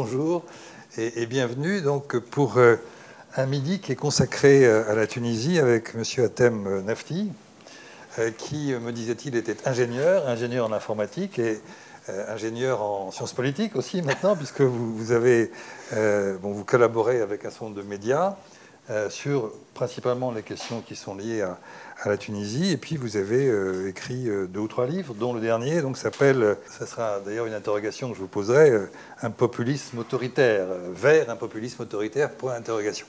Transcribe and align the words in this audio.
bonjour 0.00 0.44
et, 0.96 1.26
bienvenue 1.26 1.80
donc 1.80 2.18
pour 2.18 2.58
euh, 2.58 2.76
un 3.34 3.46
midi 3.46 3.80
qui 3.80 3.90
est 3.90 3.96
consacré 3.96 4.64
euh, 4.64 4.88
à 4.88 4.94
la 4.94 5.08
Tunisie 5.08 5.58
avec 5.58 5.92
M. 5.96 6.24
Atem 6.24 6.84
Nafti, 6.84 7.32
euh, 8.20 8.30
qui, 8.30 8.72
me 8.74 8.92
disait-il, 8.92 9.34
était 9.34 9.56
ingénieur, 9.66 10.28
ingénieur 10.28 10.68
en 10.68 10.72
informatique 10.72 11.40
et 11.40 11.58
ingénieur 12.28 12.80
en 12.80 13.10
sciences 13.10 13.32
politiques 13.32 13.74
aussi 13.74 14.00
maintenant, 14.02 14.36
puisque 14.36 14.60
vous, 14.60 15.10
avez, 15.10 15.50
vous 16.42 16.62
collaborez 16.62 17.20
avec 17.20 17.44
un 17.44 17.50
certain 17.50 17.70
de 17.70 17.82
médias 17.82 18.36
sur 19.10 19.52
principalement 19.74 20.32
les 20.32 20.42
questions 20.42 20.80
qui 20.80 20.96
sont 20.96 21.14
liées 21.14 21.42
à, 21.42 21.56
la 22.08 22.16
Tunisie. 22.16 22.72
Et 22.72 22.76
puis 22.76 22.96
vous 22.96 23.16
avez 23.16 23.46
euh, 23.46 23.88
écrit 23.88 24.28
euh, 24.28 24.46
deux 24.46 24.60
ou 24.60 24.68
trois 24.68 24.86
livres, 24.86 25.14
dont 25.14 25.32
le 25.32 25.40
dernier 25.40 25.82
donc 25.82 25.96
s'appelle, 25.96 26.56
ça 26.66 26.86
sera 26.86 27.20
d'ailleurs 27.20 27.46
une 27.46 27.54
interrogation 27.54 28.10
que 28.10 28.16
je 28.16 28.20
vous 28.20 28.28
poserai, 28.28 28.70
euh, 28.70 28.90
un 29.22 29.30
populisme 29.30 29.98
autoritaire, 29.98 30.66
vers 30.92 31.30
un 31.30 31.36
populisme 31.36 31.82
autoritaire, 31.82 32.30
point 32.30 32.54
d'interrogation. 32.54 33.06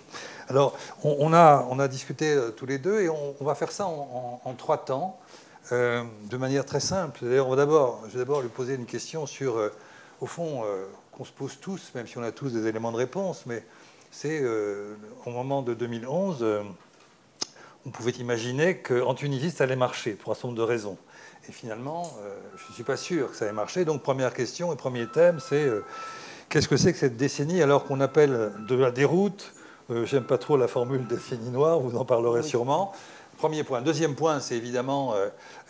Alors 0.47 0.75
on, 1.03 1.33
a, 1.33 1.67
on 1.69 1.79
a 1.79 1.87
discuté 1.87 2.35
tous 2.57 2.65
les 2.65 2.79
deux 2.79 3.01
et 3.01 3.09
on, 3.09 3.35
va 3.41 3.53
faire 3.53 3.71
ça 3.71 3.85
en, 3.85 4.53
trois 4.57 4.83
temps, 4.83 5.19
de 5.71 6.37
manière 6.37 6.65
très 6.65 6.79
simple. 6.79 7.19
D'ailleurs, 7.21 7.45
on 7.45 7.51
va 7.51 7.55
d'abord, 7.55 8.01
je 8.07 8.13
vais 8.13 8.19
d'abord 8.19 8.41
lui 8.41 8.49
poser 8.49 8.73
une 8.73 8.87
question 8.87 9.27
sur, 9.27 9.61
au 10.19 10.25
fond, 10.25 10.63
qu'on 11.11 11.23
se 11.23 11.31
pose 11.31 11.59
tous, 11.61 11.91
même 11.93 12.07
si 12.07 12.17
on 12.17 12.23
a 12.23 12.31
tous 12.31 12.51
des 12.51 12.65
éléments 12.65 12.91
de 12.91 12.97
réponse, 12.97 13.43
mais 13.45 13.63
c'est 14.11 14.43
au 15.25 15.29
moment 15.29 15.61
de 15.61 15.73
2011 15.73 16.45
on 17.85 17.91
pouvait 17.91 18.11
imaginer 18.11 18.77
qu'en 18.77 19.13
Tunisie, 19.15 19.51
ça 19.51 19.63
allait 19.63 19.75
marcher 19.75 20.11
pour 20.11 20.31
un 20.31 20.35
certain 20.35 20.49
nombre 20.49 20.59
de 20.59 20.63
raisons. 20.63 20.97
Et 21.47 21.51
finalement, 21.51 22.11
euh, 22.21 22.37
je 22.57 22.69
ne 22.69 22.73
suis 22.73 22.83
pas 22.83 22.97
sûr 22.97 23.31
que 23.31 23.37
ça 23.37 23.45
allait 23.45 23.53
marcher. 23.53 23.85
Donc, 23.85 24.03
première 24.03 24.33
question 24.33 24.73
et 24.73 24.75
premier 24.75 25.07
thème, 25.07 25.39
c'est 25.39 25.63
euh, 25.63 25.83
qu'est-ce 26.49 26.67
que 26.67 26.77
c'est 26.77 26.91
que 26.91 26.99
cette 26.99 27.17
décennie 27.17 27.61
alors 27.61 27.85
qu'on 27.85 28.01
appelle 28.01 28.51
de 28.67 28.75
la 28.75 28.91
déroute 28.91 29.53
euh, 29.89 30.05
J'aime 30.05 30.25
pas 30.25 30.37
trop 30.37 30.57
la 30.57 30.67
formule 30.67 31.07
décennie 31.07 31.49
noire, 31.49 31.79
vous 31.79 31.97
en 31.97 32.05
parlerez 32.05 32.43
sûrement. 32.43 32.91
Premier 33.37 33.63
point. 33.63 33.81
Deuxième 33.81 34.15
point, 34.15 34.41
c'est 34.41 34.57
évidemment 34.57 35.13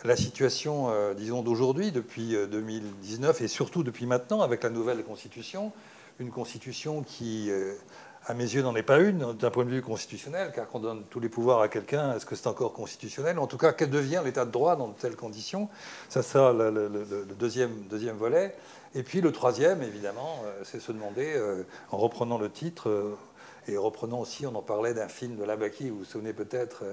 la 0.03 0.15
situation, 0.15 0.89
disons, 1.15 1.43
d'aujourd'hui, 1.43 1.91
depuis 1.91 2.35
2019 2.49 3.41
et 3.41 3.47
surtout 3.47 3.83
depuis 3.83 4.07
maintenant, 4.07 4.41
avec 4.41 4.63
la 4.63 4.71
nouvelle 4.71 5.03
constitution. 5.03 5.71
Une 6.17 6.31
constitution 6.31 7.03
qui 7.03 7.51
à 8.30 8.35
mes 8.35 8.44
yeux, 8.44 8.61
n'en 8.61 8.75
est 8.75 8.83
pas 8.83 8.99
une 8.99 9.33
d'un 9.33 9.49
point 9.49 9.66
de 9.66 9.72
vue 9.72 9.81
constitutionnel, 9.81 10.52
car 10.53 10.67
qu'on 10.67 10.80
donne 10.80 11.03
tous 11.09 11.19
les 11.19 11.30
pouvoirs 11.30 11.61
à 11.61 11.67
quelqu'un, 11.67 12.13
est-ce 12.13 12.27
que 12.27 12.36
c'est 12.36 12.45
encore 12.45 12.73
constitutionnel? 12.73 13.39
En 13.39 13.47
tout 13.47 13.58
cas, 13.58 13.73
quel 13.73 13.89
devient 13.89 14.21
l'état 14.23 14.45
de 14.45 14.52
droit 14.52 14.75
dans 14.75 14.89
de 14.89 14.94
telles 14.94 15.16
conditions? 15.16 15.67
Ça 16.09 16.21
sera 16.21 16.53
le, 16.53 16.91
deuxième, 17.39 17.71
deuxième 17.89 18.17
volet. 18.17 18.55
Et 18.94 19.02
puis 19.02 19.21
le 19.21 19.31
troisième, 19.31 19.81
évidemment, 19.81 20.44
euh, 20.45 20.61
c'est 20.63 20.80
se 20.80 20.91
demander, 20.91 21.33
euh, 21.36 21.63
en 21.89 21.97
reprenant 21.97 22.38
le 22.38 22.52
titre, 22.52 22.89
euh, 22.89 23.17
et 23.67 23.77
reprenant 23.77 24.19
aussi, 24.19 24.45
on 24.45 24.53
en 24.53 24.61
parlait 24.61 24.93
d'un 24.93 25.08
film 25.08 25.36
de 25.36 25.43
Labaki, 25.43 25.89
vous 25.89 25.99
vous 25.99 26.05
souvenez 26.05 26.33
peut-être, 26.33 26.83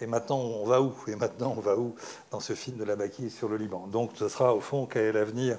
et 0.00 0.06
maintenant 0.06 0.38
on 0.38 0.66
va 0.66 0.82
où? 0.82 0.92
Et 1.08 1.16
maintenant 1.16 1.54
on 1.56 1.60
va 1.60 1.76
où 1.76 1.94
dans 2.30 2.40
ce 2.40 2.52
film 2.52 2.76
de 2.76 2.84
Labaki 2.84 3.30
sur 3.30 3.48
le 3.48 3.56
Liban? 3.56 3.86
Donc 3.86 4.10
ce 4.14 4.28
sera 4.28 4.54
au 4.54 4.60
fond 4.60 4.86
quel 4.86 5.04
est 5.04 5.12
l'avenir 5.12 5.58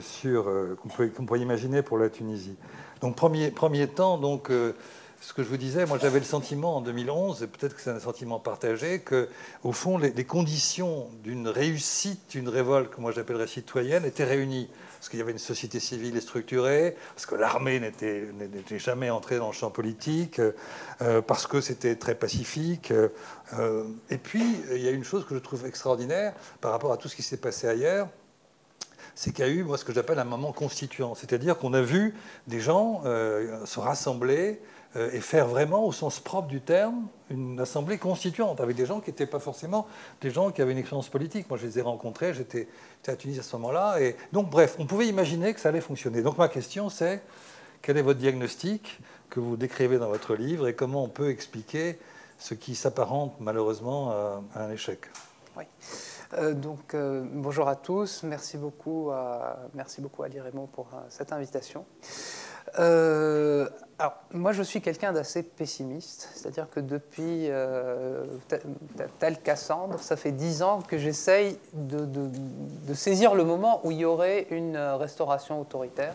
sur 0.00 0.50
qu'on 0.80 1.24
pourrait 1.26 1.40
imaginer 1.40 1.82
pour 1.82 1.98
la 1.98 2.08
Tunisie. 2.08 2.56
Donc 3.02 3.16
premier, 3.16 3.88
temps, 3.88 4.16
donc, 4.16 4.48
euh, 4.48 4.72
ce 5.20 5.32
que 5.32 5.42
je 5.42 5.48
vous 5.48 5.56
disais, 5.56 5.86
moi 5.86 5.98
j'avais 6.00 6.20
le 6.20 6.24
sentiment 6.24 6.76
en 6.76 6.80
2011, 6.80 7.42
et 7.42 7.46
peut-être 7.48 7.74
que 7.74 7.82
c'est 7.82 7.90
un 7.90 7.98
sentiment 7.98 8.38
partagé, 8.38 9.00
que 9.00 9.28
au 9.64 9.72
fond 9.72 9.98
les, 9.98 10.12
conditions 10.24 11.08
d'une 11.24 11.48
réussite 11.48 12.30
d'une 12.30 12.48
révolte 12.48 12.90
que 12.90 13.00
moi 13.00 13.10
j'appellerais 13.10 13.48
citoyenne 13.48 14.04
étaient 14.04 14.24
réunies. 14.24 14.68
Parce 15.00 15.08
qu'il 15.08 15.18
y 15.18 15.22
avait 15.22 15.32
une 15.32 15.38
société 15.38 15.80
civile 15.80 16.22
structurée, 16.22 16.96
parce 17.16 17.26
que 17.26 17.34
l'armée 17.34 17.80
n'était 17.80 18.78
jamais 18.78 19.10
entrée 19.10 19.38
dans 19.38 19.48
le 19.48 19.52
champ 19.52 19.70
politique, 19.70 20.40
euh, 21.00 21.20
parce 21.22 21.48
que 21.48 21.60
c'était 21.60 21.96
très 21.96 22.14
pacifique. 22.14 22.92
Euh, 22.92 23.82
et 24.10 24.18
puis, 24.18 24.44
il 24.70 24.80
y 24.80 24.86
a 24.86 24.92
une 24.92 25.02
chose 25.02 25.26
que 25.26 25.34
je 25.34 25.40
trouve 25.40 25.66
extraordinaire 25.66 26.34
par 26.60 26.70
rapport 26.70 26.92
à 26.92 26.98
tout 26.98 27.08
ce 27.08 27.16
qui 27.16 27.24
s'est 27.24 27.36
passé 27.36 27.66
ailleurs, 27.66 28.06
c'est 29.14 29.32
qu'il 29.32 29.44
y 29.44 29.48
a 29.48 29.50
eu, 29.50 29.66
ce 29.76 29.84
que 29.84 29.92
j'appelle 29.92 30.18
un 30.18 30.24
moment 30.24 30.52
constituant. 30.52 31.14
C'est-à-dire 31.14 31.58
qu'on 31.58 31.74
a 31.74 31.82
vu 31.82 32.14
des 32.46 32.60
gens 32.60 33.02
euh, 33.04 33.64
se 33.66 33.78
rassembler 33.80 34.60
euh, 34.96 35.10
et 35.12 35.20
faire 35.20 35.46
vraiment, 35.46 35.84
au 35.86 35.92
sens 35.92 36.20
propre 36.20 36.48
du 36.48 36.60
terme, 36.60 37.06
une 37.30 37.60
assemblée 37.60 37.98
constituante, 37.98 38.60
avec 38.60 38.76
des 38.76 38.86
gens 38.86 39.00
qui 39.00 39.10
n'étaient 39.10 39.26
pas 39.26 39.38
forcément 39.38 39.86
des 40.20 40.30
gens 40.30 40.50
qui 40.50 40.62
avaient 40.62 40.72
une 40.72 40.78
expérience 40.78 41.08
politique. 41.08 41.48
Moi, 41.48 41.58
je 41.58 41.66
les 41.66 41.78
ai 41.78 41.82
rencontrés, 41.82 42.34
j'étais 42.34 42.68
à 43.06 43.16
Tunis 43.16 43.38
à 43.38 43.42
ce 43.42 43.56
moment-là. 43.56 44.00
Et 44.00 44.16
donc, 44.32 44.50
bref, 44.50 44.76
on 44.78 44.86
pouvait 44.86 45.06
imaginer 45.08 45.54
que 45.54 45.60
ça 45.60 45.70
allait 45.70 45.80
fonctionner. 45.80 46.22
Donc, 46.22 46.38
ma 46.38 46.48
question, 46.48 46.88
c'est 46.88 47.22
quel 47.80 47.96
est 47.96 48.02
votre 48.02 48.20
diagnostic 48.20 49.00
que 49.30 49.40
vous 49.40 49.56
décrivez 49.56 49.98
dans 49.98 50.08
votre 50.08 50.34
livre 50.34 50.68
et 50.68 50.74
comment 50.74 51.04
on 51.04 51.08
peut 51.08 51.30
expliquer 51.30 51.98
ce 52.38 52.54
qui 52.54 52.74
s'apparente 52.74 53.34
malheureusement 53.40 54.10
à 54.10 54.42
un 54.56 54.70
échec? 54.70 55.06
Euh, 56.34 56.54
donc, 56.54 56.94
euh, 56.94 57.24
bonjour 57.30 57.68
à 57.68 57.76
tous. 57.76 58.22
Merci 58.22 58.56
beaucoup 58.56 59.10
à, 59.10 59.58
merci 59.74 60.00
beaucoup 60.00 60.22
à 60.22 60.28
Raymond 60.28 60.66
pour 60.66 60.86
euh, 60.94 60.98
cette 61.10 61.32
invitation. 61.32 61.84
alors, 62.78 64.14
moi, 64.32 64.52
je 64.52 64.62
suis 64.62 64.80
quelqu'un 64.80 65.12
d'assez 65.12 65.42
pessimiste, 65.42 66.30
c'est-à-dire 66.34 66.70
que 66.70 66.80
depuis, 66.80 67.50
tel 69.18 69.38
Cassandre, 69.42 69.98
ça 70.00 70.16
fait 70.16 70.32
dix 70.32 70.62
ans 70.62 70.80
que 70.80 70.96
j'essaye 70.96 71.58
de, 71.74 72.06
de, 72.06 72.94
saisir 72.94 73.34
le 73.34 73.44
moment 73.44 73.80
où 73.84 73.90
il 73.90 73.98
y 73.98 74.04
aurait 74.06 74.46
une 74.50 74.78
restauration 74.78 75.60
autoritaire. 75.60 76.14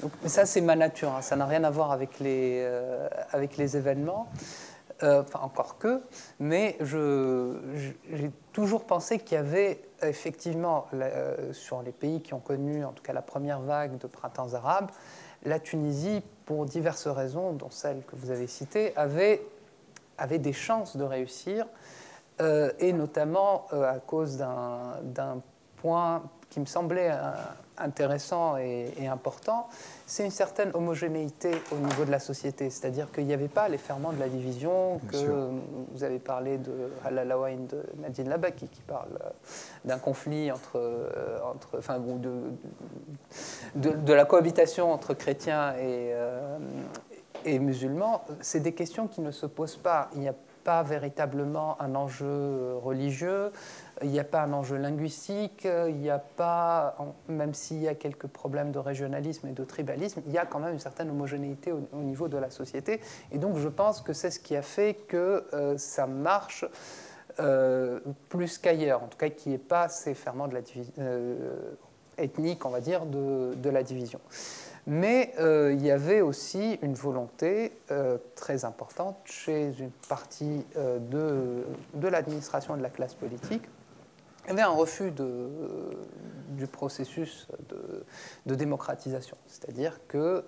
Donc, 0.00 0.10
ça, 0.26 0.46
c'est 0.46 0.62
ma 0.62 0.74
nature, 0.74 1.14
hein. 1.14 1.22
ça 1.22 1.36
n'a 1.36 1.46
rien 1.46 1.62
à 1.62 1.70
voir 1.70 1.92
avec 1.92 2.18
les, 2.18 2.66
avec 3.30 3.56
les 3.56 3.76
événements. 3.76 4.26
enfin, 5.00 5.40
encore 5.42 5.78
que, 5.78 6.02
mais 6.40 6.76
j'ai 6.80 8.32
toujours 8.54 8.84
pensé 8.84 9.18
qu'il 9.18 9.34
y 9.34 9.38
avait 9.38 9.82
effectivement, 10.00 10.86
euh, 10.94 11.52
sur 11.52 11.82
les 11.82 11.92
pays 11.92 12.22
qui 12.22 12.32
ont 12.34 12.40
connu 12.40 12.84
en 12.84 12.92
tout 12.92 13.02
cas 13.02 13.12
la 13.12 13.20
première 13.20 13.60
vague 13.60 13.98
de 13.98 14.06
printemps 14.06 14.54
arabe, 14.54 14.90
la 15.44 15.58
Tunisie, 15.58 16.22
pour 16.46 16.64
diverses 16.64 17.08
raisons, 17.08 17.52
dont 17.52 17.70
celle 17.70 18.02
que 18.02 18.16
vous 18.16 18.30
avez 18.30 18.46
citée, 18.46 18.96
avait, 18.96 19.42
avait 20.16 20.38
des 20.38 20.52
chances 20.52 20.96
de 20.96 21.04
réussir, 21.04 21.66
euh, 22.40 22.70
et 22.78 22.92
notamment 22.92 23.66
euh, 23.72 23.90
à 23.90 23.98
cause 23.98 24.36
d'un 24.38 25.42
point 25.76 26.22
qui 26.48 26.60
me 26.60 26.66
semblait 26.66 27.10
intéressant 27.76 28.56
et, 28.56 29.08
important, 29.08 29.68
c'est 30.06 30.24
une 30.24 30.30
certaine 30.30 30.70
homogénéité 30.74 31.50
au 31.72 31.76
niveau 31.76 32.04
de 32.04 32.10
la 32.10 32.18
société. 32.18 32.68
C'est-à-dire 32.68 33.10
qu'il 33.10 33.24
n'y 33.26 33.32
avait 33.32 33.48
pas 33.48 33.68
les 33.68 33.78
ferments 33.78 34.12
de 34.12 34.20
la 34.20 34.28
division, 34.28 35.00
que 35.10 35.50
vous 35.92 36.04
avez 36.04 36.18
parlé 36.18 36.58
de 36.58 36.90
Halalawain 37.04 37.56
de 37.68 37.82
Nadine 38.00 38.28
Labaki, 38.28 38.68
qui 38.68 38.82
parle 38.82 39.18
euh, 39.24 39.30
d'un 39.84 39.98
conflit 39.98 40.52
entre, 40.52 40.76
euh, 40.76 41.38
entre 41.42 41.78
enfin, 41.78 41.98
de, 41.98 43.94
de, 43.94 44.12
la 44.12 44.24
cohabitation 44.24 44.92
entre 44.92 45.14
chrétiens 45.14 45.72
et, 45.74 46.12
euh, 46.12 46.58
et 47.44 47.58
musulmans. 47.58 48.24
C'est 48.40 48.60
des 48.60 48.72
questions 48.72 49.06
qui 49.06 49.22
ne 49.22 49.30
se 49.30 49.46
posent 49.46 49.76
pas. 49.76 50.10
Il 50.14 50.20
n'y 50.20 50.28
a 50.28 50.34
pas 50.64 50.82
véritablement 50.82 51.80
un 51.80 51.94
enjeu 51.94 52.76
religieux, 52.76 53.52
il 54.02 54.10
n'y 54.10 54.18
a 54.18 54.24
pas 54.24 54.42
un 54.42 54.52
enjeu 54.52 54.76
linguistique, 54.76 55.64
il 55.64 55.96
n'y 55.96 56.10
a 56.10 56.18
pas, 56.18 56.96
même 57.28 57.54
s'il 57.54 57.82
y 57.82 57.88
a 57.88 57.94
quelques 57.94 58.26
problèmes 58.26 58.72
de 58.72 58.78
régionalisme 58.78 59.46
et 59.48 59.52
de 59.52 59.64
tribalisme, 59.64 60.22
il 60.26 60.32
y 60.32 60.38
a 60.38 60.46
quand 60.46 60.58
même 60.58 60.72
une 60.72 60.80
certaine 60.80 61.10
homogénéité 61.10 61.72
au, 61.72 61.98
niveau 61.98 62.28
de 62.28 62.38
la 62.38 62.50
société. 62.50 63.00
Et 63.30 63.38
donc 63.38 63.58
je 63.58 63.68
pense 63.68 64.00
que 64.00 64.12
c'est 64.12 64.30
ce 64.30 64.40
qui 64.40 64.56
a 64.56 64.62
fait 64.62 64.94
que 64.94 65.44
euh, 65.52 65.78
ça 65.78 66.06
marche 66.06 66.64
euh, 67.40 68.00
plus 68.28 68.58
qu'ailleurs, 68.58 69.02
en 69.02 69.06
tout 69.06 69.18
cas 69.18 69.28
qu'il 69.28 69.50
n'y 69.50 69.56
ait 69.56 69.58
pas 69.58 69.88
ces 69.88 70.14
ferments 70.14 70.48
de 70.48 70.54
la 70.54 70.60
euh, 70.98 71.74
ethnique, 72.16 72.64
on 72.64 72.70
va 72.70 72.80
dire, 72.80 73.06
de, 73.06 73.54
de 73.54 73.70
la 73.70 73.82
division. 73.82 74.20
Mais 74.86 75.32
euh, 75.38 75.72
il 75.72 75.84
y 75.84 75.90
avait 75.90 76.20
aussi 76.20 76.78
une 76.82 76.94
volonté 76.94 77.72
euh, 77.90 78.18
très 78.34 78.64
importante 78.64 79.16
chez 79.24 79.72
une 79.78 79.90
partie 80.08 80.64
euh, 80.76 80.98
de, 80.98 81.64
de 81.94 82.08
l'administration 82.08 82.74
et 82.74 82.78
de 82.78 82.82
la 82.82 82.90
classe 82.90 83.14
politique. 83.14 83.62
Il 84.44 84.50
y 84.50 84.52
avait 84.52 84.62
un 84.62 84.68
refus 84.68 85.10
du 85.10 86.66
processus 86.66 87.48
de, 87.70 88.04
de 88.44 88.54
démocratisation. 88.54 89.38
C'est-à-dire 89.46 90.06
que, 90.06 90.44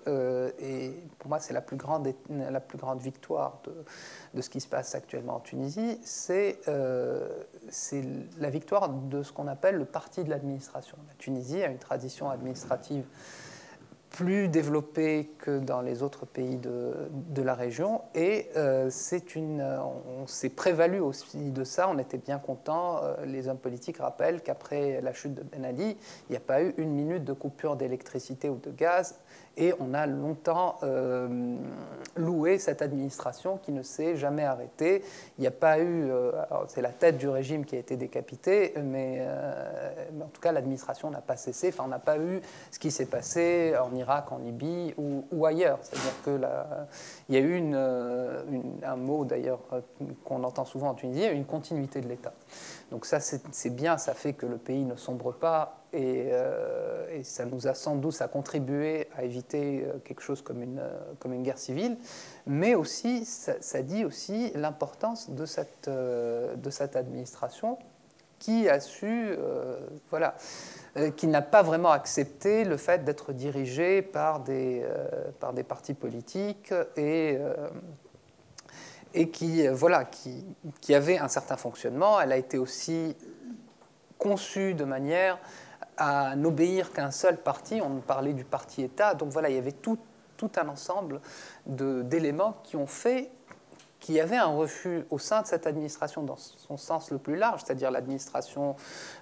et 0.59 0.91
pour 1.17 1.29
moi 1.29 1.39
c'est 1.39 1.55
la, 1.55 1.61
plus 1.61 1.77
grande, 1.77 2.07
la 2.29 2.59
plus 2.59 2.77
grande 2.77 2.99
victoire 2.99 3.59
de, 3.63 3.73
de 4.35 4.41
ce 4.43 4.51
qui 4.51 4.61
se 4.61 4.67
passe 4.67 4.93
actuellement 4.93 5.37
en 5.37 5.39
Tunisie, 5.39 5.99
c'est 6.03 6.59
la 6.67 8.49
victoire 8.51 8.89
de 8.89 9.23
ce 9.23 9.33
qu'on 9.33 9.47
appelle 9.47 9.77
le 9.77 9.85
parti 9.85 10.23
de 10.23 10.29
l'administration. 10.29 10.95
La 11.07 11.15
Tunisie 11.15 11.63
a 11.63 11.67
une 11.67 11.79
tradition 11.79 12.29
administrative 12.29 13.03
plus 14.09 14.47
développé 14.47 15.29
que 15.37 15.59
dans 15.59 15.81
les 15.81 16.01
autres 16.03 16.25
pays 16.25 16.57
de, 16.57 17.41
la 17.41 17.53
région. 17.53 18.01
Et 18.15 18.49
euh, 18.55 18.87
c'est 18.89 19.35
une, 19.35 19.61
on 19.61 20.25
s'est 20.27 20.49
prévalu 20.49 20.99
aussi 20.99 21.51
de 21.51 21.63
ça, 21.63 21.87
on 21.87 21.97
était 21.97 22.17
bien 22.17 22.39
content. 22.39 23.01
Euh, 23.03 23.25
les 23.25 23.47
hommes 23.47 23.59
politiques 23.59 23.97
rappellent 23.97 24.41
qu'après 24.41 25.01
la 25.01 25.13
chute 25.13 25.33
de 25.33 25.43
Ben 25.43 25.63
Ali, 25.63 25.95
il 26.29 26.31
n'y 26.31 26.37
a 26.37 26.41
pas 26.41 26.61
eu 26.61 26.73
une 26.77 26.91
minute 26.91 27.23
de 27.23 27.33
coupure 27.33 27.75
d'électricité 27.75 28.49
ou 28.49 28.57
de 28.57 28.71
gaz 28.71 29.15
et 29.57 29.73
on 29.79 29.93
a 29.93 30.05
longtemps 30.05 30.77
euh, 30.83 31.57
loué 32.15 32.59
cette 32.59 32.81
administration 32.81 33.57
qui 33.57 33.71
ne 33.71 33.81
s'est 33.81 34.15
jamais 34.15 34.43
arrêtée. 34.43 35.03
Il 35.37 35.41
n'y 35.41 35.47
a 35.47 35.51
pas 35.51 35.79
eu, 35.79 36.09
euh, 36.11 36.31
c'est 36.67 36.81
la 36.81 36.91
tête 36.91 37.17
du 37.17 37.27
régime 37.27 37.65
qui 37.65 37.75
a 37.75 37.79
été 37.79 37.97
décapitée, 37.97 38.75
mais, 38.83 39.17
euh, 39.21 40.05
en 40.21 40.27
tout 40.27 40.41
cas 40.41 40.51
l'administration 40.51 41.09
n'a 41.09 41.21
pas 41.21 41.37
cessé. 41.37 41.69
Enfin, 41.69 41.83
on 41.85 41.89
n'a 41.89 41.99
pas 41.99 42.17
eu 42.19 42.41
ce 42.71 42.77
qui 42.77 42.91
s'est 42.91 43.07
passé 43.07 43.73
en 43.81 43.93
Irak, 43.95 44.31
en 44.31 44.37
Libye 44.37 44.93
ou, 44.97 45.45
ailleurs. 45.45 45.79
C'est-à-dire 45.81 46.21
que 46.23 46.39
il 47.29 47.35
y 47.35 47.37
a 47.37 47.41
eu 47.41 47.73
un 48.83 48.95
mot 48.95 49.25
d'ailleurs 49.25 49.59
qu'on 50.23 50.43
entend 50.43 50.65
souvent 50.65 50.89
en 50.89 50.93
Tunisie, 50.93 51.25
une 51.25 51.45
continuité 51.45 52.01
de 52.01 52.07
l'État. 52.07 52.33
Donc 52.91 53.05
ça, 53.05 53.19
c'est 53.19 53.75
bien, 53.75 53.97
ça 53.97 54.13
fait 54.13 54.33
que 54.33 54.45
le 54.45 54.57
pays 54.57 54.85
ne 54.85 54.95
sombre 54.95 55.31
pas 55.31 55.86
euh, 55.93 57.07
et, 57.11 57.23
ça 57.23 57.45
nous 57.45 57.67
a 57.67 57.73
sans 57.73 57.95
doute 57.95 58.21
contribué 58.31 59.07
à 59.15 59.23
éviter 59.23 59.85
euh, 59.85 59.99
quelque 60.03 60.21
chose 60.21 60.41
comme 60.41 60.61
une, 60.61 60.79
euh, 60.79 60.99
comme 61.19 61.33
une 61.33 61.43
guerre 61.43 61.57
civile, 61.57 61.97
mais 62.45 62.75
aussi, 62.75 63.25
ça, 63.25 63.81
dit 63.81 64.03
aussi 64.03 64.51
l'importance 64.53 65.29
de 65.29 65.45
cette, 65.45 65.89
de 65.89 66.69
cette 66.69 66.95
administration 66.95 67.77
qui 68.39 68.69
a 68.69 68.79
su, 68.79 69.35
voilà, 70.11 70.35
qui 71.15 71.25
n'a 71.25 71.41
pas 71.41 71.63
vraiment 71.63 71.89
accepté 71.89 72.65
le 72.65 72.77
fait 72.77 73.03
d'être 73.03 73.33
dirigée 73.33 74.03
par 74.03 74.41
des, 74.41 74.85
par 75.39 75.53
des 75.53 75.63
partis 75.63 75.95
politiques 75.95 76.71
et 76.95 77.39
et 79.13 79.29
qui, 79.29 79.67
voilà, 79.69 80.05
qui, 80.05 80.45
qui, 80.81 80.93
avait 80.93 81.17
un 81.17 81.29
certain 81.29 81.57
fonctionnement. 81.57 82.19
Elle 82.21 82.31
a 82.31 82.37
été 82.37 82.59
aussi 82.59 83.15
conçue 84.17 84.73
de 84.73 84.83
manière 84.83 85.39
à 85.97 86.35
n'obéir 86.35 86.91
qu'un 86.93 87.11
seul 87.11 87.37
parti. 87.37 87.81
On 87.81 87.99
parlait 87.99 88.33
du 88.33 88.43
parti-État. 88.43 89.15
Donc 89.15 89.29
voilà, 89.29 89.49
il 89.49 89.55
y 89.55 89.59
avait 89.59 89.71
tout, 89.71 89.99
un 90.55 90.69
ensemble 90.69 91.19
d'éléments 91.65 92.57
qui 92.63 92.75
ont 92.75 92.85
fait 92.85 93.31
qu'il 93.99 94.13
y 94.13 94.19
avait 94.19 94.37
un 94.37 94.55
refus 94.55 95.05
au 95.09 95.17
sein 95.17 95.41
de 95.41 95.47
cette 95.47 95.65
administration 95.65 96.21
dans 96.21 96.37
son 96.37 96.77
sens 96.77 97.09
le 97.09 97.17
plus 97.17 97.35
large, 97.35 97.63
c'est-à-dire 97.65 97.89
l'administration 97.89 98.75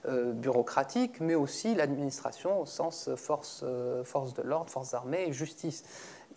euh, 0.06 0.34
bureaucratique, 0.34 1.22
mais 1.22 1.36
aussi 1.36 1.76
l'administration 1.76 2.60
au 2.62 2.66
sens 2.66 3.10
force, 3.16 3.62
euh, 3.64 4.04
force 4.04 4.34
de 4.34 4.42
l'ordre, 4.42 4.70
forces 4.70 4.94
armées 4.94 5.32
justice. 5.32 5.86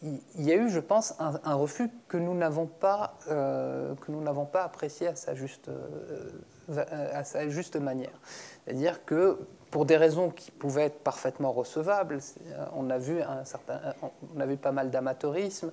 Il, 0.02 0.20
y 0.37 0.52
a 0.52 0.55
eu, 0.55 0.70
je 0.70 0.79
pense, 0.79 1.14
un, 1.19 1.55
refus 1.55 1.91
que 2.06 2.17
nous 2.17 2.34
n'avons 2.34 2.67
pas, 2.67 3.14
euh, 3.29 3.94
pas 4.52 4.62
apprécié 4.62 5.08
à 5.08 5.17
sa 5.17 5.34
juste, 5.34 5.69
à 6.70 7.25
sa 7.25 7.49
juste 7.49 7.75
manière. 7.75 8.20
C'est-à-dire 8.64 9.05
que 9.05 9.41
pour 9.70 9.85
des 9.85 9.97
raisons 9.97 10.31
qui 10.31 10.50
pouvaient 10.50 10.85
être 10.85 11.00
parfaitement 11.00 11.53
recevables. 11.53 12.19
On 12.75 12.91
a 12.91 12.99
vu, 12.99 13.20
un 13.20 13.44
certain, 13.44 13.81
on 14.35 14.41
a 14.41 14.47
pas 14.56 14.73
mal 14.73 14.91
d'amateurisme, 14.91 15.70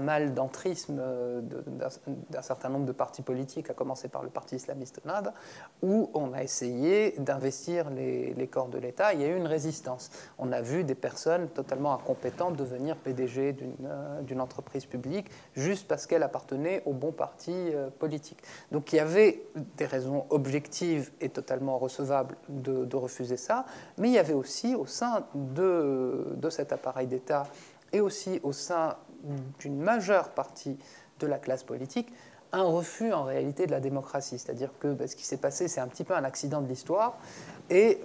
mal 0.00 0.34
d'entrisme 0.34 0.98
euh, 1.00 1.40
d'un 2.30 2.42
certain 2.42 2.68
nombre 2.68 2.86
de 2.86 2.92
partis 2.92 3.22
politiques, 3.22 3.70
à 3.70 3.74
commencer 3.74 4.08
par 4.08 4.22
le 4.22 4.28
Parti 4.28 4.56
islamiste 4.56 5.00
NAD, 5.04 5.32
où 5.82 6.10
on 6.14 6.32
a 6.32 6.42
essayé 6.42 7.12
d'investir 7.18 7.90
les, 7.90 8.48
corps 8.50 8.68
de 8.68 8.78
l'État. 8.78 9.14
Il 9.14 9.20
y 9.20 9.24
a 9.24 9.28
eu 9.28 9.36
une 9.36 9.46
résistance. 9.46 10.10
On 10.38 10.52
a 10.52 10.60
vu 10.60 10.84
des 10.84 10.94
personnes 10.94 11.48
totalement 11.48 11.94
incompétentes 11.94 12.56
devenir 12.56 12.96
PDG 12.96 13.56
euh, 13.84 14.20
d'une 14.22 14.40
entreprise 14.40 14.86
publique 14.86 15.30
juste 15.54 15.88
parce 15.88 16.06
qu'elle 16.06 16.22
appartenait 16.22 16.82
au 16.86 16.92
bon 16.92 17.12
parti 17.12 17.52
euh, 17.52 17.88
politique. 17.90 18.42
Donc 18.70 18.92
il 18.92 18.96
y 18.96 19.00
avait 19.00 19.42
des 19.76 19.86
raisons 19.86 20.26
objectives 20.30 21.10
et 21.20 21.28
totalement 21.28 21.78
recevables 21.78 22.36
de, 22.48 22.84
de 22.84 22.96
refuser 22.96 23.36
ça, 23.36 23.64
mais 23.98 24.08
il 24.08 24.14
y 24.14 24.18
avait 24.18 24.34
aussi 24.34 24.74
au 24.74 24.86
sein 24.86 25.26
de, 25.34 26.34
de 26.36 26.50
cet 26.50 26.72
appareil 26.72 27.06
d'État 27.06 27.44
et 27.92 28.00
aussi 28.00 28.40
au 28.42 28.52
sein 28.52 28.96
d'une 29.58 29.80
majeure 29.80 30.30
partie 30.30 30.78
de 31.20 31.26
la 31.26 31.38
classe 31.38 31.62
politique 31.62 32.12
un 32.54 32.62
refus 32.62 33.12
en 33.12 33.24
réalité 33.24 33.66
de 33.66 33.72
la 33.72 33.80
démocratie. 33.80 34.38
C'est-à-dire 34.38 34.70
que 34.78 34.92
ben, 34.92 35.08
ce 35.08 35.16
qui 35.16 35.24
s'est 35.24 35.38
passé, 35.38 35.66
c'est 35.66 35.80
un 35.80 35.88
petit 35.88 36.04
peu 36.04 36.14
un 36.14 36.24
accident 36.24 36.60
de 36.60 36.68
l'histoire. 36.68 37.18
Et 37.68 38.00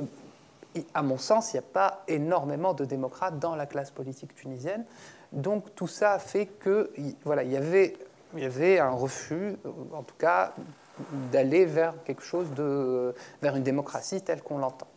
à 0.94 1.04
mon 1.04 1.18
sens, 1.18 1.54
il 1.54 1.57
n'y 1.57 1.60
a 1.60 1.69
pas 1.71 2.04
énormément 2.07 2.74
de 2.74 2.83
démocrates 2.83 3.39
dans 3.39 3.56
la 3.56 3.68
classe 3.68 3.92
politique 3.92 4.36
tunisienne. 4.36 4.86
Donc 5.31 5.75
tout 5.75 5.88
ça 5.88 6.13
a 6.13 6.19
fait 6.19 6.48
que 6.48 6.92
voilà, 7.24 7.44
il 7.44 7.51
y 7.51 7.57
avait, 7.57 7.95
il 8.36 8.42
y 8.42 8.45
avait 8.45 8.80
un 8.80 8.89
refus, 8.89 9.56
en 9.94 10.01
tout 10.01 10.16
cas, 10.18 10.54
d'aller 11.31 11.66
vers 11.66 11.94
quelque 12.04 12.24
chose 12.24 12.51
de, 12.54 13.13
vers 13.42 13.56
une 13.56 13.63
démocratie 13.63 14.21
telle 14.21 14.42
qu'on 14.42 14.57
l'entend. 14.57 14.88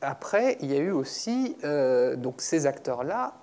Après, 0.00 0.56
il 0.60 0.72
y 0.72 0.76
a 0.76 0.80
eu 0.80 0.92
aussi 0.92 1.56
euh, 1.64 2.16
donc 2.16 2.40
ces 2.40 2.66
acteurs-là 2.66 3.34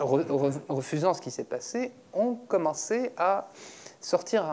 refusant 0.00 1.14
ce 1.14 1.20
qui 1.20 1.30
s'est 1.30 1.44
passé, 1.44 1.92
ont 2.12 2.34
commencé 2.34 3.12
à 3.16 3.48
sortir 4.00 4.44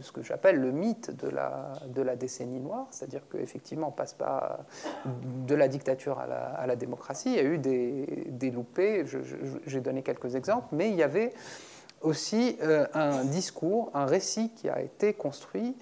ce 0.00 0.10
que 0.10 0.22
j'appelle 0.22 0.60
le 0.60 0.72
mythe 0.72 1.10
de 1.10 1.28
la, 1.28 1.72
de 1.86 2.02
la 2.02 2.16
décennie 2.16 2.60
noire, 2.60 2.86
c'est-à-dire 2.90 3.22
qu'effectivement, 3.30 3.88
on 3.88 3.90
ne 3.90 3.96
passe 3.96 4.14
pas 4.14 4.60
de 5.04 5.54
la 5.54 5.68
dictature 5.68 6.18
à 6.18 6.26
la, 6.26 6.44
à 6.46 6.66
la, 6.66 6.76
démocratie. 6.76 7.30
Il 7.30 7.36
y 7.36 7.38
a 7.38 7.44
eu 7.44 7.58
des, 7.58 8.26
des 8.28 8.50
loupés, 8.50 9.04
j'ai 9.66 9.80
donné 9.80 10.02
quelques 10.02 10.34
exemples, 10.34 10.66
mais 10.72 10.90
il 10.90 10.96
y 10.96 11.02
avait 11.02 11.32
aussi 12.04 12.58
euh, 12.62 12.86
un 12.94 13.24
discours, 13.24 13.90
un 13.94 14.06
récit 14.06 14.50
qui 14.50 14.68
a 14.68 14.80
été 14.80 15.14
construit 15.14 15.76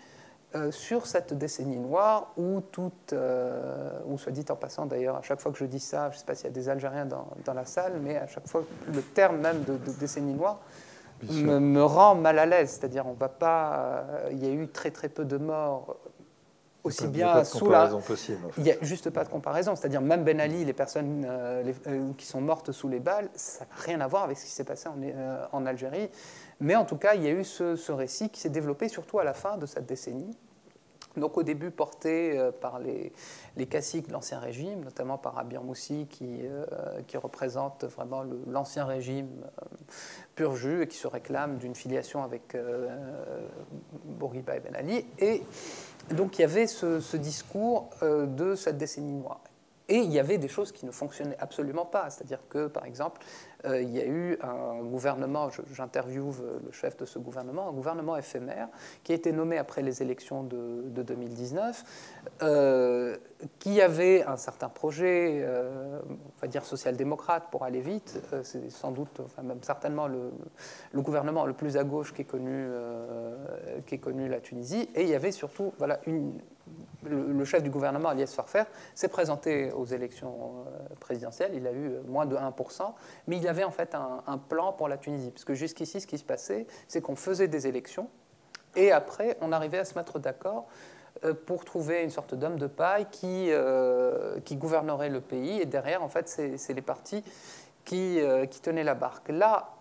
euh, 0.54 0.70
sur 0.70 1.06
cette 1.06 1.32
décennie 1.32 1.78
noire 1.78 2.32
où 2.36 2.60
tout, 2.60 2.92
euh, 3.12 3.90
ou 4.06 4.18
soit 4.18 4.32
dit 4.32 4.44
en 4.50 4.56
passant 4.56 4.84
d'ailleurs, 4.84 5.16
à 5.16 5.22
chaque 5.22 5.40
fois 5.40 5.50
que 5.50 5.58
je 5.58 5.64
dis 5.64 5.80
ça, 5.80 6.10
je 6.10 6.16
ne 6.16 6.18
sais 6.20 6.26
pas 6.26 6.34
s'il 6.34 6.44
y 6.44 6.48
a 6.48 6.52
des 6.52 6.68
Algériens 6.68 7.06
dans, 7.06 7.26
dans, 7.44 7.54
la 7.54 7.64
salle, 7.64 7.94
mais 8.02 8.18
à 8.18 8.26
chaque 8.26 8.46
fois, 8.46 8.62
le 8.92 9.00
terme 9.00 9.38
même 9.38 9.62
de, 9.64 9.78
décennie 9.98 10.34
noire 10.34 10.60
me, 11.30 11.58
me, 11.58 11.82
rend 11.82 12.16
mal 12.16 12.38
à 12.38 12.46
l'aise. 12.46 12.70
C'est-à-dire, 12.70 13.06
on 13.06 13.14
va 13.14 13.28
pas. 13.28 13.76
Euh, 13.76 14.28
il 14.32 14.44
y 14.44 14.46
a 14.46 14.50
eu 14.52 14.68
très 14.68 14.90
très 14.90 15.08
peu 15.08 15.24
de 15.24 15.38
morts 15.38 15.96
aussi 16.84 17.06
bien 17.08 17.44
sous 17.44 17.68
la. 17.70 17.88
Possible, 17.88 18.38
Il 18.58 18.64
n'y 18.64 18.72
a 18.72 18.76
juste 18.82 19.10
pas 19.10 19.24
de 19.24 19.28
comparaison. 19.28 19.76
C'est-à-dire, 19.76 20.00
même 20.00 20.24
Ben 20.24 20.40
Ali, 20.40 20.64
les 20.64 20.72
personnes 20.72 21.26
qui 22.16 22.26
sont 22.26 22.40
mortes 22.40 22.72
sous 22.72 22.88
les 22.88 23.00
balles, 23.00 23.28
ça 23.34 23.64
n'a 23.64 23.82
rien 23.84 24.00
à 24.00 24.06
voir 24.06 24.24
avec 24.24 24.38
ce 24.38 24.44
qui 24.44 24.50
s'est 24.50 24.64
passé 24.64 24.88
en, 24.88 24.96
en 25.52 25.66
Algérie. 25.66 26.10
Mais 26.62 26.76
en 26.76 26.84
tout 26.84 26.96
cas, 26.96 27.14
il 27.14 27.24
y 27.24 27.26
a 27.26 27.32
eu 27.32 27.44
ce, 27.44 27.90
récit 27.92 28.30
qui 28.30 28.40
s'est 28.40 28.48
développé 28.48 28.88
surtout 28.88 29.18
à 29.18 29.24
la 29.24 29.34
fin 29.34 29.56
de 29.56 29.66
cette 29.66 29.84
décennie. 29.84 30.36
Donc 31.16 31.36
au 31.36 31.42
début 31.42 31.70
porté 31.70 32.38
euh, 32.38 32.52
par 32.52 32.78
les, 32.78 33.12
les 33.56 33.66
caciques 33.66 34.06
de 34.06 34.12
l'Ancien 34.12 34.38
Régime, 34.38 34.82
notamment 34.82 35.18
par 35.18 35.36
Abir 35.36 35.62
Moussi 35.62 36.06
qui, 36.08 36.40
euh, 36.42 36.64
qui 37.06 37.18
représente 37.18 37.84
vraiment 37.84 38.24
l'Ancien 38.46 38.86
Régime 38.86 39.28
euh, 39.44 39.66
pur 40.36 40.56
jus 40.56 40.82
et 40.82 40.86
qui 40.86 40.96
se 40.96 41.06
réclame 41.06 41.58
d'une 41.58 41.74
filiation 41.74 42.22
avec 42.22 42.56
Bourguiba 44.04 44.56
et 44.56 44.60
Ben 44.60 44.74
Ali. 44.74 45.04
Et 45.18 45.42
donc 46.10 46.38
il 46.38 46.42
y 46.42 46.44
avait 46.44 46.66
ce, 46.66 47.16
discours 47.16 47.90
de 48.02 48.54
cette 48.54 48.78
décennie 48.78 49.12
noire. 49.12 49.40
Et 49.88 49.98
il 49.98 50.12
y 50.12 50.18
avait 50.18 50.38
des 50.38 50.48
choses 50.48 50.72
qui 50.72 50.86
ne 50.86 50.90
fonctionnaient 50.90 51.36
absolument 51.38 51.84
pas. 51.84 52.08
C'est-à-dire 52.10 52.40
que, 52.48 52.66
par 52.68 52.84
exemple, 52.84 53.20
euh, 53.64 53.80
il 53.80 53.90
y 53.90 54.00
a 54.00 54.06
eu 54.06 54.38
un 54.42 54.82
gouvernement, 54.82 55.48
j'interviewe 55.72 56.34
le 56.64 56.72
chef 56.72 56.96
de 56.96 57.04
ce 57.04 57.18
gouvernement, 57.18 57.68
un 57.68 57.72
gouvernement 57.72 58.16
éphémère 58.16 58.68
qui 59.04 59.12
a 59.12 59.14
été 59.14 59.32
nommé 59.32 59.58
après 59.58 59.82
les 59.82 60.02
élections 60.02 60.42
de, 60.42 60.82
2019, 61.02 61.84
euh, 62.42 63.16
qui 63.58 63.80
avait 63.80 64.24
un 64.24 64.36
certain 64.36 64.68
projet, 64.68 65.40
euh, 65.42 66.00
on 66.08 66.40
va 66.40 66.48
dire 66.48 66.64
social-démocrate 66.64 67.44
pour 67.50 67.64
aller 67.64 67.80
vite. 67.80 68.20
C'est 68.42 68.70
sans 68.70 68.92
doute, 68.92 69.20
enfin 69.24 69.42
même 69.42 69.62
certainement 69.62 70.06
le, 70.06 70.30
gouvernement 70.94 71.44
le 71.44 71.52
plus 71.52 71.76
à 71.76 71.84
gauche 71.84 72.14
qui 72.14 72.22
est 72.22 72.26
connu, 72.26 72.68
qui 73.86 73.98
connu 73.98 74.28
la 74.28 74.40
Tunisie. 74.40 74.88
Et 74.94 75.02
il 75.02 75.08
y 75.08 75.14
avait 75.14 75.32
surtout 75.32 75.72
voilà, 75.78 76.00
une, 76.06 76.40
le, 77.04 77.44
chef 77.44 77.62
du 77.62 77.70
gouvernement, 77.70 78.10
Alias 78.10 78.32
Farfer, 78.34 78.64
s'est 78.94 79.08
présenté 79.08 79.72
aux 79.72 79.86
élections 79.86 80.64
présidentielles. 81.00 81.52
Il 81.54 81.66
a 81.66 81.72
eu 81.72 81.98
moins 82.06 82.26
de 82.26 82.36
1%, 82.36 82.92
mais 83.26 83.38
il 83.38 83.48
avait 83.48 83.64
en 83.64 83.70
fait 83.70 83.94
un, 83.94 84.38
plan 84.38 84.72
pour 84.72 84.88
la 84.88 84.96
Tunisie. 84.96 85.30
Parce 85.30 85.44
que 85.44 85.54
jusqu'ici, 85.54 86.00
ce 86.00 86.06
qui 86.06 86.18
se 86.18 86.24
passait, 86.24 86.66
c'est 86.88 87.00
qu'on 87.00 87.16
faisait 87.16 87.48
des 87.48 87.66
élections 87.66 88.08
et 88.74 88.92
après, 88.92 89.36
on 89.40 89.52
arrivait 89.52 89.78
à 89.78 89.84
se 89.84 89.94
mettre 89.98 90.18
d'accord 90.18 90.66
euh, 91.24 91.34
pour 91.34 91.64
trouver 91.64 92.02
une 92.02 92.10
sorte 92.10 92.34
d'homme 92.34 92.58
de 92.58 92.66
paille 92.66 93.06
qui, 93.10 93.48
euh, 93.50 94.38
gouvernerait 94.52 95.10
le 95.10 95.20
pays. 95.20 95.60
Et 95.60 95.66
derrière, 95.66 96.02
en 96.02 96.08
fait, 96.08 96.28
c'est 96.28 96.74
les 96.74 96.82
partis 96.82 97.22
qui, 97.84 98.20
euh, 98.20 98.46
qui, 98.46 98.60
tenaient 98.60 98.84
la 98.84 98.94
barque. 98.94 99.28
Là, 99.28 99.74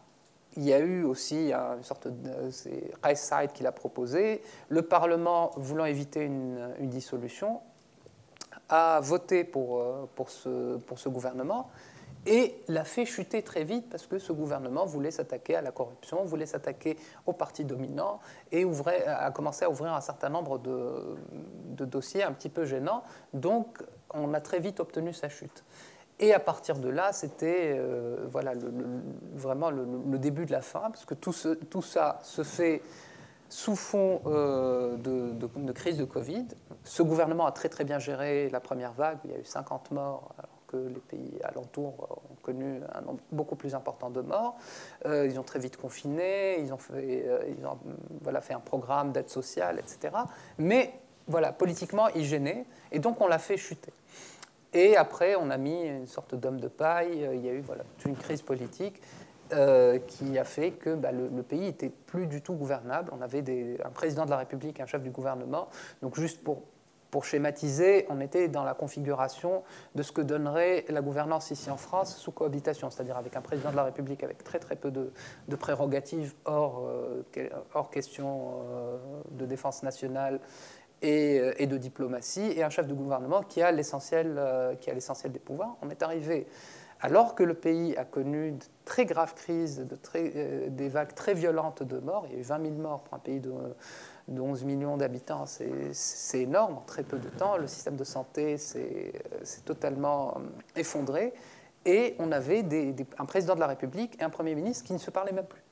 il 0.57 0.63
y 0.63 0.73
a 0.73 0.79
eu 0.79 1.03
aussi 1.03 1.53
une 1.53 1.83
sorte 1.83 2.07
de. 2.07 2.49
C'est 2.51 2.91
Said 3.15 3.53
qui 3.53 3.63
l'a 3.63 3.71
proposé. 3.71 4.41
Le 4.69 4.81
Parlement, 4.81 5.51
voulant 5.55 5.85
éviter 5.85 6.23
une, 6.23 6.75
dissolution, 6.81 7.61
a 8.69 8.99
voté 9.01 9.43
pour, 9.43 9.83
pour, 10.15 10.29
ce, 10.29 10.77
pour 10.77 10.99
ce 10.99 11.09
gouvernement. 11.09 11.69
et 12.25 12.55
l'a 12.67 12.83
fait 12.83 13.05
chuter 13.05 13.41
très 13.41 13.63
vite 13.63 13.89
parce 13.89 14.05
que 14.05 14.19
ce 14.19 14.31
gouvernement 14.31 14.85
voulait 14.85 15.11
s'attaquer 15.11 15.55
à 15.55 15.61
la 15.61 15.71
corruption, 15.71 16.23
voulait 16.23 16.45
s'attaquer 16.45 16.97
aux 17.25 17.33
partis 17.33 17.65
dominants 17.65 18.19
et 18.51 18.65
ouvrait, 18.65 19.05
a 19.07 19.31
commencé 19.31 19.65
à 19.65 19.69
ouvrir 19.69 19.93
un 19.93 20.01
certain 20.01 20.29
nombre 20.29 20.59
de, 20.59 21.85
dossiers 21.85 22.23
un 22.23 22.31
petit 22.31 22.49
peu 22.49 22.65
gênants. 22.65 23.03
Donc, 23.33 23.81
on 24.13 24.33
a 24.33 24.41
très 24.41 24.59
vite 24.59 24.79
obtenu 24.79 25.13
sa 25.13 25.29
chute. 25.29 25.63
Et 26.21 26.35
à 26.35 26.39
partir 26.39 26.77
de 26.77 26.87
là, 26.87 27.11
c'était 27.13 27.75
euh, 27.75 28.27
voilà, 28.29 28.53
vraiment 29.33 29.71
le, 29.71 30.19
début 30.19 30.45
de 30.45 30.51
la 30.51 30.61
fin, 30.61 30.91
parce 30.91 31.03
que 31.03 31.15
tout, 31.15 31.33
ça 31.33 32.19
se 32.21 32.43
fait 32.43 32.83
sous 33.49 33.75
fond 33.75 34.21
euh, 34.27 34.97
de, 34.97 35.71
crise 35.71 35.97
de 35.97 36.05
Covid. 36.05 36.45
Ce 36.83 37.01
gouvernement 37.01 37.47
a 37.47 37.51
très 37.51 37.69
très 37.69 37.85
bien 37.85 37.97
géré 37.97 38.49
la 38.51 38.59
première 38.59 38.93
vague, 38.93 39.17
il 39.25 39.31
y 39.31 39.33
a 39.33 39.39
eu 39.39 39.45
50 39.45 39.89
morts 39.91 40.35
que 40.67 40.77
les 40.77 41.01
pays 41.01 41.39
alentours 41.43 42.19
ont 42.31 42.41
connu 42.43 42.81
un 42.93 43.01
nombre 43.01 43.19
beaucoup 43.31 43.55
plus 43.55 43.73
important 43.73 44.11
de 44.11 44.21
morts. 44.21 44.57
Euh, 45.07 45.27
ils 45.27 45.39
ont 45.39 45.43
très 45.43 45.59
vite 45.59 45.75
confiné, 45.75 46.61
ils 46.61 46.71
ont 46.71 46.77
fait, 46.77 47.25
voilà, 48.21 48.41
fait 48.41 48.53
un 48.53 48.59
programme 48.59 49.11
d'aide 49.11 49.29
sociale, 49.29 49.79
etc. 49.79 50.15
Mais 50.59 50.93
voilà, 51.27 51.51
politiquement, 51.51 52.09
ils 52.09 52.25
gênaient, 52.25 52.65
et 52.91 52.99
donc 52.99 53.19
on 53.21 53.27
l'a 53.27 53.39
fait 53.39 53.57
chuter. 53.57 53.91
Et 54.73 54.95
après, 54.95 55.35
on 55.35 55.49
a 55.49 55.57
mis 55.57 55.83
une 55.83 56.07
sorte 56.07 56.35
d'homme 56.35 56.59
de 56.59 56.67
paille, 56.67 57.27
il 57.33 57.45
y 57.45 57.49
a 57.49 57.53
eu 57.53 57.61
voilà, 57.61 57.83
une 58.05 58.15
crise 58.15 58.41
politique. 58.41 59.01
Euh, 59.53 59.99
qui 59.99 60.39
a 60.39 60.45
fait 60.45 60.71
que 60.71 60.95
bah, 60.95 61.11
le, 61.11 61.43
pays 61.43 61.67
était 61.67 61.89
plus 61.89 62.25
du 62.25 62.41
tout 62.41 62.53
gouvernable. 62.53 63.11
On 63.13 63.21
avait 63.21 63.43
un 63.83 63.89
président 63.89 64.23
de 64.23 64.29
la 64.29 64.37
République, 64.37 64.79
un 64.79 64.85
chef 64.85 65.03
du 65.03 65.09
gouvernement. 65.09 65.67
Donc 66.01 66.15
juste 66.15 66.41
pour 66.41 66.63
pour 67.11 67.25
schématiser, 67.25 68.05
on 68.09 68.21
était 68.21 68.47
dans 68.47 68.63
la 68.63 68.73
configuration 68.73 69.63
de 69.95 70.01
ce 70.01 70.13
que 70.13 70.21
donnerait 70.21 70.85
la 70.87 71.01
gouvernance 71.01 71.51
ici 71.51 71.69
en 71.69 71.75
France 71.75 72.15
sous 72.15 72.31
cohabitation, 72.31 72.89
c'est-à-dire 72.89 73.17
avec 73.17 73.35
un 73.35 73.41
président 73.41 73.69
de 73.69 73.75
la 73.75 73.83
République 73.83 74.23
avec 74.23 74.43
très 74.43 74.59
très 74.59 74.77
peu 74.77 74.89
de, 74.89 75.11
prérogatives 75.57 76.33
hors, 76.45 76.87
euh, 76.87 77.23
hors 77.73 77.89
question 77.89 78.63
euh, 78.63 78.97
de 79.31 79.45
défense 79.45 79.83
nationale 79.83 80.39
et, 81.01 81.41
et, 81.57 81.67
de 81.67 81.77
diplomatie, 81.77 82.53
et 82.55 82.63
un 82.63 82.69
chef 82.69 82.87
de 82.87 82.93
gouvernement 82.93 83.41
qui 83.41 83.61
a 83.61 83.71
l'essentiel 83.71 84.39
des 84.79 85.39
pouvoirs. 85.39 85.77
On 85.81 85.89
est 85.89 86.03
arrivé 86.03 86.47
alors 87.01 87.33
que 87.33 87.43
le 87.43 87.55
pays 87.55 87.97
a 87.97 88.05
connu 88.05 88.51
de 88.51 88.63
très 88.85 89.05
graves 89.05 89.33
crises, 89.33 89.87
euh, 90.15 90.69
des 90.69 90.87
vagues 90.87 91.15
très 91.15 91.33
violentes 91.33 91.81
de 91.83 91.97
morts, 91.97 92.25
il 92.27 92.33
y 92.33 92.37
a 92.37 92.39
eu 92.39 92.43
20 92.43 92.61
000 92.61 92.75
morts 92.75 93.01
pour 93.01 93.15
un 93.15 93.19
pays 93.19 93.39
de, 93.39 93.51
11 94.29 94.63
millions 94.63 94.97
d'habitants, 94.97 95.45
c'est 95.45 96.39
énorme 96.39 96.77
en 96.77 96.81
très 96.81 97.03
peu 97.03 97.17
de 97.17 97.27
temps. 97.27 97.57
Le 97.57 97.67
système 97.67 97.95
de 97.95 98.03
santé 98.03 98.57
s'est 98.57 99.13
totalement 99.65 100.37
euh, 100.37 100.79
effondré. 100.79 101.33
Et 101.85 102.15
on 102.19 102.31
avait 102.31 102.63
un 103.17 103.25
président 103.25 103.55
de 103.55 103.59
la 103.59 103.67
République 103.67 104.21
et 104.21 104.23
un 104.23 104.29
Premier 104.29 104.53
ministre 104.53 104.85
qui 104.85 104.93
ne 104.93 104.99
se 104.99 105.09
parlaient 105.09 105.31
même 105.31 105.47
plus. 105.47 105.63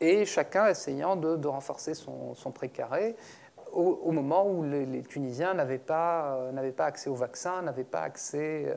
Et 0.00 0.24
chacun 0.24 0.66
essayant 0.66 1.14
de, 1.16 1.46
renforcer 1.46 1.94
son, 1.94 2.34
précaré 2.52 3.14
au, 3.74 4.12
moment 4.12 4.48
où 4.48 4.62
les, 4.62 5.02
Tunisiens 5.02 5.54
n'avaient 5.54 5.78
pas, 5.78 6.36
euh, 6.36 6.72
pas, 6.72 6.86
accès 6.86 7.10
au 7.10 7.14
vaccin, 7.14 7.62
n'avaient 7.62 7.84
pas 7.84 8.02
accès 8.02 8.74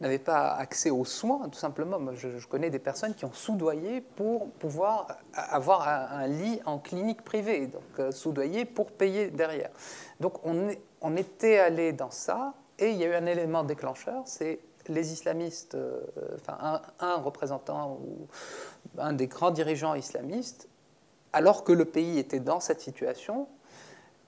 n'avaient 0.00 0.18
pas 0.18 0.52
accès 0.54 0.90
aux 0.90 1.04
soins, 1.04 1.48
tout 1.48 1.58
simplement. 1.58 1.98
je, 2.14 2.46
connais 2.46 2.70
des 2.70 2.78
personnes 2.78 3.14
qui 3.14 3.24
ont 3.24 3.32
soudoyé 3.32 4.00
pour 4.00 4.50
pouvoir 4.52 5.06
avoir 5.34 5.86
un, 5.86 6.26
lit 6.26 6.60
en 6.64 6.78
clinique 6.78 7.22
privée, 7.22 7.66
donc 7.66 7.82
euh, 7.98 8.10
soudoyé 8.10 8.64
pour 8.64 8.90
payer 8.90 9.28
derrière. 9.28 9.70
Donc 10.18 10.44
on, 10.44 10.68
on 11.02 11.16
était 11.16 11.58
allé 11.58 11.92
dans 11.92 12.10
ça, 12.10 12.54
et 12.78 12.90
il 12.90 12.96
y 12.96 13.04
a 13.04 13.08
eu 13.08 13.14
un 13.14 13.26
élément 13.26 13.62
déclencheur, 13.62 14.22
c'est 14.24 14.60
les 14.88 15.12
islamistes, 15.12 15.74
euh, 15.74 16.00
enfin 16.36 16.80
un, 16.98 17.16
représentant 17.16 17.98
ou 18.02 18.26
un 18.98 19.12
des 19.12 19.26
grands 19.26 19.50
dirigeants 19.50 19.94
islamistes, 19.94 20.68
alors 21.32 21.64
que 21.64 21.72
le 21.72 21.84
pays 21.84 22.18
était 22.18 22.40
dans 22.40 22.60
cette 22.60 22.80
situation, 22.80 23.46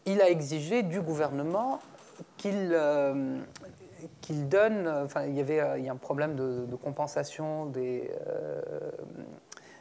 il 0.06 0.20
a 0.20 0.28
exigé 0.28 0.82
du 0.82 1.00
gouvernement 1.00 1.80
qu'il 2.36 2.70
euh, 2.72 3.38
donne, 4.30 4.88
enfin, 4.88 5.26
il 5.26 5.34
y 5.34 5.40
avait 5.40 5.60
euh, 5.60 5.78
il 5.78 5.84
y 5.84 5.88
a 5.88 5.92
un 5.92 5.96
problème 5.96 6.34
de, 6.34 6.76
compensation 6.76 7.66
des, 7.66 8.10
euh, 8.26 8.60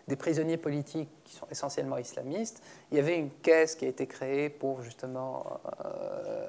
des 0.08 0.16
prisonniers 0.16 0.58
politiques 0.58 1.10
qui 1.24 1.36
sont 1.36 1.48
essentiellement 1.50 1.98
islamistes. 1.98 2.62
Il 2.92 2.98
y 2.98 3.00
avait 3.00 3.18
une 3.18 3.30
caisse 3.30 3.76
qui 3.76 3.86
a 3.86 3.88
été 3.88 4.08
créée 4.08 4.50
pour 4.50 4.82
justement 4.82 5.60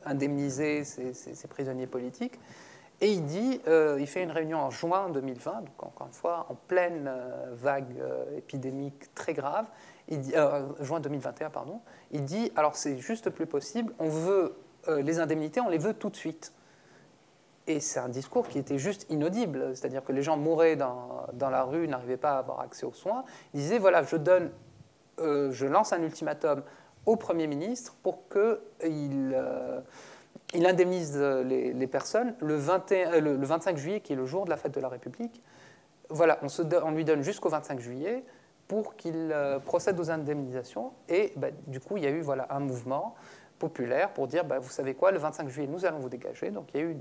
indemniser 0.04 0.84
ces, 0.84 1.14
ces, 1.14 1.48
prisonniers 1.48 1.86
politiques. 1.86 2.38
Et 3.00 3.10
il 3.10 3.24
dit, 3.24 3.60
il 3.66 4.06
fait 4.06 4.22
une 4.22 4.30
réunion 4.30 4.58
en 4.58 4.70
juin 4.70 5.08
2020, 5.10 5.52
donc 5.62 5.82
encore 5.82 6.06
une 6.06 6.12
fois 6.12 6.46
en 6.50 6.54
pleine 6.54 7.10
vague 7.52 7.96
épidémique 8.36 9.12
très 9.14 9.34
grave, 9.34 9.66
il 10.08 10.20
dit, 10.20 10.34
juin 10.80 11.00
2021, 11.00 11.50
pardon, 11.50 11.80
il 12.10 12.24
dit, 12.24 12.52
alors 12.56 12.76
c'est 12.76 12.98
juste 12.98 13.30
plus 13.30 13.46
possible, 13.46 13.94
on 13.98 14.08
veut 14.08 14.54
les 14.88 15.20
indemnités, 15.20 15.60
on 15.60 15.68
les 15.68 15.78
veut 15.78 15.94
tout 15.94 16.10
de 16.10 16.16
suite. 16.16 16.52
Et 17.68 17.78
c'est 17.78 18.00
un 18.00 18.08
discours 18.08 18.48
qui 18.48 18.58
était 18.58 18.78
juste 18.78 19.06
inaudible, 19.08 19.76
c'est-à-dire 19.76 20.04
que 20.04 20.12
les 20.12 20.22
gens 20.22 20.36
mouraient 20.36 20.74
dans, 20.74 21.26
dans 21.32 21.50
la 21.50 21.62
rue, 21.62 21.86
n'arrivaient 21.86 22.16
pas 22.16 22.34
à 22.34 22.38
avoir 22.38 22.60
accès 22.60 22.84
aux 22.84 22.92
soins. 22.92 23.24
Ils 23.54 23.60
disaient 23.60 23.78
voilà, 23.78 24.02
je 24.02 24.16
donne, 24.16 24.50
euh, 25.20 25.52
je 25.52 25.66
lance 25.66 25.92
un 25.92 26.02
ultimatum 26.02 26.62
au 27.06 27.16
Premier 27.16 27.46
ministre 27.46 27.94
pour 28.02 28.28
qu'il 28.28 29.32
euh, 29.34 29.80
il 30.54 30.66
indemnise 30.66 31.16
les, 31.16 31.86
personnes 31.86 32.34
le, 32.40 32.56
21, 32.56 33.12
euh, 33.12 33.20
le, 33.20 33.46
25 33.46 33.76
juillet, 33.76 34.00
qui 34.00 34.12
est 34.12 34.16
le 34.16 34.26
jour 34.26 34.44
de 34.44 34.50
la 34.50 34.56
fête 34.56 34.74
de 34.74 34.80
la 34.80 34.88
République. 34.88 35.40
Voilà, 36.08 36.38
on, 36.42 36.48
se, 36.48 36.62
on 36.82 36.90
lui 36.90 37.04
donne 37.04 37.22
jusqu'au 37.22 37.48
25 37.48 37.78
juillet 37.78 38.24
pour 38.72 38.96
qu'il 38.96 39.36
procède 39.66 40.00
aux 40.00 40.10
indemnisations. 40.10 40.92
Et 41.06 41.34
bah, 41.36 41.48
du 41.66 41.78
coup, 41.78 41.98
il 41.98 42.04
y 42.04 42.06
a 42.06 42.10
eu 42.10 42.22
voilà, 42.22 42.46
un 42.48 42.60
mouvement 42.60 43.14
populaire 43.58 44.14
pour 44.14 44.26
dire 44.26 44.46
bah, 44.46 44.60
vous 44.60 44.70
savez 44.70 44.94
quoi, 44.94 45.10
le 45.12 45.18
25 45.18 45.46
juillet, 45.50 45.68
nous 45.68 45.84
allons 45.84 45.98
vous 45.98 46.08
dégager. 46.08 46.50
Donc 46.50 46.68
il 46.72 46.96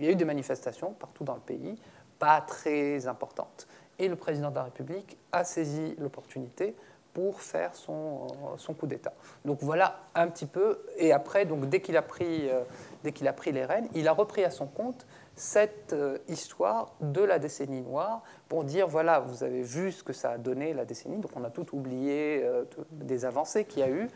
y 0.00 0.06
a 0.06 0.10
eu 0.10 0.16
des 0.16 0.24
manifestations 0.24 0.94
partout 0.94 1.22
dans 1.22 1.34
le 1.34 1.42
pays, 1.42 1.78
pas 2.18 2.40
très 2.40 3.06
importantes. 3.06 3.68
Et 3.98 4.08
le 4.08 4.16
président 4.16 4.48
de 4.48 4.54
la 4.54 4.62
République 4.62 5.18
a 5.32 5.44
saisi 5.44 5.94
l'opportunité 5.98 6.74
pour 7.12 7.42
faire 7.42 7.74
son, 7.74 8.28
son 8.56 8.72
coup 8.72 8.86
d'État. 8.86 9.12
Donc 9.44 9.58
voilà 9.60 10.00
un 10.14 10.28
petit 10.28 10.46
peu. 10.46 10.78
Et 10.96 11.12
après, 11.12 11.44
donc, 11.44 11.68
dès 11.68 11.82
qu'il 11.82 11.98
a, 11.98 12.02
pris, 12.02 12.48
euh, 12.48 12.62
dès 13.04 13.12
qu'il 13.12 13.28
a 13.28 13.34
pris 13.34 13.52
les 13.52 13.66
rênes, 13.66 13.88
il 13.94 14.08
a 14.08 14.12
repris 14.12 14.44
à 14.44 14.50
son 14.50 14.66
compte 14.66 15.06
cette 15.38 15.92
euh, 15.92 16.18
histoire 16.28 16.94
de 17.00 17.22
la 17.22 17.38
décennie 17.38 17.80
noire 17.80 18.22
pour 18.48 18.64
dire 18.64 18.88
voilà, 18.88 19.20
vous 19.20 19.44
avez 19.44 19.62
vu 19.62 19.92
ce 19.92 20.02
que 20.02 20.12
ça 20.12 20.32
a 20.32 20.38
donné 20.38 20.74
la 20.74 20.84
décennie. 20.84 21.18
Donc 21.18 21.30
on 21.36 21.44
a 21.44 21.50
tout 21.50 21.76
oublié 21.76 22.42
euh, 22.42 22.64
des 22.90 23.24
avancées 23.24 23.64
qu'il 23.64 23.80
y 23.80 23.82
a 23.82 23.90
eu. 23.90 24.08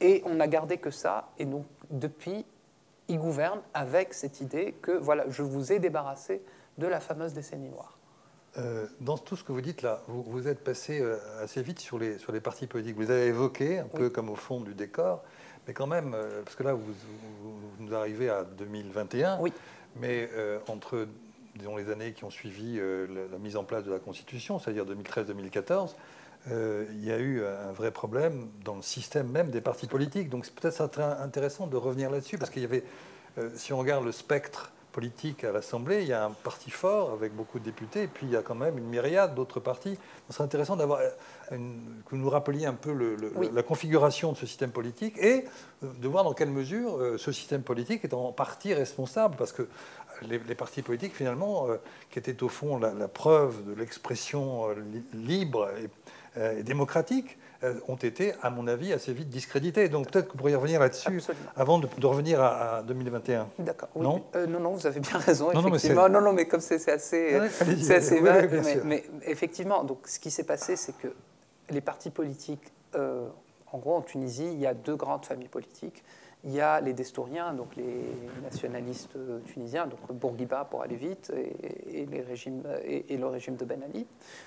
Et 0.00 0.22
on 0.24 0.34
n'a 0.34 0.48
gardé 0.48 0.78
que 0.78 0.90
ça. 0.90 1.28
Et 1.38 1.44
donc 1.44 1.66
depuis, 1.90 2.46
il 3.08 3.18
gouverne 3.18 3.60
avec 3.74 4.14
cette 4.14 4.40
idée 4.40 4.74
que 4.80 4.92
voilà, 4.92 5.24
je 5.28 5.42
vous 5.42 5.72
ai 5.72 5.78
débarrassé 5.78 6.42
de 6.78 6.86
la 6.86 7.00
fameuse 7.00 7.34
décennie 7.34 7.68
noire. 7.68 7.98
Euh, 8.56 8.86
dans 9.00 9.18
tout 9.18 9.36
ce 9.36 9.44
que 9.44 9.52
vous 9.52 9.60
dites 9.60 9.82
là, 9.82 10.02
vous, 10.08 10.22
vous, 10.22 10.48
êtes 10.48 10.64
passé 10.64 11.00
euh, 11.00 11.18
assez 11.40 11.62
vite 11.62 11.78
sur 11.78 11.98
les, 11.98 12.18
sur 12.18 12.32
les 12.32 12.40
partis 12.40 12.66
politiques. 12.66 12.96
Vous 12.96 13.10
avez 13.10 13.26
évoqué, 13.26 13.78
un 13.78 13.86
peu 13.88 14.08
comme 14.10 14.30
au 14.30 14.36
fond 14.36 14.60
du 14.60 14.74
décor, 14.74 15.22
mais 15.68 15.74
quand 15.74 15.86
même, 15.86 16.16
parce 16.44 16.56
que 16.56 16.62
là, 16.62 16.72
vous, 16.72 16.82
nous 17.78 17.94
arrivez 17.94 18.28
à 18.30 18.44
2021, 18.44 19.38
oui. 19.40 19.52
Mais 19.96 20.28
entre 20.68 21.06
disons, 21.56 21.76
les 21.76 21.90
années 21.90 22.12
qui 22.12 22.24
ont 22.24 22.30
suivi 22.30 22.78
la, 22.78 23.26
la, 23.30 23.38
mise 23.38 23.56
en 23.56 23.64
place 23.64 23.84
de 23.84 23.90
la 23.90 23.98
Constitution, 23.98 24.58
c'est-à-dire 24.58 24.86
2013-2014, 24.86 25.94
il 26.46 27.04
y 27.04 27.10
a 27.10 27.18
eu 27.18 27.44
un 27.44 27.72
vrai 27.72 27.90
problème 27.90 28.48
dans 28.64 28.76
le 28.76 28.82
système 28.82 29.28
même 29.28 29.50
des 29.50 29.60
partis 29.60 29.86
politiques. 29.86 30.30
Donc 30.30 30.46
c'est 30.46 30.54
peut-être 30.54 31.00
intéressant 31.00 31.66
de 31.66 31.76
revenir 31.76 32.10
là-dessus, 32.10 32.38
parce 32.38 32.50
qu'il 32.50 32.62
y 32.62 32.64
avait, 32.64 32.84
si 33.54 33.72
on 33.72 33.78
regarde 33.78 34.04
le 34.04 34.12
spectre 34.12 34.72
politique 34.90 35.44
à 35.44 35.52
l'Assemblée, 35.52 36.02
il 36.02 36.08
y 36.08 36.12
a 36.12 36.24
un 36.24 36.30
parti 36.30 36.70
fort 36.70 37.12
avec 37.12 37.34
beaucoup 37.34 37.58
de 37.58 37.64
députés, 37.64 38.02
et 38.02 38.06
puis 38.06 38.26
il 38.26 38.32
y 38.32 38.36
a 38.36 38.42
quand 38.42 38.54
même 38.54 38.78
une 38.78 38.88
myriade 38.88 39.34
d'autres 39.34 39.60
partis. 39.60 39.98
Ce 40.28 40.34
serait 40.34 40.44
intéressant 40.44 40.76
d'avoir 40.76 41.00
euh, 41.00 41.08
que 41.50 42.10
vous 42.10 42.16
nous 42.16 42.30
rappeliez 42.30 42.66
un 42.66 42.74
peu 42.74 42.92
la 43.52 43.62
configuration 43.62 44.32
de 44.32 44.36
ce 44.36 44.46
système 44.46 44.70
politique 44.70 45.16
et 45.18 45.44
euh, 45.82 45.86
de 46.00 46.08
voir 46.08 46.24
dans 46.24 46.34
quelle 46.34 46.50
mesure 46.50 46.96
euh, 46.96 47.18
ce 47.18 47.32
système 47.32 47.62
politique 47.62 48.04
est 48.04 48.14
en 48.14 48.32
partie 48.32 48.74
responsable, 48.74 49.36
parce 49.36 49.52
que 49.52 49.68
les, 50.22 50.38
partis 50.54 50.82
politiques, 50.82 51.14
finalement, 51.14 51.68
qui 52.10 52.18
étaient 52.18 52.42
au 52.42 52.48
fond 52.50 52.78
la, 52.78 52.92
la 52.92 53.08
preuve 53.08 53.64
de 53.64 53.72
l'expression 53.72 54.66
libre 55.14 55.70
et, 56.36 56.58
et 56.58 56.62
démocratique, 56.62 57.38
euh, 57.38 57.39
ont 57.88 57.96
été, 57.96 58.32
à 58.42 58.50
mon 58.50 58.66
avis, 58.66 58.92
assez 58.92 59.12
vite 59.12 59.28
discrédités. 59.28 59.88
Donc 59.88 60.10
peut-être 60.10 60.26
que 60.26 60.32
vous 60.32 60.38
pourriez 60.38 60.56
revenir 60.56 60.80
là-dessus 60.80 61.22
avant 61.56 61.78
de, 61.78 62.06
revenir 62.06 62.40
à, 62.40 62.82
2021. 62.82 63.48
D'accord. 63.58 63.88
Non, 63.96 64.24
euh, 64.34 64.46
non, 64.46 64.60
non, 64.60 64.70
vous 64.72 64.86
avez 64.86 65.00
bien 65.00 65.18
raison. 65.18 65.52
Non, 65.52 65.66
effectivement. 65.68 66.08
Non, 66.08 66.20
non, 66.20 66.32
mais 66.32 66.46
comme 66.46 66.60
c'est 66.60 66.88
assez, 66.88 67.38
c'est 67.50 67.94
assez 67.94 68.20
vague. 68.20 68.62
Mais, 68.84 69.04
effectivement, 69.26 69.84
donc 69.84 70.06
ce 70.06 70.18
qui 70.18 70.30
s'est 70.30 70.44
passé, 70.44 70.76
c'est 70.76 70.96
que 70.96 71.08
les 71.70 71.80
partis 71.80 72.10
politiques, 72.10 72.72
euh, 72.94 73.26
En 73.72 73.78
gros, 73.78 73.94
en 73.94 74.02
Tunisie, 74.02 74.50
il 74.52 74.58
y 74.58 74.66
a 74.66 74.74
deux 74.74 74.96
grandes 74.96 75.24
familles 75.24 75.48
politiques. 75.48 76.02
Il 76.42 76.52
y 76.52 76.60
a 76.60 76.80
les 76.80 76.94
Destouriens, 76.94 77.52
donc 77.52 77.76
les 77.76 78.02
nationalistes 78.42 79.16
tunisiens, 79.52 79.86
donc 79.86 80.00
Bourguiba 80.10 80.64
pour 80.64 80.82
aller 80.82 80.96
vite, 80.96 81.30
et, 81.86 82.06
les 82.06 82.22
régimes, 82.22 82.62
et, 82.82 83.16
le 83.16 83.26
régime 83.26 83.56
de 83.56 83.64
Ben 83.66 83.82
Ali. 83.82 84.06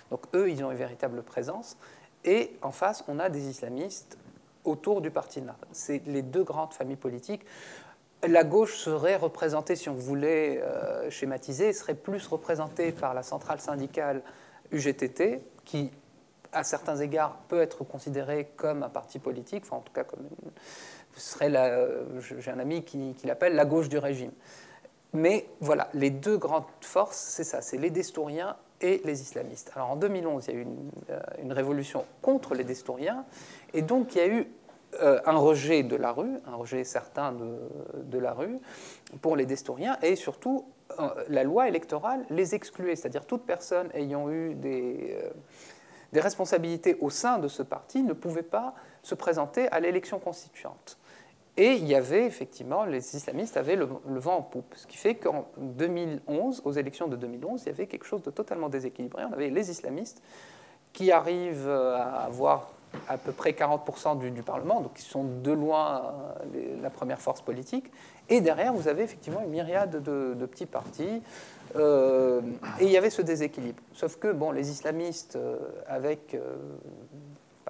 Donc 0.09 0.21
eux, 0.33 0.49
ils 0.49 0.63
ont 0.63 0.71
une 0.71 0.77
véritable 0.77 1.21
présence. 1.21 1.77
Et 2.25 2.55
en 2.61 2.71
face, 2.71 3.03
on 3.07 3.19
a 3.19 3.29
des 3.29 3.49
islamistes 3.49 4.17
autour 4.63 5.01
du 5.01 5.11
parti 5.11 5.39
Ennahda. 5.39 5.67
C'est 5.71 6.01
les 6.05 6.21
deux 6.21 6.43
grandes 6.43 6.73
familles 6.73 6.95
politiques. 6.95 7.45
La 8.25 8.45
gauche 8.45 8.77
serait 8.77 9.17
représentée, 9.17 9.75
si 9.75 9.89
on 9.89 9.95
voulait 9.95 10.61
euh, 10.61 11.09
schématiser, 11.09 11.73
serait 11.73 11.95
plus 11.95 12.25
représentée 12.27 12.93
par 12.93 13.13
la 13.13 13.23
centrale 13.23 13.59
syndicale 13.59 14.21
UGTT, 14.71 15.41
qui, 15.65 15.91
à 16.53 16.63
certains 16.63 16.97
égards, 16.97 17.35
peut 17.49 17.61
être 17.61 17.83
considérée 17.83 18.49
comme 18.55 18.83
un 18.83 18.89
parti 18.89 19.19
politique, 19.19 19.63
enfin 19.65 19.77
en 19.77 19.81
tout 19.81 19.91
cas 19.91 20.05
comme 20.05 20.25
serait 21.15 21.51
j'ai 22.19 22.51
un 22.51 22.59
ami 22.59 22.83
qui, 22.83 23.15
l'appelle 23.23 23.55
la 23.55 23.65
gauche 23.65 23.89
du 23.89 23.97
régime. 23.97 24.31
Mais 25.13 25.47
voilà, 25.59 25.89
les 25.93 26.09
deux 26.09 26.37
grandes 26.37 26.65
forces, 26.81 27.17
c'est 27.17 27.43
ça, 27.43 27.61
c'est 27.61 27.77
les 27.77 27.91
destouriens 27.91 28.55
et 28.83 29.01
les 29.05 29.21
islamistes. 29.21 29.71
Alors 29.75 29.91
en 29.91 29.95
2011, 29.95 30.45
il 30.47 30.53
y 30.53 30.57
a 30.57 30.59
eu 30.59 30.63
une, 30.63 30.91
euh, 31.09 31.53
révolution 31.53 32.05
contre 32.21 32.53
les 32.53 32.63
destouriens, 32.63 33.25
et 33.73 33.81
donc 33.81 34.13
il 34.13 34.17
y 34.17 34.21
a 34.21 34.27
eu 34.27 34.47
euh, 35.01 35.19
un 35.25 35.37
rejet 35.37 35.81
de 35.81 35.95
la 35.95 36.11
rue, 36.11 36.37
un 36.45 36.55
rejet 36.55 36.83
certain 36.83 37.31
de, 37.31 38.17
la 38.19 38.33
rue 38.33 38.59
pour 39.21 39.35
les 39.35 39.45
destouriens, 39.45 39.97
et 40.03 40.15
surtout 40.15 40.65
euh, 40.99 41.09
la 41.29 41.43
loi 41.43 41.67
électorale 41.67 42.25
les 42.29 42.53
excluait, 42.53 42.95
c'est-à-dire 42.95 43.25
toute 43.25 43.45
personne 43.45 43.89
ayant 43.93 44.29
eu 44.29 44.53
des 44.53 45.17
responsabilités 46.13 46.97
au 46.99 47.09
sein 47.09 47.39
de 47.39 47.47
ce 47.47 47.63
parti 47.63 48.03
ne 48.03 48.13
pouvait 48.13 48.43
pas 48.43 48.75
se 49.01 49.15
présenter 49.15 49.67
à 49.69 49.79
l'élection 49.79 50.19
constituante. 50.19 50.97
Et 51.55 51.73
il 51.73 51.85
y 51.85 51.93
avait 51.93 52.25
effectivement, 52.25 52.83
les 52.83 53.15
islamistes 53.15 53.57
avaient 53.57 53.75
le, 53.75 53.87
vent 54.07 54.37
en 54.37 54.41
poupe, 54.41 54.73
ce 54.75 54.87
qui 54.87 54.97
fait 54.97 55.15
qu'en 55.15 55.45
2011, 55.57 56.63
aux 56.65 56.71
élections 56.71 57.07
de 57.07 57.15
2011, 57.15 57.61
il 57.61 57.65
y 57.67 57.69
avait 57.69 57.85
quelque 57.85 58.05
chose 58.05 58.23
de 58.23 58.31
totalement 58.31 58.69
déséquilibré. 58.69 59.23
On 59.29 59.33
avait 59.33 59.51
les 59.51 59.69
islamistes 59.69 60.23
qui 60.93 61.11
arrivent 61.11 61.69
à 61.69 62.23
avoir 62.23 62.71
à 63.07 63.17
peu 63.17 63.31
près 63.31 63.51
40% 63.51 64.19
du, 64.19 64.43
Parlement, 64.43 64.81
donc 64.81 64.93
qui 64.93 65.01
sont 65.01 65.23
de 65.23 65.51
loin 65.51 66.13
euh, 66.55 66.81
la 66.81 66.89
première 66.89 67.19
force 67.19 67.41
politique. 67.41 67.91
Et 68.29 68.41
derrière, 68.41 68.73
vous 68.73 68.87
avez 68.87 69.03
effectivement 69.03 69.41
une 69.41 69.49
myriade 69.49 70.01
de, 70.03 70.45
petits 70.45 70.65
partis. 70.65 71.21
Euh, 71.75 72.41
et 72.79 72.85
il 72.85 72.91
y 72.91 72.97
avait 72.97 73.09
ce 73.09 73.21
déséquilibre. 73.21 73.81
Sauf 73.93 74.17
que 74.17 74.31
bon, 74.31 74.51
les 74.51 74.69
islamistes, 74.69 75.35
euh, 75.35 75.57
avec 75.87 76.37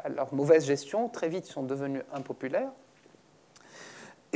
leur 0.10 0.34
mauvaise 0.34 0.66
gestion, 0.66 1.10
très 1.10 1.30
vite 1.30 1.46
sont 1.46 1.64
devenus 1.64 2.04
impopulaires. 2.14 2.72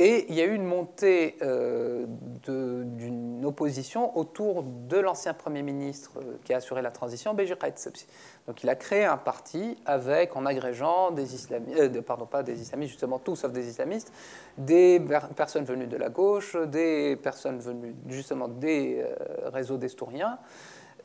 Et 0.00 0.26
il 0.28 0.36
y 0.36 0.40
a 0.40 0.44
eu 0.44 0.54
une 0.54 0.64
montée 0.64 1.36
euh, 1.42 2.06
d'une 2.46 3.44
opposition 3.44 4.16
autour 4.16 4.62
de 4.62 4.96
l'ancien 4.96 5.34
Premier 5.34 5.62
ministre 5.62 6.12
euh, 6.18 6.36
qui 6.44 6.54
a 6.54 6.58
assuré 6.58 6.82
la 6.82 6.92
transition, 6.92 7.34
Béji 7.34 7.54
Donc 8.46 8.62
il 8.62 8.68
a 8.68 8.76
créé 8.76 9.04
un 9.04 9.16
parti 9.16 9.76
avec, 9.86 10.36
en 10.36 10.46
agrégeant 10.46 11.10
des 11.10 11.34
islamistes, 11.34 11.80
euh, 11.80 12.00
pardon, 12.02 12.26
pas 12.26 12.44
des 12.44 12.62
islamistes, 12.62 12.92
justement 12.92 13.18
tout 13.18 13.34
sauf 13.34 13.50
des 13.50 13.68
islamistes, 13.68 14.12
des 14.56 15.02
personnes 15.34 15.64
venues 15.64 15.88
de 15.88 15.96
la 15.96 16.10
gauche, 16.10 16.54
des 16.54 17.16
personnes 17.16 17.58
venues 17.58 17.96
justement 18.06 18.46
des 18.46 19.04
réseaux 19.46 19.78
d'estouriens 19.78 20.38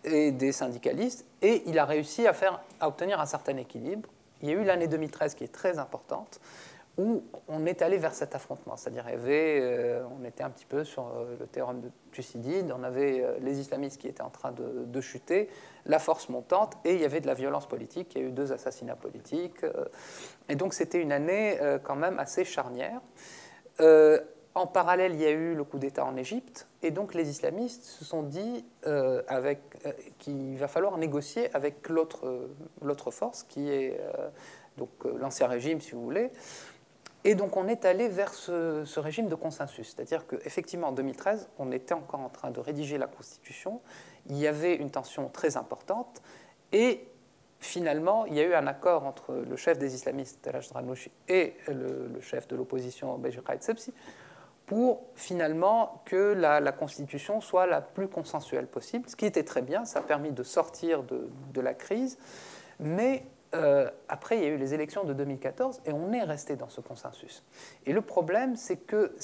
et 0.04 0.32
des 0.32 0.52
syndicalistes. 0.52 1.26
Et 1.42 1.64
il 1.66 1.80
a 1.80 1.86
réussi 1.86 2.28
à, 2.28 2.34
faire, 2.34 2.62
à 2.80 2.88
obtenir 2.88 3.20
un 3.20 3.26
certain 3.26 3.58
équilibre. 3.58 4.08
Il 4.44 4.50
y 4.50 4.52
a 4.52 4.56
eu 4.56 4.64
l'année 4.64 4.88
2013 4.88 5.34
qui 5.34 5.46
est 5.46 5.52
très 5.52 5.80
importante 5.80 6.40
où 6.98 7.24
on 7.48 7.66
est 7.66 7.82
allé 7.82 7.98
vers 7.98 8.14
cet 8.14 8.36
affrontement. 8.36 8.78
C'est-à-dire, 8.78 9.06
euh, 9.10 10.04
on 10.20 10.24
était 10.26 10.44
un 10.44 10.52
petit 10.52 10.66
peu 10.66 10.84
sur 10.84 11.08
euh, 11.08 11.36
le 11.40 11.48
théorème 11.48 11.82
de 11.82 11.90
Thucydide, 12.12 12.72
on 12.78 12.84
avait 12.84 13.22
euh, 13.22 13.38
les 13.42 13.60
islamistes 13.60 14.00
qui 14.00 14.08
étaient 14.08 14.22
en 14.22 14.30
train 14.30 14.52
de, 14.52 15.02
chuter, 15.02 15.50
la 15.86 16.00
force 16.00 16.30
montante, 16.30 16.78
et 16.86 16.94
il 16.94 17.02
y 17.02 17.06
avait 17.06 17.20
de 17.20 17.28
la 17.28 17.34
violence 17.34 17.68
politique, 17.68 18.14
il 18.16 18.22
y 18.22 18.26
a 18.26 18.28
eu 18.28 18.32
deux 18.32 18.54
assassinats 18.54 18.96
politiques, 18.96 19.66
et 20.48 20.56
donc 20.56 20.74
c'était 20.74 21.02
une 21.02 21.12
année 21.12 21.60
quand 21.84 21.98
même 21.98 22.20
assez 22.20 22.46
charnière. 22.46 23.02
en 24.56 24.68
parallèle, 24.68 25.14
il 25.14 25.20
y 25.20 25.26
a 25.26 25.32
eu 25.32 25.56
le 25.56 25.64
coup 25.66 25.80
d'État 25.80 26.06
en 26.06 26.16
Égypte, 26.16 26.68
et 26.84 26.92
donc 26.92 27.14
les 27.16 27.30
islamistes 27.30 27.84
se 27.84 28.06
sont 28.06 28.24
dit 28.24 28.66
qu'il 30.20 30.58
va 30.58 30.68
falloir 30.70 30.98
négocier 30.98 31.54
avec 31.54 31.90
l'autre 31.90 33.12
force, 33.12 33.44
qui 33.44 33.70
est 33.70 34.00
donc 34.78 34.90
l'ancien 35.20 35.48
régime, 35.48 35.82
si 35.82 35.92
vous 35.92 36.04
voulez, 36.04 36.32
et 37.24 37.36
donc 37.36 37.56
on 37.56 37.68
est 37.68 37.86
allé 37.86 38.08
vers 38.08 38.34
ce, 38.34 39.00
régime 39.00 39.28
de 39.28 39.36
consensus, 39.36 39.94
c'est-à-dire 39.96 40.28
qu'effectivement 40.28 40.88
en 40.88 40.92
2013, 40.92 41.50
on 41.58 41.72
était 41.72 41.94
encore 41.94 42.20
en 42.20 42.30
train 42.30 42.52
de 42.52 42.60
rédiger 42.60 42.98
la 42.98 43.08
Constitution, 43.08 43.82
il 44.30 44.38
y 44.38 44.48
avait 44.48 44.76
une 44.76 44.92
tension 44.92 45.30
très 45.30 45.58
importante, 45.58 46.22
et 46.72 47.08
finalement 47.60 48.26
il 48.26 48.36
y 48.36 48.40
a 48.40 48.44
eu 48.44 48.54
un 48.54 48.68
accord 48.68 49.06
entre 49.06 49.34
le 49.34 49.56
chef 49.56 49.78
des 49.78 49.96
islamistes, 49.96 50.42
Talaj 50.42 50.70
Dranouchi, 50.70 51.12
et 51.30 51.56
le, 51.68 52.20
chef 52.22 52.48
de 52.48 52.56
l'opposition, 52.56 53.18
Beji 53.18 53.40
Sepsi, 53.62 53.94
pour 54.66 55.04
finalement 55.16 56.02
que 56.06 56.34
la, 56.34 56.72
Constitution 56.72 57.42
soit 57.42 57.68
la 57.68 57.82
plus 57.82 58.08
consensuelle 58.08 58.68
possible, 58.68 59.10
ce 59.10 59.16
qui 59.16 59.26
était 59.26 59.44
très 59.44 59.62
bien, 59.62 59.86
ça 59.86 60.00
a 60.00 60.02
permis 60.02 60.32
de 60.32 60.44
sortir 60.44 61.04
de, 61.04 61.30
de 61.54 61.62
la 61.62 61.74
crise, 61.74 62.18
mais 62.80 63.24
euh, 63.54 63.90
après, 64.08 64.38
il 64.38 64.44
y 64.44 64.46
a 64.48 64.50
eu 64.50 64.58
les 64.58 64.74
élections 64.74 65.04
de 65.04 65.14
2014 65.14 65.82
et 65.86 65.92
on 65.92 66.12
est 66.12 66.24
resté 66.24 66.56
dans 66.56 66.70
ce 66.70 66.82
consensus. 66.82 67.44
Et 67.86 67.94
le 67.94 68.02
problème, 68.02 68.56
c'est 68.56 68.78
que 68.78 69.16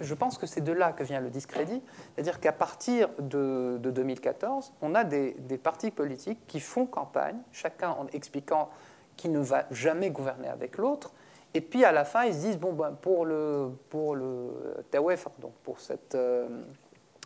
je 0.00 0.14
pense 0.14 0.38
que 0.38 0.46
c'est 0.46 0.62
de 0.62 0.72
là 0.72 0.92
que 0.92 1.02
vient 1.02 1.20
le 1.20 1.30
discrédit, 1.30 1.82
c'est-à-dire 2.14 2.40
qu'à 2.40 2.52
partir 2.52 3.08
de, 3.18 3.78
2014, 3.82 4.72
on 4.80 4.94
a 4.94 5.04
des, 5.04 5.34
partis 5.62 5.90
politiques 5.90 6.46
qui 6.46 6.60
font 6.60 6.86
campagne, 6.86 7.38
chacun 7.52 7.90
en 7.90 8.06
expliquant 8.08 8.70
qu'il 9.16 9.32
ne 9.32 9.40
va 9.40 9.66
jamais 9.70 10.10
gouverner 10.10 10.48
avec 10.48 10.78
l'autre, 10.78 11.12
et 11.56 11.60
puis 11.60 11.84
à 11.84 11.92
la 11.92 12.04
fin, 12.04 12.24
ils 12.24 12.34
se 12.34 12.40
disent 12.40 12.58
bon, 12.58 12.72
ben, 12.72 12.92
pour 13.00 13.24
le 13.24 13.70
pour 13.88 14.16
le 14.16 14.50
TAWEF, 14.90 15.28
donc 15.38 15.52
pour 15.62 15.78
cette 15.78 16.16
euh, 16.16 16.48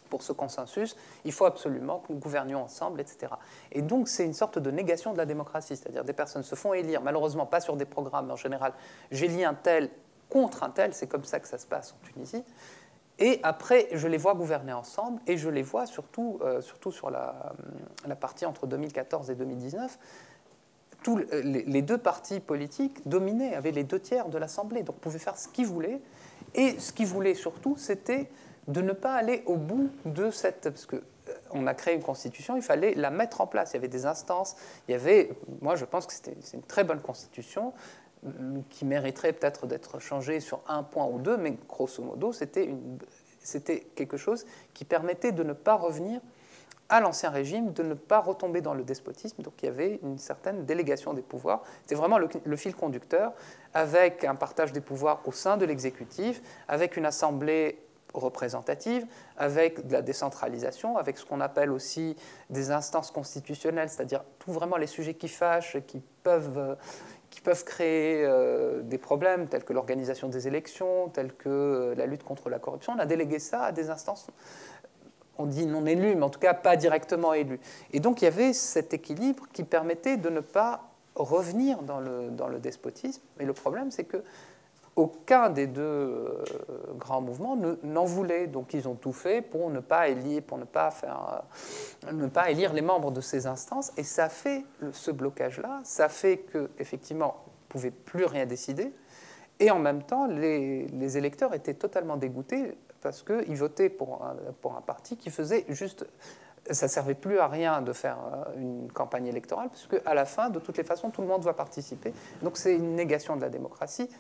pour 0.09 0.23
ce 0.23 0.33
consensus, 0.33 0.97
il 1.25 1.33
faut 1.33 1.45
absolument 1.45 2.01
que 2.01 2.13
nous 2.13 2.19
gouvernions 2.19 2.63
ensemble, 2.63 3.01
etc. 3.01 3.33
Et 3.73 3.83
donc 3.83 4.09
c'est 4.09 4.25
une 4.25 4.35
sorte 4.35 4.59
de 4.59 4.71
négation 4.71 5.13
de 5.13 5.19
la 5.19 5.27
démocratie, 5.27 5.77
c'est-à-dire 5.77 6.05
des 6.05 6.13
personnes 6.13 6.43
se 6.43 6.55
font 6.55 6.73
élire, 6.73 7.03
malheureusement 7.03 7.47
pas 7.47 7.61
sur 7.61 7.77
des 7.77 7.85
programmes, 7.85 8.27
mais 8.27 8.33
en 8.33 8.37
général, 8.37 8.73
j'élis 9.11 9.45
un 9.45 9.55
tel 9.55 9.91
contre 10.29 10.63
un 10.63 10.71
tel, 10.71 10.95
c'est 10.95 11.07
comme 11.07 11.25
ça 11.25 11.41
que 11.41 11.49
ça 11.49 11.59
se 11.59 11.67
passe 11.67 11.95
en 11.95 12.07
Tunisie. 12.07 12.45
Et 13.19 13.41
après, 13.43 13.89
je 13.93 14.07
les 14.07 14.19
vois 14.19 14.35
gouverner 14.35 14.73
ensemble, 14.73 15.21
et 15.27 15.37
je 15.37 15.49
les 15.49 15.63
vois 15.63 15.87
surtout, 15.87 16.39
euh, 16.43 16.61
surtout 16.61 16.93
sur 16.93 17.11
la, 17.11 17.53
partie 18.21 18.47
entre 18.47 18.67
2014 18.67 19.31
et 19.31 19.35
2019. 19.35 19.99
Tous 21.03 21.17
les, 21.17 21.65
les 21.65 21.83
deux 21.83 21.99
partis 21.99 22.41
politiques 22.41 23.09
dominaient, 23.09 23.55
avaient 23.55 23.73
les 23.73 23.85
deux 23.85 23.99
tiers 23.99 24.29
de 24.29 24.39
l'Assemblée, 24.39 24.83
donc 24.83 24.97
pouvaient 24.97 25.19
faire 25.19 25.37
ce 25.37 25.49
qu'ils 25.49 25.67
voulaient. 25.67 26.01
Et 26.55 26.79
ce 26.79 26.93
qu'ils 26.93 27.07
voulaient 27.07 27.35
surtout, 27.35 27.77
c'était 27.77 28.31
de 28.69 28.83
ne 28.83 28.93
pas 28.93 29.15
aller 29.15 29.43
au 29.47 29.57
bout 29.57 29.91
de 30.05 30.31
cette... 30.31 30.69
Parce 30.71 30.87
que 30.87 30.97
euh, 30.97 31.01
on 31.51 31.67
a 31.67 31.75
créé 31.75 31.95
une 31.95 32.03
constitution, 32.03 32.57
il 32.57 32.63
fallait 32.63 32.95
la 32.95 33.11
mettre 33.11 33.41
en 33.41 33.47
place. 33.47 33.73
Il 33.73 33.75
y 33.75 33.79
avait 33.79 33.89
des 33.89 34.07
instances, 34.07 34.57
il 34.87 34.93
y 34.93 34.95
avait... 34.95 35.31
Moi, 35.61 35.75
je 35.75 35.85
pense 35.85 36.07
que 36.07 36.13
c'était 36.13 36.37
une 36.55 36.63
très 36.63 36.85
bonne 36.85 37.01
constitution 37.01 37.73
mm, 38.23 38.61
qui 38.71 38.85
mériterait 38.85 39.33
peut-être 39.33 39.67
d'être 39.67 39.99
changée 39.99 40.41
sur 40.41 40.61
un 40.69 40.83
point 40.83 41.07
ou 41.07 41.19
deux, 41.19 41.37
mais 41.37 41.57
grosso 41.69 42.03
modo, 42.03 42.33
c'était 42.33 42.71
quelque 43.97 44.17
chose 44.17 44.45
qui 44.75 44.85
permettait 44.85 45.33
de 45.33 45.43
ne 45.43 45.55
pas 45.55 45.75
revenir 45.75 46.21
à 46.89 47.01
l'ancien 47.01 47.31
régime, 47.31 47.73
de 47.73 47.83
ne 47.83 47.95
pas 47.95 48.21
retomber 48.21 48.61
dans 48.61 48.75
le 48.75 48.83
despotisme. 48.83 49.43
Donc 49.43 49.55
il 49.63 49.67
y 49.67 49.69
avait 49.69 50.01
une 50.03 50.19
certaine 50.19 50.65
délégation 50.65 51.13
des 51.13 51.23
pouvoirs. 51.23 51.63
C'était 51.83 51.95
vraiment 51.95 52.19
le, 52.19 52.57
fil 52.57 52.75
conducteur, 52.75 53.33
avec 53.75 54.25
un 54.25 54.35
partage 54.35 54.73
des 54.73 54.81
pouvoirs 54.81 55.21
au 55.27 55.33
sein 55.33 55.57
de 55.57 55.67
l'exécutif, 55.67 56.43
avec 56.67 56.97
une 56.97 57.05
assemblée 57.05 57.79
représentative, 58.15 59.07
avec 59.37 59.87
de 59.87 59.93
la 59.93 60.03
décentralisation, 60.03 60.97
avec 60.97 61.19
ce 61.19 61.25
qu'on 61.25 61.41
appelle 61.41 61.71
aussi 61.71 62.17
des 62.51 62.71
instances 62.71 63.11
constitutionnelles, 63.11 63.89
c'est-à-dire 63.89 64.25
tout 64.39 64.53
vraiment 64.53 64.77
les 64.77 64.87
sujets 64.87 65.15
qui 65.15 65.29
fâchent, 65.29 65.77
qui 65.87 66.03
peuvent, 66.23 66.77
qui 67.31 67.41
peuvent 67.41 67.65
créer 67.65 68.25
euh, 68.25 68.83
des 68.83 68.99
problèmes, 68.99 69.49
tels 69.49 69.65
que 69.65 69.73
l'organisation 69.73 70.29
des 70.29 70.49
élections, 70.49 71.09
tels 71.09 71.33
que 71.33 71.49
euh, 71.49 71.95
la 71.95 72.07
lutte 72.07 72.25
contre 72.25 72.49
la 72.49 72.59
corruption. 72.59 72.95
On 72.97 72.99
a 72.99 73.07
délégué 73.07 73.39
ça 73.39 73.63
à 73.65 73.73
des 73.73 73.91
instances, 73.91 74.29
on 75.37 75.47
dit 75.47 75.67
non 75.67 75.87
élues, 75.87 76.15
mais 76.17 76.25
en 76.25 76.31
tout 76.31 76.41
cas 76.41 76.55
pas 76.55 76.77
directement 76.77 77.33
élues. 77.35 77.61
Et 77.93 78.01
donc 78.01 78.23
il 78.23 78.25
y 78.25 78.29
avait 78.29 78.53
cet 78.53 78.95
équilibre 78.95 79.47
qui 79.53 79.63
permettait 79.65 80.17
de 80.17 80.31
ne 80.31 80.41
pas 80.41 80.89
revenir 81.15 81.83
dans 81.83 82.01
le, 82.01 82.31
dans 82.31 82.49
le 82.49 82.59
despotisme. 82.59 83.23
Mais 83.39 83.45
le 83.45 83.53
problème, 83.53 83.91
c'est 83.91 84.05
que 84.05 84.23
aucun 84.99 85.49
des 85.49 85.69
deux 85.69 85.83
euh, 85.83 86.45
grands 86.97 87.21
mouvements 87.21 87.57
n'en 87.85 88.05
voulait. 88.05 88.49
Donc 88.49 88.75
ils 88.75 88.89
ont 88.89 88.97
tout 88.97 89.13
fait 89.13 89.41
pour 89.41 89.71
ne 89.71 89.79
pas 89.79 90.09
élire, 90.09 90.43
pour 90.43 90.59
ne 90.59 90.65
pas, 90.65 90.91
faire, 90.91 91.45
euh, 92.09 92.13
ne 92.13 92.51
élire 92.51 92.73
les 92.73 92.83
membres 92.83 93.13
de 93.13 93.21
ces 93.21 93.47
instances. 93.47 93.93
Et 93.97 94.03
ça 94.03 94.29
fait 94.29 94.65
ce 94.93 95.11
blocage-là, 95.13 95.81
ça 95.85 96.09
fait 96.09 96.39
que, 96.39 96.71
effectivement, 96.79 97.45
pouvaient 97.69 97.93
plus 97.93 98.25
rien 98.25 98.45
décider. 98.45 98.93
Et 99.61 99.71
en 99.71 99.79
même 99.79 100.03
temps, 100.03 100.27
les, 100.27 101.17
électeurs 101.17 101.55
étaient 101.55 101.75
totalement 101.75 102.17
dégoûtés 102.17 102.77
parce 103.01 103.23
qu'ils 103.23 103.57
votaient 103.57 103.91
pour 103.91 104.25
un, 104.25 104.37
pour 104.61 104.77
un 104.77 104.81
parti 104.81 105.17
qui 105.17 105.31
faisait 105.31 105.65
juste 105.69 106.05
ça 106.71 106.87
ne 106.87 106.91
servait 106.91 107.15
plus 107.15 107.39
à 107.39 107.49
rien 107.49 107.81
de 107.83 107.93
faire 107.93 108.19
euh, 108.19 108.61
une 108.61 108.93
campagne 108.93 109.27
électorale, 109.27 109.71
puisque 109.71 110.01
à 110.05 110.15
la 110.15 110.25
fin, 110.25 110.51
de 110.51 110.59
toutes 110.59 110.77
les 110.77 110.85
façons, 110.85 111.11
tout 111.11 111.23
le 111.23 111.27
monde 111.27 111.43
va 111.43 111.55
participer. 111.55 112.13
Donc 112.43 112.57
c'est 112.57 112.75
une 112.75 112.95
négation 112.95 113.37
de 113.37 113.43
la 113.43 113.49
démocratie. 113.49 114.11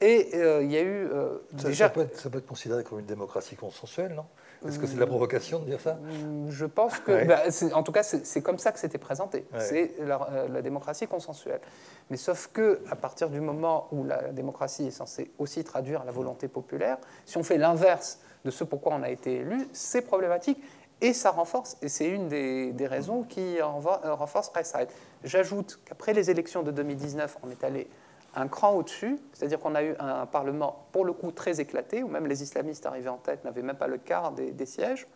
Et 0.00 0.30
euh, 0.34 0.62
il 0.62 0.70
y 0.70 0.76
a 0.76 0.82
eu 0.82 1.06
euh, 1.06 1.38
ça, 1.56 1.68
déjà. 1.68 1.84
Ça 1.86 1.90
peut, 1.90 2.00
être, 2.02 2.18
ça 2.18 2.28
peut, 2.28 2.38
être, 2.38 2.46
considéré 2.46 2.84
comme 2.84 2.98
une 2.98 3.06
démocratie 3.06 3.56
consensuelle, 3.56 4.14
non? 4.14 4.26
Est-ce 4.66 4.78
que 4.78 4.86
c'est 4.86 4.96
de 4.96 5.00
la 5.00 5.06
provocation 5.06 5.60
de 5.60 5.66
dire 5.66 5.80
ça? 5.80 5.94
Mm, 5.94 6.50
Je 6.50 6.66
pense 6.66 6.98
que. 6.98 7.12
Ouais. 7.12 7.24
Bah, 7.24 7.42
en 7.72 7.82
tout 7.82 7.92
cas, 7.92 8.02
c'est 8.02 8.42
comme 8.42 8.58
ça 8.58 8.72
que 8.72 8.78
c'était 8.78 8.98
présenté. 8.98 9.46
Ouais. 9.52 9.60
C'est 9.60 9.94
la, 10.00 10.20
euh, 10.32 10.48
la, 10.48 10.60
démocratie 10.60 11.06
consensuelle. 11.06 11.60
Mais 12.10 12.16
sauf 12.16 12.50
que, 12.52 12.80
à 12.90 12.96
partir 12.96 13.30
du 13.30 13.40
moment 13.40 13.88
où 13.92 14.04
la 14.04 14.32
démocratie 14.32 14.86
est 14.86 14.90
censée 14.90 15.30
aussi 15.38 15.64
traduire 15.64 16.04
la 16.04 16.12
volonté 16.12 16.48
populaire, 16.48 16.98
si 17.24 17.38
on 17.38 17.42
fait 17.42 17.58
l'inverse 17.58 18.18
de 18.44 18.50
ce 18.50 18.64
pourquoi 18.64 18.94
on 18.94 19.02
a 19.02 19.10
été 19.10 19.36
élu, 19.36 19.68
c'est 19.72 20.02
problématique. 20.02 20.62
Et 21.02 21.12
ça 21.12 21.30
renforce, 21.30 21.76
et 21.82 21.88
c'est 21.88 22.08
une 22.08 22.28
des, 22.28 22.72
des, 22.72 22.86
raisons 22.86 23.22
qui 23.22 23.60
renforce 23.60 24.50
Reisheit. 24.54 24.88
J'ajoute 25.24 25.78
qu'après 25.84 26.14
les 26.14 26.30
élections 26.30 26.62
de 26.62 26.70
2019, 26.70 27.36
on 27.42 27.50
est 27.50 27.62
allé 27.64 27.86
un 28.36 28.48
cran 28.48 28.74
au-dessus, 28.74 29.18
c'est-à-dire 29.32 29.58
qu'on 29.58 29.74
a 29.74 29.82
eu 29.82 29.96
un 29.98 30.26
Parlement, 30.26 30.86
pour 30.92 31.04
le 31.04 31.12
coup, 31.12 31.32
très 31.32 31.60
éclaté, 31.60 32.02
où 32.02 32.08
même 32.08 32.26
les 32.26 32.42
islamistes 32.42 32.84
arrivés 32.86 33.08
en 33.08 33.16
tête 33.16 33.44
n'avaient 33.44 33.62
même 33.62 33.76
pas 33.76 33.86
le 33.86 33.96
quart 33.96 34.32
des, 34.32 34.66
sièges, 34.66 35.08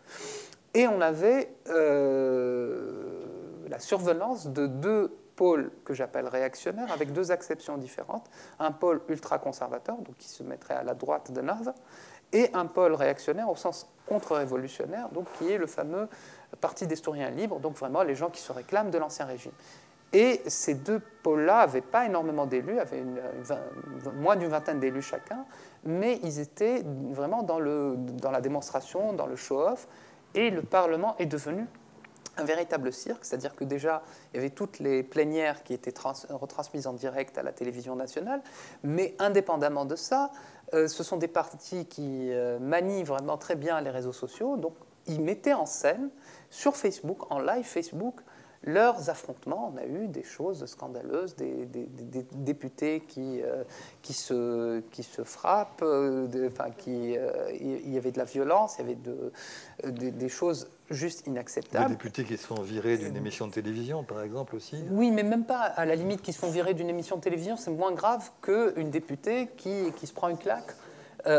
et 0.73 0.89
on 0.89 1.01
avait 1.01 1.53
euh, 1.69 3.25
la 3.69 3.79
survenance 3.79 4.47
de 4.47 4.67
deux 4.67 5.15
pôles 5.37 5.71
que 5.85 5.93
j'appelle 5.93 6.27
réactionnaires, 6.27 6.91
avec 6.93 7.13
deux 7.13 7.31
acceptions 7.31 7.77
différentes. 7.77 8.31
Un 8.59 8.73
pôle 8.73 9.01
ultra-conservateur, 9.09 9.97
donc 9.97 10.17
qui 10.19 10.29
se 10.29 10.43
mettrait 10.43 10.75
à 10.75 10.83
la 10.83 10.95
droite 10.95 11.31
de 11.31 11.41
Nava, 11.41 11.75
et 12.33 12.51
un 12.55 12.67
pôle 12.67 12.95
réactionnaire 12.95 13.51
au 13.51 13.57
sens 13.57 13.89
contre-révolutionnaire, 14.07 15.09
donc 15.11 15.27
qui 15.39 15.51
est 15.51 15.59
le 15.59 15.67
fameux 15.67 16.09
Parti 16.61 16.87
d'Estouriens 16.87 17.31
libres, 17.31 17.61
donc 17.61 17.77
vraiment 17.77 18.03
les 18.03 18.15
gens 18.15 18.31
qui 18.31 18.41
se 18.41 18.53
réclament 18.53 18.91
de 18.91 18.99
l'Ancien 18.99 19.27
Régime. 19.27 19.53
Et 20.13 20.43
ces 20.47 20.75
deux 20.75 21.01
pôles-là 21.23 21.61
n'avaient 21.61 21.81
pas 21.81 22.07
énormément 22.07 22.47
d'élus, 22.47 22.79
avaient 22.81 23.05
moins 24.17 24.37
d'une 24.37 24.49
vingtaine 24.49 24.81
d'élus 24.81 25.03
chacun, 25.03 25.45
mais 25.85 26.19
ils 26.23 26.41
étaient 26.41 26.83
vraiment 27.11 27.43
dans, 27.43 27.59
la 27.59 28.41
démonstration, 28.41 29.13
dans 29.13 29.27
le 29.27 29.37
show-off, 29.37 29.87
et 30.35 30.51
le 30.51 30.63
Parlement 30.63 31.17
est 31.19 31.27
devenu 31.27 31.67
un 32.37 32.45
véritable 32.45 32.93
cirque, 32.93 33.25
c'est-à-dire 33.25 33.55
que 33.55 33.65
déjà, 33.65 34.03
il 34.33 34.37
y 34.37 34.41
avait 34.41 34.51
toutes 34.51 34.79
les 34.79 35.03
plénières 35.03 35.63
qui 35.63 35.75
étaient 35.75 35.93
trans, 35.93 36.15
retransmises 36.31 36.87
en 36.87 36.93
direct 36.93 37.37
à 37.39 37.43
la 37.43 37.53
télévision 37.53 37.97
nationale, 37.97 38.41
mais 38.83 39.15
indépendamment 39.19 39.85
de 39.85 39.97
ça, 39.97 40.31
euh, 40.73 40.89
ce 40.89 41.03
sont 41.03 41.17
des 41.17 41.29
partis 41.29 41.87
qui 41.87 42.33
euh, 42.33 42.59
manient 42.59 43.03
vraiment 43.03 43.37
très 43.37 43.57
bien 43.57 43.81
les 43.81 43.91
réseaux 43.91 44.13
sociaux, 44.13 44.57
donc 44.57 44.75
ils 45.07 45.21
mettaient 45.21 45.55
en 45.55 45.67
scène 45.67 46.11
sur 46.51 46.77
Facebook, 46.77 47.31
en 47.31 47.41
live 47.41 47.65
Facebook, 47.65 48.21
leurs 48.65 49.09
affrontements. 49.09 49.73
On 49.75 49.79
a 49.79 49.87
eu 49.87 50.07
des 50.09 50.23
choses 50.23 50.65
scandaleuses, 50.67 51.35
des, 51.37 51.67
des, 51.67 51.87
des, 51.87 52.05
des 52.05 52.27
députés 52.33 53.01
qui, 53.01 53.41
euh, 53.43 53.65
qui, 54.03 54.13
se, 54.13 54.81
qui 54.91 55.03
se 55.03 55.25
frappent, 55.25 55.83
euh, 55.83 56.51
enfin, 56.53 56.71
qui, 56.71 57.17
euh, 57.17 57.51
il 57.59 57.93
y 57.93 57.97
avait 57.97 58.13
de 58.13 58.19
la 58.19 58.25
violence, 58.25 58.77
il 58.79 58.83
y 58.83 58.85
avait 58.85 58.97
de, 58.97 60.11
des 60.11 60.29
choses 60.29 60.69
juste 60.91 61.27
inacceptables. 61.27 61.87
Des 61.87 61.95
députés 61.95 62.25
qui 62.25 62.37
se 62.37 62.47
font 62.47 62.61
virer 62.61 62.99
d'une 62.99 63.17
émission 63.17 63.47
de 63.47 63.53
télévision, 63.53 64.05
par 64.05 64.23
exemple, 64.23 64.57
aussi 64.57 64.77
Oui, 64.91 65.11
mais 65.11 65.23
même 65.23 65.45
pas, 65.45 65.61
à 65.61 65.87
la 65.87 65.95
limite, 65.95 66.21
qui 66.21 66.33
se 66.33 66.39
font 66.39 66.51
virer 66.51 66.75
d'une 66.75 66.91
émission 66.91 67.17
de 67.17 67.23
télévision, 67.23 67.57
c'est 67.57 67.71
moins 67.71 67.93
grave 67.93 68.31
qu'une 68.43 68.91
députée 68.91 69.49
qui, 69.57 69.93
qui 69.97 70.07
se 70.07 70.13
prend 70.13 70.29
une 70.29 70.39
claque. 70.39 70.75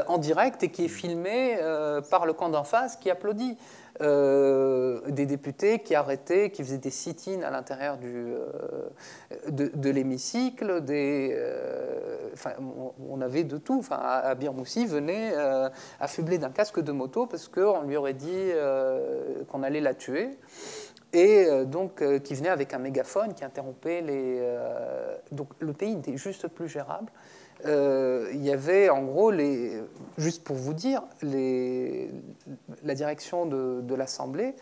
En 0.08 0.17
direct 0.17 0.63
et 0.63 0.70
qui 0.70 0.86
est 0.86 0.89
filmée 0.89 1.58
par 2.10 2.26
le 2.26 2.34
camp 2.34 2.50
d'en 2.50 2.63
face 2.63 2.96
qui 2.98 3.10
applaudit. 3.10 3.58
Euh, 4.02 5.02
des 5.10 5.28
députés 5.28 5.80
qui 5.80 5.94
arrêtaient, 5.94 6.50
qui 6.50 6.63
faisaient 6.63 6.80
des 6.80 6.89
sit-ins 6.89 7.44
à 7.44 7.52
l'intérieur 7.52 8.00
euh, 8.04 8.48
de, 9.50 9.70
de 9.76 9.89
l'hémicycle. 9.91 10.82
Euh, 10.89 12.30
on, 13.10 13.22
avait 13.22 13.44
de 13.44 13.58
tout. 13.58 13.78
Enfin, 13.78 13.98
Abir 13.98 14.54
Moussi 14.54 14.86
venait 14.88 15.34
euh, 15.36 15.70
affublé 16.00 16.39
d'un 16.39 16.50
casque 16.50 16.80
de 16.80 16.91
moto 16.91 17.28
parce 17.28 17.48
qu'on 17.48 17.82
lui 17.84 17.96
aurait 17.96 18.15
dit 18.15 18.30
euh, 18.32 19.44
qu'on 19.50 19.62
allait 19.62 19.82
la 19.82 19.94
tuer. 19.94 20.32
Et 21.13 21.50
donc, 21.65 22.02
qui 22.24 22.34
venait 22.36 22.48
avec 22.48 22.74
un 22.74 22.80
mégaphone 22.80 23.34
qui 23.34 23.44
interrompait 23.44 24.00
les. 24.00 24.41
donc, 25.34 25.50
le 25.60 25.74
pays 25.74 25.94
n'était 25.94 26.15
juste 26.15 26.48
plus 26.48 26.70
gérable. 26.70 27.12
Euh, 27.65 28.30
il 28.34 28.43
y 28.43 28.52
avait 28.52 28.89
en 28.89 29.04
gros, 29.04 29.32
les, 29.32 29.82
juste 30.17 30.43
pour 30.43 30.56
vous 30.56 30.74
dire, 30.74 31.04
la 31.24 32.95
direction 32.95 33.45
de 33.45 33.95
l'Assemblée 33.95 34.56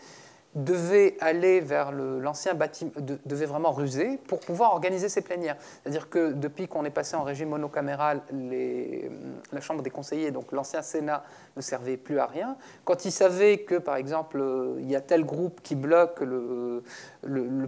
devait 0.54 1.16
aller 1.20 1.60
vers 1.60 1.92
l'ancien 1.92 2.54
bâtiment, 2.54 2.90
de, 2.96 3.18
devait 3.24 3.46
vraiment 3.46 3.70
ruser 3.70 4.18
pour 4.26 4.40
pouvoir 4.40 4.72
organiser 4.72 5.08
ses 5.08 5.20
plénières. 5.20 5.56
C'est-à-dire 5.60 6.10
que 6.10 6.32
depuis 6.32 6.66
qu'on 6.66 6.84
est 6.84 6.90
passé 6.90 7.14
en 7.14 7.22
régime 7.22 7.50
monocaméral, 7.50 8.22
les, 8.32 9.10
la 9.52 9.60
Chambre 9.60 9.82
des 9.82 9.90
conseillers, 9.90 10.32
donc 10.32 10.50
l'ancien 10.50 10.82
Sénat, 10.82 11.22
ne 11.56 11.60
servait 11.62 11.96
plus 11.96 12.18
à 12.18 12.26
rien. 12.26 12.56
Quand 12.84 13.04
ils 13.04 13.12
savaient 13.12 13.58
que, 13.58 13.76
par 13.76 13.96
exemple, 13.96 14.42
il 14.80 14.90
y 14.90 14.96
a 14.96 15.00
tel 15.00 15.24
groupe 15.24 15.60
qui 15.62 15.76
bloque 15.76 16.20
le, 16.20 16.82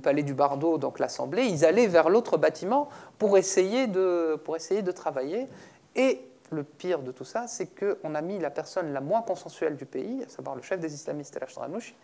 palais 0.02 0.24
du 0.24 0.34
Bardo, 0.34 0.78
donc 0.78 0.98
l'Assemblée, 0.98 1.44
ils 1.44 1.64
allaient 1.64 1.86
vers 1.86 2.08
l'autre 2.08 2.36
bâtiment 2.36 2.88
pour 3.18 3.38
essayer, 3.38 3.86
de, 3.86 4.36
pour 4.44 4.56
essayer 4.56 4.82
de 4.82 4.90
travailler. 4.90 5.46
Et 5.94 6.20
le 6.50 6.64
pire 6.64 7.00
de 7.00 7.12
tout 7.12 7.24
ça, 7.24 7.46
c'est 7.46 7.66
qu'on 7.66 8.14
a 8.16 8.20
mis 8.22 8.40
la 8.40 8.50
personne 8.50 8.92
la 8.92 9.00
moins 9.00 9.22
consensuelle 9.22 9.76
du 9.76 9.86
pays, 9.86 10.24
à 10.26 10.28
savoir 10.28 10.56
le 10.56 10.62
chef 10.62 10.80
des 10.80 10.92
islamistes, 10.92 11.36
El 11.36 11.44
Ashranouchi, 11.44 11.94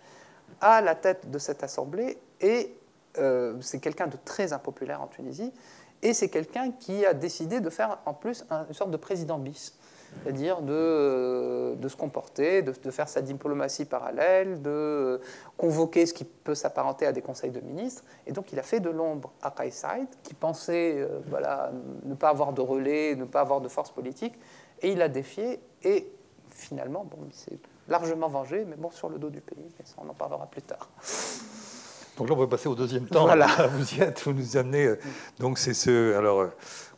à 0.61 0.81
la 0.81 0.95
tête 0.95 1.31
de 1.31 1.39
cette 1.39 1.63
assemblée 1.63 2.19
et 2.41 2.75
euh, 3.19 3.57
c'est 3.61 3.81
quelqu'un 3.81 4.07
de 4.07 4.17
très 4.25 4.53
impopulaire 4.53 5.03
en 5.03 5.07
Tunisie 5.07 5.53
et 6.03 6.15
c'est 6.15 6.29
quelqu'un 6.29 6.71
qui 6.71 7.05
a 7.05 7.15
décidé 7.15 7.61
de 7.61 7.71
faire 7.71 7.99
en 8.07 8.15
plus 8.15 8.45
un, 8.51 8.67
une 8.67 8.75
sorte 8.75 8.91
de 8.91 8.97
président 8.97 9.39
bis, 9.39 9.77
c'est-à-dire 10.23 10.63
de, 10.63 11.75
de, 11.75 11.89
se 11.89 11.97
comporter, 11.97 12.63
de, 12.63 12.73
de, 12.73 12.91
faire 12.91 13.09
sa 13.09 13.21
diplomatie 13.21 13.85
parallèle, 13.85 14.63
de 14.63 15.21
convoquer 15.57 16.07
ce 16.07 16.15
qui 16.15 16.25
peut 16.25 16.55
s'apparenter 16.55 17.07
à 17.07 17.13
des 17.13 17.21
conseils 17.21 17.51
de 17.51 17.61
ministres. 17.61 18.05
Et 18.27 18.33
donc 18.33 18.53
il 18.53 18.59
a 18.61 18.63
fait 18.63 18.81
de 18.81 18.91
l'ombre 18.91 19.33
à 19.43 19.51
Kais 19.51 19.71
qui 20.23 20.35
pensait 20.35 20.95
euh, 20.99 21.19
voilà, 21.29 21.73
ne 22.05 22.15
pas 22.15 22.29
avoir 22.29 22.53
de 22.53 22.61
relais, 22.61 23.17
ne 23.17 23.25
pas 23.25 23.41
avoir 23.41 23.61
de 23.61 23.69
force 23.69 23.91
politique, 23.91 24.39
et 24.81 24.93
il 24.93 25.03
a 25.03 25.09
défié 25.09 25.61
et 25.83 26.13
finalement, 26.51 27.05
bon, 27.05 27.19
c'est 27.33 27.59
largement 27.89 28.29
vengé, 28.29 28.65
mais 28.65 28.77
bon, 28.77 28.91
sur 28.91 29.09
le 29.09 29.19
dos 29.19 29.31
du 29.31 29.41
pays. 29.41 29.71
Mais 29.79 29.85
ça, 29.85 29.95
on 29.99 30.09
en 30.09 30.15
parlera 30.15 30.47
plus 30.47 30.63
tard. 30.63 30.89
Donc 32.17 32.29
là, 32.29 32.35
on 32.35 32.39
peut 32.39 32.49
passer 32.49 32.69
au 32.69 32.75
deuxième 32.75 33.07
temps. 33.07 33.25
Voilà. 33.25 33.47
Vous 33.73 33.95
y 33.95 34.01
êtes, 34.01 34.23
vous 34.25 34.33
nous 34.33 34.57
amenez. 34.57 34.95
Donc 35.39 35.59
c'est 35.59 35.75
ce, 35.75 36.15
alors, 36.17 36.49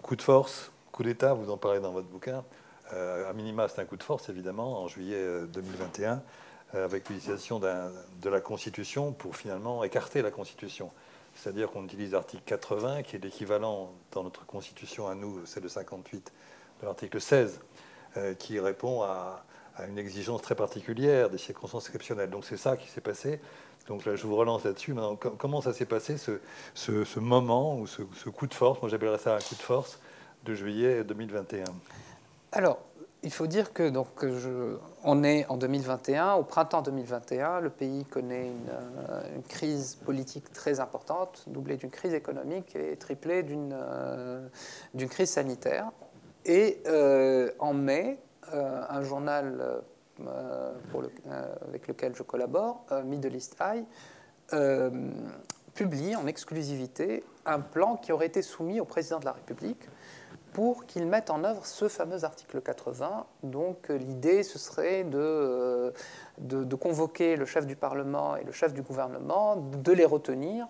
coup 0.03 0.17
de 0.17 0.23
force, 0.23 0.73
coup 0.93 1.03
d'État, 1.03 1.35
vous 1.35 1.51
en 1.51 1.57
parlez 1.57 1.81
dans 1.81 1.93
votre 1.93 2.09
bouquin. 2.09 2.45
Euh, 2.93 3.29
à 3.29 3.33
minima, 3.33 3.69
c'est 3.69 3.81
un 3.81 3.85
coup 3.85 3.97
de 3.97 4.03
force, 4.03 4.29
évidemment, 4.29 4.83
en 4.83 4.89
juillet 4.89 5.23
2021, 5.53 6.23
euh, 6.75 6.85
avec 6.85 7.09
l'utilisation 7.09 7.61
de 7.61 8.29
la 8.29 8.41
Constitution 8.41 9.13
pour 9.13 9.37
finalement 9.37 9.85
écarter 9.85 10.23
la 10.23 10.31
Constitution. 10.31 10.91
C'est-à-dire 11.35 11.71
qu'on 11.71 11.85
utilise 11.85 12.13
l'article 12.13 12.43
80, 12.45 13.03
qui 13.03 13.17
est 13.17 13.19
l'équivalent 13.19 13.93
dans 14.13 14.25
notre 14.25 14.45
Constitution 14.47 15.09
à 15.09 15.15
nous, 15.15 15.41
c'est 15.47 15.61
le 15.61 15.69
58 15.69 16.33
de 16.81 16.87
l'article 16.87 17.21
16, 17.21 17.61
euh, 18.17 18.35
qui 18.35 18.59
répond 18.59 19.03
à, 19.03 19.45
une 19.87 19.99
exigence 19.99 20.43
très 20.43 20.55
particulière, 20.55 21.31
des 21.31 21.39
circonstances 21.39 21.87
exceptionnelles. 21.87 22.31
Donc 22.31 22.45
c'est 22.45 22.57
ça 22.57 22.77
qui 22.77 22.89
s'est 22.89 23.01
passé. 23.01 23.41
Donc 23.89 24.05
là, 24.05 24.15
je 24.15 24.27
vous 24.27 24.37
relance 24.37 24.65
là-dessus. 24.65 24.93
Maintenant, 24.93 25.17
comment 25.17 25.61
ça 25.61 25.73
s'est 25.73 25.87
passé, 25.87 26.17
ce, 26.17 26.39
ce, 26.75 27.19
moment 27.19 27.79
ou 27.79 27.87
ce, 27.87 28.03
ce, 28.15 28.29
coup 28.29 28.47
de 28.47 28.55
force, 28.55 28.81
moi 28.83 28.91
j'appellerais 28.91 29.19
ça 29.19 29.35
un 29.35 29.41
coup 29.41 29.55
de 29.55 29.63
force, 29.63 29.99
de 30.45 30.55
juillet 30.55 31.03
2021 31.05 31.65
Alors, 32.53 32.79
il 33.23 33.33
faut 33.33 33.47
dire 33.47 33.73
que 33.73 33.89
donc, 33.89 34.07
je, 34.23 34.77
on 35.05 35.23
est 35.25 35.47
en 35.49 35.57
2021, 35.57 36.35
au 36.35 36.43
printemps 36.43 36.83
2021, 36.83 37.61
le 37.61 37.71
pays 37.71 38.05
connaît 38.05 38.47
une, 38.47 38.71
euh, 38.71 39.37
une 39.37 39.43
crise 39.43 39.97
politique 39.97 40.53
très 40.53 40.81
importante, 40.81 41.45
doublée 41.47 41.77
d'une 41.77 41.91
crise 41.91 42.15
économique 42.15 42.75
et 42.77 42.97
triplée 42.97 43.43
d'une 43.43 43.75
euh, 43.75 44.49
crise 45.09 45.31
sanitaire. 45.31 45.91
Et 46.47 46.81
euh, 46.87 47.51
en 47.59 47.75
mai, 47.75 48.19
un 48.53 49.03
journal 49.03 49.83
euh, 50.27 50.73
euh, 51.31 51.55
avec 51.67 51.89
lequel 51.89 52.15
je 52.15 52.23
collabore, 52.23 52.85
Middle 53.05 53.35
East 53.35 53.57
Eye, 53.61 53.87
publie 55.75 56.17
en 56.17 56.27
exclusivité 56.27 57.25
un 57.47 57.61
plan 57.61 57.97
qui 57.97 58.13
aurait 58.13 58.27
été 58.27 58.43
soumis 58.43 58.81
au 58.81 58.85
président 58.85 59.19
de 59.19 59.25
la 59.25 59.33
République 59.33 59.89
pour 60.53 60.85
qu'il 60.85 61.07
mette 61.07 61.31
en 61.31 61.45
œuvre 61.45 61.65
ce 61.65 61.89
fameux 61.89 62.25
article 62.25 62.61
80. 62.61 63.25
Donc 63.45 63.89
l'idée, 63.89 64.43
ce 64.43 64.59
serait 64.59 65.05
de, 65.05 65.95
convoquer 66.75 67.37
le 67.37 67.47
chef 67.47 67.67
du 67.67 67.77
Parlement 67.77 68.37
et 68.37 68.45
le 68.45 68.53
chef 68.53 68.75
du 68.75 68.83
gouvernement, 68.83 69.57
de 69.57 69.93
les 69.93 70.05
retenir 70.05 70.67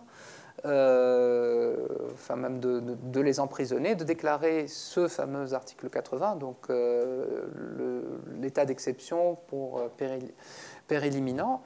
enfin 0.64 2.36
même 2.36 2.60
de, 2.60 3.20
les 3.20 3.40
emprisonner, 3.40 3.94
de 3.94 4.04
déclarer 4.04 4.66
ce 4.68 5.08
fameux 5.08 5.52
article 5.54 5.88
80, 5.90 6.36
donc 6.36 6.68
l'état 8.40 8.64
d'exception 8.64 9.36
pour 9.48 9.82
péril, 9.96 10.32
péril 10.86 11.14
imminent, 11.14 11.62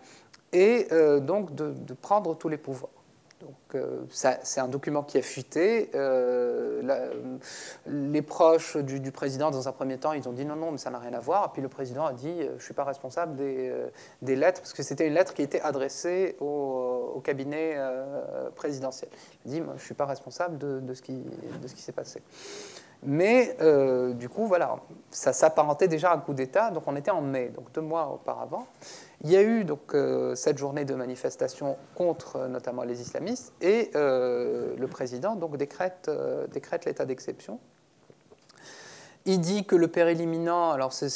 et 0.52 0.88
donc 1.20 1.54
de, 1.54 1.94
prendre 1.94 2.36
tous 2.36 2.48
les 2.48 2.58
pouvoirs. 2.58 3.03
Donc, 3.44 3.74
euh, 3.74 4.04
c'est 4.10 4.60
un 4.60 4.68
document 4.68 5.02
qui 5.02 5.18
a 5.18 5.22
fuité. 5.22 5.90
Euh, 5.94 7.38
les 7.86 8.22
proches 8.22 8.78
du, 8.78 9.12
président, 9.12 9.50
dans 9.50 9.68
un 9.68 9.72
premier 9.72 9.98
temps, 9.98 10.12
ils 10.12 10.26
ont 10.28 10.32
dit 10.32 10.46
non, 10.46 10.56
non, 10.56 10.70
mais 10.70 10.78
ça 10.78 10.90
n'a 10.90 10.98
rien 10.98 11.12
à 11.12 11.20
voir. 11.20 11.46
Et 11.46 11.52
puis 11.52 11.60
le 11.60 11.68
président 11.68 12.06
a 12.06 12.14
dit 12.14 12.28
euh, 12.28 12.48
je 12.50 12.54
ne 12.54 12.60
suis 12.60 12.74
pas 12.74 12.84
responsable 12.84 13.36
des, 13.36 14.36
lettres, 14.36 14.62
parce 14.62 14.72
que 14.72 14.82
c'était 14.82 15.06
une 15.06 15.14
lettre 15.14 15.34
qui 15.34 15.42
était 15.42 15.60
adressée 15.60 16.36
au, 16.40 17.20
cabinet 17.22 17.76
présidentiel. 18.54 19.10
Il 19.44 19.50
a 19.50 19.54
dit 19.54 19.62
je 19.66 19.72
ne 19.72 19.78
suis 19.78 19.94
pas 19.94 20.06
responsable 20.06 20.58
de, 20.58 20.94
ce 20.94 21.02
qui 21.02 21.22
s'est 21.76 21.92
passé. 21.92 22.22
Mais 23.04 23.56
du 24.14 24.28
coup, 24.28 24.46
voilà, 24.46 24.76
ça 25.10 25.32
s'apparentait 25.32 25.88
déjà 25.88 26.10
à 26.10 26.16
un 26.16 26.20
coup 26.20 26.34
d'État. 26.34 26.70
Donc 26.70 26.84
on 26.86 26.96
était 26.96 27.10
en 27.10 27.22
mai, 27.22 27.48
donc 27.48 27.72
deux 27.72 27.80
mois 27.80 28.08
auparavant. 28.08 28.66
Il 29.24 29.30
y 29.30 29.36
a 29.36 29.42
eu 29.42 29.64
donc 29.64 29.94
euh, 29.94 30.34
cette 30.34 30.58
journée 30.58 30.84
de 30.84 30.94
manifestation 30.94 31.78
contre 31.94 32.36
euh, 32.36 32.48
notamment 32.48 32.82
les 32.82 33.00
islamistes 33.00 33.54
et 33.62 33.90
euh, 33.94 34.74
le 34.76 34.86
président 34.86 35.34
donc 35.34 35.56
décrète 35.56 36.10
l'état 36.84 37.06
d'exception. 37.06 37.58
Il 39.26 39.40
dit 39.40 39.64
que 39.64 39.74
le 39.74 39.88
péril 39.88 40.20
imminent, 40.20 40.70
alors 40.72 40.92
ça 40.92 41.06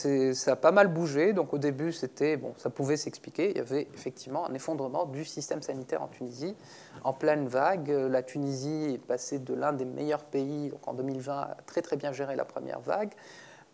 a 0.47 0.57
pas 0.57 0.73
mal 0.73 0.89
bougé. 0.89 1.35
Donc 1.35 1.53
au 1.53 1.59
début, 1.59 1.93
c'était 1.93 2.39
bon, 2.39 2.55
ça 2.57 2.71
pouvait 2.71 2.97
s'expliquer. 2.97 3.51
Il 3.51 3.59
y 3.59 3.61
avait 3.61 3.87
effectivement 3.93 4.49
un 4.49 4.55
effondrement 4.55 5.05
du 5.05 5.27
système 5.27 5.61
sanitaire 5.61 6.03
en 6.03 6.09
Tunisie 6.09 6.57
en 7.05 7.13
pleine 7.13 7.49
vague. 7.49 7.91
La 7.91 8.23
Tunisie 8.23 8.95
est 8.95 9.05
passée 9.07 9.39
de 9.39 9.53
l'un 9.53 9.75
des 9.75 9.85
meilleurs 9.85 10.25
pays 10.25 10.71
donc 10.71 10.89
en 10.89 10.95
2020 10.95 11.39
à 11.39 11.57
très 11.67 11.83
très 11.83 11.97
bien 11.97 12.13
gérer 12.13 12.35
la 12.35 12.47
première 12.47 12.81
vague 12.81 13.13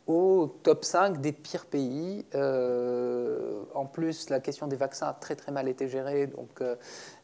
au 0.06 0.54
top 0.62 0.84
5 0.84 1.20
des 1.20 1.32
pires 1.32 1.64
pays. 1.64 2.26
Euh, 2.34 3.62
en 3.74 3.86
plus, 3.86 4.28
la 4.28 4.40
question 4.40 4.66
des 4.66 4.76
vaccins 4.76 5.08
a 5.08 5.14
très 5.14 5.34
très 5.34 5.50
mal 5.50 5.66
été 5.66 5.88
gérée, 5.88 6.26
donc 6.26 6.60
euh, 6.60 6.76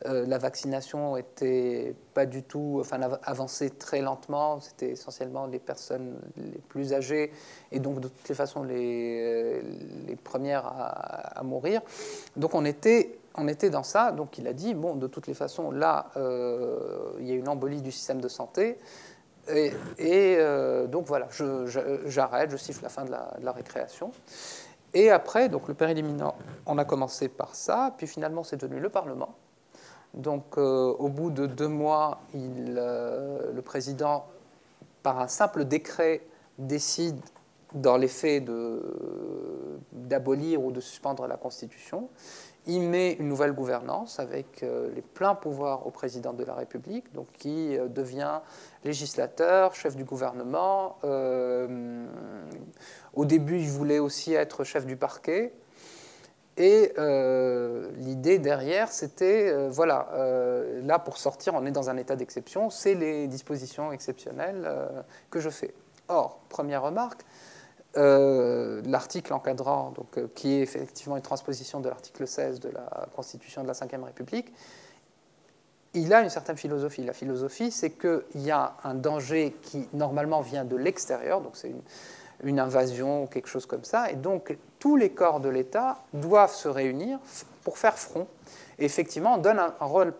euh, 0.07 0.25
la 0.27 0.39
vaccination 0.39 1.17
était 1.17 1.95
pas 2.15 2.25
du 2.25 2.43
tout, 2.43 2.79
enfin 2.81 2.99
avancée 3.25 3.71
très 3.71 4.01
lentement. 4.01 4.61
C'était 4.61 4.91
essentiellement 4.91 5.47
les 5.47 5.59
personnes 5.59 6.19
les 6.37 6.61
plus 6.69 6.95
âgées 6.95 7.33
et 7.71 7.81
donc 7.81 8.01
de 8.01 8.09
toutes 8.09 8.29
les 8.29 8.35
façons 8.35 8.63
les, 8.63 9.61
les 10.07 10.17
premières 10.17 10.67
à, 10.67 11.39
à, 11.39 11.43
mourir. 11.43 11.83
Donc 12.37 12.55
on 12.55 12.65
était 12.65 13.19
on 13.35 13.47
était 13.47 13.71
dans 13.71 13.83
ça. 13.83 14.11
Donc 14.11 14.39
il 14.39 14.49
a 14.49 14.55
dit 14.55 14.73
bon, 14.73 14.97
de 14.97 15.07
toutes 15.07 15.27
les 15.27 15.35
façons, 15.35 15.71
là, 15.71 16.11
il 16.17 17.29
y 17.29 17.33
a 17.33 17.35
une 17.35 17.49
embolie 17.49 17.83
du 17.83 17.93
système 17.93 18.21
de 18.21 18.29
santé. 18.29 18.79
Et, 19.53 20.37
euh, 20.39 20.87
donc 20.87 21.07
voilà, 21.07 21.29
j'arrête, 22.07 22.51
je, 22.51 22.57
siffle 22.57 22.83
la 22.83 22.89
fin 22.89 23.05
de 23.05 23.11
la, 23.11 23.53
récréation. 23.53 24.13
Et 24.93 25.11
après, 25.11 25.49
donc 25.49 25.69
le 25.69 25.75
périlimina, 25.75 26.35
on 26.67 26.79
a 26.79 26.85
commencé 26.85 27.29
par 27.29 27.55
ça, 27.55 27.95
puis 27.97 28.07
finalement 28.07 28.43
c'est 28.43 28.57
devenu 28.57 28.81
le 28.81 28.89
Parlement. 28.89 29.35
Donc 30.15 30.59
euh, 30.59 30.93
au 30.99 31.09
bout 31.09 31.31
de 31.31 31.47
deux 31.47 31.69
mois, 31.69 32.21
euh, 32.35 33.53
le 33.53 33.63
président, 33.63 34.27
par 35.03 35.21
un 35.21 35.29
simple 35.29 35.65
décret, 35.65 36.23
décide 36.59 37.21
dans 37.73 37.97
les 37.97 38.09
faits 38.09 38.45
d'abolir 39.93 40.63
ou 40.63 40.73
de 40.73 40.81
suspendre 40.81 41.29
la 41.29 41.37
Constitution. 41.37 42.09
Il 42.67 42.83
met 42.83 43.13
une 43.15 43.29
nouvelle 43.29 43.53
gouvernance 43.53 44.21
avec 44.21 44.63
euh, 44.63 44.91
les 44.95 45.01
pleins 45.01 45.35
pouvoirs 45.35 45.87
au 45.87 45.91
président 45.91 46.35
de 46.35 46.45
la 46.45 46.55
République, 46.55 47.11
donc 47.15 47.27
qui 47.33 47.77
euh, 47.77 47.89
devient 47.89 48.41
législateur, 48.85 49.75
chef 49.75 49.97
du 49.97 50.05
gouvernement. 50.05 50.99
Euh, 51.05 52.07
au 53.15 53.25
début, 53.25 53.59
il 53.59 53.69
voulait 53.69 53.99
aussi 53.99 54.35
être 54.35 54.65
chef 54.65 54.85
du 54.85 54.97
parquet. 54.97 55.55
Et 56.57 56.93
l'idée 57.97 58.39
derrière, 58.39 58.93
c'était, 58.93 59.69
voilà, 59.69 60.11
là 60.83 60.99
pour 60.99 61.17
sortir, 61.17 61.55
on 61.55 61.65
est 61.65 61.71
dans 61.71 61.89
un 61.89 61.97
état 61.97 62.17
d'exception, 62.17 62.69
c'est 62.69 62.93
les 62.93 63.29
dispositions 63.29 63.93
exceptionnelles 63.93 64.71
que 65.31 65.41
je 65.41 65.49
fais. 65.49 65.73
Or, 66.09 66.41
première 66.51 66.83
remarque, 66.83 67.23
euh, 67.97 68.83
l'article 68.85 69.33
encadrant, 69.33 69.91
donc, 69.91 70.17
euh, 70.17 70.29
qui 70.35 70.55
est 70.55 70.61
effectivement 70.61 71.17
une 71.17 71.23
transposition 71.23 71.81
de 71.81 71.89
l'article 71.89 72.27
16 72.27 72.61
de 72.61 72.69
la 72.69 73.09
Constitution 73.17 73.63
de 73.63 73.67
la 73.67 73.73
Ve 73.73 74.05
République, 74.05 74.53
il 75.95 76.15
a 76.15 76.23
une 76.23 76.31
certaine 76.31 76.57
philosophie. 76.57 77.03
La 77.03 77.13
philosophie, 77.13 77.73
c'est 77.73 77.91
qu'il 77.91 78.23
y 78.43 78.53
a 78.53 78.75
un 78.85 78.95
danger 78.95 79.57
qui 79.63 79.89
normalement 79.93 80.41
vient 80.41 80.65
de 80.65 80.77
l'extérieur, 80.77 81.41
donc 81.41 81.57
c'est 81.57 81.73
une, 82.45 82.61
invasion, 82.61 83.27
quelque 83.27 83.49
chose 83.49 83.67
comme 83.67 83.85
ça, 83.85 84.11
et 84.11 84.15
donc 84.15 84.57
tous 84.79 84.97
les 84.97 85.11
corps 85.11 85.41
de 85.41 85.49
l'État 85.49 85.99
doivent 86.13 86.55
se 86.55 86.69
réunir 86.69 87.19
pour 87.65 87.77
faire 87.77 87.99
front. 87.99 88.29
Et 88.79 88.85
effectivement, 88.85 89.35
on 89.35 89.39
donne 89.39 89.59
un 89.59 89.85
rôle 89.85 90.15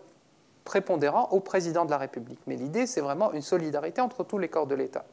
prépondérant 0.65 1.29
au 1.31 1.39
président 1.39 1.85
de 1.85 1.91
la 1.91 1.97
République. 1.97 2.39
Mais 2.47 2.57
l'idée, 2.57 2.85
c'est 2.85 3.01
vraiment 3.01 3.31
une 3.31 3.41
solidarité 3.41 4.01
entre 4.01 4.23
tous 4.23 4.37
les 4.37 4.49
corps 4.49 4.67
de 4.67 4.75
l'État. 4.75 5.05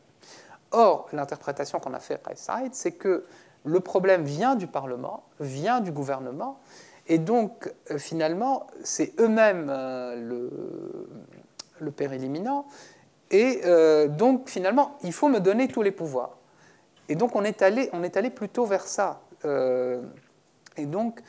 Or, 0.70 1.08
l'interprétation 1.12 1.80
qu'on 1.80 1.94
a 1.94 2.00
fait 2.00 2.20
à 2.26 2.34
Side, 2.34 2.74
c'est 2.74 2.92
que 2.92 3.24
le 3.64 3.80
problème 3.80 4.24
vient 4.24 4.54
du 4.54 4.66
Parlement, 4.66 5.24
vient 5.40 5.80
du 5.80 5.92
gouvernement, 5.92 6.60
et 7.06 7.18
donc 7.18 7.72
euh, 7.90 7.98
finalement, 7.98 8.66
c'est 8.82 9.18
eux-mêmes 9.18 9.68
euh, 9.70 10.14
le, 10.16 11.08
le 11.80 11.90
péril 11.90 12.22
imminent, 12.22 12.66
et 13.30 13.62
euh, 13.64 14.08
donc 14.08 14.48
finalement, 14.48 14.96
il 15.02 15.12
faut 15.12 15.28
me 15.28 15.40
donner 15.40 15.68
tous 15.68 15.82
les 15.82 15.92
pouvoirs. 15.92 16.36
Et 17.08 17.14
donc 17.14 17.34
on 17.34 17.44
est 17.44 17.62
allé, 17.62 17.88
on 17.92 18.02
est 18.02 18.16
allé 18.16 18.30
plutôt 18.30 18.66
vers 18.66 18.86
ça. 18.86 19.22
et 19.44 20.86
donc, 20.86 21.22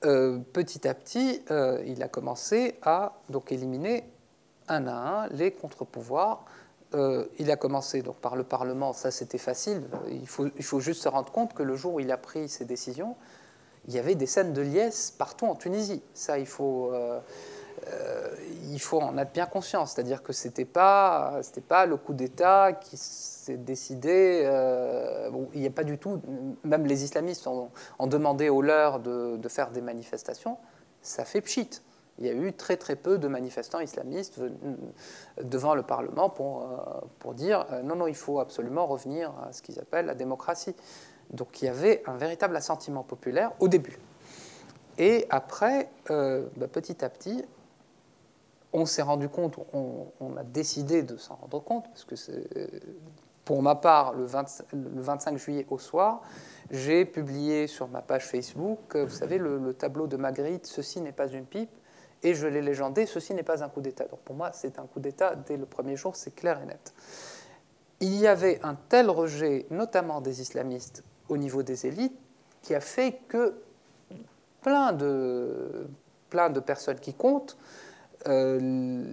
petit 0.00 0.86
à 0.86 0.94
petit, 0.94 1.42
il 1.86 2.02
a 2.02 2.08
commencé 2.08 2.78
à 2.82 3.14
donc, 3.28 3.50
éliminer 3.50 4.04
un 4.68 4.86
à 4.86 4.92
un 4.92 5.28
les 5.28 5.50
contre-pouvoirs 5.50 6.44
euh, 6.94 7.26
il 7.38 7.50
a 7.50 7.56
commencé 7.56 8.02
donc, 8.02 8.16
par 8.16 8.36
le 8.36 8.44
Parlement, 8.44 8.92
ça 8.92 9.10
c'était 9.10 9.38
facile. 9.38 9.82
Il 10.10 10.26
faut, 10.26 10.80
juste 10.80 11.02
se 11.02 11.08
rendre 11.08 11.30
compte 11.30 11.54
que 11.54 11.62
le 11.62 11.76
jour 11.76 11.94
où 11.94 12.00
il 12.00 12.10
a 12.12 12.16
pris 12.16 12.48
ses 12.48 12.64
décisions, 12.64 13.16
il 13.88 13.94
y 13.94 13.98
avait 13.98 14.14
des 14.14 14.26
scènes 14.26 14.52
de 14.52 14.62
liesse 14.62 15.10
partout 15.10 15.46
en 15.46 15.56
Tunisie. 15.56 16.02
Ça, 16.14 16.38
il 16.38 16.46
faut, 16.46 16.90
euh, 16.92 17.20
euh, 17.88 18.34
il 18.70 18.80
faut 18.80 19.00
en 19.00 19.18
être 19.18 19.32
bien 19.32 19.46
conscient. 19.46 19.84
C'est-à-dire 19.86 20.22
que 20.22 20.32
ce 20.32 20.48
n'était 20.48 20.64
pas, 20.64 21.40
pas 21.68 21.84
le 21.84 21.96
coup 21.96 22.14
d'État 22.14 22.72
qui 22.72 22.96
s'est 22.96 23.56
décidé. 23.56 24.42
il 25.52 25.60
n'y 25.60 25.66
a 25.66 25.70
pas 25.70 25.84
du 25.84 25.98
tout. 25.98 26.20
Même 26.62 26.86
les 26.86 27.04
islamistes 27.04 27.46
ont, 27.46 27.70
demandé 28.06 28.48
aux 28.48 28.62
leurs 28.62 29.00
de, 29.00 29.36
de, 29.36 29.48
faire 29.48 29.70
des 29.70 29.82
manifestations. 29.82 30.56
Ça 31.02 31.24
fait 31.24 31.40
pchit 31.40 31.82
il 32.18 32.26
y 32.26 32.28
a 32.28 32.32
eu 32.32 32.52
très 32.52 32.76
très 32.76 32.96
peu 32.96 33.18
de 33.18 33.26
manifestants 33.26 33.80
islamistes 33.80 34.40
devant 35.42 35.74
le 35.74 35.82
Parlement 35.82 36.30
pour, 36.30 36.62
euh, 36.62 37.00
pour 37.18 37.34
dire 37.34 37.66
euh, 37.72 37.82
non, 37.82 37.96
non, 37.96 38.06
il 38.06 38.14
faut 38.14 38.38
absolument 38.38 38.86
revenir 38.86 39.32
à 39.42 39.52
ce 39.52 39.62
qu'ils 39.62 39.78
appellent 39.80 40.06
la 40.06 40.14
démocratie. 40.14 40.76
Donc 41.30 41.60
il 41.60 41.64
y 41.64 41.68
avait 41.68 42.02
un 42.06 42.16
véritable 42.16 42.56
assentiment 42.56 43.02
populaire 43.02 43.52
au 43.58 43.68
début. 43.68 43.98
Et 44.98 45.26
après, 45.28 45.90
euh, 46.10 46.46
bah, 46.56 46.68
petit 46.68 47.04
à 47.04 47.08
petit, 47.08 47.44
on 48.72 48.86
s'est 48.86 49.02
rendu 49.02 49.28
compte, 49.28 49.56
on, 49.72 50.36
a 50.36 50.42
décidé 50.42 51.02
de 51.02 51.16
s'en 51.16 51.36
rendre 51.36 51.62
compte, 51.62 51.86
parce 51.88 52.04
que 52.04 52.14
pour 53.44 53.62
ma 53.62 53.76
part, 53.76 54.14
le, 54.14 54.26
le, 54.72 55.00
25 55.00 55.36
juillet 55.36 55.66
au 55.70 55.78
soir, 55.78 56.22
j'ai 56.72 57.04
publié 57.04 57.68
sur 57.68 57.86
ma 57.86 58.02
page 58.02 58.26
Facebook, 58.26 58.96
vous 58.96 59.10
savez, 59.10 59.38
le, 59.38 59.58
le 59.58 59.74
tableau 59.74 60.08
de 60.08 60.16
Magritte, 60.16 60.66
Ceci 60.66 61.00
n'est 61.00 61.12
pas 61.12 61.28
une 61.28 61.44
pipe, 61.44 61.70
et 62.24 62.34
je 62.34 62.46
l'ai 62.46 62.62
légendé, 62.62 63.06
ceci 63.06 63.34
n'est 63.34 63.42
pas 63.42 63.62
un 63.62 63.68
coup 63.68 63.82
d'État. 63.82 64.06
Donc 64.06 64.20
pour 64.20 64.34
moi, 64.34 64.50
c'est 64.52 64.78
un 64.78 64.86
coup 64.86 64.98
d'État 64.98 65.36
dès 65.36 65.56
le 65.56 65.66
premier 65.66 65.96
jour, 65.96 66.16
c'est 66.16 66.34
clair 66.34 66.60
et 66.62 66.66
net. 66.66 66.94
Il 68.00 68.16
y 68.16 68.26
avait 68.26 68.58
un 68.64 68.74
tel 68.74 69.08
rejet, 69.10 69.66
notamment 69.70 70.20
des 70.20 70.40
islamistes, 70.40 71.04
au 71.28 71.36
niveau 71.36 71.62
des 71.62 71.86
élites, 71.86 72.18
qui 72.62 72.74
a 72.74 72.80
fait 72.80 73.20
que 73.28 73.54
plein 74.62 74.92
de, 74.92 75.86
plein 76.30 76.50
de 76.50 76.60
personnes 76.60 76.98
qui 76.98 77.14
comptent, 77.14 77.56
euh, 78.26 78.58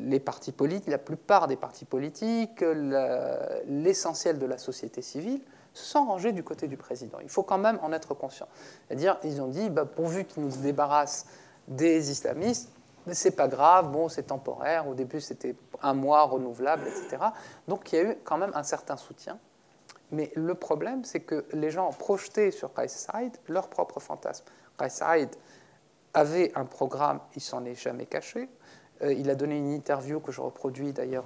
les 0.05 0.21
partis 0.21 0.53
politiques, 0.53 0.87
la 0.87 0.97
plupart 0.97 1.47
des 1.47 1.57
partis 1.57 1.83
politiques, 1.83 2.63
l'essentiel 3.67 4.39
de 4.39 4.45
la 4.45 4.57
société 4.57 5.01
civile, 5.01 5.41
se 5.73 5.85
sont 5.85 6.05
rangés 6.05 6.31
du 6.31 6.43
côté 6.43 6.67
du 6.67 6.77
président. 6.77 7.19
Il 7.21 7.29
faut 7.29 7.43
quand 7.43 7.57
même 7.57 7.77
en 7.81 7.91
être 7.91 8.13
conscient. 8.13 8.47
C'est-à-dire, 8.87 9.17
ils 9.23 9.41
ont 9.41 9.47
dit, 9.47 9.69
bah, 9.69 9.85
pourvu 9.85 10.25
qu'ils 10.25 10.43
nous 10.43 10.49
débarrassent 10.49 11.25
des 11.67 12.11
islamistes, 12.11 12.69
c'est 13.11 13.35
pas 13.35 13.47
grave, 13.47 13.91
bon, 13.91 14.09
c'est 14.09 14.23
temporaire. 14.23 14.87
Au 14.87 14.93
début, 14.93 15.21
c'était 15.21 15.55
un 15.81 15.93
mois 15.93 16.23
renouvelable, 16.23 16.87
etc. 16.87 17.17
Donc, 17.67 17.91
il 17.91 17.95
y 17.95 17.99
a 17.99 18.11
eu 18.11 18.17
quand 18.23 18.37
même 18.37 18.51
un 18.55 18.63
certain 18.63 18.97
soutien. 18.97 19.39
Mais 20.11 20.31
le 20.35 20.55
problème, 20.55 21.03
c'est 21.05 21.21
que 21.21 21.45
les 21.53 21.71
gens 21.71 21.89
projetaient 21.91 22.51
sur 22.51 22.71
Side 22.87 23.37
leur 23.47 23.69
propre 23.69 23.99
fantasme. 23.99 24.45
Side 24.87 25.29
avait 26.13 26.51
un 26.55 26.65
programme, 26.65 27.19
il 27.35 27.41
s'en 27.41 27.63
est 27.65 27.75
jamais 27.75 28.05
caché. 28.05 28.49
il 29.01 29.29
a 29.29 29.35
donné 29.35 29.57
une 29.57 29.71
interview 29.71 30.19
que 30.19 30.31
je 30.31 30.41
reproduis 30.41 30.91
d'ailleurs 30.91 31.25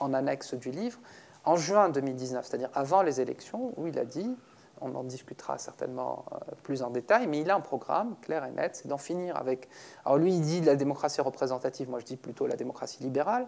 en, 0.00 0.14
annexe 0.14 0.54
du 0.54 0.70
livre, 0.70 0.98
en 1.44 1.56
juin 1.56 1.88
2019, 1.88 2.46
c'est-à-dire 2.46 2.70
avant 2.74 3.02
les 3.02 3.20
élections, 3.20 3.72
où 3.76 3.86
il 3.86 3.98
a 3.98 4.04
dit, 4.04 4.36
on 4.82 4.94
en 4.94 5.04
discutera 5.04 5.58
certainement 5.58 6.24
plus 6.62 6.82
en 6.82 6.90
détail, 6.90 7.26
mais 7.26 7.40
il 7.40 7.50
a 7.50 7.56
un 7.56 7.60
programme 7.60 8.16
clair 8.20 8.44
et 8.44 8.50
net, 8.50 8.76
c'est 8.76 8.88
d'en 8.88 8.98
finir 8.98 9.36
avec... 9.36 9.68
Alors 10.04 10.18
lui, 10.18 10.34
il 10.34 10.40
dit 10.40 10.60
la 10.60 10.76
démocratie 10.76 11.20
représentative, 11.20 11.88
moi 11.88 12.00
je 12.00 12.04
dis 12.04 12.16
plutôt 12.16 12.46
la 12.46 12.56
démocratie 12.56 13.02
libérale, 13.02 13.46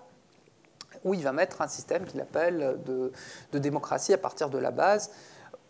où 1.04 1.14
il 1.14 1.22
va 1.22 1.32
mettre 1.32 1.60
un 1.60 1.68
système 1.68 2.04
qu'il 2.04 2.20
appelle 2.20 2.78
de, 2.84 3.12
démocratie 3.58 4.12
à 4.12 4.18
partir 4.18 4.48
de 4.48 4.58
la 4.58 4.70
base, 4.70 5.10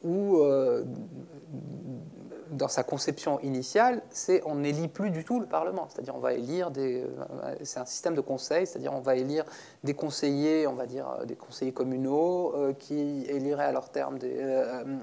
où 0.03 0.42
dans 2.50 2.68
sa 2.68 2.83
conception 2.83 3.40
initiale, 3.40 4.02
c'est 4.11 4.42
on 4.46 4.57
n'élit 4.57 4.88
plus 4.88 5.11
du 5.11 5.24
tout 5.24 5.40
le 5.40 5.46
Parlement. 5.46 5.88
C'est-à-dire 5.88 6.14
on 6.14 6.20
va 6.20 6.33
élire 6.33 6.70
des. 6.70 7.02
Euh, 7.02 7.54
c'est 7.62 7.80
un 7.80 7.85
système 7.85 8.14
de 8.14 8.20
conseil, 8.20 8.66
c'est-à-dire 8.66 8.92
on 8.92 9.00
va 9.00 9.16
élire 9.16 9.44
des 9.83 9.94
conseillers, 9.94 10.66
on 10.66 10.74
va 10.74 10.87
dire 10.87 11.09
euh, 11.09 11.24
des 11.24 11.37
conseillers 11.37 11.72
communaux, 11.72 12.54
euh, 12.54 12.72
qui 12.72 13.24
éliraient 13.28 13.64
à 13.64 13.72
leur, 13.72 13.88
terme 13.88 14.18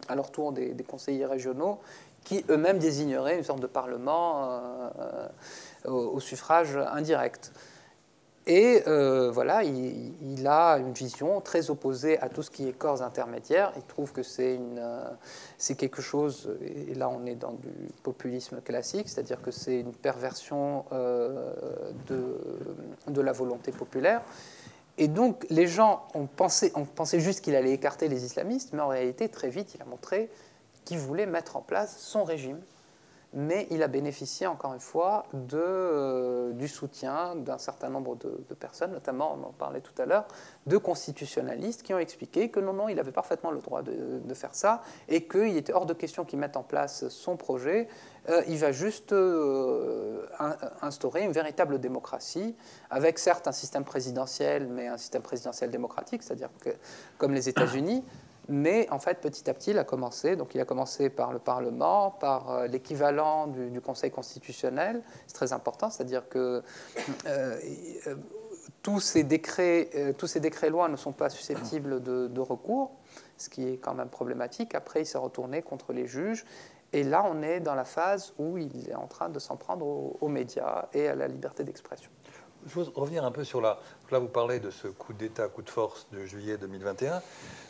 à 0.08 0.15
leur 0.15 0.32
tour 0.32 0.51
des, 0.51 0.75
conseillers 0.88 1.25
régionaux, 1.25 1.80
qui 2.23 2.45
eux-mêmes 2.49 2.80
désigneraient 2.80 3.38
une 3.38 3.43
sorte 3.43 3.62
de 3.62 3.67
Parlement 3.67 4.60
au, 5.86 6.19
suffrage 6.19 6.77
indirect. 6.91 7.51
Et 8.47 8.82
euh, 8.88 9.30
voilà, 9.32 9.63
il, 9.63 10.47
a 10.47 10.77
une 10.80 10.93
vision 10.93 11.41
très 11.41 11.69
opposée 11.69 12.19
à 12.19 12.30
tout 12.30 12.41
ce 12.41 12.49
qui 12.49 12.67
est 12.67 12.71
corps 12.71 13.04
intermédiaires. 13.04 13.71
Il 13.75 13.84
trouve 13.84 14.12
que 14.12 14.23
c'est 14.23 14.60
euh, 14.77 15.75
quelque 15.77 16.01
chose, 16.01 16.49
et 16.89 16.95
là 16.95 17.08
on 17.08 17.25
est 17.27 17.36
dans 17.36 17.54
du 17.54 17.69
populisme 18.01 18.60
classique, 18.62 19.10
c'est-à-dire 19.10 19.41
que 19.43 19.51
c'est 19.51 19.80
une 19.80 19.93
perversion 19.93 20.86
euh, 20.91 21.54
de, 22.08 22.36
de, 23.08 23.21
la 23.21 23.32
volonté 23.32 23.71
populaire. 23.71 24.23
Et 24.97 25.08
donc 25.08 25.45
les 25.51 25.67
gens 25.67 26.08
ont 26.15 26.25
pensé, 26.25 26.71
ont 26.73 26.86
pensé 26.86 27.19
juste 27.19 27.41
qu'il 27.41 27.56
allait 27.56 27.73
écarter 27.73 28.08
les 28.08 28.25
islamistes, 28.25 28.71
mais 28.73 28.82
en 28.82 28.88
réalité, 28.88 29.30
très 29.30 29.49
vite, 29.49 29.75
il 29.75 29.82
a 29.84 29.86
montré 29.86 30.32
qu'il 30.84 30.97
voulait 30.97 31.27
mettre 31.27 31.58
en 31.58 31.62
place 31.62 31.95
son 31.99 32.23
régime 32.23 32.60
mais 33.33 33.67
il 33.71 33.81
a 33.81 33.87
bénéficié, 33.87 34.45
encore 34.45 34.73
une 34.73 34.81
fois, 34.81 35.25
euh, 35.53 36.51
du 36.51 36.67
soutien 36.67 37.35
d'un 37.35 37.57
certain 37.57 37.89
nombre 37.89 38.17
de, 38.17 38.53
personnes, 38.55 38.91
notamment, 38.91 39.37
on 39.39 39.47
en 39.47 39.51
parlait 39.53 39.79
tout 39.79 39.99
à 40.01 40.05
l'heure, 40.05 40.25
de 40.67 40.77
constitutionnalistes 40.77 41.81
qui 41.81 41.93
ont 41.93 41.99
expliqué 41.99 42.49
que 42.49 42.59
non, 42.59 42.73
non, 42.73 42.89
il 42.89 42.99
avait 42.99 43.13
parfaitement 43.13 43.51
le 43.51 43.59
droit 43.59 43.81
de, 43.83 44.33
faire 44.33 44.55
ça 44.55 44.81
et 45.09 45.27
qu'il 45.27 45.57
était 45.57 45.73
hors 45.73 45.85
de 45.85 45.93
question 45.93 46.23
qu'il 46.23 46.39
mette 46.39 46.57
en 46.57 46.63
place 46.63 47.07
son 47.09 47.35
projet. 47.35 47.87
Euh, 48.29 48.43
il 48.47 48.57
va 48.57 48.71
juste 48.71 49.11
euh, 49.11 50.25
instaurer 50.81 51.23
une 51.23 51.31
véritable 51.31 51.79
démocratie, 51.79 52.55
avec 52.89 53.19
certes 53.19 53.47
un 53.47 53.51
système 53.51 53.83
présidentiel, 53.83 54.67
mais 54.67 54.87
un 54.87 54.97
système 54.97 55.21
présidentiel 55.21 55.69
démocratique, 55.69 56.23
c'est-à-dire 56.23 56.49
que, 56.61 56.69
comme 57.17 57.33
les 57.33 57.49
États-Unis, 57.49 58.03
mais 58.51 58.85
en 58.91 58.99
fait, 58.99 59.21
petit 59.21 59.49
à 59.49 59.53
petit, 59.53 59.71
il 59.71 59.79
a 59.79 59.83
commencé. 59.83 60.35
Donc, 60.35 60.53
il 60.53 60.61
a 60.61 60.65
commencé 60.65 61.09
par 61.09 61.31
le 61.31 61.39
Parlement, 61.39 62.11
par 62.11 62.51
euh, 62.51 62.67
l'équivalent 62.67 63.47
du, 63.47 63.81
Conseil 63.81 64.11
constitutionnel. 64.11 65.01
C'est 65.25 65.33
très 65.33 65.53
important, 65.53 65.89
c'est-à-dire 65.89 66.27
que 66.29 66.61
euh, 67.25 67.59
euh, 68.07 68.15
tous 68.83 68.99
ces 68.99 69.23
décrets, 69.23 69.89
tous 70.17 70.27
ces 70.27 70.39
décrets-lois 70.39 70.89
ne 70.89 70.97
sont 70.97 71.13
pas 71.13 71.29
susceptibles 71.29 72.03
de, 72.03 72.39
recours, 72.39 72.91
ce 73.37 73.49
qui 73.49 73.67
est 73.67 73.77
quand 73.77 73.93
même 73.93 74.09
problématique. 74.09 74.75
Après, 74.75 75.01
il 75.01 75.05
s'est 75.05 75.17
retourné 75.17 75.61
contre 75.61 75.93
les 75.93 76.05
juges. 76.05 76.45
Et 76.93 77.03
là, 77.03 77.25
on 77.25 77.41
est 77.41 77.61
dans 77.61 77.75
la 77.75 77.85
phase 77.85 78.33
où 78.37 78.57
il 78.57 78.89
est 78.89 78.95
en 78.95 79.07
train 79.07 79.29
de 79.29 79.39
s'en 79.39 79.55
prendre 79.55 79.85
aux 80.21 80.27
médias 80.27 80.89
et 80.93 81.07
à 81.07 81.15
la 81.15 81.27
liberté 81.27 81.63
d'expression. 81.63 82.11
Je 82.67 82.80
veux 82.80 82.86
revenir 82.95 83.26
un 83.26 83.32
peu 83.32 83.43
sur 83.43 83.62
la. 83.62 83.80
Là, 84.12 84.19
vous 84.19 84.28
parlez 84.28 84.60
de 84.60 84.71
ce 84.71 84.88
coup 84.88 85.13
d'État, 85.13 85.47
coup 85.47 85.62
de 85.62 85.69
force 85.69 86.08
de 86.12 86.26
juillet 86.26 86.58
2021, 86.58 87.21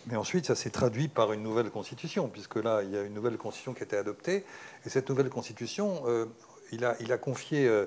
mais 0.08 0.16
ensuite, 0.16 0.48
ça 0.48 0.56
s'est 0.56 0.72
traduit 0.72 1.08
par 1.08 1.32
une 1.34 1.44
nouvelle 1.44 1.70
constitution, 1.70 2.28
puisque 2.30 2.56
là, 2.56 2.82
il 2.84 2.90
y 2.90 2.98
a 2.98 3.04
une 3.04 3.14
nouvelle 3.14 3.38
constitution 3.38 3.74
qui 3.74 3.82
a 3.82 3.86
été 3.86 3.96
adoptée, 3.96 4.44
et 4.86 4.90
cette 4.90 5.08
nouvelle 5.10 5.30
constitution, 5.30 6.02
euh, 6.08 6.26
il, 6.72 6.84
a, 6.84 7.18
confié 7.18 7.68
euh, 7.68 7.86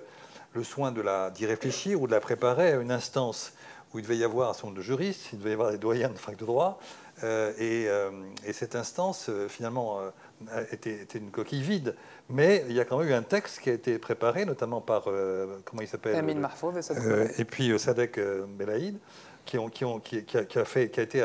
le 0.53 0.63
soin 0.63 0.93
d'y 0.93 1.47
réfléchir 1.47 2.01
ou 2.01 2.07
de 2.07 2.13
la 2.13 2.21
préparer 2.21 2.73
à 2.73 2.77
une 2.77 2.93
instance 2.93 3.55
où 3.93 3.99
il 3.99 4.03
devait 4.03 4.19
y 4.19 4.25
avoir 4.25 4.51
un 4.51 4.53
certain 4.53 4.69
nombre 4.69 4.79
de 4.79 4.83
juristes, 4.83 5.33
il 5.33 5.39
devait 5.41 5.51
y 5.51 5.55
avoir 5.55 5.73
des 5.73 5.79
doyens 5.79 6.11
de 6.11 6.19
fac 6.19 6.37
de 6.37 6.45
droit, 6.45 6.79
euh, 7.25 7.53
et, 7.59 7.89
et, 8.49 8.53
cette 8.53 8.77
instance, 8.77 9.31
finalement, 9.49 10.01
était, 10.71 11.05
une 11.15 11.31
coquille 11.31 11.63
vide. 11.63 11.97
Mais 12.31 12.65
il 12.69 12.75
y 12.75 12.81
a 12.81 12.85
quand 12.85 12.99
même 12.99 13.09
eu 13.09 13.13
un 13.13 13.23
texte 13.23 13.61
qui 13.61 13.71
a 13.71 13.75
été 13.75 13.99
préparé, 13.99 14.45
notamment 14.45 14.81
par, 14.81 15.05
euh, 15.09 15.59
comment 15.65 15.83
il 15.83 15.89
s'appelle 15.89 16.17
Amin 16.17 16.35
Mahfouz 16.35 16.77
et, 16.77 16.93
euh, 16.97 17.29
et 17.37 17.45
puis 17.45 17.71
euh, 17.71 17.79
Sadek 17.79 18.19
Belaïd, 18.57 18.99
qui, 19.45 19.59
ont, 19.59 19.69
qui, 19.69 19.85
ont, 19.85 20.01
qui, 20.01 20.25
a, 20.35 20.65
fait, 20.65 20.89
qui 20.89 21.01
a 21.01 21.03
été 21.03 21.23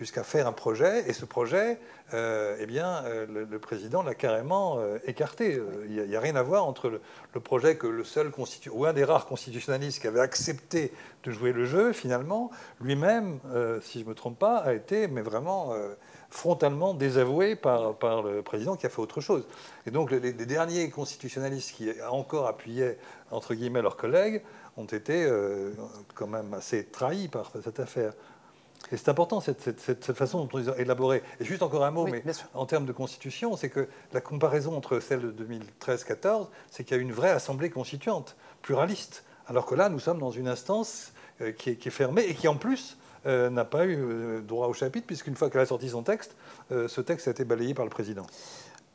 jusqu'à 0.00 0.24
faire 0.24 0.48
un 0.48 0.52
projet. 0.52 1.08
Et 1.08 1.12
ce 1.12 1.24
projet, 1.24 1.78
eh 2.12 2.66
bien, 2.66 3.04
le, 3.28 3.58
président 3.58 4.02
l'a 4.02 4.14
carrément 4.14 4.78
écarté. 5.06 5.60
Il 5.88 6.02
n'y 6.02 6.16
a, 6.16 6.20
rien 6.20 6.34
à 6.34 6.42
voir 6.42 6.66
entre 6.66 6.88
le, 6.88 7.40
projet 7.40 7.76
que 7.76 7.86
le 7.86 8.02
seul 8.02 8.32
ou 8.72 8.86
un 8.86 8.92
des 8.92 9.04
rares 9.04 9.26
constitutionnalistes 9.26 10.00
qui 10.00 10.08
avait 10.08 10.20
accepté 10.20 10.92
de 11.22 11.30
jouer 11.30 11.52
le 11.52 11.66
jeu, 11.66 11.92
finalement, 11.92 12.50
lui-même, 12.80 13.38
si 13.82 14.00
je 14.00 14.04
ne 14.04 14.08
me 14.08 14.14
trompe 14.14 14.38
pas, 14.38 14.56
a 14.56 14.72
été, 14.72 15.06
mais 15.06 15.20
vraiment 15.20 15.74
frontalement 16.30 16.94
désavoué 16.94 17.56
par, 17.56 17.96
par 17.96 18.22
le 18.22 18.42
président 18.42 18.76
qui 18.76 18.86
a 18.86 18.88
fait 18.88 19.00
autre 19.00 19.20
chose. 19.20 19.46
Et 19.86 19.90
donc 19.90 20.10
les, 20.10 20.32
derniers 20.32 20.88
constitutionnalistes 20.90 21.72
qui 21.72 21.90
encore 22.08 22.46
appuyaient, 22.46 22.98
entre 23.30 23.54
guillemets, 23.54 23.82
leurs 23.82 23.96
collègues, 23.96 24.42
ont 24.76 24.84
été 24.84 25.24
euh, 25.24 25.72
quand 26.14 26.28
même 26.28 26.54
assez 26.54 26.86
trahis 26.86 27.28
par 27.28 27.50
cette 27.62 27.80
affaire. 27.80 28.12
Et 28.92 28.96
c'est 28.96 29.08
important 29.08 29.40
cette, 29.40 29.78
cette, 29.80 30.12
façon 30.12 30.44
dont 30.44 30.58
ils 30.58 30.70
ont 30.70 30.74
élaboré. 30.74 31.22
Et 31.38 31.44
juste 31.44 31.62
encore 31.62 31.84
un 31.84 31.90
mot, 31.90 32.06
mais 32.06 32.22
en 32.54 32.66
termes 32.66 32.86
de 32.86 32.92
constitution, 32.92 33.56
c'est 33.56 33.68
que 33.68 33.88
la 34.12 34.20
comparaison 34.20 34.76
entre 34.76 35.00
celle 35.00 35.20
de 35.20 35.44
2013-14, 35.86 36.48
c'est 36.70 36.84
qu'il 36.84 36.96
y 36.96 37.00
a 37.00 37.02
une 37.02 37.12
vraie 37.12 37.30
assemblée 37.30 37.70
constituante, 37.70 38.36
pluraliste. 38.62 39.24
Alors 39.46 39.66
que 39.66 39.74
là, 39.74 39.88
nous 39.88 40.00
sommes 40.00 40.18
dans 40.18 40.30
une 40.30 40.48
instance 40.48 41.12
euh, 41.40 41.52
qui, 41.52 41.70
est, 41.70 41.76
qui 41.76 41.88
est 41.88 41.92
fermée 41.92 42.22
et 42.22 42.34
qui, 42.34 42.48
en 42.48 42.56
plus, 42.56 42.96
euh, 43.26 43.50
n'a 43.50 43.66
pas 43.66 43.84
eu 43.84 43.96
euh, 43.98 44.40
droit 44.40 44.66
au 44.68 44.72
chapitre, 44.72 45.06
puisqu'une 45.06 45.36
fois 45.36 45.50
qu'elle 45.50 45.60
a 45.60 45.66
sorti 45.66 45.90
son 45.90 46.02
texte, 46.02 46.34
euh, 46.72 46.88
ce 46.88 47.02
texte 47.02 47.28
a 47.28 47.32
été 47.32 47.44
balayé 47.44 47.74
par 47.74 47.84
le 47.84 47.90
président. 47.90 48.26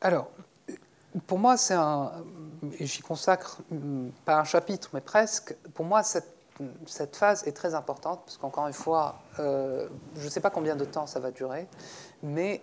Alors, 0.00 0.30
pour 1.28 1.38
moi, 1.38 1.56
c'est 1.56 1.74
un. 1.74 2.10
J'y 2.80 3.02
consacre 3.02 3.58
mm, 3.70 4.08
pas 4.24 4.40
un 4.40 4.44
chapitre, 4.44 4.90
mais 4.94 5.00
presque. 5.00 5.54
Pour 5.74 5.84
moi, 5.84 6.02
cette, 6.02 6.35
cette 6.86 7.16
phase 7.16 7.46
est 7.46 7.52
très 7.52 7.74
importante, 7.74 8.22
parce 8.24 8.38
qu'encore 8.38 8.66
une 8.66 8.72
fois, 8.72 9.20
je 9.38 9.88
ne 10.24 10.28
sais 10.28 10.40
pas 10.40 10.50
combien 10.50 10.76
de 10.76 10.84
temps 10.84 11.06
ça 11.06 11.20
va 11.20 11.30
durer, 11.30 11.68
mais 12.22 12.62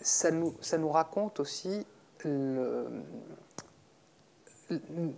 ça, 0.00 0.30
nous, 0.30 0.54
ça 0.60 0.78
nous 0.78 0.88
raconte 0.88 1.40
aussi 1.40 1.86
le, 2.24 2.86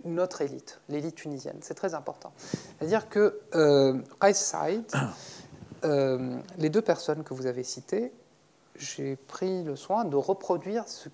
notre 0.05 0.41
élite, 0.41 0.79
l'élite 0.89 1.15
tunisienne. 1.15 1.57
C'est 1.61 1.73
très 1.73 1.93
important. 1.93 2.31
C'est-à-dire 2.77 3.09
que 3.09 3.39
euh, 3.55 3.99
Saïd, 4.33 4.85
euh, 5.83 6.37
les 6.57 6.69
deux 6.69 6.81
personnes 6.81 7.23
que 7.23 7.33
vous 7.33 7.45
avez 7.45 7.63
citées, 7.63 8.11
j'ai 8.75 9.15
pris 9.15 9.63
le 9.63 9.75
soin 9.75 10.05
de 10.05 10.15
reproduire 10.15 10.87
ce 10.87 11.09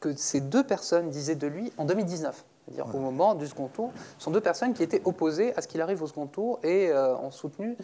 que 0.00 0.14
ces 0.14 0.40
deux 0.40 0.64
personnes 0.64 1.10
disaient 1.10 1.36
de 1.36 1.46
lui 1.46 1.72
en 1.76 1.84
2019. 1.84 2.44
C'est-à-dire 2.70 2.94
au 2.94 2.98
moment 2.98 3.34
du 3.34 3.46
second 3.46 3.68
tour, 3.68 3.92
ce 4.18 4.24
sont 4.24 4.30
deux 4.30 4.40
personnes 4.40 4.74
qui 4.74 4.82
étaient 4.82 5.02
opposées 5.04 5.54
à 5.56 5.62
ce 5.62 5.68
qu'il 5.68 5.80
arrive 5.80 6.02
au 6.02 6.06
second 6.06 6.26
tour 6.26 6.60
et 6.62 6.90
euh, 6.90 7.16
ont 7.16 7.30
soutenu 7.30 7.76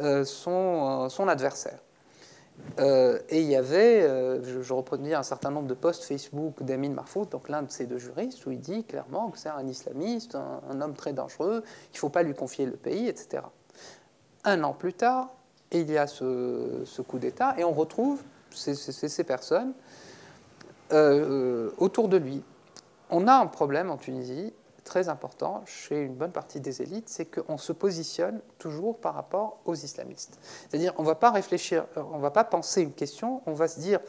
euh, 0.00 0.24
son, 0.24 1.08
son, 1.08 1.28
adversaire. 1.28 1.78
et 2.78 3.40
il 3.40 3.46
y 3.46 3.56
avait, 3.56 4.02
je, 4.42 4.62
je, 4.62 4.72
reproduis 4.72 5.14
un 5.14 5.22
certain 5.22 5.50
nombre 5.50 5.66
de 5.66 5.74
posts 5.74 6.04
Facebook 6.04 6.62
d'Amin 6.62 6.90
Marfoud, 6.90 7.28
donc 7.28 7.48
l'un 7.48 7.62
de 7.62 7.70
ces 7.70 7.86
deux 7.86 7.98
juristes, 7.98 8.44
où 8.46 8.50
il 8.50 8.60
dit 8.60 8.84
clairement 8.84 9.30
que 9.30 9.38
c'est 9.38 9.48
un 9.48 9.66
islamiste, 9.66 10.34
un, 10.34 10.60
un, 10.70 10.80
homme 10.80 10.94
très 10.94 11.12
dangereux, 11.12 11.62
qu'il 11.90 11.96
ne 11.96 12.00
faut 12.00 12.08
pas 12.08 12.22
lui 12.22 12.34
confier 12.34 12.66
le 12.66 12.76
pays, 12.76 13.08
etc. 13.08 13.42
Un 14.44 14.62
an 14.62 14.72
plus 14.72 14.94
tard, 14.94 15.30
il 15.72 15.90
y 15.90 15.98
a 15.98 16.06
ce, 16.06 17.02
coup 17.02 17.18
d'État, 17.18 17.54
et 17.58 17.64
on 17.64 17.72
retrouve 17.72 18.22
ces, 18.50 19.24
personnes 19.24 19.72
euh, 20.92 21.68
euh, 21.68 21.70
autour 21.78 22.08
de 22.08 22.16
lui. 22.16 22.42
On 23.10 23.26
a 23.26 23.34
un 23.34 23.46
problème 23.46 23.90
en 23.90 23.96
Tunisie 23.96 24.52
très 24.84 25.08
important 25.08 25.62
chez 25.66 26.02
une 26.02 26.14
bonne 26.14 26.32
partie 26.32 26.60
des 26.60 26.82
élites, 26.82 27.08
c'est 27.08 27.26
qu'on 27.26 27.58
se 27.58 27.72
positionne 27.72 28.40
toujours 28.58 28.98
par 28.98 29.14
rapport 29.14 29.58
aux 29.64 29.74
islamistes. 29.74 30.38
C'est-à-dire, 30.68 30.94
on 30.98 31.02
ne 31.02 31.06
va 31.06 31.14
pas 31.14 31.30
réfléchir, 31.30 31.86
on 31.96 32.16
ne 32.16 32.22
va 32.22 32.30
pas 32.30 32.44
penser 32.44 32.82
une 32.82 32.92
question, 32.92 33.42
on 33.46 33.52
va 33.52 33.68
se 33.68 33.78
dire 33.80 34.00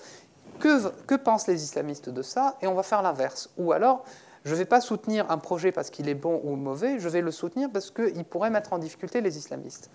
que, 0.60 0.90
que 1.06 1.16
pensent 1.16 1.48
les 1.48 1.64
islamistes 1.64 2.10
de 2.10 2.22
ça, 2.22 2.58
et 2.62 2.68
on 2.68 2.74
va 2.74 2.84
faire 2.84 3.02
l'inverse. 3.02 3.50
Ou 3.58 3.72
alors, 3.74 4.04
je 4.44 4.52
ne 4.52 4.56
vais 4.56 4.66
pas 4.66 4.82
soutenir 4.82 5.30
un 5.30 5.38
projet 5.38 5.72
parce 5.72 5.90
qu'il 5.90 6.10
est 6.10 6.16
bon 6.16 6.42
ou 6.44 6.56
mauvais, 6.56 7.00
je 7.00 7.10
vais 7.10 7.22
le 7.22 7.32
soutenir 7.32 7.70
parce 7.72 7.92
qu'il 7.92 8.26
pourrait 8.26 8.50
mettre 8.50 8.74
en 8.74 8.80
difficulté 8.80 9.22
les 9.22 9.38
islamistes. 9.38 9.92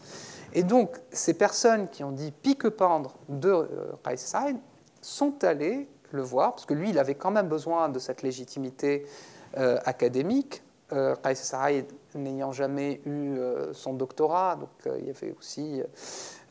Et 0.53 0.63
donc, 0.63 0.97
ces 1.11 1.35
personnes 1.35 1.89
qui 1.89 2.05
ont 2.05 2.13
dit 2.13 2.31
pique-pendre 2.31 3.17
de 3.29 3.51
euh, 3.51 3.93
Qais 4.05 4.17
Saïd 4.17 4.59
sont 5.01 5.45
allées 5.45 5.89
le 6.13 6.23
voir, 6.23 6.53
parce 6.55 6.67
que 6.67 6.75
lui, 6.75 6.91
il 6.91 6.99
avait 6.99 7.15
quand 7.15 7.31
même 7.31 7.49
besoin 7.49 7.89
de 7.89 7.99
cette 7.99 8.23
légitimité 8.23 9.07
euh, 9.57 9.79
académique, 9.85 10.63
euh, 10.93 11.17
Qais 11.17 11.85
n'ayant 12.15 12.53
jamais 12.53 13.01
eu 13.05 13.37
euh, 13.39 13.73
son 13.73 13.95
doctorat, 13.95 14.55
donc 14.55 14.69
euh, 14.87 14.97
il 15.01 15.07
y 15.07 15.11
avait 15.11 15.35
aussi 15.37 15.83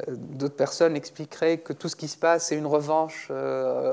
d'autres 0.09 0.57
personnes 0.57 0.97
expliqueraient 0.97 1.59
que 1.59 1.71
tout 1.71 1.87
ce 1.87 1.95
qui 1.95 2.09
se 2.09 2.17
passe 2.17 2.47
c'est 2.47 2.57
une 2.57 2.65
revanche 2.65 3.31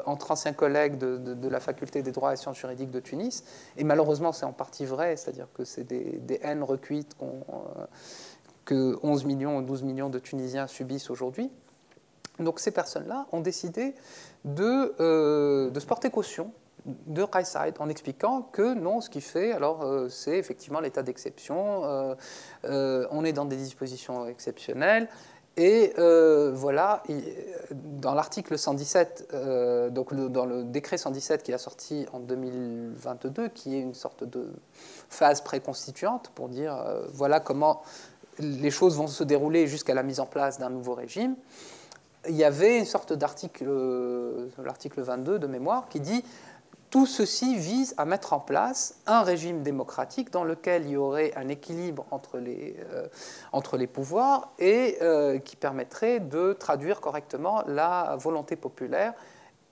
entre 0.04 0.32
anciens 0.32 0.52
collègues 0.52 0.98
de, 0.98 1.48
la 1.48 1.60
faculté 1.60 2.02
des 2.02 2.10
droits 2.10 2.32
et 2.32 2.36
sciences 2.36 2.58
juridiques 2.58 2.90
de 2.90 2.98
Tunis, 2.98 3.44
et 3.76 3.84
malheureusement 3.84 4.32
c'est 4.32 4.44
en 4.44 4.52
partie 4.52 4.84
vrai, 4.84 5.14
c'est-à-dire 5.14 5.46
que 5.54 5.64
c'est 5.64 5.84
des, 5.84 6.40
haines 6.42 6.64
recuites 6.64 7.16
que 8.64 8.98
11 9.04 9.24
millions 9.24 9.58
ou 9.58 9.62
12 9.62 9.84
millions 9.84 10.10
de 10.10 10.18
Tunisiens 10.18 10.66
subissent 10.66 11.08
aujourd'hui. 11.08 11.52
Donc 12.42 12.60
ces 12.60 12.70
personnes-là 12.70 13.26
ont 13.32 13.40
décidé 13.40 13.94
de, 14.44 15.68
de 15.70 15.80
se 15.80 15.86
porter 15.86 16.10
caution 16.10 16.52
de 16.84 17.24
Kayside 17.24 17.74
en 17.78 17.88
expliquant 17.88 18.42
que 18.52 18.74
non, 18.74 19.00
ce 19.00 19.10
qu'il 19.10 19.22
fait, 19.22 19.52
alors 19.52 19.82
euh, 19.82 20.08
c'est 20.08 20.36
effectivement 20.38 20.80
l'état 20.80 21.02
d'exception, 21.02 21.84
euh, 21.84 22.14
euh, 22.64 23.06
on 23.10 23.24
est 23.24 23.32
dans 23.32 23.44
des 23.44 23.56
dispositions 23.56 24.26
exceptionnelles. 24.26 25.08
Et 25.58 25.92
voilà, 26.54 27.02
dans 27.70 28.14
l'article 28.14 28.56
117, 28.56 29.34
donc 29.90 30.14
dans 30.14 30.46
le 30.46 30.64
décret 30.64 30.96
117 30.96 31.42
qui 31.42 31.52
a 31.52 31.58
sorti 31.58 32.06
en 32.14 32.20
2022, 32.20 33.48
qui 33.48 33.76
est 33.76 33.80
une 33.80 33.92
sorte 33.92 34.24
de 34.24 34.50
phase 35.10 35.42
préconstituante 35.42 36.30
pour 36.34 36.48
dire 36.48 36.82
voilà 37.12 37.38
comment 37.38 37.82
les 38.38 38.70
choses 38.70 38.96
vont 38.96 39.08
se 39.08 39.24
dérouler 39.24 39.66
jusqu'à 39.66 39.92
la 39.92 40.02
mise 40.02 40.20
en 40.20 40.26
place 40.26 40.58
d'un 40.58 40.70
nouveau 40.70 40.94
régime, 40.94 41.36
il 42.28 42.36
y 42.36 42.44
avait 42.44 42.78
une 42.78 42.84
sorte 42.84 43.12
d'article, 43.12 43.66
l'article 44.62 45.02
22 45.02 45.38
de 45.38 45.46
mémoire, 45.46 45.88
qui 45.88 46.00
dit 46.00 46.24
tout 46.92 47.06
ceci 47.06 47.56
vise 47.56 47.94
à 47.96 48.04
mettre 48.04 48.34
en 48.34 48.38
place 48.38 49.00
un 49.06 49.22
régime 49.22 49.62
démocratique 49.62 50.30
dans 50.30 50.44
lequel 50.44 50.84
il 50.84 50.90
y 50.90 50.96
aurait 50.98 51.32
un 51.36 51.48
équilibre 51.48 52.04
entre 52.10 52.38
les, 52.38 52.76
euh, 52.92 53.86
pouvoirs 53.86 54.52
et 54.58 54.98
euh, 55.00 55.38
qui 55.38 55.56
permettrait 55.56 56.20
de 56.20 56.52
traduire 56.52 57.00
correctement 57.00 57.62
la 57.66 58.16
volonté 58.18 58.56
populaire 58.56 59.14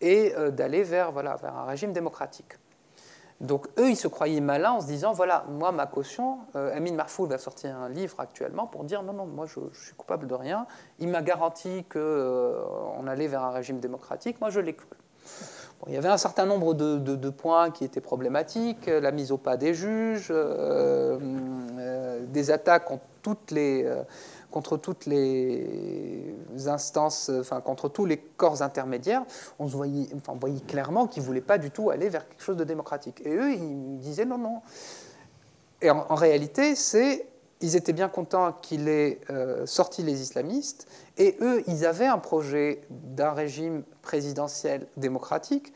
et 0.00 0.34
euh, 0.34 0.50
d'aller 0.50 0.82
vers 0.82 1.12
un 1.18 1.64
régime 1.66 1.92
démocratique. 1.92 2.54
Donc 3.40 3.68
eux, 3.78 3.90
ils 3.90 3.96
se 3.96 4.08
croyaient 4.08 4.40
malins 4.40 4.72
en 4.72 4.80
se 4.80 4.86
disant, 4.86 5.12
voilà, 5.12 5.44
moi, 5.48 5.72
ma 5.72 5.86
caution, 5.86 6.38
Amin 6.54 6.92
Marfoul 6.92 7.28
va 7.28 7.38
sortir 7.38 7.76
un 7.76 7.88
livre 7.88 8.20
actuellement 8.20 8.66
pour 8.66 8.84
dire, 8.84 9.02
non, 9.02 9.14
non, 9.14 9.26
moi, 9.26 9.46
je, 9.46 9.60
suis 9.72 9.94
coupable 9.94 10.26
de 10.26 10.34
rien. 10.34 10.66
Il 10.98 11.08
m'a 11.08 11.22
garanti 11.22 11.84
qu'on 11.84 13.06
allait 13.06 13.28
vers 13.28 13.42
un 13.42 13.50
régime 13.50 13.80
démocratique, 13.80 14.40
moi, 14.40 14.50
je 14.50 14.60
l'ai 14.60 14.74
cru 14.74 14.86
il 15.86 15.94
y 15.94 15.96
avait 15.96 16.08
un 16.08 16.18
certain 16.18 16.46
nombre 16.46 16.74
de, 16.74 17.30
points 17.30 17.70
qui 17.70 17.84
étaient 17.84 18.00
problématiques, 18.00 18.86
la 18.86 19.12
mise 19.12 19.32
au 19.32 19.38
pas 19.38 19.56
des 19.56 19.72
juges, 19.72 20.28
euh, 20.30 21.18
euh, 21.78 22.20
des 22.26 22.50
attaques 22.50 22.84
contre 22.84 23.04
toutes 23.22 23.50
les, 23.50 23.84
euh, 23.84 24.02
contre 24.50 24.76
toutes 24.76 25.06
les 25.06 26.34
instances, 26.66 27.30
enfin 27.40 27.60
contre 27.60 27.88
tous 27.88 28.06
les 28.06 28.18
corps 28.18 28.62
intermédiaires. 28.62 29.24
On, 29.58 29.66
voyait 29.66 30.60
clairement 30.66 31.06
qu'ils 31.06 31.22
ne 31.22 31.26
voulaient 31.26 31.40
pas 31.40 31.58
du 31.58 31.70
tout 31.70 31.90
aller 31.90 32.08
vers 32.08 32.28
quelque 32.28 32.42
chose 32.42 32.56
de 32.56 32.64
démocratique. 32.64 33.20
Et 33.24 33.34
eux, 33.34 33.52
ils 33.52 33.98
disaient 33.98 34.24
non, 34.24 34.38
non. 34.38 34.60
Et 35.82 35.90
en 35.90 36.14
réalité, 36.14 36.74
c'est 36.74 37.26
ils 37.60 37.76
étaient 37.76 37.92
bien 37.92 38.08
contents 38.08 38.52
qu'il 38.52 38.88
ait 38.88 39.20
euh, 39.30 39.66
sorti 39.66 40.02
les 40.02 40.22
islamistes, 40.22 40.88
et 41.18 41.36
eux, 41.40 41.62
ils 41.66 41.84
avaient 41.84 42.06
un 42.06 42.18
projet 42.18 42.80
d'un 42.90 43.32
régime 43.32 43.82
présidentiel 44.02 44.86
démocratique 44.96 45.72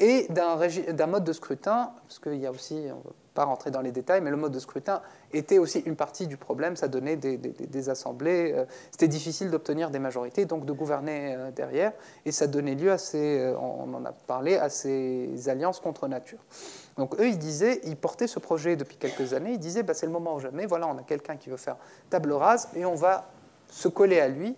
et 0.00 0.28
d'un 0.28 1.06
mode 1.06 1.24
de 1.24 1.32
scrutin, 1.32 1.90
parce 2.06 2.18
qu'il 2.18 2.36
y 2.36 2.46
a 2.46 2.50
aussi, 2.50 2.74
on 2.74 2.98
ne 2.98 3.02
va 3.02 3.10
pas 3.34 3.44
rentrer 3.44 3.70
dans 3.70 3.80
les 3.80 3.92
détails, 3.92 4.20
mais 4.20 4.30
le 4.30 4.36
mode 4.36 4.52
de 4.52 4.58
scrutin 4.58 5.00
était 5.32 5.58
aussi 5.58 5.80
une 5.80 5.96
partie 5.96 6.26
du 6.26 6.36
problème, 6.36 6.76
ça 6.76 6.88
donnait 6.88 7.16
des, 7.16 7.88
assemblées, 7.88 8.52
euh, 8.54 8.64
c'était 8.90 9.08
difficile 9.08 9.50
d'obtenir 9.50 9.90
des 9.90 9.98
majorités, 9.98 10.44
donc 10.44 10.64
de 10.64 10.72
gouverner 10.72 11.34
euh, 11.34 11.50
derrière, 11.50 11.92
et 12.24 12.32
ça 12.32 12.46
donnait 12.46 12.74
lieu 12.74 12.90
à 12.90 12.98
ces, 12.98 13.54
on 13.60 13.92
en 13.94 14.04
a 14.04 14.12
parlé, 14.12 14.56
à 14.56 14.68
ces 14.68 15.48
alliances 15.48 15.80
contre 15.80 16.08
nature. 16.08 16.38
Donc 16.96 17.14
eux, 17.20 17.28
ils 17.28 17.38
disaient, 17.38 17.80
ils 17.84 17.96
portaient 17.96 18.26
ce 18.26 18.38
projet 18.38 18.76
depuis 18.76 18.96
quelques 18.96 19.32
années, 19.32 19.52
ils 19.52 19.58
disaient, 19.58 19.82
bah, 19.82 19.94
c'est 19.94 20.06
le 20.06 20.12
moment 20.12 20.34
ou 20.34 20.40
jamais, 20.40 20.66
voilà, 20.66 20.88
on 20.88 20.98
a 20.98 21.02
quelqu'un 21.02 21.36
qui 21.36 21.50
veut 21.50 21.56
faire 21.56 21.76
table 22.10 22.32
rase 22.32 22.68
et 22.74 22.84
on 22.84 22.94
va 22.94 23.30
se 23.70 23.88
coller 23.88 24.20
à 24.20 24.28
lui, 24.28 24.56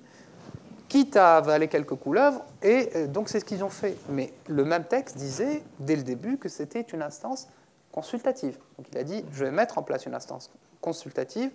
quitte 0.88 1.16
à 1.16 1.36
avaler 1.36 1.68
quelques 1.68 1.94
couleuvres, 1.94 2.44
et 2.62 2.90
euh, 2.96 3.06
donc 3.06 3.28
c'est 3.28 3.40
ce 3.40 3.44
qu'ils 3.44 3.62
ont 3.62 3.70
fait. 3.70 3.96
Mais 4.08 4.32
le 4.48 4.64
même 4.64 4.84
texte 4.84 5.16
disait, 5.16 5.62
dès 5.78 5.96
le 5.96 6.02
début, 6.02 6.38
que 6.38 6.48
c'était 6.48 6.80
une 6.80 7.02
instance 7.02 7.48
consultative. 7.92 8.58
Donc 8.78 8.86
il 8.92 8.98
a 8.98 9.04
dit, 9.04 9.24
je 9.32 9.44
vais 9.44 9.50
mettre 9.50 9.78
en 9.78 9.82
place 9.82 10.06
une 10.06 10.14
instance 10.14 10.50
consultative, 10.80 11.50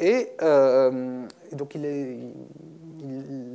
et, 0.00 0.30
euh, 0.42 1.26
donc 1.52 1.74
il, 1.74 2.32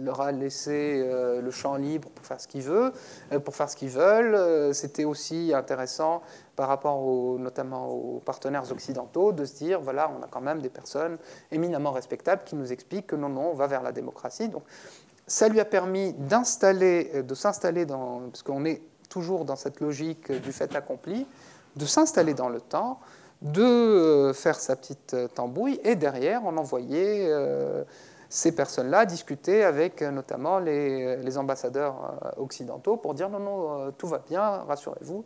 leur 0.03 0.21
a 0.21 0.31
laissé 0.31 1.01
euh, 1.03 1.41
le 1.41 1.51
champ 1.51 1.75
libre 1.75 2.09
pour 2.09 2.25
faire 2.25 2.39
ce 2.39 2.47
qu'ils 2.47 2.63
veulent. 2.63 2.91
pour 3.43 3.55
faire 3.55 3.69
ce 3.69 3.75
qu'ils 3.75 3.89
veulent. 3.89 4.73
C'était 4.73 5.05
aussi 5.05 5.53
intéressant 5.53 6.21
par 6.55 6.67
rapport 6.67 7.01
notamment 7.39 7.89
aux 7.89 8.19
partenaires 8.19 8.69
occidentaux, 8.71 9.31
de 9.31 9.45
se 9.45 9.55
dire, 9.55 9.79
voilà, 9.79 10.11
on 10.17 10.21
a 10.23 10.27
quand 10.27 10.41
même 10.41 10.61
des 10.61 10.69
personnes 10.69 11.17
éminemment 11.51 11.91
respectables 11.91 12.43
qui 12.43 12.55
nous 12.55 12.71
expliquent 12.71 13.07
que 13.07 13.15
non, 13.15 13.29
non, 13.29 13.51
on 13.51 13.53
va 13.53 13.67
vers 13.67 13.81
la 13.81 13.91
démocratie. 13.91 14.49
Donc 14.49 14.63
ça 15.27 15.47
lui 15.47 15.59
a 15.59 15.65
permis 15.65 16.13
d'installer, 16.13 17.23
de 17.23 17.35
s'installer 17.35 17.85
dans, 17.85 18.21
parce 18.29 18.43
qu'on 18.43 18.65
est 18.65 18.81
toujours 19.09 19.45
dans 19.45 19.55
cette 19.55 19.79
logique 19.79 20.31
du 20.31 20.51
fait 20.51 20.75
accompli, 20.75 21.27
de 21.75 21.85
s'installer 21.85 22.33
dans 22.33 22.49
le 22.49 22.61
temps, 22.61 22.99
de 23.41 23.61
euh, 23.61 24.33
faire 24.33 24.59
sa 24.59 24.75
petite 24.75 25.15
tambouille, 25.35 25.79
et 25.83 25.95
derrière, 25.95 26.41
on 26.45 26.57
envoyait 26.57 27.27
euh, 27.27 27.83
ces 28.29 28.53
personnes-là 28.53 29.05
discuter 29.05 29.63
avec 29.63 30.01
euh, 30.01 30.11
notamment 30.11 30.59
les, 30.59 31.17
les, 31.17 31.37
ambassadeurs 31.37 32.35
occidentaux 32.37 32.97
pour 32.97 33.13
dire 33.13 33.29
non, 33.29 33.39
non, 33.39 33.91
tout 33.97 34.07
va 34.07 34.19
bien, 34.19 34.41
rassurez-vous, 34.67 35.25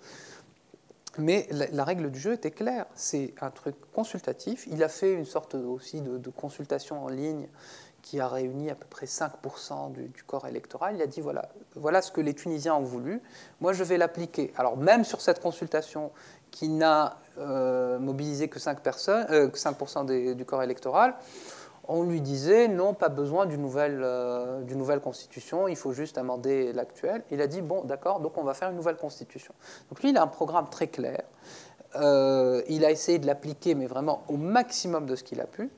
mais 1.18 1.48
la, 1.52 1.84
règle 1.84 2.12
du 2.12 2.20
jeu 2.20 2.34
était 2.34 2.52
claire. 2.52 2.86
C'est 2.96 3.34
un 3.42 3.50
truc 3.50 3.76
consultatif. 3.94 4.68
Il 4.70 4.84
a 4.84 4.90
fait 4.90 5.14
une 5.14 5.26
sorte 5.26 5.56
aussi 5.56 6.02
de, 6.02 6.30
consultation 6.30 7.04
en 7.04 7.08
ligne 7.08 7.48
qui 8.02 8.20
a 8.20 8.28
réuni 8.28 8.70
à 8.70 8.76
peu 8.76 8.86
près 8.90 9.06
5% 9.06 9.92
du, 9.92 10.24
corps 10.26 10.48
électoral. 10.48 10.96
Il 10.96 11.02
a 11.02 11.08
dit 11.08 11.22
voilà, 11.22 11.50
voilà 11.76 12.02
ce 12.02 12.12
que 12.12 12.22
les 12.22 12.34
Tunisiens 12.34 12.76
ont 12.76 12.84
voulu. 12.84 13.22
Moi, 13.62 13.74
je 13.74 13.84
vais 13.84 13.98
l'appliquer. 13.98 14.54
Alors, 14.58 14.78
même 14.78 15.04
sur 15.04 15.22
cette 15.22 15.42
consultation 15.42 16.12
qui 16.58 16.70
n'a 16.70 17.18
euh, 17.38 18.00
mobilisé 18.00 18.48
que 18.48 18.58
5%, 18.58 18.78
personnes, 18.80 19.28
euh, 19.30 19.50
5 19.54 20.06
du 20.36 20.44
corps 20.44 20.64
électoral, 20.64 21.14
on 21.88 22.02
lui 22.02 22.20
disait 22.20 22.68
non, 22.68 22.96
pas 22.96 23.10
besoin 23.10 23.46
d'une 23.46 23.62
nouvelle, 23.62 24.02
euh, 24.04 24.64
nouvelle 24.64 25.00
constitution, 25.00 25.68
il 25.68 25.76
faut 25.76 25.94
juste 25.94 26.18
amender 26.18 26.74
l'actuelle. 26.74 27.24
Il 27.30 27.42
a 27.42 27.48
dit 27.48 27.62
bon, 27.62 27.84
d'accord, 27.84 28.22
donc 28.22 28.40
on 28.40 28.44
va 28.44 28.56
faire 28.56 28.72
une 28.72 28.76
nouvelle 28.76 28.98
constitution. 28.98 29.54
Donc 29.90 30.02
lui, 30.02 30.10
il 30.10 30.18
a 30.18 30.24
un 30.24 30.28
programme 30.28 30.68
très 30.70 30.88
clair. 30.88 31.22
Il 31.94 32.86
a 32.86 32.92
essayé 32.92 33.20
de 33.20 33.28
l'appliquer, 33.28 33.76
mais 33.76 33.86
vraiment 33.86 34.24
au 34.28 34.38
maximum 34.38 35.06
de 35.06 35.16
ce 35.16 35.24
qu'il 35.24 35.40
a 35.42 35.46
pu 35.46 35.70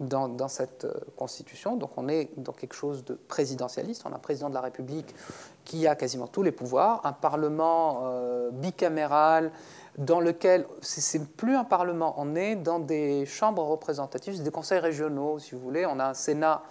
dans, 0.00 0.48
cette 0.48 0.86
constitution. 1.16 1.76
Donc 1.76 1.90
on 1.96 2.08
est 2.08 2.30
dans 2.36 2.52
quelque 2.52 2.74
chose 2.74 3.04
de 3.04 3.14
présidentialiste. 3.14 4.02
On 4.06 4.12
a 4.12 4.16
un 4.16 4.20
président 4.20 4.48
de 4.48 4.54
la 4.54 4.60
République 4.60 5.14
qui 5.64 5.86
a 5.86 5.94
quasiment 5.94 6.26
tous 6.26 6.42
les 6.42 6.50
pouvoirs, 6.50 7.00
un 7.04 7.12
parlement 7.12 8.02
bicaméral 8.52 9.52
dans 9.98 10.20
lequel 10.20 10.66
c'est 10.80 11.24
plus 11.36 11.54
un 11.54 11.64
parlement, 11.64 12.14
on 12.18 12.34
est 12.34 12.56
dans 12.56 12.80
des 12.80 13.26
chambres 13.26 13.62
représentatives, 13.62 14.42
des 14.42 14.50
conseils 14.50 14.80
régionaux, 14.80 15.38
si 15.38 15.54
vous 15.54 15.60
voulez. 15.60 15.86
On 15.86 16.00
a 16.00 16.06
un 16.06 16.14
Sénat 16.14 16.62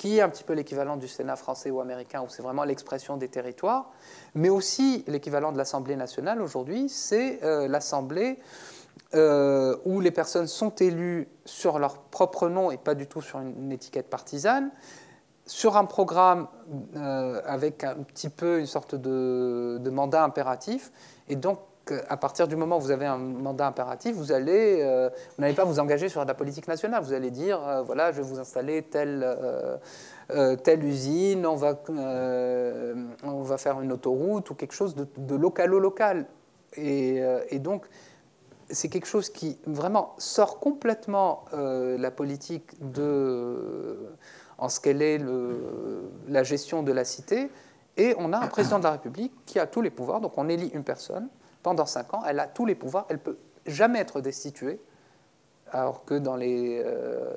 qui 0.00 0.16
est 0.16 0.22
un 0.22 0.30
petit 0.30 0.44
peu 0.44 0.54
l'équivalent 0.54 0.96
du 0.96 1.08
Sénat 1.08 1.36
français 1.36 1.70
ou 1.70 1.78
américain, 1.78 2.22
où 2.22 2.30
c'est 2.30 2.42
vraiment 2.42 2.64
l'expression 2.64 3.18
des 3.18 3.28
territoires, 3.28 3.90
mais 4.34 4.48
aussi 4.48 5.04
l'équivalent 5.08 5.52
de 5.52 5.58
l'Assemblée 5.58 5.94
nationale 5.94 6.40
aujourd'hui, 6.40 6.88
c'est 6.88 7.44
euh, 7.44 7.68
l'Assemblée 7.68 8.38
euh, 9.14 9.76
où 9.84 10.00
les 10.00 10.10
personnes 10.10 10.46
sont 10.46 10.74
élues 10.76 11.28
sur 11.44 11.78
leur 11.78 11.98
propre 11.98 12.48
nom 12.48 12.70
et 12.70 12.78
pas 12.78 12.94
du 12.94 13.08
tout 13.08 13.20
sur 13.20 13.40
une, 13.40 13.70
étiquette 13.72 14.08
partisane, 14.08 14.70
sur 15.44 15.76
un 15.76 15.84
programme 15.84 16.48
euh, 16.96 17.42
avec 17.44 17.84
un 17.84 17.96
petit 17.96 18.30
peu 18.30 18.58
une 18.58 18.66
sorte 18.66 18.94
de, 18.94 19.76
de 19.82 19.90
mandat 19.90 20.24
impératif, 20.24 20.92
et 21.28 21.36
donc 21.36 21.58
à 22.08 22.16
partir 22.16 22.48
du 22.48 22.56
moment 22.56 22.78
où 22.78 22.80
vous 22.80 22.90
avez 22.90 23.06
un 23.06 23.18
mandat 23.18 23.66
impératif, 23.66 24.16
euh, 24.30 25.10
vous 25.36 25.42
n'allez 25.42 25.54
pas 25.54 25.64
vous 25.64 25.78
engager 25.78 26.08
sur 26.08 26.24
la 26.24 26.34
politique 26.34 26.68
nationale. 26.68 27.02
Vous 27.02 27.12
allez 27.12 27.30
dire, 27.30 27.66
euh, 27.66 27.82
voilà, 27.82 28.12
je 28.12 28.18
vais 28.18 28.22
vous 28.22 28.38
installer 28.38 28.82
telle, 28.82 29.22
euh, 30.30 30.56
telle 30.56 30.84
usine, 30.84 31.46
on 31.46 31.56
va, 31.56 31.76
faire 33.58 33.80
une 33.80 33.92
autoroute 33.92 34.50
ou 34.50 34.54
quelque 34.54 34.74
chose 34.74 34.94
de, 34.94 35.06
de 35.16 35.34
localo-local. 35.34 36.26
Et, 36.76 37.20
et, 37.48 37.58
donc, 37.58 37.86
c'est 38.68 38.88
quelque 38.88 39.08
chose 39.08 39.28
qui 39.28 39.58
vraiment 39.66 40.14
sort 40.18 40.60
complètement 40.60 41.44
la 41.52 42.10
politique 42.12 42.76
en 44.58 44.68
ce 44.68 44.78
qu'elle 44.78 45.02
est 45.02 45.20
la 46.28 46.44
gestion 46.44 46.84
de 46.84 46.92
la 46.92 47.04
cité. 47.04 47.50
Et 47.96 48.14
on 48.18 48.32
a 48.32 48.38
un 48.38 48.46
président 48.46 48.78
de 48.78 48.84
la 48.84 48.92
République 48.92 49.32
qui 49.46 49.58
a 49.58 49.66
tous 49.66 49.82
les 49.82 49.90
pouvoirs. 49.90 50.20
Donc 50.20 50.38
on 50.38 50.48
élit 50.48 50.68
une 50.68 50.84
personne 50.84 51.28
pendant 51.62 51.86
cinq 51.86 52.14
ans, 52.14 52.22
elle 52.26 52.40
a 52.40 52.46
tous 52.46 52.66
les 52.66 52.74
pouvoirs, 52.74 53.06
elle 53.08 53.16
ne 53.16 53.20
peut 53.22 53.38
jamais 53.66 53.98
être 53.98 54.20
destituée 54.20 54.80
alors 55.72 56.04
que 56.04 56.14
dans 56.14 56.34
les, 56.34 56.84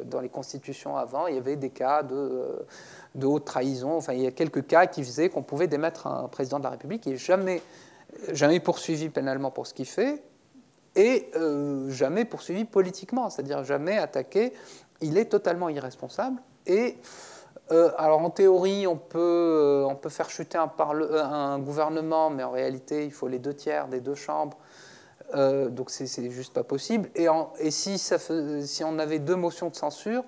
dans 0.06 0.20
les 0.20 0.30
constitutions 0.30 0.98
avant, 0.98 1.28
il 1.28 1.36
y 1.36 1.38
avait 1.38 1.56
des 1.56 1.70
cas 1.70 2.02
de, 2.02 2.66
de 3.14 3.28
haute 3.28 3.46
trahison. 3.46 3.96
Enfin, 3.96 4.14
il 4.14 4.22
y 4.22 4.28
a 4.28 4.32
quelques 4.32 4.66
cas 4.66 4.88
qui 4.88 5.04
faisaient 5.04 5.30
qu'on 5.30 5.44
pouvait 5.44 5.68
démettre 5.68 6.08
un 6.08 6.28
président 6.30 6.58
de 6.58 6.64
la 6.64 6.72
République 6.72 7.02
qui 7.02 7.12
n'est 7.12 7.18
jamais, 7.18 7.62
jamais 8.32 8.60
poursuivi 8.60 9.10
pénalement 9.10 9.52
pour 9.52 9.68
ce 9.68 9.76
qu'il 9.76 9.86
fait 9.86 10.24
et 10.96 11.30
jamais 11.90 12.26
poursuivi 12.26 12.66
politiquement, 12.66 13.30
c'est-à-dire 13.30 13.64
jamais 13.64 14.00
attaqué. 14.00 14.54
Il 15.02 15.18
est 15.20 15.26
totalement 15.26 15.70
irresponsable 15.70 16.42
et 16.66 16.98
euh, 17.72 17.92
alors 17.98 18.20
en 18.22 18.30
théorie, 18.30 18.88
on 18.88 18.98
peut, 18.98 19.20
euh, 19.20 19.86
on 19.86 19.96
peut 19.96 20.10
faire 20.10 20.30
chuter 20.30 20.58
un, 20.58 20.72
euh, 20.80 21.24
un, 21.24 21.60
gouvernement, 21.60 22.30
mais 22.30 22.44
en 22.44 22.52
réalité, 22.52 23.06
il 23.06 23.12
faut 23.12 23.28
les 23.28 23.40
deux 23.40 23.54
tiers 23.54 23.88
des 23.88 24.02
deux 24.02 24.16
chambres. 24.16 24.58
donc 25.34 25.90
c'est 25.90 26.30
juste 26.30 26.54
pas 26.54 26.64
possible. 26.64 27.10
Et, 27.16 27.28
si, 27.72 28.84
on 28.86 29.00
avait 29.00 29.20
deux 29.20 29.36
motions 29.36 29.70
de 29.70 29.76
censure, 29.76 30.24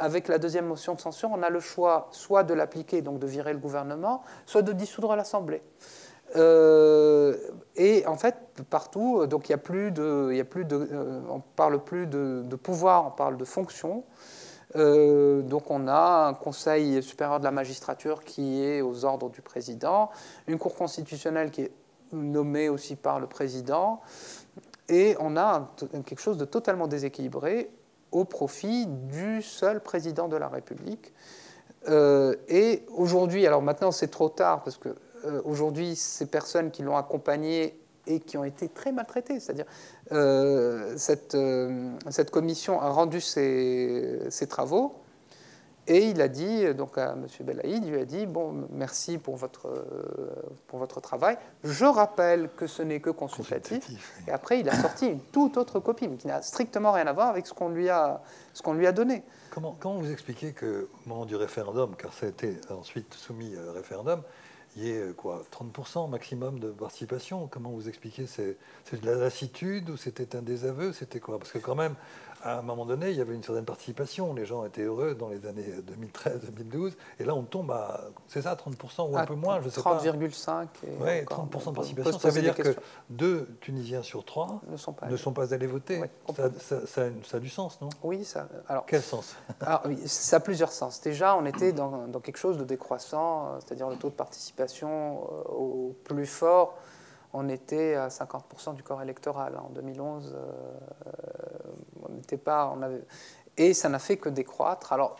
avec 0.00 0.28
la 0.28 0.38
deuxième 0.38 0.66
motion 0.66 0.94
de 0.94 1.00
censure, 1.00 1.30
on 1.32 1.42
a 1.42 1.48
le 1.48 1.60
choix 1.60 2.08
soit 2.12 2.44
de 2.44 2.52
l'appliquer, 2.52 3.00
donc 3.00 3.18
de 3.18 3.26
virer 3.26 3.54
le 3.54 3.58
gouvernement, 3.58 4.22
soit 4.44 4.62
de 4.62 4.72
dissoudre 4.72 5.16
l'Assemblée. 5.16 5.62
et 6.36 8.04
en 8.06 8.16
fait, 8.16 8.36
partout, 8.68 9.26
donc 9.26 9.48
il 9.48 9.52
y 9.52 9.54
a 9.54 9.58
plus 9.58 9.90
de, 9.90 10.30
y 10.34 10.40
a 10.40 10.44
plus 10.44 10.66
de, 10.66 10.88
on 11.30 11.40
parle 11.40 11.82
plus 11.82 12.06
de 12.06 12.56
pouvoir, 12.56 13.06
on 13.06 13.10
parle 13.10 13.38
de 13.38 13.46
fonction. 13.46 14.04
Euh, 14.76 15.42
donc 15.42 15.70
on 15.70 15.88
a 15.88 16.28
un 16.28 16.34
Conseil 16.34 17.02
supérieur 17.02 17.38
de 17.38 17.44
la 17.44 17.50
magistrature 17.50 18.22
qui 18.24 18.62
est 18.62 18.82
aux 18.82 19.04
ordres 19.04 19.30
du 19.30 19.40
président, 19.40 20.10
une 20.46 20.58
Cour 20.58 20.74
constitutionnelle 20.74 21.50
qui 21.50 21.62
est 21.62 21.72
nommée 22.12 22.68
aussi 22.68 22.96
par 22.96 23.18
le 23.20 23.26
président, 23.26 24.00
et 24.88 25.16
on 25.18 25.36
a 25.36 25.68
quelque 26.04 26.20
chose 26.20 26.36
de 26.36 26.44
totalement 26.44 26.86
déséquilibré 26.86 27.70
au 28.12 28.24
profit 28.24 28.86
du 28.86 29.42
seul 29.42 29.80
président 29.80 30.28
de 30.28 30.36
la 30.36 30.48
République. 30.48 31.12
Euh, 31.88 32.34
et 32.48 32.84
aujourd'hui, 32.94 33.46
alors 33.46 33.62
maintenant 33.62 33.90
c'est 33.90 34.08
trop 34.08 34.28
tard 34.28 34.62
parce 34.62 34.76
que 34.76 34.90
euh, 35.24 35.40
aujourd'hui 35.44 35.96
ces 35.96 36.26
personnes 36.26 36.70
qui 36.70 36.82
l'ont 36.82 36.96
accompagné 36.96 37.78
et 38.06 38.20
qui 38.20 38.36
ont 38.36 38.44
été 38.44 38.68
très 38.68 38.92
maltraités. 38.92 39.40
C'est-à-dire, 39.40 39.66
euh, 40.12 40.94
cette, 40.96 41.34
euh, 41.34 41.92
cette, 42.10 42.30
commission 42.30 42.80
a 42.80 42.90
rendu 42.90 43.20
ses, 43.20 44.20
ses, 44.30 44.46
travaux 44.46 44.94
et 45.88 46.08
il 46.08 46.20
a 46.20 46.28
dit 46.28 46.74
donc 46.74 46.98
à 46.98 47.12
M. 47.12 47.26
Belaïd, 47.40 47.84
il 47.84 47.92
lui 47.92 48.00
a 48.00 48.04
dit 48.04 48.26
bon, 48.26 48.66
merci 48.72 49.18
pour 49.18 49.36
votre, 49.36 49.84
pour 50.66 50.80
votre 50.80 51.00
travail. 51.00 51.38
Je 51.62 51.84
rappelle 51.84 52.50
que 52.56 52.66
ce 52.66 52.82
n'est 52.82 52.98
que 52.98 53.10
consultatif. 53.10 54.12
Et 54.26 54.32
après, 54.32 54.58
il 54.58 54.68
a 54.68 54.74
sorti 54.74 55.06
une 55.06 55.20
toute 55.20 55.56
autre 55.56 55.78
copie, 55.78 56.08
mais 56.08 56.16
qui 56.16 56.26
n'a 56.26 56.42
strictement 56.42 56.90
rien 56.90 57.06
à 57.06 57.12
voir 57.12 57.28
avec 57.28 57.46
ce 57.46 57.54
qu'on 57.54 57.68
lui 57.68 57.88
a, 57.88 58.20
ce 58.52 58.62
qu'on 58.62 58.72
lui 58.72 58.86
a 58.86 58.92
donné. 58.92 59.22
Comment, 59.50 59.76
comment 59.78 59.98
vous 59.98 60.10
expliquez 60.10 60.52
qu'au 60.52 60.88
moment 61.06 61.24
du 61.24 61.36
référendum, 61.36 61.94
car 61.96 62.12
ça 62.12 62.26
a 62.26 62.30
été 62.30 62.56
ensuite 62.70 63.14
soumis 63.14 63.54
au 63.56 63.72
référendum, 63.72 64.22
il 64.76 64.84
y 64.84 64.90
ait 64.90 65.12
quoi, 65.16 65.42
30% 65.50 66.10
maximum 66.10 66.58
de 66.58 66.70
participation. 66.70 67.48
Comment 67.48 67.70
vous 67.70 67.88
expliquez 67.88 68.26
C'est 68.26 68.56
de 68.92 69.06
la 69.06 69.14
lassitude 69.14 69.88
ou 69.88 69.96
c'était 69.96 70.36
un 70.36 70.42
désaveu? 70.42 70.92
C'était 70.92 71.18
quoi? 71.18 71.38
Parce 71.38 71.50
que 71.50 71.58
quand 71.58 71.74
même, 71.74 71.94
à 72.46 72.58
un 72.58 72.62
moment 72.62 72.86
donné, 72.86 73.10
il 73.10 73.16
y 73.16 73.20
avait 73.20 73.34
une 73.34 73.42
certaine 73.42 73.64
participation. 73.64 74.32
Les 74.32 74.46
gens 74.46 74.64
étaient 74.64 74.82
heureux 74.82 75.16
dans 75.16 75.28
les 75.28 75.46
années 75.46 75.66
2013-2012. 76.14 76.92
Et 77.18 77.24
là, 77.24 77.34
on 77.34 77.42
tombe 77.42 77.72
à, 77.72 78.02
c'est 78.28 78.42
ça, 78.42 78.54
30% 78.54 79.10
ou 79.10 79.16
un 79.18 79.26
peu 79.26 79.34
moins, 79.34 79.60
je 79.60 79.68
sais 79.68 79.82
pas. 79.82 79.98
30,5. 79.98 80.66
Oui, 81.00 81.22
30% 81.24 81.70
de 81.70 81.74
participation. 81.74 82.18
Ça 82.18 82.30
veut 82.30 82.42
dire 82.42 82.54
que 82.54 82.76
deux 83.10 83.48
Tunisiens 83.60 84.02
sur 84.02 84.24
trois 84.24 84.60
ne 84.68 84.76
sont 84.76 84.92
pas, 84.92 85.08
ne 85.08 85.16
sont 85.16 85.32
pas 85.32 85.52
allés 85.52 85.66
voter. 85.66 86.00
ça, 86.60 86.86
ça, 86.86 87.36
a 87.36 87.40
du 87.40 87.48
sens, 87.48 87.80
non? 87.80 87.88
Oui, 88.04 88.24
ça. 88.24 88.48
Alors, 88.68 88.86
Quel 88.86 89.02
sens? 89.02 89.34
alors, 89.60 89.82
Ça 90.06 90.36
a 90.36 90.40
plusieurs 90.40 90.72
sens. 90.72 91.00
Déjà, 91.00 91.36
on 91.36 91.46
était 91.46 91.72
dans, 91.72 92.06
dans 92.06 92.20
quelque 92.20 92.38
chose 92.38 92.58
de 92.58 92.64
décroissant, 92.64 93.46
euh, 93.46 93.58
c'est-à-dire 93.58 93.88
le 93.88 93.96
taux 93.96 94.10
de 94.10 94.14
participation 94.14 95.28
euh, 95.48 95.52
au 95.52 95.96
plus 96.04 96.26
fort 96.26 96.78
on 97.38 97.50
était 97.50 97.94
à 97.96 98.08
50% 98.08 98.74
du 98.74 98.82
corps 98.82 99.02
électoral. 99.02 99.58
En 99.58 99.68
2011, 99.68 100.34
euh, 100.34 101.10
on 102.08 102.12
n'était 102.12 102.38
pas. 102.38 102.74
Et 103.58 103.74
ça 103.74 103.90
n'a 103.90 103.98
fait 103.98 104.16
que 104.16 104.30
décroître. 104.30 104.94
Alors, 104.94 105.16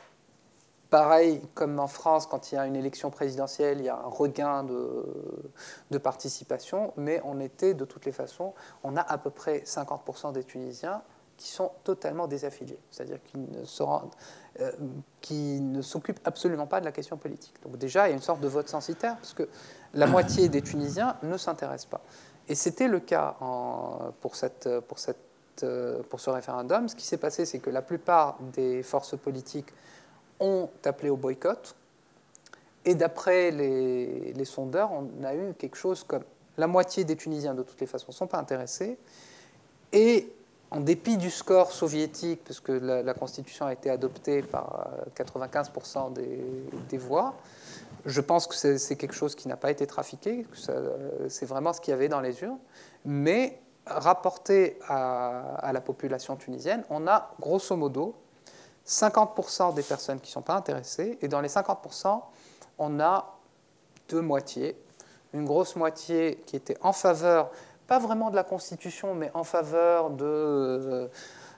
pareil, 0.89 1.43
comme 1.53 1.79
en 1.79 1.89
France, 1.89 2.27
quand 2.27 2.51
il 2.51 2.55
y 2.55 2.59
a 2.59 2.67
une 2.67 2.75
élection 2.75 3.11
présidentielle, 3.11 3.81
il 3.81 3.85
y 3.85 3.91
a 3.91 3.97
un 3.97 4.09
regain 4.09 4.65
de, 4.65 5.99
participation, 5.99 6.95
mais 6.97 7.21
on 7.23 7.39
était 7.39 7.75
de 7.75 7.85
toutes 7.85 8.07
les 8.07 8.13
façons, 8.13 8.55
on 8.83 8.97
a 8.97 9.03
à 9.03 9.19
peu 9.19 9.31
près 9.31 9.59
50% 9.67 10.33
des 10.33 10.45
Tunisiens 10.45 11.03
qui 11.37 11.49
sont 11.49 11.71
totalement 11.85 12.27
désaffiliés, 12.27 12.79
c'est-à-dire 12.91 13.19
euh, 14.61 14.71
qui 15.21 15.61
ne 15.61 15.83
s'occupent 15.83 16.21
absolument 16.25 16.67
pas 16.67 16.81
de 16.81 16.85
la 16.85 16.93
question 16.93 17.17
politique. 17.17 17.55
Donc 17.63 17.77
déjà, 17.77 18.07
il 18.07 18.11
y 18.11 18.13
a 18.13 18.17
une 18.17 18.23
sorte 18.23 18.41
de 18.41 18.49
vote 18.49 18.69
censitaire, 18.69 19.17
parce 19.17 19.35
que 19.35 19.49
la 19.95 20.07
moitié 20.07 20.49
des 20.49 20.63
Tunisiens 20.63 21.17
ne 21.23 21.37
s'intéressent 21.37 21.91
pas. 21.91 22.01
Et 22.49 22.55
c'était 22.55 22.89
le 22.89 23.01
cas 23.01 23.37
cette, 24.33 24.69
pour 24.89 24.99
ce 24.99 26.31
référendum. 26.31 26.89
Ce 26.89 26.95
qui 26.95 27.05
s'est 27.05 27.17
passé, 27.17 27.45
c'est 27.45 27.59
que 27.59 27.71
la 27.71 27.83
plupart 27.83 28.39
des 28.53 28.83
forces 28.83 29.17
politiques 29.17 29.69
ont 30.41 30.71
appelé 30.85 31.11
au 31.11 31.17
boycott. 31.17 31.75
Et 32.85 32.95
d'après 32.95 33.51
les, 33.51 34.33
les, 34.33 34.45
sondeurs, 34.45 34.93
on 34.93 35.25
a 35.25 35.35
eu 35.35 35.55
quelque 35.55 35.77
chose 35.77 36.05
comme 36.05 36.23
la 36.57 36.69
moitié 36.69 37.05
des 37.05 37.17
Tunisiens, 37.17 37.55
de 37.55 37.63
toutes 37.63 37.81
les 37.81 37.87
façons, 37.87 38.07
ne 38.09 38.15
sont 38.15 38.27
pas 38.29 38.39
intéressés. 38.39 38.97
Et 39.93 40.33
en 40.71 40.81
dépit 40.81 41.17
du 41.17 41.31
score 41.31 41.71
soviétique, 41.73 42.43
puisque 42.45 42.69
la, 42.69 43.15
Constitution 43.15 43.67
a 43.67 43.73
été 43.73 43.89
adoptée 43.89 44.43
par 44.43 44.91
95% 45.17 46.13
des, 46.13 46.41
des 46.89 46.99
voix, 46.99 47.35
je 48.07 48.21
pense 48.21 48.47
que 48.47 48.55
c'est 48.55 48.97
quelque 48.97 49.15
chose 49.15 49.35
qui 49.35 49.49
n'a 49.49 49.57
pas 49.57 49.71
été 49.71 49.87
trafiqué, 49.87 50.47
c'est 51.29 51.47
vraiment 51.47 51.73
ce 51.73 51.81
qu'il 51.81 51.91
y 51.91 51.95
avait 51.95 52.09
dans 52.09 52.21
les 52.21 52.41
urnes, 52.43 52.59
mais 53.05 53.61
rapporté 53.87 54.79
à, 54.89 55.71
la 55.73 55.81
population 55.81 56.37
tunisienne, 56.37 56.85
on 56.91 57.07
a 57.07 57.31
grosso 57.41 57.77
modo 57.77 58.15
50% 58.87 59.75
des 59.75 59.83
personnes 59.83 60.21
qui 60.21 60.31
ne 60.31 60.35
sont 60.35 60.43
pas 60.43 60.55
intéressées, 60.55 61.19
et 61.21 61.29
dans 61.29 61.41
les 61.41 61.49
50%, 61.49 62.21
on 62.79 63.01
a 63.01 63.37
deux 64.09 64.21
moitiés. 64.21 64.81
Une 65.33 65.45
grosse 65.45 65.75
moitié 65.75 66.43
qui 66.47 66.55
était 66.55 66.79
en 66.83 66.93
faveur, 66.93 67.51
pas 67.87 67.99
vraiment 67.99 68.31
de 68.31 68.37
la 68.37 68.45
Constitution, 68.45 69.15
mais 69.15 69.31
en 69.35 69.45
faveur 69.45 70.11
de, 70.11 71.09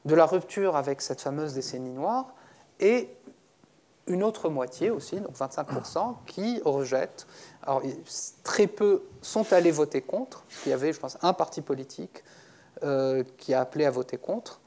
de 0.05 0.15
la 0.15 0.27
rupture 0.27 0.77
avec 0.77 1.01
cette 1.01 1.21
fameuse 1.21 1.55
décennie 1.55 1.93
noire, 1.93 2.35
et 2.81 3.11
une 4.09 4.23
autre 4.23 4.49
moitié 4.49 4.91
aussi, 4.91 5.21
donc 5.21 5.37
25%, 5.37 6.17
qui 6.27 6.61
rejettent. 6.65 7.27
Alors, 7.63 7.83
très 8.43 8.67
peu 8.67 9.03
sont 9.21 9.53
allés 9.53 9.71
voter 9.71 10.01
contre. 10.01 10.45
Il 10.65 10.71
y 10.71 10.73
avait, 10.73 10.93
je 10.93 10.99
pense, 11.01 11.19
un 11.23 11.33
parti 11.33 11.61
politique 11.61 12.25
euh, 12.83 13.23
qui 13.37 13.55
a 13.55 13.61
appelé 13.61 13.85
à 13.85 13.91
voter 13.91 14.17
contre. 14.17 14.61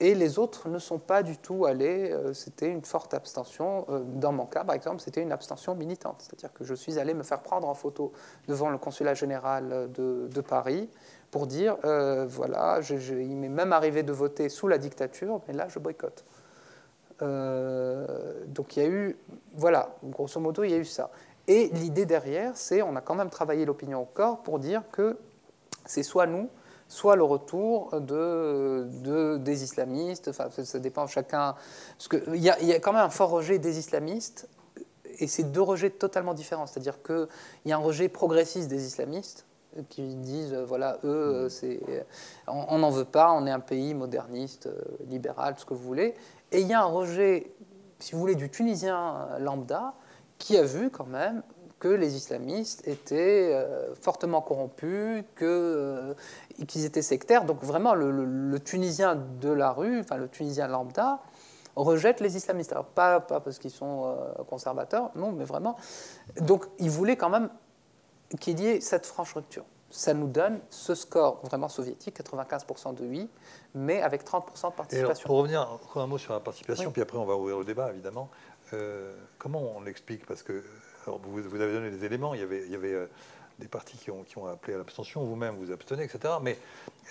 Et 0.00 0.14
les 0.14 0.38
autres 0.38 0.68
ne 0.68 0.78
sont 0.78 0.98
pas 0.98 1.22
du 1.22 1.38
tout 1.38 1.66
allés. 1.66 2.10
Euh, 2.10 2.32
c'était 2.32 2.68
une 2.68 2.84
forte 2.84 3.14
abstention. 3.14 3.86
Euh, 3.88 4.00
dans 4.04 4.32
mon 4.32 4.44
cas, 4.44 4.64
par 4.64 4.74
exemple, 4.74 5.00
c'était 5.00 5.22
une 5.22 5.32
abstention 5.32 5.74
militante. 5.74 6.16
C'est-à-dire 6.18 6.52
que 6.52 6.64
je 6.64 6.74
suis 6.74 6.98
allé 6.98 7.14
me 7.14 7.22
faire 7.22 7.40
prendre 7.40 7.68
en 7.68 7.74
photo 7.74 8.12
devant 8.48 8.70
le 8.70 8.78
consulat 8.78 9.14
général 9.14 9.90
de, 9.92 10.40
Paris 10.40 10.90
pour 11.30 11.46
dire 11.46 11.76
voilà, 11.82 12.80
il 12.90 13.36
m'est 13.36 13.48
même 13.48 13.72
arrivé 13.72 14.02
de 14.02 14.12
voter 14.12 14.48
sous 14.48 14.68
la 14.68 14.78
dictature, 14.78 15.40
mais 15.48 15.54
là, 15.54 15.68
je 15.68 15.78
boycotte. 15.78 16.24
Euh, 17.22 18.44
donc 18.46 18.76
il 18.76 18.82
y 18.82 18.86
a 18.86 18.88
eu, 18.88 19.16
voilà, 19.54 19.94
grosso 20.04 20.40
modo, 20.40 20.64
il 20.64 20.70
y 20.70 20.74
a 20.74 20.78
eu 20.78 20.84
ça. 20.84 21.10
Et 21.46 21.68
l'idée 21.74 22.06
derrière, 22.06 22.56
c'est, 22.56 22.82
on 22.82 22.96
a 22.96 23.00
quand 23.00 23.14
même 23.14 23.30
travaillé 23.30 23.64
l'opinion 23.64 24.02
au 24.02 24.06
corps 24.06 24.42
pour 24.42 24.58
dire 24.58 24.82
que 24.90 25.16
c'est 25.84 26.02
soit 26.02 26.26
nous, 26.26 26.48
soit 26.94 27.16
le 27.16 27.24
retour 27.24 28.00
de, 28.00 28.86
de 29.02 29.36
des 29.38 29.64
islamistes. 29.64 30.28
Enfin, 30.28 30.48
ça, 30.50 30.78
dépend 30.78 31.06
chacun. 31.06 31.54
Parce 31.96 32.08
qu'il 32.08 32.42
y, 32.42 32.50
a, 32.50 32.60
il 32.60 32.68
y 32.68 32.72
a 32.72 32.80
quand 32.80 32.92
même 32.92 33.02
un 33.02 33.10
fort 33.10 33.30
rejet 33.30 33.58
des 33.58 33.78
islamistes, 33.78 34.48
et 35.18 35.26
c'est 35.26 35.44
deux 35.44 35.62
rejets 35.62 35.90
totalement 35.90 36.34
différents. 36.34 36.66
C'est-à-dire 36.66 37.02
qu'il 37.02 37.28
y 37.66 37.72
a 37.72 37.76
un 37.76 37.80
rejet 37.80 38.08
progressiste 38.08 38.68
des 38.68 38.86
islamistes, 38.86 39.46
qui 39.88 40.14
disent 40.14 40.54
voilà 40.54 40.98
eux 41.02 41.48
c'est 41.48 41.80
on 42.46 42.78
n'en 42.78 42.90
veut 42.90 43.04
pas 43.04 43.32
on 43.32 43.44
est 43.44 43.50
un 43.50 43.58
pays 43.58 43.92
moderniste 43.92 44.68
libéral 45.08 45.54
tout 45.54 45.62
ce 45.62 45.66
que 45.66 45.74
vous 45.74 45.82
voulez 45.82 46.14
et 46.54 46.60
il 46.60 46.68
y 46.68 46.72
a 46.72 46.80
un 46.80 46.86
rejet, 46.86 47.50
si 47.98 48.12
vous 48.12 48.20
voulez, 48.20 48.36
du 48.36 48.48
Tunisien 48.48 49.26
lambda 49.40 49.94
qui 50.38 50.56
a 50.56 50.62
vu 50.62 50.88
quand 50.88 51.06
même 51.06 51.42
que 51.84 51.88
les 51.88 52.16
islamistes 52.16 52.88
étaient 52.88 53.52
euh, 53.52 53.94
fortement 54.00 54.40
corrompus, 54.40 55.22
euh, 55.42 56.14
qu'ils 56.66 56.86
étaient 56.86 57.02
sectaires. 57.02 57.44
Donc 57.44 57.62
vraiment, 57.62 57.94
le, 57.94 58.58
Tunisien 58.58 59.16
de 59.16 59.50
la 59.50 59.70
rue, 59.70 60.00
enfin 60.00 60.16
le 60.16 60.28
Tunisien 60.28 60.66
lambda, 60.66 61.20
rejette 61.76 62.20
les 62.20 62.38
islamistes. 62.38 62.72
Alors 62.72 62.86
pas, 62.86 63.20
pas 63.20 63.40
parce 63.40 63.58
qu'ils 63.58 63.70
sont 63.70 64.06
euh, 64.06 64.44
conservateurs, 64.44 65.10
non, 65.14 65.30
mais 65.32 65.44
vraiment. 65.44 65.76
Donc 66.40 66.64
il 66.78 66.88
voulait 66.88 67.16
quand 67.16 67.28
même 67.28 67.50
qu'il 68.40 68.58
y 68.60 68.66
ait 68.66 68.80
cette 68.80 69.04
franche 69.04 69.34
rupture. 69.34 69.66
ça 69.90 70.14
nous 70.14 70.28
donne 70.28 70.60
ce 70.70 70.94
score 70.94 71.40
vraiment 71.44 71.68
soviétique, 71.68 72.18
95% 72.18 72.94
de 72.94 73.04
oui, 73.04 73.28
mais 73.74 74.00
avec 74.00 74.24
30% 74.24 74.70
de 74.70 74.74
participation. 74.74 75.26
pour 75.26 75.36
revenir 75.36 75.70
encore 75.70 76.00
un 76.00 76.06
mot 76.06 76.16
sur 76.16 76.32
la 76.32 76.40
participation, 76.40 76.90
puis 76.92 77.02
après 77.02 77.18
on 77.18 77.26
va 77.26 77.36
ouvrir 77.36 77.58
le 77.58 77.64
débat 77.66 77.90
évidemment. 77.90 78.30
Comment 79.38 79.60
on 79.76 79.82
l'explique? 79.82 80.24
Parce 80.26 80.42
que 80.42 80.64
vous, 81.06 81.42
vous, 81.42 81.60
avez 81.60 81.72
donné 81.72 81.90
des 81.90 82.04
éléments, 82.04 82.34
il 82.34 82.40
y 82.40 82.42
avait, 82.42 82.92
euh, 82.92 83.06
des 83.58 83.68
partis 83.68 83.96
qui 83.96 84.10
ont, 84.10 84.24
qui 84.24 84.38
ont 84.38 84.46
appelé 84.46 84.74
à 84.74 84.78
l'abstention, 84.78 85.24
vous-même 85.24 85.56
vous 85.56 85.72
abstenez, 85.72 86.04
etc. 86.04 86.34
Mais 86.42 86.58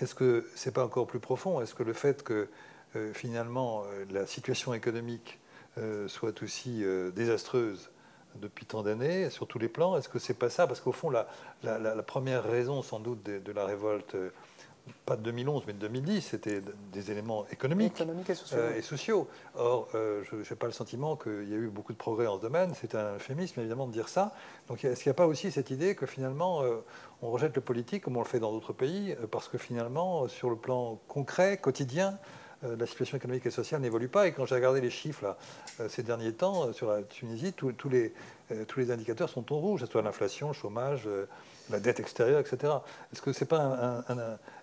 est-ce 0.00 0.14
que 0.14 0.46
c'est 0.54 0.72
pas 0.72 0.84
encore 0.84 1.06
plus 1.06 1.20
profond? 1.20 1.60
Est-ce 1.60 1.74
que 1.74 1.82
le 1.82 1.92
fait 1.92 2.22
que 2.22 2.48
euh, 2.96 3.12
finalement 3.12 3.84
la 4.10 4.26
situation 4.26 4.74
économique 4.74 5.38
soit 6.06 6.40
aussi 6.40 6.84
désastreuse 7.16 7.90
depuis 8.36 8.66
tant 8.66 8.82
d'années, 8.82 9.30
sur 9.30 9.46
tous 9.46 9.58
les 9.58 9.68
plans. 9.68 9.96
Est-ce 9.96 10.08
que 10.08 10.18
c'est 10.18 10.34
pas 10.34 10.50
ça? 10.50 10.66
Parce 10.66 10.80
qu'au 10.80 10.92
fond, 10.92 11.10
la, 11.10 11.26
première 12.06 12.44
raison, 12.44 12.82
sans 12.82 13.00
doute, 13.00 13.22
de, 13.22 13.52
la 13.52 13.64
révolte, 13.64 14.14
euh, 14.14 14.30
pas 15.06 15.16
de 15.16 15.22
2011, 15.22 15.64
mais 15.66 15.72
de 15.72 15.78
2010, 15.78 16.20
c'était 16.20 16.60
des 16.92 17.10
éléments 17.10 17.46
économiques, 17.50 18.00
et, 18.00 18.82
sociaux. 18.82 19.28
Euh, 19.56 19.60
Or, 19.60 19.88
euh, 19.94 20.22
je 20.24 20.36
n'ai 20.36 20.56
pas 20.56 20.66
le 20.66 20.72
sentiment 20.72 21.16
qu'il 21.16 21.48
y 21.48 21.54
a 21.54 21.56
eu 21.56 21.68
beaucoup 21.68 21.92
de 21.92 21.98
progrès 21.98 22.26
en 22.26 22.36
ce 22.36 22.42
domaine. 22.42 22.72
C'est 22.80 22.94
un 22.94 23.16
euphémisme, 23.16 23.60
évidemment, 23.60 23.86
de 23.86 23.92
dire 23.92 24.08
ça. 24.08 24.32
Donc, 24.68 24.84
est-ce 24.84 25.02
qu'il 25.02 25.10
n'y 25.10 25.14
a 25.14 25.16
pas 25.16 25.26
aussi 25.26 25.50
cette 25.50 25.70
idée 25.70 25.94
que 25.94 26.06
finalement, 26.06 26.62
on 27.22 27.30
rejette 27.30 27.54
le 27.54 27.62
politique, 27.62 28.04
comme 28.04 28.16
on 28.16 28.22
le 28.22 28.26
fait 28.26 28.40
dans 28.40 28.52
d'autres 28.52 28.72
pays, 28.72 29.16
parce 29.30 29.48
que 29.48 29.58
finalement, 29.58 30.28
sur 30.28 30.50
le 30.50 30.56
plan 30.56 30.98
concret, 31.08 31.58
quotidien, 31.58 32.18
euh, 32.64 32.76
la 32.76 32.86
situation 32.86 33.16
économique 33.16 33.46
et 33.46 33.50
sociale 33.50 33.80
n'évolue 33.80 34.08
pas? 34.08 34.26
Et 34.26 34.32
quand 34.32 34.46
j'ai 34.46 34.54
regardé 34.54 34.80
les 34.80 34.90
chiffres 34.90 35.24
là, 35.24 35.36
euh, 35.80 35.88
ces 35.88 36.02
derniers 36.02 36.32
temps 36.32 36.68
euh, 36.68 36.72
sur 36.72 36.88
la 36.88 37.02
Tunisie, 37.02 37.52
tous 37.52 37.88
les, 37.88 38.12
tous 38.68 38.78
les 38.78 38.90
indicateurs 38.90 39.28
sont 39.28 39.52
en 39.52 39.56
rouge, 39.56 39.80
que 39.80 39.86
ce 39.86 39.92
soit 39.92 40.02
l'inflation, 40.02 40.48
le 40.48 40.54
chômage, 40.54 41.08
la 41.70 41.80
dette 41.80 42.00
extérieure, 42.00 42.40
etc. 42.40 42.72
Est-ce 43.12 43.22
que 43.22 43.32
ce 43.32 43.40
n'est 43.40 43.48
pas 43.48 44.04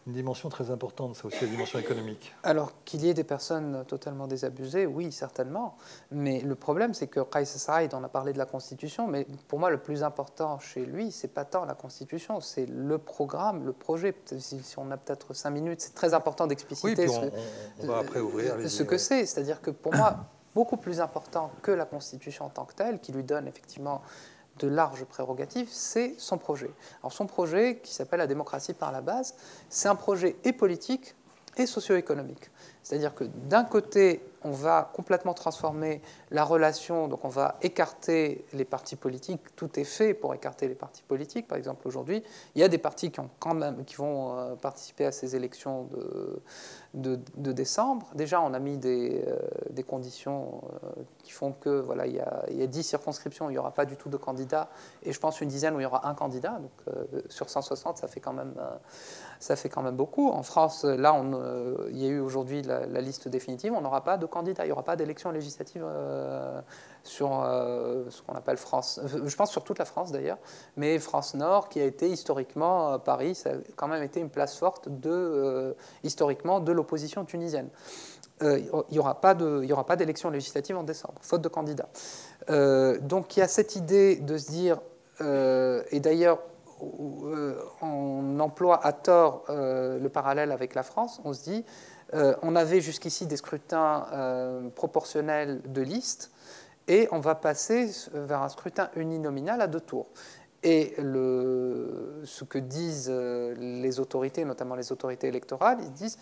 une 0.08 0.14
dimension 0.14 0.49
très 0.49 0.72
importante, 0.72 1.16
ça 1.16 1.26
aussi, 1.26 1.41
la 1.41 1.47
dimension 1.47 1.80
économique? 1.80 2.34
Alors, 2.43 2.72
qu'il 2.86 3.04
y 3.04 3.10
ait 3.10 3.14
des 3.14 3.24
personnes 3.24 3.84
totalement 3.88 4.28
désabusées, 4.28 4.86
oui, 4.86 5.12
certainement. 5.12 5.78
Mais 6.12 6.41
le 6.41 6.56
problème, 6.56 6.93
c'est 6.93 7.08
que 7.08 7.20
Qais 7.20 7.45
Saïd, 7.45 7.93
on 7.93 8.04
a 8.04 8.10
parlé 8.10 8.34
de 8.34 8.38
la 8.38 8.45
Constitution, 8.45 9.08
mais 9.08 9.26
pour 9.47 9.60
moi, 9.60 9.70
le 9.70 9.80
plus 9.80 10.04
important 10.04 10.60
chez 10.60 10.86
lui, 10.86 11.12
c'est 11.12 11.28
pas 11.28 11.45
tant 11.45 11.66
la 11.66 11.76
Constitution, 11.76 12.39
c'est 12.39 12.66
le 12.68 12.97
programme, 12.97 13.66
le 13.66 13.74
projet. 13.74 14.16
Si, 14.38 14.62
on 14.78 14.91
a 14.91 14.97
peut-être 14.97 15.34
cinq 15.34 15.52
minutes, 15.52 15.82
c'est 15.82 15.95
très 15.95 16.14
important 16.14 16.47
d'expliciter 16.47 17.08
ce, 17.08 18.68
ce 18.68 18.84
que 18.84 18.97
c'est. 18.97 19.26
C'est-à-dire 19.26 19.62
que 19.62 19.72
pour 19.72 19.93
moi, 19.95 20.18
beaucoup 20.54 20.78
plus 20.78 20.99
important 20.99 21.52
que 21.62 21.72
la 21.72 21.86
Constitution 21.86 22.45
en 22.45 22.49
tant 22.49 22.66
que 22.66 22.74
telle, 22.74 22.99
qui 22.99 23.12
lui 23.12 23.24
donne 23.24 23.47
effectivement 23.47 24.02
de 24.62 24.68
larges 24.68 25.05
prérogatives, 25.05 25.68
c'est 25.70 26.16
son 26.18 26.38
projet. 26.38 26.72
Alors 27.01 27.12
son 27.12 27.26
projet, 27.26 27.80
qui 27.84 27.93
s'appelle 27.93 28.20
la 28.20 28.28
démocratie 28.28 28.74
par 28.74 28.91
la 28.91 29.01
base, 29.01 29.36
c'est 29.70 29.89
un 29.89 29.95
projet 29.95 30.36
et 30.43 30.53
politique 30.53 31.16
et 31.58 31.66
socio-économique. 31.66 32.49
C'est-à-dire 32.84 33.14
que 33.14 33.24
d'un 33.24 33.64
côté, 33.64 34.22
on 34.43 34.52
va 34.52 34.91
complètement 34.93 35.36
transformer 35.36 36.02
la 36.32 36.43
relation, 36.43 37.08
donc 37.08 37.24
on 37.26 37.30
va 37.30 37.58
écarter 37.62 38.43
les 38.54 38.66
partis 38.66 38.95
politiques, 38.95 39.41
tout 39.56 39.80
est 39.80 39.84
fait 39.84 40.16
pour 40.16 40.34
écarter 40.34 40.68
les 40.68 40.74
partis 40.74 41.04
politiques. 41.04 41.47
Par 41.47 41.60
exemple, 41.60 41.88
aujourd'hui, 41.88 42.24
il 42.56 42.62
y 42.62 42.64
a 42.64 42.68
des 42.68 42.80
partis 42.80 43.12
qui, 43.12 43.20
ont 43.20 43.30
quand 43.39 43.54
même, 43.54 43.86
qui 43.86 43.95
vont 43.95 44.36
euh, 44.36 44.56
participer 44.56 45.06
à 45.06 45.12
ces 45.12 45.36
élections 45.36 45.89
de, 46.95 47.20
décembre. 47.36 48.08
Déjà, 48.16 48.41
on 48.41 48.54
a 48.54 48.60
mis 48.60 48.78
des, 48.78 49.24
euh, 49.28 49.84
conditions 49.84 50.62
euh, 50.84 51.04
qui 51.20 51.32
font 51.32 51.52
que 51.52 51.70
voilà, 51.70 52.08
il 52.08 52.16
y, 52.16 52.20
a, 52.20 52.45
il 52.49 52.58
y 52.58 52.64
a 52.64 52.68
10 52.68 52.84
circonscriptions, 52.84 53.49
il 53.49 53.54
n'y 53.54 53.60
aura 53.60 53.72
pas 53.72 53.86
du 53.86 53.95
tout 53.95 54.10
de 54.10 54.18
candidats, 54.18 54.70
et 55.04 55.14
je 55.14 55.20
pense 55.20 55.41
une 55.41 55.49
dizaine 55.49 55.76
où 55.76 55.80
il 55.80 55.84
y 55.84 55.86
aura 55.86 56.08
un 56.08 56.16
candidat. 56.16 56.60
Donc 56.60 56.95
sur 57.30 57.49
160, 57.49 57.97
ça 57.97 58.08
fait 58.08 58.20
quand 58.20 58.34
même, 58.34 58.54
ça 59.42 59.56
fait 59.56 59.70
quand 59.70 59.82
même 59.82 59.96
beaucoup. 59.96 60.30
En 60.30 60.44
France, 60.44 60.84
là, 60.84 61.14
on, 61.14 61.88
il 61.89 61.98
y 61.98 62.06
a 62.06 62.10
eu 62.10 62.20
aujourd'hui 62.20 62.62
la, 62.62 63.02
liste 63.02 63.28
définitive, 63.28 63.74
on 63.74 63.82
n'aura 63.82 64.04
pas 64.04 64.18
de 64.18 64.28
candidats, 64.28 64.64
il 64.64 64.68
n'y 64.68 64.72
aura 64.72 64.84
pas 64.84 64.96
d'élection 64.96 65.32
législative 65.32 65.84
euh, 65.84 66.62
sur 67.04 67.42
euh, 67.44 68.04
ce 68.10 68.22
qu'on 68.22 68.36
appelle 68.36 68.58
France, 68.58 69.00
euh, 69.04 69.26
je 69.26 69.36
pense 69.36 69.50
sur 69.50 69.64
toute 69.64 69.80
la 69.80 69.86
France 69.86 70.12
d'ailleurs, 70.12 70.38
mais 70.78 71.00
France 71.00 71.34
Nord 71.34 71.70
qui 71.70 71.82
a 71.82 71.86
été 71.86 72.08
historiquement, 72.08 73.00
Paris, 73.00 73.34
ça 73.34 73.50
a 73.50 73.54
quand 73.76 73.88
même 73.88 74.04
été 74.04 74.20
une 74.20 74.30
place 74.30 74.58
forte 74.58 74.88
historiquement 76.04 76.60
de 76.60 76.72
l'opposition 76.72 77.26
tunisienne. 77.26 77.70
il 78.42 78.70
n'y 78.92 79.00
aura 79.00 79.20
pas 79.20 79.34
d'élection 79.96 80.30
législative 80.30 80.78
en 80.78 80.84
décembre, 80.84 81.16
faute 81.22 81.42
de 81.42 81.50
candidats. 81.50 81.89
donc 82.48 83.36
il 83.36 83.39
y 83.39 83.44
a 83.44 83.48
cette 83.48 83.76
idée 83.76 84.18
de 84.18 84.38
se 84.38 84.52
dire, 84.52 84.80
et 85.20 86.00
d'ailleurs 86.00 86.39
on 87.82 88.40
emploie 88.40 88.86
à 88.86 88.94
tort 88.94 89.46
le 89.50 90.08
parallèle 90.08 90.52
avec 90.52 90.76
la 90.76 90.84
France, 90.84 91.22
on 91.24 91.34
se 91.34 91.44
dit, 91.44 91.66
on 92.14 92.56
avait 92.56 92.82
jusqu'ici 92.82 93.26
des 93.28 93.38
scrutins 93.38 94.06
proportionnels 94.76 95.62
de 95.66 95.82
liste, 95.82 96.32
et 96.88 97.08
on 97.12 97.20
va 97.20 97.36
passer 97.36 97.92
vers 98.14 98.42
un 98.42 98.50
scrutin 98.50 98.90
uninominal 98.96 99.62
à 99.62 99.68
deux 99.68 99.80
tours. 99.80 100.08
Et 100.64 100.94
ce 100.98 102.44
que 102.44 102.60
disent 102.60 103.08
euh, 103.10 103.56
les 103.58 104.00
autorités, 104.00 104.46
notamment 104.46 104.76
les 104.76 104.92
autorités 104.92 105.28
électorales, 105.28 105.80
ils 105.82 105.92
disent 105.92 106.20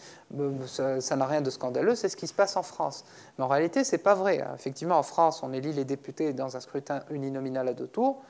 ça 0.67 1.15
n'a 1.17 1.25
rien 1.25 1.41
de 1.41 1.49
scandaleux, 1.49 1.93
c'est 1.95 2.07
ce 2.07 2.15
qui 2.15 2.27
se 2.27 2.33
passe 2.33 2.55
en 2.55 2.63
France. 2.63 3.03
Mais 3.37 3.43
en 3.43 3.49
réalité, 3.49 3.83
ce 3.83 3.93
n'est 3.93 4.01
pas 4.01 4.15
vrai. 4.15 4.41
Effectivement, 4.55 4.97
en 4.97 5.03
France, 5.03 5.43
on 5.43 5.51
élit 5.51 5.73
les 5.73 5.83
députés 5.83 6.31
dans 6.31 6.55
un 6.55 6.61
scrutin 6.61 7.03
uninominal 7.09 7.67
à 7.67 7.73
deux 7.73 7.87
tours 7.87 8.21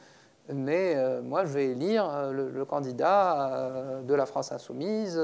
mais 0.54 0.94
euh, 0.96 1.22
moi 1.22 1.46
je 1.46 1.50
vais 1.50 1.68
élire 1.68 2.10
euh, 2.10 2.32
le, 2.32 2.66
candidat 2.66 3.52
euh, 3.52 4.02
de 4.02 4.14
la 4.14 4.26
France 4.26 4.52
insoumise, 4.52 5.18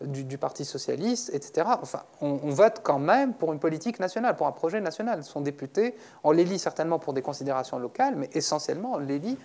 du, 0.00 0.38
Parti 0.38 0.64
socialiste, 0.64 1.30
etc. 1.32 1.66
Enfin, 1.80 2.02
on, 2.20 2.50
vote 2.50 2.80
quand 2.82 2.98
même 2.98 3.32
pour 3.32 3.52
une 3.52 3.58
politique 3.58 3.98
nationale, 4.00 4.36
pour 4.36 4.46
un 4.46 4.52
projet 4.52 4.80
national. 4.80 5.24
Son 5.24 5.40
député, 5.40 5.96
on 6.24 6.30
l'élit 6.30 6.58
certainement 6.58 6.98
pour 6.98 7.14
des 7.14 7.22
considérations 7.22 7.78
locales, 7.78 8.16
mais 8.16 8.28
essentiellement 8.34 8.92
on 8.94 8.98
l'élit 8.98 9.38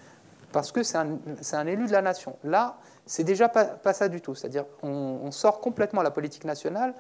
parce 0.52 0.74
que 0.74 0.84
c'est 0.84 0.98
un, 0.98 1.68
élu 1.68 1.88
de 1.88 1.94
la 1.94 2.02
nation. 2.02 2.36
Là, 2.44 2.78
c'est 3.06 3.24
déjà 3.24 3.48
pas, 3.48 3.94
ça 3.94 4.10
du 4.10 4.20
tout. 4.20 4.36
C'est-à-dire 4.36 4.66
on 4.84 5.32
sort 5.32 5.62
complètement 5.62 6.02
la 6.02 6.12
politique 6.12 6.44
nationale 6.44 6.94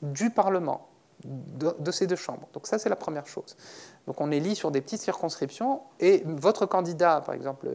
du 0.00 0.30
Parlement 0.30 0.88
de, 1.24 1.90
ces 1.90 2.06
deux 2.06 2.16
chambres. 2.16 2.48
Donc 2.52 2.66
ça, 2.66 2.78
c'est 2.78 2.88
la 2.88 2.96
première 2.96 3.26
chose. 3.26 3.56
Donc 4.06 4.20
on 4.20 4.30
élit 4.30 4.54
sur 4.54 4.70
des 4.70 4.80
petites 4.80 5.00
circonscriptions 5.00 5.80
et 5.98 6.22
votre 6.26 6.66
candidat, 6.66 7.22
par 7.24 7.34
exemple, 7.34 7.68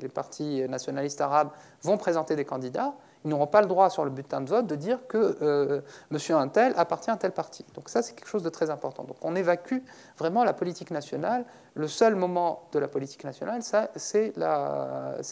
les 0.00 0.08
partis 0.08 0.62
nationalistes 0.68 1.20
arabes 1.20 1.50
vont 1.82 1.98
présenter 1.98 2.36
des 2.36 2.44
candidats, 2.44 2.94
ils 3.24 3.28
n'auront 3.28 3.48
pas 3.48 3.60
le 3.60 3.66
droit 3.66 3.90
sur 3.90 4.04
le 4.04 4.10
bulletin 4.10 4.40
de 4.40 4.48
vote 4.48 4.68
de 4.68 4.76
dire 4.76 5.00
que 5.08 5.36
euh, 5.42 5.80
monsieur 6.10 6.36
un 6.36 6.46
tel 6.46 6.72
appartient 6.76 7.10
à 7.10 7.16
tel 7.16 7.32
parti. 7.32 7.64
Donc 7.74 7.88
ça, 7.88 8.00
c'est 8.00 8.14
quelque 8.14 8.28
chose 8.28 8.44
de 8.44 8.50
très 8.50 8.70
important. 8.70 9.02
Donc 9.02 9.16
on 9.22 9.34
évacue 9.34 9.78
vraiment 10.16 10.44
la 10.44 10.52
politique 10.52 10.92
nationale. 10.92 11.44
Le 11.74 11.88
seul 11.88 12.14
moment 12.14 12.68
de 12.70 12.78
la 12.78 12.86
politique 12.86 13.24
nationale, 13.24 13.62
c'est 13.96 14.32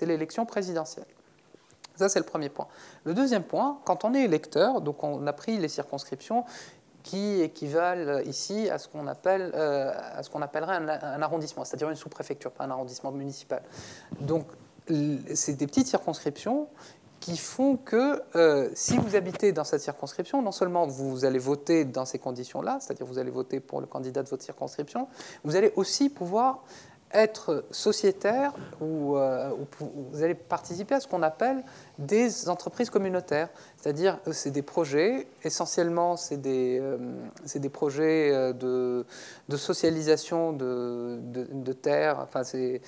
l'élection 0.03 0.45
présidentielle. 0.45 1.07
Ça, 1.95 2.09
c'est 2.09 2.19
le 2.19 2.25
premier 2.25 2.49
point. 2.49 2.67
Le 3.05 3.15
deuxième 3.15 3.45
point, 3.45 3.79
quand 3.85 4.05
on 4.05 4.15
est 4.15 4.23
électeur, 4.23 4.81
donc 4.81 5.05
on 5.05 5.25
a 5.29 5.33
pris 5.33 5.57
les 5.59 5.69
circonscriptions, 5.69 6.45
qui 7.05 7.43
équivalent 7.43 8.21
ici 8.25 8.69
à 8.71 8.79
ce 8.79 8.89
qu'on 8.89 9.07
appelle, 9.07 9.53
euh, 9.55 9.93
à 10.17 10.23
ce 10.23 10.31
qu'on 10.31 10.43
appellerait 10.43 10.77
un, 10.77 11.23
arrondissement, 11.23 11.65
c'est-à-dire 11.65 11.91
une 11.91 11.97
sous-préfecture, 11.97 12.51
pas 12.51 12.65
un 12.65 12.71
arrondissement 12.71 13.13
municipal. 13.13 13.63
Donc, 14.21 14.47
c'est 15.35 15.55
des 15.55 15.67
petites 15.67 15.87
circonscriptions 15.87 16.67
qui 17.21 17.37
font 17.37 17.77
que 17.77 18.23
euh, 18.37 18.71
si 18.75 18.97
vous 18.97 19.17
habitez 19.17 19.53
dans 19.53 19.65
cette 19.65 19.81
circonscription, 19.81 20.43
non 20.43 20.53
seulement 20.53 20.87
vous 20.87 21.25
allez 21.25 21.39
voter 21.39 21.85
dans 21.85 22.05
ces 22.05 22.19
conditions-là, 22.19 22.79
c'est-à-dire 22.81 23.07
vous 23.07 23.19
allez 23.19 23.31
voter 23.31 23.61
pour 23.61 23.81
le 23.81 23.87
candidat 23.87 24.23
de 24.23 24.29
votre 24.29 24.43
circonscription, 24.43 25.07
vous 25.43 25.57
allez 25.57 25.73
aussi 25.77 26.11
pouvoir 26.11 26.65
être 27.15 27.65
sociétaire 27.71 28.53
ou, 28.81 29.17
euh, 29.17 29.51
vous 29.81 30.23
allez 30.23 30.35
participer 30.35 30.97
à 30.97 31.01
ce 31.01 31.07
qu'on 31.07 31.23
appelle 31.23 31.63
des 31.99 32.49
entreprises 32.49 32.91
communautaires. 32.91 33.49
C'est-à-dire, 33.77 34.19
euh, 34.27 34.33
c'est 34.33 34.51
des 34.51 34.63
projets, 34.63 35.29
essentiellement, 35.45 36.17
c'est 36.17 36.39
des, 36.39 36.81
euh, 36.83 36.99
des, 37.55 37.69
projets 37.69 38.53
de, 38.53 39.07
de 39.49 39.57
socialisation 39.57 40.53
de, 40.53 41.21
de, 41.23 41.73
terres. 41.73 42.19
Enfin, 42.21 42.43
c'est, 42.43 42.83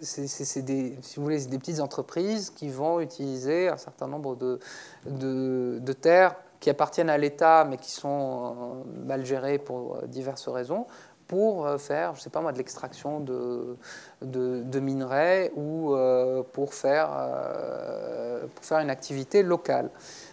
c'est, 0.00 0.62
des, 0.62 0.96
si 1.02 1.48
des 1.48 1.58
petites 1.58 1.80
entreprises 1.80 2.50
qui 2.50 2.68
vont 2.68 3.00
utiliser 3.00 3.68
un 3.68 3.76
certain 3.76 4.06
nombre 4.06 4.36
de, 4.36 4.60
de 5.06 5.92
terres 5.92 6.36
qui 6.60 6.70
appartiennent 6.70 7.10
à 7.10 7.18
l'État, 7.18 7.66
mais 7.68 7.76
qui 7.76 7.90
sont 7.90 8.84
mal 9.04 9.26
gérées 9.26 9.58
pour 9.58 9.98
diverses 10.06 10.48
raisons, 10.48 10.86
pour 11.26 11.66
euh, 11.66 11.78
faire, 11.78 12.14
je 12.14 12.20
ne 12.20 12.22
sais 12.22 12.30
pas 12.30 12.40
moi, 12.40 12.52
de 12.52 12.58
l'extraction 12.58 13.20
de, 13.20 13.76
de, 14.22 14.80
minerais 14.80 15.52
ou 15.56 15.94
euh, 15.94 16.42
pour 16.52 16.74
faire, 16.74 17.10
euh, 17.12 18.46
pour 18.54 18.64
faire 18.64 18.78
une 18.78 18.90
activité 18.90 19.42
locale. 19.42 19.90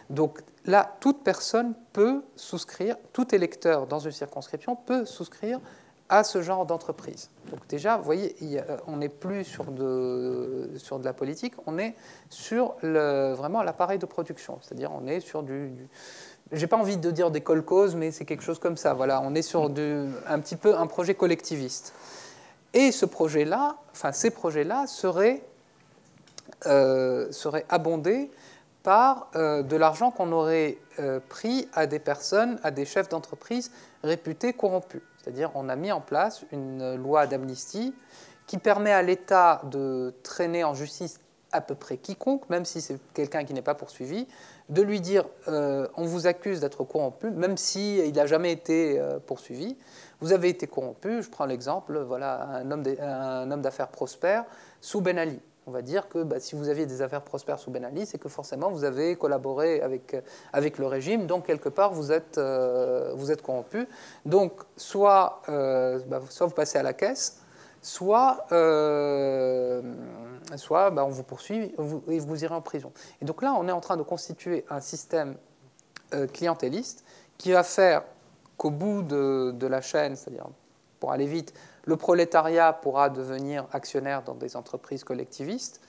Donc 0.10 0.42
là, 0.66 0.96
toute 1.00 1.24
personne 1.24 1.74
peut 1.94 2.24
souscrire, 2.36 2.98
tout 3.14 3.34
électeur 3.34 3.88
dans 3.88 4.00
une 4.00 4.12
circonscription 4.12 4.76
peut 4.76 5.06
souscrire 5.06 5.60
à 6.10 6.26
ce 6.26 6.42
genre 6.42 6.66
d'entreprise. 6.66 7.30
Donc 7.50 7.66
déjà, 7.70 7.96
vous 7.96 8.04
voyez, 8.04 8.36
on 8.86 8.98
n'est 8.98 9.08
plus 9.08 9.46
sur 9.46 9.72
de, 9.72 10.70
sur 10.76 11.00
de 11.00 11.06
la 11.06 11.14
politique, 11.14 11.54
on 11.66 11.78
est 11.78 11.96
sur 12.30 12.76
le, 12.82 13.32
vraiment 13.32 13.64
l'appareil 13.64 13.98
de 13.98 14.06
production, 14.06 14.60
c'est-à-dire 14.62 14.92
on 14.94 15.08
est 15.08 15.22
sur 15.22 15.42
du, 15.42 15.72
j'ai 16.52 16.68
pas 16.68 16.78
envie 16.78 16.97
de 16.97 17.12
dire 17.12 17.32
des 17.32 17.41
colcos, 17.41 17.95
mais 17.95 18.12
c'est 18.12 18.26
quelque 18.26 18.43
chose 18.43 18.60
comme 18.60 18.78
ça. 18.78 18.93
Voilà, 18.93 19.22
on 19.22 19.36
est 19.36 19.41
sur 19.41 19.70
du, 19.70 20.06
un 20.28 20.39
petit 20.39 20.56
peu 20.56 20.76
un 20.78 20.88
projet 20.88 21.16
collectiviste. 21.16 21.93
Et 22.74 22.91
ce 22.91 23.06
projet-là, 23.06 23.78
enfin 23.91 24.12
ces 24.12 24.32
projets-là 24.32 24.88
seraient, 24.88 25.41
euh, 26.66 27.32
seraient 27.32 27.66
abondés 27.70 28.32
par 28.84 29.30
euh, 29.36 29.62
de 29.62 29.76
l'argent 29.76 30.12
qu'on 30.12 30.32
aurait 30.32 30.78
euh, 30.99 31.20
pris 31.30 31.68
à 31.74 31.86
des 31.86 31.99
personnes, 31.99 32.60
à 32.64 32.72
des 32.72 32.86
chefs 32.86 33.10
d'entreprise 33.10 33.72
réputés 34.04 34.54
corrompus. 34.54 35.02
C'est-à-dire 35.18 35.52
on 35.54 35.70
a 35.70 35.76
mis 35.76 35.91
en 35.91 36.02
place 36.02 36.43
une 36.52 36.95
loi 36.95 37.28
d'amnistie 37.28 37.93
qui 38.47 38.58
permet 38.58 38.91
à 38.91 39.02
l'État 39.02 39.62
de 39.66 40.14
traîner 40.24 40.64
en 40.64 40.74
justice 40.74 41.20
à 41.52 41.62
peu 41.62 41.76
près 41.76 41.97
quiconque, 41.97 42.49
même 42.49 42.66
si 42.66 42.82
c'est 42.82 42.97
quelqu'un 43.14 43.43
qui 43.43 43.54
n'est 43.54 43.62
pas 43.62 43.76
poursuivi, 43.76 44.28
de 44.72 44.82
lui 44.82 45.02
dire 45.02 45.26
euh, 45.48 45.88
on 45.98 46.06
vous 46.06 46.28
accuse 46.28 46.62
d'être 46.62 46.84
corrompu, 46.84 47.30
même 47.30 47.58
s'il 47.58 48.04
si 48.04 48.12
n'a 48.12 48.26
jamais 48.26 48.52
été 48.52 49.00
euh, 49.00 49.20
poursuivi. 49.20 49.78
Vous 50.22 50.34
avez 50.34 50.50
été 50.50 50.66
corrompu, 50.66 51.22
je 51.22 51.30
prends 51.30 51.46
l'exemple, 51.46 52.00
voilà, 52.00 52.42
un 52.42 52.72
homme 53.52 53.62
d'affaires 53.62 53.90
prospère 53.90 54.46
sous 54.80 55.02
Ben 55.02 55.18
Ali. 55.18 55.40
On 55.68 55.72
va 55.72 55.82
dire 55.82 56.10
que 56.10 56.24
bah, 56.24 56.40
si 56.40 56.56
vous 56.56 56.70
aviez 56.70 56.86
des 56.86 57.02
affaires 57.02 57.22
prospères 57.22 57.60
sous 57.60 57.70
Ben 57.70 57.84
Ali, 57.84 58.06
c'est 58.06 58.18
que 58.18 58.30
forcément 58.30 58.70
vous 58.70 58.84
avez 58.84 59.16
collaboré 59.16 59.82
avec, 59.82 60.16
avec 60.54 60.78
le 60.78 60.88
régime, 60.88 61.28
donc 61.28 61.46
quelque 61.46 61.70
part 61.70 61.92
vous 61.94 62.12
êtes, 62.12 62.38
euh, 62.38 63.16
corrompu. 63.44 63.88
Donc 64.26 64.54
bah, 64.58 66.22
soit 66.30 66.46
vous 66.46 66.56
passez 66.56 66.78
à 66.78 66.84
la 66.84 66.94
caisse, 66.94 67.41
soit 67.82 68.46
soit 70.58 70.92
bah, 70.92 71.06
on 71.06 71.10
vous 71.10 71.24
poursuit 71.24 71.74
et 72.08 72.20
vous 72.20 72.44
irez 72.44 72.54
en 72.54 72.62
prison. 72.62 72.92
Et 73.22 73.26
donc 73.26 73.42
là, 73.42 73.54
on 73.58 73.68
est 73.68 73.72
en 73.72 73.82
train 73.82 73.98
de 73.98 74.04
constituer 74.04 74.66
un 74.70 74.80
système 74.80 75.36
euh, 76.14 76.28
clientéliste 76.28 77.04
qui 77.38 77.52
va 77.52 77.64
faire 77.64 78.04
qu'au 78.58 78.70
bout 78.70 79.02
de, 79.02 79.68
la 79.68 79.82
chaîne, 79.82 80.16
c'est-à-dire 80.16 80.48
pour 81.00 81.12
aller 81.12 81.26
vite, 81.26 81.54
le 81.86 81.96
prolétariat 81.96 82.74
pourra 82.74 83.10
devenir 83.10 83.66
actionnaire 83.72 84.22
dans 84.22 84.36
des 84.36 84.56
entreprises 84.56 85.04
collectivistes 85.04 85.82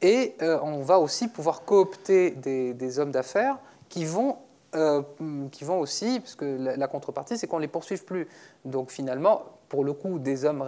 et 0.00 0.34
euh, 0.40 0.58
on 0.62 0.82
va 0.82 0.98
aussi 0.98 1.28
pouvoir 1.28 1.64
coopter 1.64 2.30
des, 2.30 2.98
hommes 2.98 3.10
d'affaires 3.10 3.58
qui 3.88 4.04
vont 4.04 4.38
euh, 4.76 5.02
qui 5.50 5.64
vont 5.64 5.80
aussi, 5.80 6.20
parce 6.20 6.34
que 6.34 6.44
la, 6.76 6.86
contrepartie, 6.86 7.38
c'est 7.38 7.46
qu'on 7.46 7.56
ne 7.56 7.62
les 7.62 7.68
poursuive 7.68 8.04
plus. 8.04 8.28
Donc 8.64 8.90
finalement, 8.90 9.42
pour 9.68 9.84
le 9.84 9.92
coup, 9.92 10.18
des 10.18 10.44
hommes, 10.44 10.62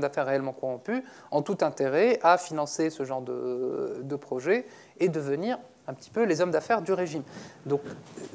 d'affaires 0.00 0.26
réellement 0.26 0.52
corrompus 0.52 1.02
ont 1.30 1.42
tout 1.42 1.58
intérêt 1.60 2.18
à 2.22 2.36
financer 2.36 2.90
ce 2.90 3.04
genre 3.04 3.22
de, 3.22 4.16
projet 4.16 4.66
et 4.98 5.08
devenir 5.08 5.58
un 5.86 5.94
petit 5.94 6.10
peu 6.10 6.24
les 6.24 6.40
hommes 6.40 6.50
d'affaires 6.50 6.82
du 6.82 6.92
régime. 6.92 7.22
Donc, 7.66 7.82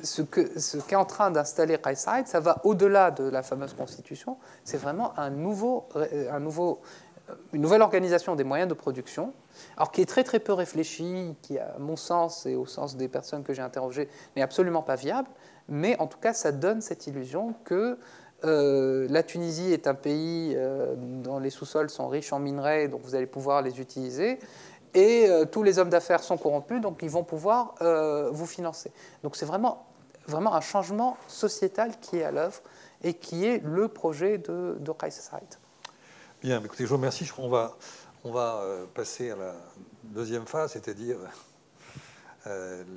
ce 0.04 0.22
qu'est 0.22 0.96
en 0.96 1.06
train 1.06 1.32
d'installer 1.32 1.78
Kayside, 1.78 2.28
ça 2.28 2.40
va 2.40 2.62
au-delà 2.64 3.12
de 3.12 3.24
la 3.24 3.44
fameuse 3.44 3.74
constitution. 3.74 4.38
C'est 4.64 4.78
vraiment 4.78 5.18
un 5.18 5.32
nouveau, 5.32 5.88
un 6.32 6.40
nouveau, 6.40 6.80
une 7.54 7.62
nouvelle 7.62 7.82
organisation 7.82 8.36
des 8.36 8.44
moyens 8.44 8.70
de 8.70 8.74
production, 8.74 9.34
alors 9.78 9.92
qui 9.92 10.02
est 10.02 10.06
très 10.06 10.24
très 10.24 10.40
peu 10.40 10.54
réfléchie, 10.54 11.36
qui, 11.42 11.58
à 11.58 11.76
mon 11.80 11.96
sens 11.96 12.46
et 12.46 12.56
au 12.56 12.66
sens 12.66 12.96
des 12.96 13.08
personnes 13.08 13.44
que 13.44 13.54
j'ai 13.54 13.62
interrogées, 13.62 14.10
n'est 14.36 14.42
absolument 14.42 14.82
pas 14.82 14.96
viable. 14.96 15.28
Mais 15.68 15.98
en 16.00 16.08
tout 16.08 16.18
cas, 16.18 16.34
ça 16.34 16.52
donne 16.52 16.82
cette 16.82 17.08
illusion 17.08 17.54
que 17.64 17.98
euh, 18.46 19.08
la 19.10 19.24
Tunisie 19.24 19.74
est 19.74 19.88
un 19.88 19.96
pays 19.96 20.54
euh, 20.56 20.96
dont 20.98 21.40
les 21.40 21.50
sous-sols 21.50 21.90
sont 21.90 22.08
riches 22.08 22.32
en 22.32 22.40
minerais, 22.40 22.88
donc 22.88 23.02
vous 23.04 23.16
allez 23.16 23.26
pouvoir 23.26 23.62
les 23.62 23.80
utiliser. 23.80 24.40
Et 24.94 25.28
euh, 25.30 25.46
tous 25.46 25.62
les 25.62 25.78
hommes 25.78 25.90
d'affaires 25.90 26.24
sont 26.24 26.38
corrompus, 26.38 26.82
donc 26.82 27.00
ils 27.04 27.10
vont 27.10 27.24
pouvoir 27.24 27.76
vous 28.32 28.46
financer. 28.46 28.92
Donc 29.24 29.36
c'est 29.36 29.46
vraiment, 29.46 29.86
vraiment 30.28 30.56
un 30.56 30.62
changement 30.62 31.18
sociétal 31.28 31.92
qui 32.02 32.18
est 32.18 32.24
à 32.24 32.32
l'œuvre 32.32 32.62
et 33.04 33.14
qui 33.14 33.46
est 33.46 33.62
le 33.64 33.88
projet 33.88 34.38
de, 34.38 34.78
de 34.80 34.92
Bien, 36.42 36.64
écoutez, 36.64 36.86
je 36.86 36.90
vous 36.90 36.96
remercie. 36.96 37.30
On 37.38 37.50
va, 37.50 37.76
on 38.24 38.32
va 38.32 38.64
passer 38.94 39.32
à 39.32 39.36
la 39.36 39.56
deuxième 40.04 40.46
phase, 40.46 40.72
c'est-à-dire 40.72 41.18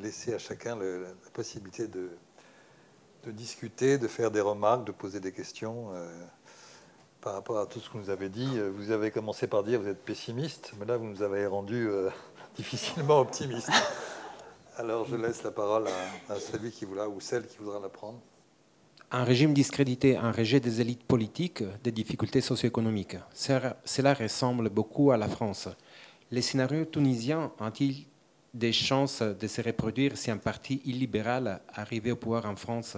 laisser 0.00 0.32
à 0.32 0.38
chacun 0.38 0.76
la 0.76 1.08
possibilité 1.32 1.88
de 1.88 2.10
discuter, 3.26 3.98
de 3.98 4.06
faire 4.06 4.30
des 4.30 4.40
remarques, 4.40 4.84
de 4.84 4.92
poser 4.92 5.18
des 5.18 5.32
questions 5.32 5.90
euh, 5.92 6.08
par 7.20 7.34
rapport 7.34 7.58
à 7.58 7.66
tout 7.66 7.80
ce 7.80 7.90
que 7.90 7.98
vous 7.98 8.10
avez 8.10 8.28
dit. 8.28 8.58
Euh, 8.58 8.70
vous 8.70 8.92
avez 8.92 9.10
commencé 9.10 9.48
par 9.48 9.64
dire 9.64 9.80
que 9.80 9.84
vous 9.84 9.90
êtes 9.90 10.04
pessimiste, 10.04 10.72
mais 10.78 10.86
là 10.86 10.96
vous 10.96 11.06
nous 11.06 11.22
avez 11.22 11.44
rendu 11.46 11.88
euh, 11.88 12.10
difficilement 12.54 13.18
optimiste. 13.18 13.70
Alors 14.76 15.04
je 15.04 15.16
laisse 15.16 15.42
la 15.42 15.50
parole 15.50 15.88
à, 16.28 16.38
celui 16.38 16.70
qui 16.70 16.84
voudra 16.84 17.08
ou 17.08 17.20
celle 17.20 17.48
qui 17.48 17.58
voudra 17.58 17.80
la 17.80 17.88
prendre. 17.88 18.20
Un 19.14 19.24
régime 19.24 19.52
discrédité, 19.52 20.16
un 20.16 20.32
rejet 20.32 20.58
des 20.58 20.80
élites 20.80 21.04
politiques, 21.04 21.62
des 21.84 21.92
difficultés 21.92 22.40
socio-économiques. 22.40 23.18
Cela 23.34 24.14
ressemble 24.14 24.70
beaucoup 24.70 25.10
à 25.10 25.18
la 25.18 25.28
France. 25.28 25.68
Les 26.30 26.40
scénarios 26.40 26.86
tunisiens 26.86 27.52
ont-ils 27.60 28.06
des 28.54 28.72
chances 28.72 29.20
de 29.20 29.46
se 29.46 29.60
reproduire 29.60 30.16
si 30.16 30.30
un 30.30 30.38
parti 30.38 30.80
illibéral 30.86 31.60
arrivait 31.74 32.12
au 32.12 32.16
pouvoir 32.16 32.46
en 32.46 32.56
France 32.56 32.96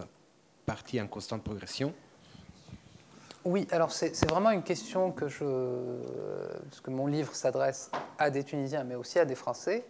parti 0.64 1.00
en 1.00 1.08
constante 1.08 1.42
progression? 1.42 1.92
Oui, 3.44 3.66
alors 3.72 3.90
c'est 3.90 4.30
vraiment 4.30 4.52
une 4.52 4.62
question 4.62 5.10
que 5.10 5.26
je. 5.26 5.44
Parce 6.70 6.86
mon 6.86 7.08
livre 7.08 7.34
s'adresse 7.34 7.90
à 8.18 8.30
des 8.30 8.44
Tunisiens, 8.44 8.84
mais 8.84 8.94
aussi 8.94 9.18
à 9.18 9.24
des 9.24 9.34
Français. 9.34 9.84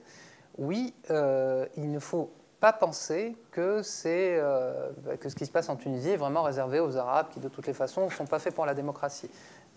Oui, 0.56 0.94
euh, 1.10 1.66
il 1.76 1.92
ne 1.92 1.98
faut 1.98 2.30
pas 2.64 2.72
penser 2.72 3.36
que, 3.50 3.82
euh, 4.06 4.90
que 5.20 5.28
ce 5.28 5.34
qui 5.34 5.44
se 5.44 5.50
passe 5.50 5.68
en 5.68 5.76
Tunisie 5.76 6.12
est 6.12 6.16
vraiment 6.16 6.42
réservé 6.42 6.80
aux 6.80 6.96
Arabes 6.96 7.26
qui, 7.30 7.38
de 7.38 7.50
toutes 7.50 7.66
les 7.66 7.74
façons, 7.74 8.06
ne 8.06 8.10
sont 8.10 8.24
pas 8.24 8.38
faits 8.38 8.54
pour 8.54 8.64
la 8.64 8.72
démocratie. 8.72 9.28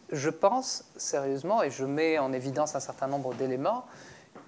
Je 0.10 0.30
pense 0.30 0.86
sérieusement, 0.96 1.62
et 1.64 1.70
je 1.70 1.84
mets 1.84 2.18
en 2.18 2.32
évidence 2.32 2.78
un 2.78 2.80
certain 2.80 3.08
nombre 3.08 3.34
d'éléments, 3.34 3.84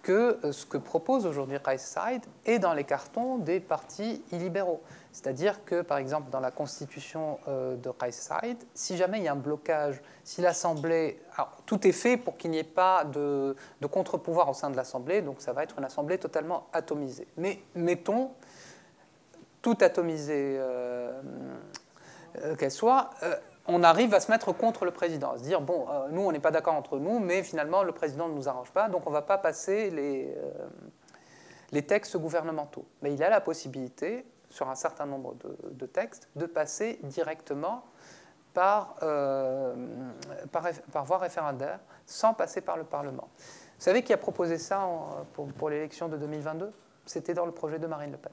que 0.01 0.39
euh, 0.43 0.51
ce 0.51 0.65
que 0.65 0.77
propose 0.77 1.25
aujourd'hui 1.25 1.57
Side 1.77 2.25
est 2.45 2.59
dans 2.59 2.73
les 2.73 2.83
cartons 2.83 3.37
des 3.37 3.59
partis 3.59 4.23
illibéraux. 4.31 4.81
C'est-à-dire 5.11 5.65
que, 5.65 5.81
par 5.81 5.97
exemple, 5.97 6.29
dans 6.29 6.39
la 6.39 6.51
constitution 6.51 7.39
euh, 7.47 7.75
de 7.75 7.91
Side, 8.11 8.57
si 8.73 8.97
jamais 8.97 9.19
il 9.19 9.23
y 9.23 9.27
a 9.27 9.33
un 9.33 9.35
blocage, 9.35 10.01
si 10.23 10.41
l'Assemblée. 10.41 11.19
Tout 11.65 11.87
est 11.87 11.93
fait 11.93 12.17
pour 12.17 12.37
qu'il 12.37 12.51
n'y 12.51 12.59
ait 12.59 12.63
pas 12.63 13.03
de, 13.03 13.55
contre-pouvoir 13.91 14.49
au 14.49 14.53
sein 14.53 14.69
de 14.69 14.75
l'Assemblée, 14.75 15.21
donc 15.21 15.41
ça 15.41 15.53
va 15.53 15.63
être 15.63 15.77
une 15.77 15.85
Assemblée 15.85 16.17
totalement 16.17 16.67
atomisée. 16.73 17.27
Mais 17.37 17.61
mettons, 17.75 18.31
tout 19.61 19.77
atomisé 19.81 20.57
euh, 20.59 21.21
qu'elle 22.57 22.71
soit, 22.71 23.09
on 23.70 23.84
arrive 23.84 24.13
à 24.13 24.20
se 24.20 24.32
mettre 24.32 24.51
contre 24.51 24.86
le 24.86 24.91
président, 24.91 25.32
à 25.32 25.38
se 25.38 25.43
dire, 25.43 25.61
bon, 25.61 25.88
euh, 25.89 26.07
nous, 26.09 26.22
on 26.22 26.32
n'est 26.32 26.39
pas 26.39 26.51
d'accord 26.51 26.76
entre 26.76 26.97
nous, 26.97 27.20
mais 27.20 27.43
finalement, 27.43 27.84
le 27.84 27.91
président 27.91 28.28
ne 28.28 28.34
nous 28.34 28.49
arrange 28.49 28.72
pas, 28.72 28.89
donc 28.89 29.05
on 29.05 29.09
ne 29.09 29.15
va 29.15 29.22
pas 29.22 29.38
passer 29.38 29.89
les, 29.91 30.34
euh, 30.38 30.67
les 31.72 31.84
textes 31.84 32.17
gouvernementaux. 32.17 32.86
Mais 33.01 33.13
il 33.13 33.24
a 33.24 33.30
la 33.30 33.41
possibilité, 33.41 34.26
sur 34.49 34.67
un 34.67 34.76
certain 34.76 35.05
nombre 35.05 35.36
de, 35.72 35.86
textes, 35.86 36.28
de 36.36 36.47
passer 36.47 36.99
directement 37.03 37.84
par, 38.55 38.95
euh, 39.03 39.76
par, 40.51 41.05
voie 41.05 41.20
référendaire, 41.20 41.80
sans 42.07 42.34
passer 42.34 42.61
par 42.61 42.76
le 42.76 42.84
Parlement. 42.84 43.30
Vous 43.36 43.84
savez 43.86 44.01
qui 44.01 44.11
a 44.11 44.17
proposé 44.17 44.57
ça 44.57 44.89
pour, 45.34 45.70
l'élection 45.70 46.09
de 46.09 46.17
2022 46.17 46.74
C'était 47.05 47.36
dans 47.36 47.45
le 47.45 47.51
projet 47.51 47.78
de 47.78 47.86
Marine 47.86 48.11
Le 48.11 48.17
Pen. 48.17 48.32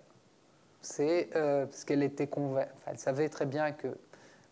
C'est 0.80 1.28
parce 1.32 1.84
qu'elle 1.84 2.02
était 2.02 2.28
convaincue, 2.28 2.70
elle 2.86 2.98
savait 2.98 3.28
très 3.28 3.44
bien 3.44 3.72
que 3.72 3.88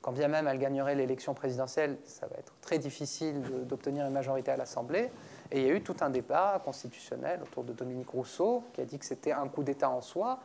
quand 0.05 0.13
bien 0.13 0.29
même 0.29 0.47
elle 0.47 0.59
gagnerait 0.59 0.95
l'élection 0.95 1.33
présidentielle, 1.33 1.97
ça 2.05 2.27
va 2.27 2.37
être 2.37 2.53
très 2.61 2.79
difficile 2.79 3.41
d'obtenir 3.67 4.05
une 4.05 4.13
majorité 4.13 4.51
à 4.51 4.57
l'Assemblée. 4.59 5.11
Et 5.51 5.63
il 5.63 5.67
y 5.67 5.71
a 5.71 5.73
eu 5.73 5.81
tout 5.81 5.97
un 6.03 6.11
débat 6.11 6.61
constitutionnel 6.63 7.41
autour 7.43 7.65
de 7.65 7.73
Dominique 7.73 8.11
Rousseau, 8.11 8.65
qui 8.75 8.83
a 8.83 8.85
dit 8.85 8.99
que 8.99 9.07
c'était 9.07 9.33
un 9.33 9.49
coup 9.49 9.63
d'État 9.63 9.89
en 9.89 10.03
soi, 10.03 10.41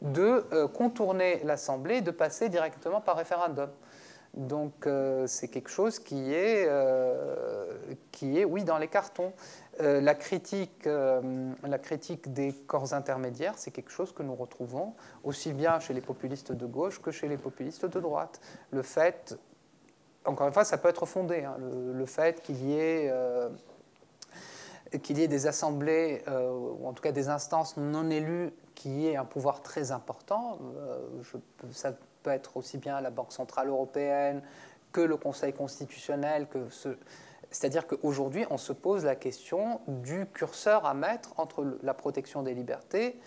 de 0.00 0.44
euh, 0.52 0.68
contourner 0.68 1.40
l'Assemblée, 1.42 2.02
de 2.02 2.12
passer 2.12 2.48
directement 2.50 3.00
par 3.00 3.16
référendum. 3.16 3.70
Donc 4.34 4.86
euh, 4.86 5.26
c'est 5.26 5.48
quelque 5.48 5.70
chose 5.70 5.98
qui 5.98 6.32
est, 6.32 6.66
euh, 6.68 7.66
qui 8.12 8.38
est, 8.38 8.44
oui, 8.44 8.62
dans 8.62 8.78
les 8.78 8.86
cartons. 8.86 9.32
Euh, 9.80 10.00
la, 10.00 10.14
critique, 10.14 10.86
la 10.86 11.78
critique 11.78 12.32
des 12.32 12.52
corps 12.52 12.92
intermédiaires, 12.92 13.54
c'est 13.56 13.70
quelque 13.70 13.90
chose 13.90 14.12
que 14.12 14.22
nous 14.22 14.34
retrouvons 14.34 14.94
aussi 15.24 15.52
bien 15.52 15.80
chez 15.80 15.94
les 15.94 16.00
populistes 16.00 16.52
de 16.52 16.66
gauche 16.66 17.00
que 17.00 17.10
chez 17.10 17.28
les 17.28 17.36
populistes 17.36 17.86
de 17.86 18.00
droite. 18.00 18.40
Le 18.70 18.82
fait, 18.82 19.38
encore 20.24 20.46
une 20.46 20.52
fois, 20.52 20.64
ça 20.64 20.78
peut 20.78 20.88
être 20.88 21.06
fondé, 21.06 21.44
hein, 21.44 21.56
le, 21.58 22.06
fait 22.06 22.42
qu'il 22.42 22.64
y 22.64 22.78
ait 22.78 23.12
qu'il 25.02 25.18
y 25.18 25.22
ait 25.22 25.28
des 25.28 25.46
assemblées, 25.46 26.22
ou 26.28 26.86
en 26.86 26.92
tout 26.92 27.02
cas 27.02 27.12
des 27.12 27.28
instances 27.28 27.76
non 27.76 28.10
élues 28.10 28.50
qui 28.74 29.06
aient 29.06 29.16
un 29.16 29.24
pouvoir 29.24 29.62
très 29.62 29.92
important. 29.92 30.58
Ça 31.70 31.92
peut 32.22 32.30
être 32.30 32.56
aussi 32.56 32.78
bien 32.78 33.00
la 33.00 33.10
Banque 33.10 33.32
Centrale 33.32 33.68
Européenne 33.68 34.42
que 34.92 35.00
le 35.00 35.16
Conseil 35.16 35.52
constitutionnel, 35.52 36.46
que 36.48 36.68
ce... 36.70 36.96
c'est-à-dire 37.50 37.86
qu'aujourd'hui, 37.86 38.46
on 38.50 38.58
se 38.58 38.72
pose 38.72 39.04
la 39.04 39.16
question 39.16 39.80
du 39.88 40.26
curseur 40.26 40.86
à 40.86 40.94
mettre 40.94 41.38
entre 41.38 41.78
la 41.82 41.94
protection 41.94 42.42
des 42.42 42.54
libertés 42.54 43.20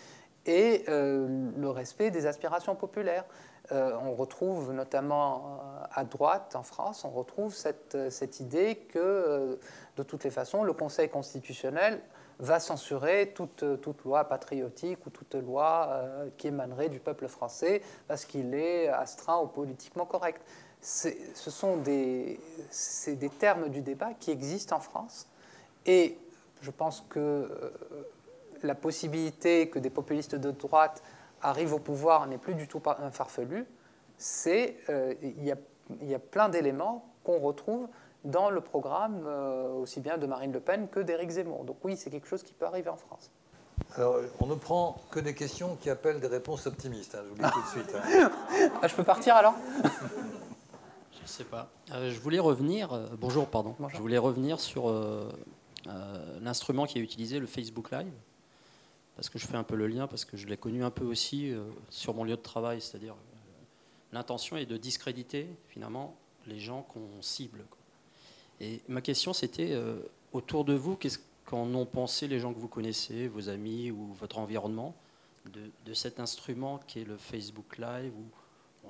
et 0.46 0.84
euh, 0.88 1.52
le 1.58 1.70
respect 1.70 2.12
des 2.12 2.26
aspirations 2.26 2.76
populaires. 2.76 3.26
Euh, 3.72 3.98
on 4.02 4.14
retrouve 4.14 4.74
notamment 4.74 5.60
euh, 5.82 5.86
à 5.94 6.04
droite 6.04 6.56
en 6.56 6.64
France, 6.64 7.06
on 7.06 7.10
retrouve 7.10 7.54
cette, 7.54 8.40
idée 8.40 8.76
que 8.76 9.60
de 9.96 10.04
toutes 10.04 10.24
les 10.24 10.32
façons, 10.32 10.64
le 10.64 10.74
Conseil 10.74 11.10
constitutionnel 11.10 12.02
va 12.40 12.60
censurer 12.60 13.32
toute, 13.34 13.64
toute 13.82 14.04
loi 14.04 14.26
patriotique 14.26 15.06
ou 15.06 15.10
toute 15.10 15.36
loi 15.36 16.04
qui 16.36 16.48
émanerait 16.48 16.90
du 16.90 17.00
peuple 17.00 17.28
français 17.28 17.82
parce 18.08 18.26
qu'il 18.26 18.54
est 18.56 18.88
astreint 18.88 19.38
au 19.38 19.48
politiquement 19.48 20.06
correct. 20.06 20.42
Ce 20.84 21.50
sont 21.50 21.78
des, 21.78 22.40
des 23.08 23.30
termes 23.30 23.70
du 23.70 23.82
débat 23.82 24.14
qui 24.20 24.32
existent 24.32 24.76
en 24.76 24.80
France 24.82 25.28
et 25.86 26.18
je 26.62 26.72
pense 26.72 27.06
que 27.10 27.50
la 28.64 28.76
possibilité 28.76 29.70
que 29.70 29.80
des 29.80 29.90
populistes 29.90 30.36
de 30.36 30.52
droite 30.52 31.02
arrivent 31.42 31.74
au 31.74 31.80
pouvoir 31.80 32.28
n'est 32.28 32.38
plus 32.38 32.56
du 32.56 32.68
tout 32.68 32.82
farfelu, 33.12 33.66
c'est 34.18 34.78
euh, 34.90 35.14
il 35.22 35.44
y, 35.44 36.16
a 36.16 36.20
plein 36.20 36.50
d'éléments 36.50 37.06
qu'on 37.24 37.40
retrouve 37.40 37.88
dans 38.24 38.50
le 38.50 38.62
programme 38.62 39.24
euh, 39.28 39.74
aussi 39.74 40.00
bien 40.00 40.18
de 40.18 40.26
Marine 40.26 40.54
Le 40.54 40.62
Pen 40.62 40.88
que 40.88 41.02
d'Éric 41.02 41.32
Zemmour. 41.32 41.66
Donc 41.66 41.78
oui, 41.84 41.98
c'est 41.98 42.10
quelque 42.10 42.28
chose 42.28 42.44
qui 42.44 42.54
peut 42.54 42.66
arriver 42.66 42.90
en 42.90 42.96
France. 42.96 43.32
Alors, 43.96 44.18
on 44.40 44.46
ne 44.46 44.56
prend 44.56 44.98
que 45.12 45.20
des 45.20 45.34
questions 45.34 45.76
qui 45.82 45.90
appellent 45.90 46.20
des 46.20 46.28
réponses 46.28 46.68
optimistes, 46.68 47.16
hein, 47.16 47.24
je 47.26 47.30
vous 47.30 47.36
le 47.36 47.44
dis 47.44 47.52
tout 47.52 47.62
de 47.62 47.84
suite. 47.84 47.96
Hein. 47.96 48.32
Ah, 48.82 48.88
je 48.88 48.96
peux 48.96 49.04
partir 49.04 49.36
alors? 49.36 49.56
sais 51.34 51.44
pas. 51.44 51.72
Euh, 51.92 52.12
je 52.12 52.20
voulais 52.20 52.40
revenir, 52.40 52.98
bonjour, 53.18 53.48
pardon. 53.48 53.76
Je 53.90 53.98
voulais 53.98 54.18
revenir 54.18 54.60
sur 54.60 54.94
l'instrument 56.42 56.86
qui 56.86 57.00
est 57.00 57.02
utilisé, 57.02 57.40
le 57.40 57.48
Facebook 57.48 57.92
Live 57.92 58.12
parce 59.16 59.30
que 59.30 59.40
je 59.40 59.46
fais 59.46 59.56
un 59.56 59.64
peu 59.64 59.76
le 59.76 59.88
lien, 59.88 60.08
parce 60.08 60.26
que 60.26 60.38
je 60.38 60.48
l'ai 60.48 60.58
connu 60.58 60.84
un 60.84 60.92
peu 60.92 61.06
aussi 61.06 61.52
euh, 61.52 61.64
sur 61.90 62.14
mon 62.14 62.24
lieu 62.24 62.36
de 62.36 62.42
travail, 62.42 62.82
c'est-à-dire 62.82 63.14
euh, 63.14 63.64
l'intention 64.12 64.58
est 64.58 64.66
de 64.66 64.78
discréditer 64.78 65.48
finalement 65.70 66.16
les 66.48 66.60
gens 66.60 66.82
qu'on 66.82 67.22
cible. 67.22 67.66
Et 68.60 68.82
ma 68.88 69.02
question 69.02 69.34
c'était, 69.34 69.72
euh, 69.72 70.00
autour 70.32 70.66
de 70.66 70.74
vous, 70.74 70.96
qu'est-ce 70.96 71.20
qu'en 71.46 71.74
ont 71.74 71.86
pensé 71.86 72.28
les 72.28 72.40
gens 72.40 72.54
que 72.54 72.60
vous 72.60 72.68
connaissez, 72.68 73.28
vos 73.28 73.50
amis 73.50 73.92
ou 73.92 74.14
votre 74.14 74.40
environnement, 74.40 74.96
de, 75.46 75.94
cet 75.94 76.22
instrument 76.22 76.80
qui 76.88 77.02
est 77.02 77.04
le 77.04 77.18
Facebook 77.18 77.78
Live, 77.78 78.14
où 78.18 78.24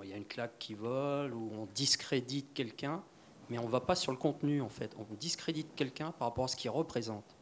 il 0.03 0.09
y 0.09 0.13
a 0.13 0.17
une 0.17 0.25
claque 0.25 0.57
qui 0.59 0.73
vole, 0.73 1.33
où 1.33 1.51
on 1.53 1.67
discrédite 1.73 2.53
quelqu'un, 2.53 3.03
mais 3.49 3.59
on 3.59 3.65
ne 3.65 3.69
va 3.69 3.81
pas 3.81 3.95
sur 3.95 4.11
le 4.11 4.17
contenu 4.17 4.61
en 4.61 4.69
fait, 4.69 4.91
on 4.97 5.13
discrédite 5.15 5.75
quelqu'un 5.75 6.11
par 6.11 6.29
rapport 6.29 6.45
à 6.45 6.47
ce 6.47 6.55
qu'il 6.55 6.71
représente. 6.71 7.35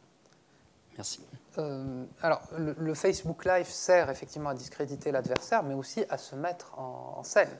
Merci. 0.96 1.20
Euh, 1.58 2.04
alors, 2.20 2.42
le, 2.58 2.94
Facebook 2.94 3.44
Live 3.44 3.66
sert 3.66 4.10
effectivement 4.10 4.50
à 4.50 4.54
discréditer 4.54 5.10
l'adversaire, 5.10 5.62
mais 5.62 5.74
aussi 5.74 6.04
à 6.10 6.18
se 6.18 6.34
mettre 6.34 6.78
en, 6.78 7.22
scène 7.22 7.50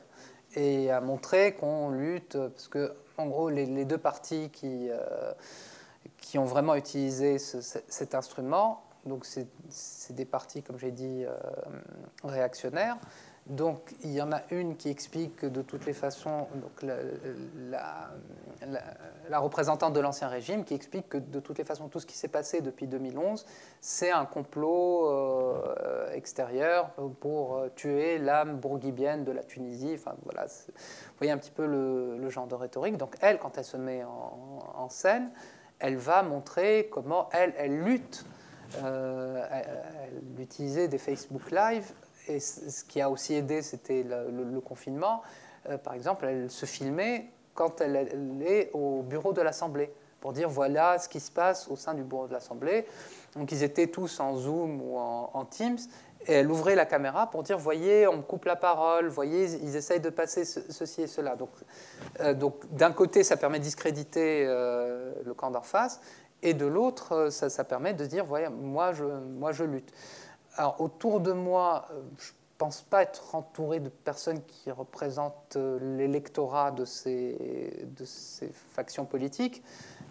et 0.55 0.91
à 0.91 1.01
montrer 1.01 1.55
qu'on 1.55 1.91
lutte, 1.91 2.37
parce 2.37 2.69
que, 2.69 2.95
en 3.17 3.27
gros, 3.27 3.49
les, 3.49 3.85
deux 3.87 3.99
parties 3.99 4.51
qui, 4.51 4.91
euh, 4.91 5.33
qui 6.19 6.39
ont 6.39 6.45
vraiment 6.45 6.75
utilisé 6.75 7.39
cet 7.39 8.15
instrument, 8.15 8.85
donc 9.07 9.25
c'est 9.25 10.15
des 10.15 10.25
parties, 10.27 10.63
comme 10.63 10.79
j'ai 10.79 10.93
dit, 10.93 11.25
euh, 11.25 11.35
réactionnaires, 12.25 12.99
donc 13.47 13.95
il 14.05 14.13
y 14.13 14.23
en 14.23 14.31
a 14.31 14.43
une 14.53 14.77
qui 14.77 14.89
explique 14.89 15.35
que 15.35 15.47
de 15.47 15.63
toutes 15.63 15.85
les 15.85 15.93
façons, 15.93 16.47
donc 16.55 16.83
la, 17.69 18.11
représentante 19.41 19.93
de 19.95 20.01
l'Ancien 20.01 20.29
Régime, 20.29 20.65
qui 20.65 20.75
explique 20.75 21.09
que 21.09 21.19
de 21.19 21.41
toutes 21.41 21.59
les 21.59 21.65
façons, 21.65 21.89
tout 21.89 21.99
ce 21.99 22.07
qui 22.07 22.17
s'est 22.17 22.29
passé 22.29 22.61
depuis 22.61 22.87
2011, 22.87 23.45
c'est 23.81 24.13
un 24.13 24.27
complot 24.27 25.09
euh, 25.09 26.13
extérieur 26.13 26.91
pour 27.19 27.57
euh, 27.57 27.69
tuer 27.75 28.19
l'âme 28.19 28.59
bourguibienne 28.59 29.25
de 29.25 29.33
la 29.33 29.43
Tunisie. 29.43 29.95
Enfin, 29.95 30.15
voilà, 30.23 30.47
vous 30.47 30.73
voyez 31.19 31.33
un 31.33 31.39
petit 31.39 31.51
peu 31.51 31.67
le, 31.67 32.31
genre 32.31 32.47
de 32.47 32.55
rhétorique. 32.55 32.97
Donc 32.97 33.17
elle, 33.21 33.41
quand 33.41 33.59
elle 33.59 33.65
se 33.65 33.77
met 33.77 34.05
en, 34.05 34.89
scène, 34.89 35.31
elle 35.81 35.97
va 35.97 36.23
montrer 36.23 36.89
comment 36.93 37.29
elle, 37.33 37.55
elle 37.59 37.81
lutte. 37.83 38.25
Euh, 38.85 39.45
elle, 39.51 39.67
elle 40.05 40.41
utilisait 40.41 40.89
des 40.89 40.99
Facebook 40.99 41.51
Live 41.51 41.93
et 42.29 42.41
ce 42.41 42.85
qui 42.85 43.01
a 43.01 43.11
aussi 43.11 43.35
aidé, 43.35 43.63
c'était 43.63 44.05
le, 44.05 44.61
confinement. 44.61 45.23
Euh, 45.69 45.79
par 45.79 45.95
exemple, 45.95 46.27
elle 46.27 46.51
se 46.51 46.67
filmait 46.67 47.27
quand 47.55 47.81
elle, 47.81 47.97
est 48.47 48.71
au 48.73 49.03
bureau 49.03 49.33
de 49.33 49.43
l'Assemblée 49.43 49.93
pour 50.21 50.33
dire 50.33 50.49
voilà 50.49 50.99
ce 50.99 51.09
qui 51.09 51.21
se 51.21 51.31
passe 51.31 51.69
au 51.69 51.77
sein 51.77 51.95
du 51.95 52.03
bureau 52.03 52.27
de 52.27 52.33
l'Assemblée. 52.33 52.87
Donc 53.35 53.51
ils 53.53 53.63
étaient 53.63 53.89
tous 53.89 54.21
en 54.21 54.37
Zoom 54.37 54.81
ou 54.81 54.97
en, 54.97 55.45
Teams. 55.45 55.79
Et 56.29 56.35
elle 56.35 56.51
ouvrait 56.53 56.77
la 56.77 56.87
caméra 56.87 57.29
pour 57.29 57.43
dire, 57.43 57.59
voyez, 57.59 58.07
on 58.07 58.19
me 58.19 58.23
coupe 58.23 58.45
la 58.45 58.55
parole, 58.55 59.09
voyez, 59.09 59.57
ils 59.61 59.75
essayent 59.75 60.01
de 60.01 60.09
passer 60.09 60.45
ceci 60.45 61.03
et 61.03 61.07
cela. 61.09 61.35
Donc, 61.35 61.51
euh, 62.21 62.33
donc 62.33 62.73
d'un 62.73 62.93
côté, 62.93 63.25
ça 63.25 63.37
permet 63.37 63.59
de 63.59 63.65
discréditer 63.65 64.45
euh, 64.47 65.15
le 65.25 65.35
camp 65.35 65.51
d'en 65.51 65.63
face, 65.63 66.01
et 66.41 66.55
de 66.55 66.65
l'autre, 66.65 67.29
ça, 67.31 67.51
ça, 67.51 67.65
permet 67.65 67.93
de 67.93 68.07
dire, 68.07 68.25
voyez, 68.25 68.49
moi 68.49 68.93
je, 68.93 69.05
moi 69.05 69.51
je 69.51 69.65
lutte. 69.65 69.93
Alors, 70.57 70.81
autour 70.81 71.21
de 71.21 71.33
moi, 71.33 71.89
euh, 71.91 72.03
je 72.19 72.29
ne 72.29 72.37
pense 72.59 72.83
pas 72.83 73.03
être 73.03 73.35
entouré 73.35 73.81
de 73.81 73.89
personnes 73.89 74.43
qui 74.43 74.71
représentent 74.71 75.57
euh, 75.57 75.97
l'électorat 75.97 76.71
de 76.73 76.85
ces, 76.85 77.83
factions 78.75 79.07
politiques, 79.07 79.63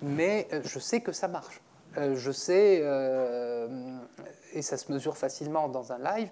mais 0.02 0.48
euh, 0.52 0.62
je 0.64 0.80
sais 0.80 1.02
que 1.02 1.12
ça 1.12 1.28
marche. 1.28 1.62
Je 1.98 2.32
sais, 2.32 2.78
et 4.54 4.62
ça 4.62 4.78
se 4.78 4.90
mesure 4.94 5.18
facilement 5.18 5.68
dans 5.68 5.92
un 5.92 5.98
live, 5.98 6.30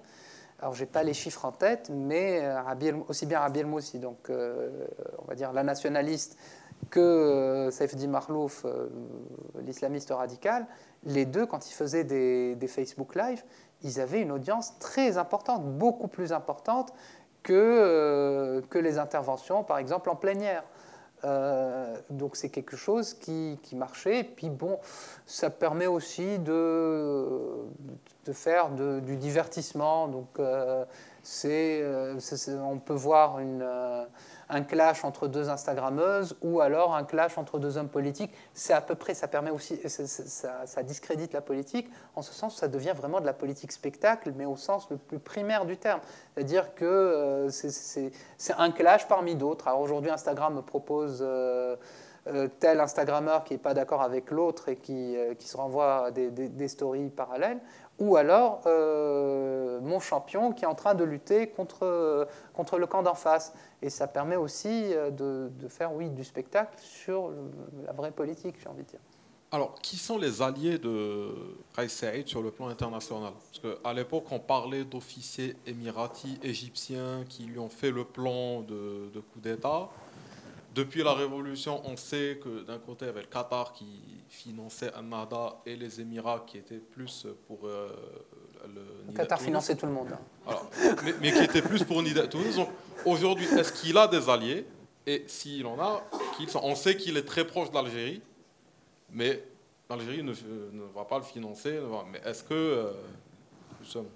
alors, 0.62 0.74
je 0.74 0.82
n'ai 0.82 0.90
pas 0.90 1.04
les 1.04 1.14
chiffres 1.14 1.44
en 1.44 1.52
tête, 1.52 1.90
mais 1.94 2.50
aussi 3.10 3.26
bien 3.26 3.40
Rabbi 3.40 3.66
Moussi, 3.66 4.00
donc 4.00 4.30
on 4.30 5.26
va 5.26 5.36
dire 5.36 5.52
la 5.52 5.64
nationaliste, 5.64 6.38
que 6.90 7.68
Saifdi 7.74 8.08
Marlouf, 8.08 8.66
l'islamiste 9.66 10.12
radical, 10.12 10.66
les 11.04 11.26
deux, 11.26 11.46
quand 11.46 11.70
ils 11.70 11.74
faisaient 11.74 12.06
des, 12.06 12.56
des 12.56 12.68
Facebook 12.68 13.16
Live, 13.16 13.44
ils 13.84 14.00
avaient 14.00 14.22
une 14.22 14.32
audience 14.32 14.78
très 14.80 15.18
importante, 15.18 15.64
beaucoup 15.78 16.08
plus 16.08 16.34
importante 16.34 16.94
que, 17.44 17.54
euh, 17.54 18.62
que 18.70 18.78
les 18.78 18.98
interventions, 18.98 19.64
par 19.64 19.78
exemple, 19.78 20.10
en 20.10 20.16
plénière. 20.16 20.64
Euh, 21.26 21.98
donc 22.10 22.38
c'est 22.38 22.50
quelque 22.50 22.78
chose 22.78 23.14
qui, 23.14 23.60
qui, 23.64 23.76
marchait. 23.76 24.20
Et 24.20 24.24
puis 24.24 24.50
bon, 24.50 24.80
ça 25.26 25.50
permet 25.50 25.88
aussi 25.88 26.40
de, 26.40 27.28
de 28.26 28.34
faire 28.34 28.70
du 28.70 29.18
divertissement. 29.18 30.08
Donc 30.08 30.40
euh, 30.40 30.86
c'est, 31.24 31.84
on 32.62 32.80
peut 32.80 32.94
voir 32.94 33.40
une 33.40 33.66
un 34.50 34.64
clash 34.64 35.06
entre 35.06 35.28
deux 35.28 35.50
Instagrammeuses 35.50 36.36
ou 36.42 36.60
alors 36.60 36.96
un 36.96 37.04
clash 37.04 37.38
entre 37.38 37.60
deux 37.60 37.78
hommes 37.78 37.90
politiques. 37.90 38.34
C'est 38.54 38.74
à 38.74 38.82
peu 38.82 38.96
près, 38.96 39.14
ça 39.14 39.28
permet 39.28 39.52
aussi, 39.52 39.80
ça, 39.88 40.84
discrédite 40.84 41.34
la 41.34 41.42
politique, 41.42 41.90
en 42.16 42.22
ce 42.22 42.34
sens, 42.34 42.58
ça 42.58 42.68
devient 42.68 42.94
vraiment 42.96 43.22
de 43.22 43.26
la 43.26 43.34
politique 43.34 43.72
spectacle, 43.72 44.34
mais 44.36 44.46
au 44.46 44.56
sens 44.56 44.90
le 44.90 44.98
plus 44.98 45.20
primaire 45.20 45.66
du 45.66 45.78
terme. 45.78 46.02
C'est-à-dire 46.34 46.74
que 46.74 46.86
euh, 46.86 47.50
c'est 47.50 48.12
un 48.58 48.72
clash 48.72 49.08
parmi 49.08 49.36
d'autres. 49.36 49.70
Aujourd'hui, 49.78 50.12
Instagram 50.12 50.62
propose. 50.64 51.20
Euh, 51.22 51.76
euh, 52.28 52.50
tel 52.60 52.82
Instagrammeur 52.82 53.46
qui 53.46 53.54
n'est 53.54 53.60
pas 53.60 53.74
d'accord 53.74 54.02
avec 54.02 54.30
l'autre 54.30 54.68
et 54.68 54.76
qui, 54.76 55.16
se 55.40 55.58
renvoie 55.58 56.12
des, 56.12 56.30
des, 56.30 56.68
stories 56.68 57.10
parallèles, 57.10 57.60
ou 58.00 58.16
alors 58.16 58.62
mon 59.82 60.00
champion 60.00 60.52
qui 60.52 60.64
est 60.64 60.68
en 60.68 60.76
train 60.76 60.96
de 60.96 61.04
lutter 61.04 61.48
contre, 61.48 62.28
contre 62.54 62.78
le 62.78 62.88
camp 62.88 63.04
d'en 63.04 63.16
face. 63.16 63.54
Et 63.82 63.90
ça 63.90 64.08
permet 64.08 64.36
aussi 64.36 64.94
euh, 64.94 65.10
de, 65.12 65.68
faire, 65.68 65.94
oui, 65.94 66.10
du 66.10 66.24
spectacle 66.24 66.76
sur 66.80 67.32
la 67.86 67.94
vraie 67.94 68.12
politique, 68.12 68.56
j'ai 68.62 68.70
envie 68.70 68.84
de 68.84 68.90
dire. 68.90 69.00
Alors, 69.52 69.74
qui 69.82 69.98
sont 69.98 70.20
les 70.20 70.44
alliés 70.44 70.78
de 70.78 71.30
Raïs 71.76 71.92
Saïd 71.92 72.28
sur 72.28 72.44
le 72.44 72.52
plan 72.52 72.68
international? 72.68 73.34
Parce 73.34 73.78
qu'à 73.82 73.94
l'époque, 73.94 74.26
on 74.30 74.40
parlait 74.40 74.84
d'officiers 74.84 75.56
émiratis, 75.66 76.38
égyptiens 76.44 77.24
qui 77.28 77.46
lui 77.46 77.58
ont 77.58 77.70
fait 77.70 77.90
le 77.90 78.04
plan 78.04 78.62
de, 78.62 79.10
coup 79.34 79.40
d'État. 79.40 79.90
Depuis 80.80 81.04
la 81.04 81.14
Révolution, 81.14 81.82
on 81.84 81.98
sait 81.98 82.40
que 82.42 82.64
d'un 82.64 82.80
côté, 82.80 83.04
il 83.04 83.08
y 83.08 83.12
avait 83.12 83.24
le 83.24 83.28
Qatar 83.28 83.74
qui 83.74 84.24
finançait 84.30 84.90
Nada 85.04 85.58
et 85.66 85.76
les 85.76 86.00
Émirats 86.00 86.46
qui 86.48 86.58
étaient 86.58 86.78
plus 86.78 87.28
pour 87.48 87.68
euh, 87.68 87.90
le, 88.66 89.14
Qatar 89.14 89.42
finançait 89.42 89.76
tout 89.76 89.88
le 89.88 89.92
monde. 89.92 90.16
mais, 91.22 91.34
qui 91.34 91.44
était 91.44 91.62
plus 91.62 91.84
pour 91.84 92.02
Nida 92.02 92.24
Aujourd'hui, 93.06 93.46
est-ce 93.58 93.74
qu'il 93.74 93.98
a 93.98 94.08
des 94.08 94.30
alliés? 94.30 94.66
Et 95.06 95.26
s'il 95.28 95.66
en 95.66 95.78
a, 95.82 96.02
on 96.64 96.76
sait 96.76 96.96
qu'il 96.96 97.18
est 97.18 97.28
très 97.28 97.46
proche 97.46 97.72
d'Algérie, 97.72 98.22
mais 99.12 99.44
l'Algérie 99.90 100.24
ne, 100.24 100.32
va 100.96 101.04
pas 101.04 101.18
le 101.18 101.26
financer. 101.26 101.78
Mais 102.10 102.22
est-ce 102.24 102.44
que 102.46 102.54
euh, 102.54 102.92
nous 103.82 103.86
sommes 103.86 104.08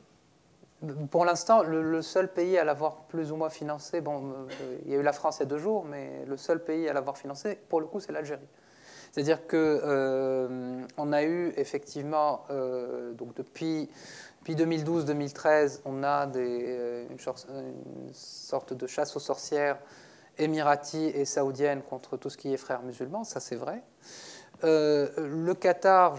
Pour 1.11 1.23
l'instant, 1.23 1.63
le, 1.63 2.01
seul 2.01 2.27
pays 2.27 2.57
à 2.57 2.65
l'avoir 2.65 3.03
plus 3.07 3.31
ou 3.31 3.37
moins 3.37 3.49
financé, 3.49 4.01
bon, 4.01 4.31
euh, 4.31 4.77
il 4.85 4.91
y 4.91 4.95
a 4.95 4.97
eu 4.99 5.03
la 5.03 5.13
France 5.13 5.37
il 5.37 5.41
y 5.41 5.43
a 5.43 5.45
deux 5.45 5.57
jours, 5.57 5.85
mais 5.85 6.25
le 6.25 6.35
seul 6.35 6.61
pays 6.61 6.89
à 6.89 6.93
l'avoir 6.93 7.17
financé, 7.17 7.57
pour 7.69 7.79
le 7.79 7.87
coup, 7.87 8.01
c'est 8.01 8.11
l'Algérie. 8.11 8.47
C'est-à-dire 9.11 9.47
qu'on 9.47 9.55
euh, 9.57 10.85
a 10.97 11.23
eu 11.23 11.53
effectivement, 11.55 12.45
euh, 12.49 13.13
donc 13.13 13.35
depuis, 13.35 13.89
depuis 14.39 14.55
2012-2013, 14.55 15.81
on 15.85 16.03
a 16.03 16.25
des, 16.25 17.07
une, 17.09 17.19
sorte 18.11 18.73
de 18.73 18.87
chasse 18.87 19.15
aux 19.15 19.21
sorcières 19.21 19.77
émiratie 20.37 21.11
et 21.13 21.25
saoudienne 21.25 21.81
contre 21.83 22.17
tout 22.17 22.29
ce 22.29 22.37
qui 22.37 22.53
est 22.53 22.57
frères 22.57 22.81
musulmans, 22.81 23.23
ça 23.23 23.39
c'est 23.39 23.55
vrai. 23.55 23.83
Euh, 24.63 25.09
le 25.17 25.53
Qatar, 25.55 26.15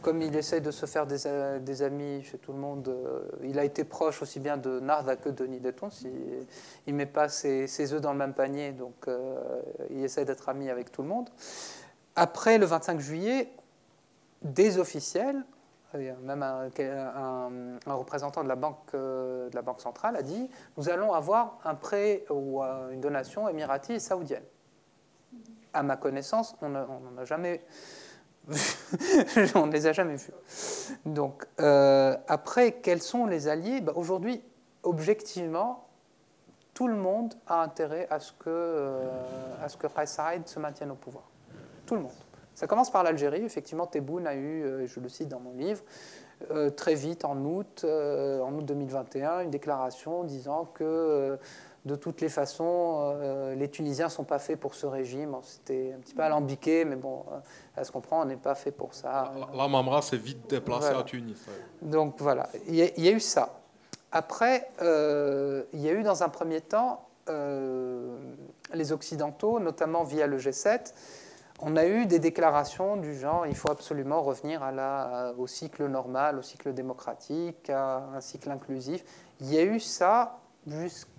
comme 0.00 0.22
il 0.22 0.34
essaie 0.34 0.60
de 0.60 0.70
se 0.70 0.86
faire 0.86 1.06
des, 1.06 1.82
amis 1.82 2.22
chez 2.22 2.38
tout 2.38 2.52
le 2.52 2.58
monde, 2.58 2.88
euh, 2.88 3.20
il 3.44 3.58
a 3.58 3.64
été 3.64 3.84
proche 3.84 4.22
aussi 4.22 4.40
bien 4.40 4.56
de 4.56 4.80
Narda 4.80 5.16
que 5.16 5.28
de 5.28 5.44
Nidetton. 5.46 5.88
Il 6.86 6.92
ne 6.92 6.96
met 6.96 7.06
pas 7.06 7.28
ses, 7.28 7.92
œufs 7.92 8.00
dans 8.00 8.12
le 8.12 8.18
même 8.18 8.32
panier, 8.32 8.72
donc 8.72 8.94
euh, 9.08 9.60
il 9.90 10.02
essaie 10.02 10.24
d'être 10.24 10.48
ami 10.48 10.70
avec 10.70 10.90
tout 10.90 11.02
le 11.02 11.08
monde. 11.08 11.28
Après 12.14 12.56
le 12.56 12.64
25 12.64 12.98
juillet, 12.98 13.52
des 14.42 14.78
officiels, 14.78 15.44
même 15.94 16.42
un, 16.42 16.68
représentant 17.86 18.42
de 18.42 18.48
la, 18.48 18.56
banque, 18.56 19.80
centrale 19.80 20.16
a 20.16 20.22
dit 20.22 20.50
nous 20.76 20.88
allons 20.88 21.12
avoir 21.12 21.58
un 21.64 21.74
prêt 21.74 22.24
ou 22.30 22.62
une 22.62 23.00
donation 23.00 23.48
émirati 23.48 23.94
et 23.94 23.98
saoudienne 23.98 24.42
à 25.76 25.82
ma 25.82 25.96
connaissance, 25.96 26.56
on 26.62 26.70
n'en 26.70 27.16
a 27.18 27.24
jamais 27.24 27.62
on 29.54 29.66
ne 29.66 29.72
les 29.72 29.86
a 29.86 29.92
jamais 29.92 30.16
vus. 30.16 30.32
Donc, 31.04 31.46
euh, 31.60 32.16
après, 32.28 32.72
quels 32.72 33.02
sont 33.02 33.26
les 33.26 33.48
alliés? 33.48 33.80
Bah, 33.80 33.92
Aujourd'hui, 33.96 34.42
objectivement, 34.82 35.88
tout 36.72 36.86
le 36.86 36.94
monde 36.94 37.34
a 37.46 37.62
intérêt 37.62 38.06
à 38.10 38.20
ce 38.20 38.32
que, 38.32 38.44
euh, 38.48 39.08
à 39.62 39.68
ce 39.68 39.76
que 39.76 39.88
se 39.88 40.58
maintienne 40.60 40.90
au 40.92 40.94
pouvoir. 40.94 41.24
Tout 41.86 41.96
le 41.96 42.02
monde. 42.02 42.12
Ça 42.54 42.66
commence 42.66 42.90
par 42.90 43.02
l'Algérie. 43.02 43.44
Effectivement, 43.44 43.86
Tebboune 43.86 44.26
a 44.26 44.34
eu, 44.34 44.62
euh, 44.62 44.86
je 44.86 45.00
le 45.00 45.08
cite 45.08 45.28
dans 45.28 45.40
mon 45.40 45.52
livre, 45.52 45.82
très 46.76 46.94
vite, 46.94 47.24
en 47.24 47.34
août, 47.38 47.86
en 47.86 48.52
août 48.52 48.64
2021, 48.66 49.40
une 49.40 49.50
déclaration 49.50 50.22
disant 50.22 50.66
que 50.66 51.38
de 51.86 51.94
toutes 51.94 52.20
les 52.20 52.28
façons, 52.28 53.14
euh, 53.14 53.54
les 53.54 53.70
Tunisiens 53.70 54.06
ne 54.06 54.10
sont 54.10 54.24
pas 54.24 54.40
faits 54.40 54.58
pour 54.58 54.74
ce 54.74 54.86
régime. 54.86 55.36
C'était 55.42 55.94
un 55.96 56.00
petit 56.00 56.14
peu 56.14 56.22
alambiqué, 56.22 56.84
mais 56.84 56.96
bon, 56.96 57.24
euh, 57.30 57.38
ça 57.76 57.84
se 57.84 57.92
comprend, 57.92 58.22
on 58.22 58.24
n'est 58.24 58.36
pas 58.36 58.56
fait 58.56 58.72
pour 58.72 58.92
ça. 58.92 59.32
La, 59.54 59.68
Mamra 59.68 60.02
s'est 60.02 60.16
vite 60.16 60.50
déplacée 60.50 60.88
à 60.88 61.04
Tunis. 61.04 61.38
Donc 61.80 62.16
voilà, 62.18 62.48
il 62.66 62.74
y, 62.74 63.08
a, 63.08 63.12
eu 63.12 63.20
ça. 63.20 63.60
Après, 64.10 64.68
euh, 64.82 65.62
il 65.72 65.80
y 65.80 65.88
a 65.88 65.92
eu 65.92 66.02
dans 66.02 66.24
un 66.24 66.28
premier 66.28 66.60
temps 66.60 67.02
les 68.72 68.92
Occidentaux, 68.92 69.58
notamment 69.58 70.04
via 70.04 70.28
le 70.28 70.38
G7. 70.38 70.92
On 71.60 71.76
a 71.76 71.86
eu 71.86 72.06
des 72.06 72.20
déclarations 72.20 72.96
du 72.96 73.18
genre 73.18 73.46
il 73.48 73.56
faut 73.56 73.70
absolument 73.70 74.22
revenir 74.22 74.62
à 74.62 74.70
la, 74.70 75.34
au 75.36 75.48
cycle 75.48 75.86
normal, 75.86 76.38
au 76.38 76.42
cycle 76.42 76.72
démocratique, 76.72 77.68
à 77.68 78.08
un 78.14 78.20
cycle 78.20 78.48
inclusif. 78.50 79.04
Il 79.40 79.52
y 79.52 79.58
a 79.58 79.64
eu 79.64 79.80
ça 79.80 80.38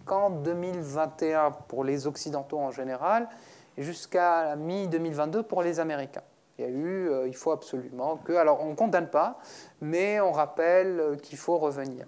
jusqu'en 0.08 0.30
2021 0.30 1.52
pour 1.68 1.84
les 1.84 2.08
Occidentaux 2.08 2.60
en 2.60 2.72
général, 2.72 3.28
et 3.76 3.84
jusqu'à 3.84 4.46
la 4.46 4.56
mi-2022 4.56 5.44
pour 5.44 5.62
les 5.62 5.82
Américains. 5.82 6.24
Il 6.58 6.66
y 6.66 6.68
a 6.68 6.72
eu, 6.72 7.10
euh, 7.10 7.28
il 7.28 7.36
faut 7.36 7.52
absolument 7.52 8.16
que, 8.18 8.32
alors 8.34 8.62
on 8.62 8.70
ne 8.70 8.76
condamne 8.76 9.10
pas, 9.10 9.38
mais 9.82 10.22
on 10.22 10.32
rappelle 10.32 11.00
euh, 11.00 11.16
qu'il 11.18 11.38
faut 11.38 11.58
revenir. 11.58 12.08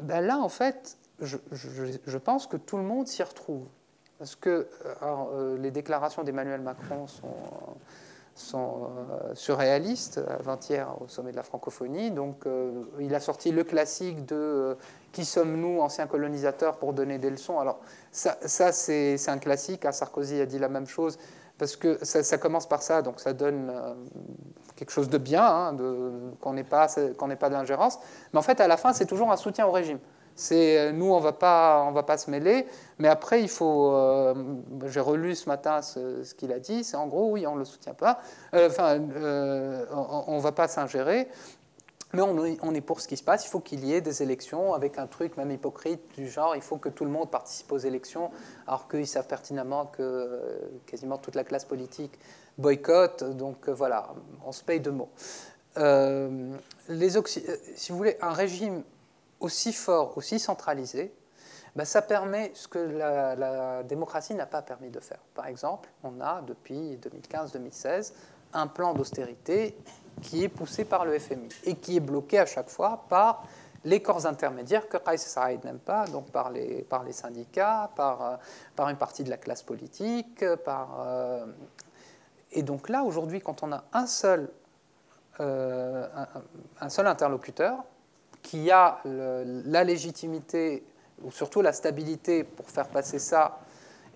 Ben 0.00 0.20
là, 0.20 0.38
en 0.38 0.50
fait, 0.50 0.98
je, 1.20 2.18
pense 2.18 2.46
que 2.46 2.58
tout 2.58 2.76
le 2.76 2.84
monde 2.84 3.08
s'y 3.08 3.22
retrouve. 3.22 3.66
Parce 4.18 4.36
que 4.36 4.68
euh, 5.02 5.56
les 5.58 5.70
déclarations 5.70 6.22
d'Emmanuel 6.22 6.60
Macron 6.60 7.06
sont 7.06 7.34
euh, 8.54 9.34
surréalistes, 9.34 10.20
avant-hier 10.28 10.88
au 11.00 11.08
sommet 11.08 11.32
de 11.32 11.36
la 11.36 11.42
francophonie. 11.42 12.10
Donc 12.10 12.46
euh, 12.46 12.82
il 13.00 13.14
a 13.14 13.20
sorti 13.20 13.52
le 13.52 13.62
classique 13.62 14.24
de 14.24 14.34
euh, 14.34 14.74
Qui 15.12 15.24
sommes-nous, 15.24 15.80
anciens 15.80 16.06
colonisateurs, 16.06 16.78
pour 16.78 16.92
donner 16.92 17.18
des 17.18 17.30
leçons? 17.30 17.58
Alors 17.58 17.80
ça, 18.10 18.72
c'est 18.72 19.28
un 19.28 19.38
classique. 19.38 19.86
Sarkozy 19.90 20.40
a 20.40 20.46
dit 20.46 20.58
la 20.58 20.68
même 20.68 20.86
chose, 20.86 21.18
parce 21.58 21.76
que 21.76 21.98
ça, 22.02 22.38
commence 22.38 22.66
par 22.66 22.82
ça, 22.82 23.02
donc 23.02 23.20
ça 23.20 23.32
donne 23.32 23.72
quelque 24.74 24.90
chose 24.90 25.10
de 25.10 25.18
bien, 25.18 25.44
hein, 25.44 25.76
qu'on 26.40 26.54
n'ait 26.54 26.64
pas, 26.64 26.86
pas 26.88 27.48
de 27.48 27.54
l'ingérence. 27.54 27.98
Mais 28.32 28.38
en 28.38 28.42
fait, 28.42 28.60
à 28.60 28.66
la 28.66 28.76
fin, 28.76 28.92
c'est 28.92 29.06
toujours 29.06 29.30
un 29.30 29.36
soutien 29.36 29.66
au 29.66 29.70
régime. 29.70 29.98
C'est 30.34 30.78
euh, 30.78 30.92
nous, 30.92 31.12
on 31.12 31.20
va 31.20 31.32
pas, 31.32 31.84
on 31.86 31.92
va 31.92 32.02
pas 32.02 32.16
se 32.16 32.30
mêler, 32.30 32.66
mais 32.98 33.08
après 33.08 33.42
il 33.42 33.48
faut. 33.48 33.92
Euh, 33.92 34.34
j'ai 34.86 35.00
relu 35.00 35.34
ce 35.34 35.48
matin 35.48 35.82
ce, 35.82 36.34
qu'il 36.34 36.52
a 36.52 36.58
dit. 36.58 36.84
C'est 36.84 36.96
en 36.96 37.06
gros, 37.06 37.30
oui, 37.30 37.46
on 37.46 37.54
le 37.54 37.64
soutient 37.64 37.94
pas. 37.94 38.20
Euh, 38.54 38.68
enfin, 38.68 38.98
on, 40.26 40.36
ne 40.36 40.40
va 40.40 40.52
pas 40.52 40.68
s'ingérer. 40.68 41.28
Mais 42.12 42.20
on, 42.20 42.74
est 42.74 42.80
pour 42.82 43.00
ce 43.00 43.08
qui 43.08 43.16
se 43.16 43.22
passe. 43.22 43.46
Il 43.46 43.48
faut 43.48 43.60
qu'il 43.60 43.84
y 43.84 43.94
ait 43.94 44.02
des 44.02 44.22
élections 44.22 44.74
avec 44.74 44.98
un 44.98 45.06
truc 45.06 45.36
même 45.38 45.50
hypocrite 45.50 46.00
du 46.14 46.28
genre 46.28 46.54
il 46.54 46.60
faut 46.60 46.76
que 46.76 46.90
tout 46.90 47.06
le 47.06 47.10
monde 47.10 47.30
participe 47.30 47.72
aux 47.72 47.78
élections, 47.78 48.30
alors 48.66 48.86
qu'ils 48.86 49.06
savent 49.06 49.26
pertinemment 49.26 49.86
que 49.86 50.60
quasiment 50.84 51.16
toute 51.16 51.36
la 51.36 51.44
classe 51.44 51.64
politique 51.64 52.18
boycotte. 52.58 53.24
Donc 53.24 53.68
voilà, 53.70 54.10
on 54.44 54.52
se 54.52 54.62
paye 54.62 54.80
de 54.80 54.90
mots. 54.90 55.08
les 56.88 57.10
si 57.26 57.92
vous 57.92 57.96
voulez, 57.96 58.18
un 58.20 58.32
régime 58.32 58.82
aussi 59.40 59.72
fort, 59.72 60.16
aussi 60.16 60.38
centralisé, 60.38 61.12
ben, 61.74 61.84
ça 61.84 62.02
permet 62.02 62.52
ce 62.54 62.68
que 62.68 62.78
la, 62.78 63.82
démocratie 63.82 64.34
n'a 64.34 64.46
pas 64.46 64.62
permis 64.62 64.90
de 64.90 65.00
faire. 65.00 65.20
Par 65.34 65.46
exemple, 65.46 65.88
on 66.02 66.20
a 66.20 66.42
depuis 66.42 66.98
2015-2016 66.98 68.12
un 68.52 68.66
plan 68.66 68.92
d'austérité 68.92 69.76
qui 70.20 70.44
est 70.44 70.48
poussé 70.48 70.84
par 70.84 71.04
le 71.04 71.18
FMI 71.18 71.48
et 71.64 71.74
qui 71.76 71.96
est 71.96 72.00
bloqué 72.00 72.38
à 72.38 72.46
chaque 72.46 72.68
fois 72.68 73.04
par 73.08 73.44
les 73.84 74.00
corps 74.00 74.26
intermédiaires 74.26 74.88
que 74.88 74.96
Kais 74.96 75.16
Saïd 75.16 75.64
n'aime 75.64 75.78
pas, 75.78 76.06
donc 76.06 76.30
par 76.30 76.50
les, 76.50 76.86
syndicats, 77.10 77.90
par, 77.96 78.22
euh, 78.22 78.36
par 78.76 78.88
une 78.88 78.96
partie 78.96 79.24
de 79.24 79.30
la 79.30 79.36
classe 79.36 79.62
politique. 79.62 80.44
Par, 80.64 81.00
euh, 81.04 81.46
et 82.52 82.62
donc 82.62 82.88
là, 82.88 83.02
aujourd'hui, 83.02 83.40
quand 83.40 83.62
on 83.62 83.72
a 83.72 83.82
un 83.92 84.06
seul, 84.06 84.48
euh, 85.40 86.06
interlocuteur, 86.80 87.82
qui 88.42 88.70
a 88.70 88.98
la 89.04 89.84
légitimité, 89.84 90.84
ou 91.22 91.30
surtout 91.30 91.62
la 91.62 91.72
stabilité 91.72 92.44
pour 92.44 92.68
faire 92.68 92.88
passer 92.88 93.18
ça, 93.18 93.60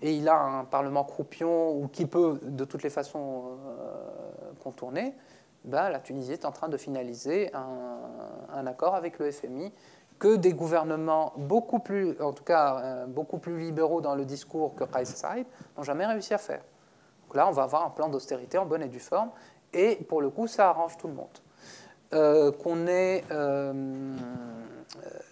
et 0.01 0.13
il 0.13 0.29
a 0.29 0.39
un 0.39 0.65
Parlement 0.65 1.03
croupion, 1.03 1.71
ou 1.71 1.87
qui 1.87 2.05
peut 2.05 2.39
de 2.43 2.65
toutes 2.65 2.83
les 2.83 2.89
façons 2.89 3.57
euh, 3.67 4.51
contourner, 4.63 5.15
ben, 5.63 5.89
la 5.89 5.99
Tunisie 5.99 6.33
est 6.33 6.45
en 6.45 6.51
train 6.51 6.69
de 6.69 6.77
finaliser 6.77 7.51
un, 7.53 8.65
accord 8.65 8.95
avec 8.95 9.19
le 9.19 9.31
FMI 9.31 9.73
que 10.17 10.35
des 10.35 10.53
gouvernements 10.53 11.33
beaucoup 11.37 11.79
plus, 11.79 12.19
en 12.21 12.33
tout 12.33 12.43
cas 12.43 12.79
euh, 12.79 13.05
beaucoup 13.05 13.37
plus 13.37 13.59
libéraux 13.59 14.01
dans 14.01 14.15
le 14.15 14.25
discours 14.25 14.73
que 14.75 14.83
Kais 14.83 15.05
Saïd 15.05 15.45
n'ont 15.77 15.83
jamais 15.83 16.05
réussi 16.05 16.33
à 16.33 16.37
faire. 16.37 16.63
Donc 17.25 17.35
là, 17.35 17.47
on 17.47 17.51
va 17.51 17.63
avoir 17.63 17.85
un 17.85 17.89
plan 17.91 18.09
d'austérité 18.09 18.57
en 18.57 18.65
bonne 18.65 18.81
et 18.81 18.87
due 18.87 18.99
forme, 18.99 19.29
et 19.73 19.95
pour 20.07 20.21
le 20.21 20.29
coup, 20.29 20.47
ça 20.47 20.69
arrange 20.69 20.97
tout 20.97 21.07
le 21.07 21.13
monde. 21.13 21.27
Euh, 22.13 22.51
qu'on 22.51 22.87
ait 22.87 23.25
euh, 23.31 24.15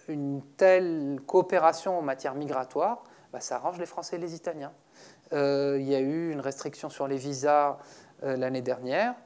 une 0.08 0.42
telle 0.56 1.18
coopération 1.26 1.98
en 1.98 2.02
matière 2.02 2.34
migratoire, 2.34 3.02
bah, 3.32 3.40
ça 3.40 3.56
arrange 3.56 3.78
les 3.78 3.86
Français 3.86 4.16
et 4.16 4.20
les 4.20 4.34
Italiens. 4.34 4.72
Il 5.32 5.82
y 5.82 5.94
a 5.94 6.00
eu 6.00 6.30
une 6.30 6.40
restriction 6.40 6.88
sur 6.88 7.08
les 7.08 7.16
visas 7.16 7.78
l'année 8.22 8.62
dernière 8.62 9.16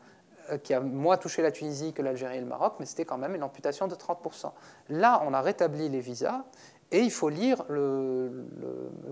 qui 0.59 0.75
a 0.75 0.81
moins 0.81 1.17
touché 1.17 1.43
la 1.43 1.53
Tunisie 1.53 1.93
que 1.93 2.03
l'Algérie 2.03 2.39
et 2.39 2.41
le 2.41 2.47
Maroc, 2.47 2.75
mais 2.81 2.87
c'était 2.87 3.05
quand 3.05 3.19
même 3.19 3.35
une 3.35 3.43
amputation 3.43 3.87
de 3.87 3.95
30%. 3.95 4.51
Là, 4.89 5.23
on 5.27 5.35
a 5.35 5.41
rétabli 5.41 5.89
les 5.89 6.01
visas, 6.01 6.45
et 6.93 7.01
il 7.01 7.11
faut 7.11 7.29
lire 7.29 7.65
le, 7.69 8.47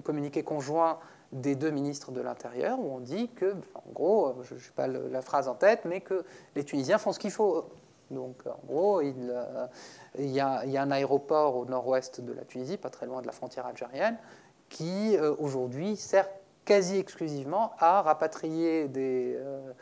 communiqué 0.04 0.42
conjoint 0.42 0.98
des 1.32 1.54
deux 1.54 1.70
ministres 1.70 2.10
de 2.10 2.20
l'Intérieur, 2.20 2.78
où 2.80 2.92
on 2.94 3.00
dit 3.00 3.28
que, 3.28 3.54
en 3.74 3.92
gros, 3.92 4.34
je 4.42 4.54
n'ai 4.54 4.60
pas 4.74 4.86
la 4.86 5.22
phrase 5.22 5.48
en 5.48 5.54
tête, 5.54 5.84
mais 5.84 6.00
que 6.00 6.24
les 6.56 6.64
Tunisiens 6.64 6.98
font 6.98 7.12
ce 7.12 7.18
qu'il 7.18 7.30
faut 7.30 7.68
donc, 8.10 8.46
en 8.46 8.66
gros, 8.66 9.00
euh, 9.00 9.66
il, 10.18 10.30
y 10.30 10.40
a, 10.40 10.62
un 10.62 10.90
aéroport 10.90 11.56
au 11.56 11.64
nord-ouest 11.66 12.20
de 12.20 12.32
la 12.32 12.44
Tunisie, 12.44 12.76
pas 12.76 12.90
très 12.90 13.06
loin 13.06 13.20
de 13.20 13.26
la 13.26 13.32
frontière 13.32 13.66
algérienne, 13.66 14.16
qui 14.68 15.16
euh, 15.16 15.34
aujourd'hui 15.38 15.96
sert 15.96 16.28
quasi 16.64 16.98
exclusivement 16.98 17.72
à 17.78 18.02
rapatrier 18.02 18.90
euh, 18.96 19.72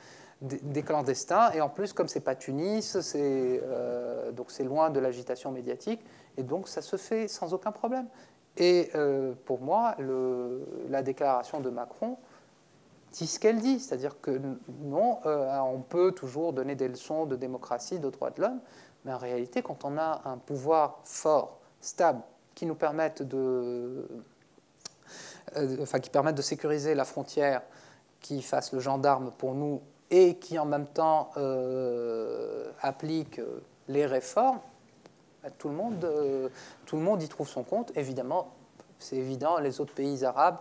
des, 0.40 0.58
des, 0.58 0.82
clandestins. 0.82 1.50
Et 1.52 1.60
en 1.60 1.68
plus, 1.68 1.92
comme 1.92 2.08
c'est 2.08 2.20
pas 2.20 2.34
Tunis, 2.34 3.00
c'est 3.00 3.62
donc 4.32 4.50
c'est 4.50 4.64
loin 4.64 4.90
de 4.90 5.00
l'agitation 5.00 5.50
médiatique, 5.50 6.04
et 6.36 6.42
donc 6.42 6.68
ça 6.68 6.82
se 6.82 6.96
fait 6.96 7.28
sans 7.28 7.54
aucun 7.54 7.72
problème. 7.72 8.06
Et 8.56 8.90
pour 9.44 9.60
moi, 9.60 9.96
la 10.88 11.02
déclaration 11.02 11.60
de 11.60 11.70
Macron 11.70 12.16
dit 13.12 13.26
ce 13.26 13.38
qu'elle 13.38 13.60
dit, 13.60 13.80
c'est-à-dire 13.80 14.20
que 14.20 14.40
non, 14.82 15.18
euh, 15.26 15.58
on 15.60 15.80
peut 15.80 16.12
toujours 16.12 16.52
donner 16.52 16.74
des 16.74 16.88
leçons 16.88 17.24
de 17.24 17.36
démocratie, 17.36 17.98
de 17.98 18.10
droits 18.10 18.30
de 18.30 18.42
l'homme, 18.42 18.60
mais 19.04 19.12
en 19.12 19.18
réalité, 19.18 19.62
quand 19.62 19.84
on 19.84 19.96
a 19.96 20.22
un 20.24 20.38
pouvoir 20.38 21.00
fort, 21.04 21.58
stables 21.80 22.22
qui 22.54 22.66
nous 22.66 22.74
permettent 22.74 23.22
de, 23.22 24.08
enfin, 25.80 26.00
qui 26.00 26.10
permettent 26.10 26.36
de 26.36 26.42
sécuriser 26.42 26.94
la 26.94 27.04
frontière, 27.04 27.62
qui 28.20 28.42
fassent 28.42 28.72
le 28.72 28.80
gendarme 28.80 29.30
pour 29.38 29.54
nous 29.54 29.80
et 30.10 30.36
qui 30.36 30.58
en 30.58 30.66
même 30.66 30.86
temps 30.86 31.30
appliquent 32.80 33.40
les 33.88 34.06
réformes, 34.06 34.60
bah, 35.42 35.50
tout 35.58 35.68
le, 35.68 35.74
monde, 35.74 36.50
tout 36.86 36.96
le 36.96 37.02
monde 37.02 37.22
y 37.22 37.28
trouve 37.28 37.48
son 37.48 37.62
compte. 37.62 37.92
Évidemment, 37.96 38.52
c'est 38.98 39.16
évident, 39.16 39.58
les 39.58 39.80
autres 39.80 39.94
pays 39.94 40.24
arabes 40.24 40.58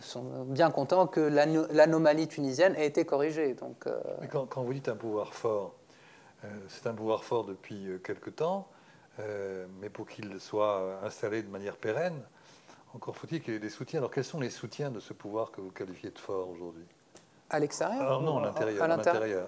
sont 0.00 0.44
bien 0.44 0.70
contents 0.70 1.06
que 1.06 1.20
l'anomalie 1.20 2.28
tunisienne 2.28 2.74
ait 2.76 2.86
été 2.86 3.04
corrigée. 3.04 3.54
Donc, 3.54 3.86
euh, 3.86 4.00
quand, 4.30 4.46
quand, 4.46 4.62
vous 4.62 4.72
dites 4.72 4.88
un 4.88 4.96
pouvoir 4.96 5.34
fort, 5.34 5.74
euh, 6.44 6.48
c'est 6.68 6.86
un 6.86 6.94
pouvoir 6.94 7.24
fort 7.24 7.44
depuis 7.44 7.86
euh, 7.86 7.98
quelque 7.98 8.30
temps, 8.30 8.68
mais 9.80 9.88
pour 9.88 10.06
qu'il 10.06 10.38
soit 10.40 11.00
installé 11.02 11.42
de 11.42 11.48
manière 11.48 11.78
pérenne, 11.78 12.20
encore 12.92 13.16
faut-il 13.16 13.40
qu'il 13.40 13.54
y 13.54 13.56
ait 13.56 13.60
des 13.60 13.70
soutiens. 13.70 14.00
Alors 14.00 14.10
quels 14.10 14.24
sont 14.24 14.40
les 14.40 14.50
soutiens 14.50 14.90
de 14.90 15.00
ce 15.00 15.14
pouvoir 15.14 15.50
que 15.52 15.62
vous 15.62 15.70
qualifiez 15.70 16.10
de 16.10 16.18
fort 16.18 16.50
aujourd'hui? 16.50 16.84
À 17.50 17.58
l'extérieur 17.58 18.20
Non, 18.22 18.38
à 18.38 18.46
l'intérieur. 18.46 18.82
À 18.82 18.88
l'intérieur. 18.88 19.46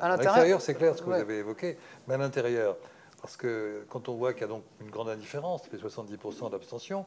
À 0.00 0.08
l'intérieur, 0.08 0.60
c'est 0.60 0.74
clair 0.74 0.96
ce 0.96 1.02
que 1.02 1.06
vous 1.06 1.12
avez 1.12 1.38
évoqué, 1.38 1.78
mais 2.06 2.14
à 2.14 2.18
l'intérieur. 2.18 2.76
Parce 3.20 3.36
que 3.36 3.84
quand 3.88 4.08
on 4.08 4.14
voit 4.14 4.32
qu'il 4.32 4.42
y 4.42 4.44
a 4.44 4.48
donc 4.48 4.62
une 4.80 4.90
grande 4.90 5.08
indifférence, 5.08 5.62
les 5.72 5.78
70% 5.78 6.50
d'abstention, 6.50 7.06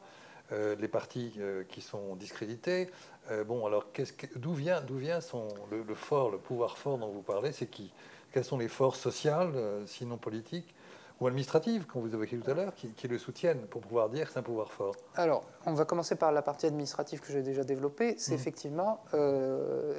euh, 0.52 0.74
les 0.80 0.88
partis 0.88 1.32
euh, 1.38 1.62
qui 1.68 1.80
sont 1.80 2.16
discrédités. 2.16 2.90
Euh, 3.30 3.44
bon, 3.44 3.64
alors 3.66 3.86
d'où 4.34 4.52
vient, 4.52 4.80
d'où 4.80 4.96
vient 4.96 5.20
son, 5.20 5.46
le, 5.70 5.94
fort, 5.94 6.30
le 6.30 6.38
pouvoir 6.38 6.76
fort 6.76 6.98
dont 6.98 7.08
vous 7.08 7.22
parlez 7.22 7.52
C'est 7.52 7.68
qui? 7.68 7.92
Quelles 8.32 8.44
sont 8.44 8.58
les 8.58 8.68
forces 8.68 8.98
sociales, 8.98 9.52
sinon 9.86 10.16
politiques? 10.16 10.74
Ou 11.20 11.26
administratives, 11.26 11.86
qu'on 11.86 12.00
vous 12.00 12.14
évoquiez 12.14 12.38
tout 12.38 12.50
à 12.50 12.54
l'heure, 12.54 12.74
qui, 12.74 13.08
le 13.08 13.18
soutiennent 13.18 13.66
pour 13.66 13.82
pouvoir 13.82 14.08
dire 14.08 14.26
que 14.26 14.32
c'est 14.32 14.38
un 14.38 14.42
pouvoir 14.42 14.72
fort 14.72 14.94
Alors, 15.16 15.44
on 15.66 15.74
va 15.74 15.84
commencer 15.84 16.16
par 16.16 16.32
la 16.32 16.42
partie 16.42 16.66
administrative 16.66 17.20
que 17.20 17.32
j'ai 17.32 17.42
déjà 17.42 17.62
développée. 17.62 18.14
C'est 18.18 18.32
mmh. 18.32 18.34
effectivement 18.34 19.04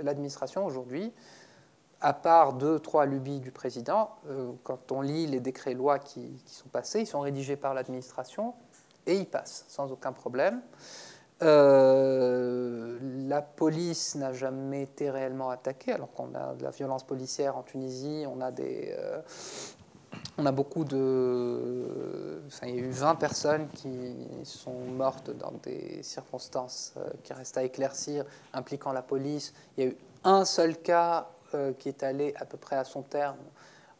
l'administration 0.03 0.65
aujourd'hui 0.65 1.13
à 2.03 2.13
part 2.13 2.53
deux, 2.53 2.79
trois 2.79 3.05
lubies 3.05 3.39
du 3.39 3.51
président, 3.51 4.09
quand 4.63 4.91
on 4.91 5.01
lit 5.01 5.27
les 5.27 5.39
décrets-lois 5.39 5.99
qui, 5.99 6.41
qui, 6.45 6.55
sont 6.55 6.69
passés, 6.69 7.01
ils 7.01 7.05
sont 7.05 7.19
rédigés 7.19 7.55
par 7.55 7.75
l'administration 7.75 8.55
et 9.05 9.15
il 9.15 9.27
passe 9.27 9.65
sans 9.67 9.91
aucun 9.91 10.11
problème. 10.11 10.61
Euh, 11.43 12.99
la 13.27 13.41
police 13.41 14.15
n'a 14.15 14.31
jamais 14.31 14.83
été 14.83 15.09
réellement 15.09 15.49
attaquée, 15.49 15.91
alors 15.91 16.11
qu'on 16.11 16.35
a 16.35 16.53
de 16.53 16.63
la 16.63 16.69
violence 16.69 17.03
policière 17.03 17.57
en 17.57 17.63
Tunisie, 17.63 18.25
on 18.27 18.41
a 18.41 18.51
des, 18.51 18.93
euh, 18.97 19.21
on 20.41 20.45
a 20.45 20.51
beaucoup 20.51 20.83
de, 20.83 22.41
enfin, 22.47 22.67
il 22.67 22.75
y 22.75 22.79
a 22.79 22.81
eu 22.81 22.89
20 22.89 23.15
personnes 23.15 23.67
qui 23.69 24.15
sont 24.43 24.73
mortes 24.73 25.31
dans 25.37 25.53
des 25.63 26.01
circonstances 26.03 26.93
euh, 26.97 27.09
qui 27.23 27.33
restent 27.33 27.57
à 27.57 27.63
éclaircir, 27.63 28.25
impliquant 28.53 28.91
la 28.91 29.01
police. 29.01 29.53
Il 29.77 29.83
y 29.83 29.87
a 29.87 29.89
eu 29.91 29.97
un 30.23 30.45
seul 30.45 30.77
cas 30.77 31.27
qui 31.79 31.89
est 31.89 32.01
allé 32.01 32.33
à 32.37 32.45
peu 32.45 32.55
près 32.55 32.77
à 32.77 32.85
son 32.85 33.01
terme, 33.01 33.35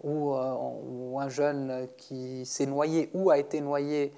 où, 0.02 0.34
où 0.34 1.20
un 1.20 1.28
jeune 1.28 1.86
qui 1.98 2.46
s'est 2.46 2.66
noyé 2.66 3.10
ou 3.14 3.30
a 3.30 3.38
été 3.38 3.60
noyé 3.60 4.14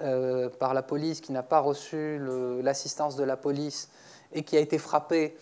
euh, 0.00 0.48
par 0.48 0.74
la 0.74 0.82
police, 0.82 1.20
qui 1.20 1.30
n'a 1.30 1.44
pas 1.44 1.60
reçu 1.60 2.20
l'assistance 2.62 3.14
de 3.14 3.22
la 3.22 3.36
police 3.36 3.88
et 4.32 4.42
qui 4.42 4.56
a 4.56 4.60
été 4.60 4.76
frappé, 4.76 5.36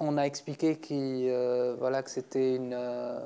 on 0.00 0.16
a 0.16 0.22
expliqué 0.22 0.76
qu'il 0.76 1.28
euh, 1.28 1.76
euh, 2.36 3.20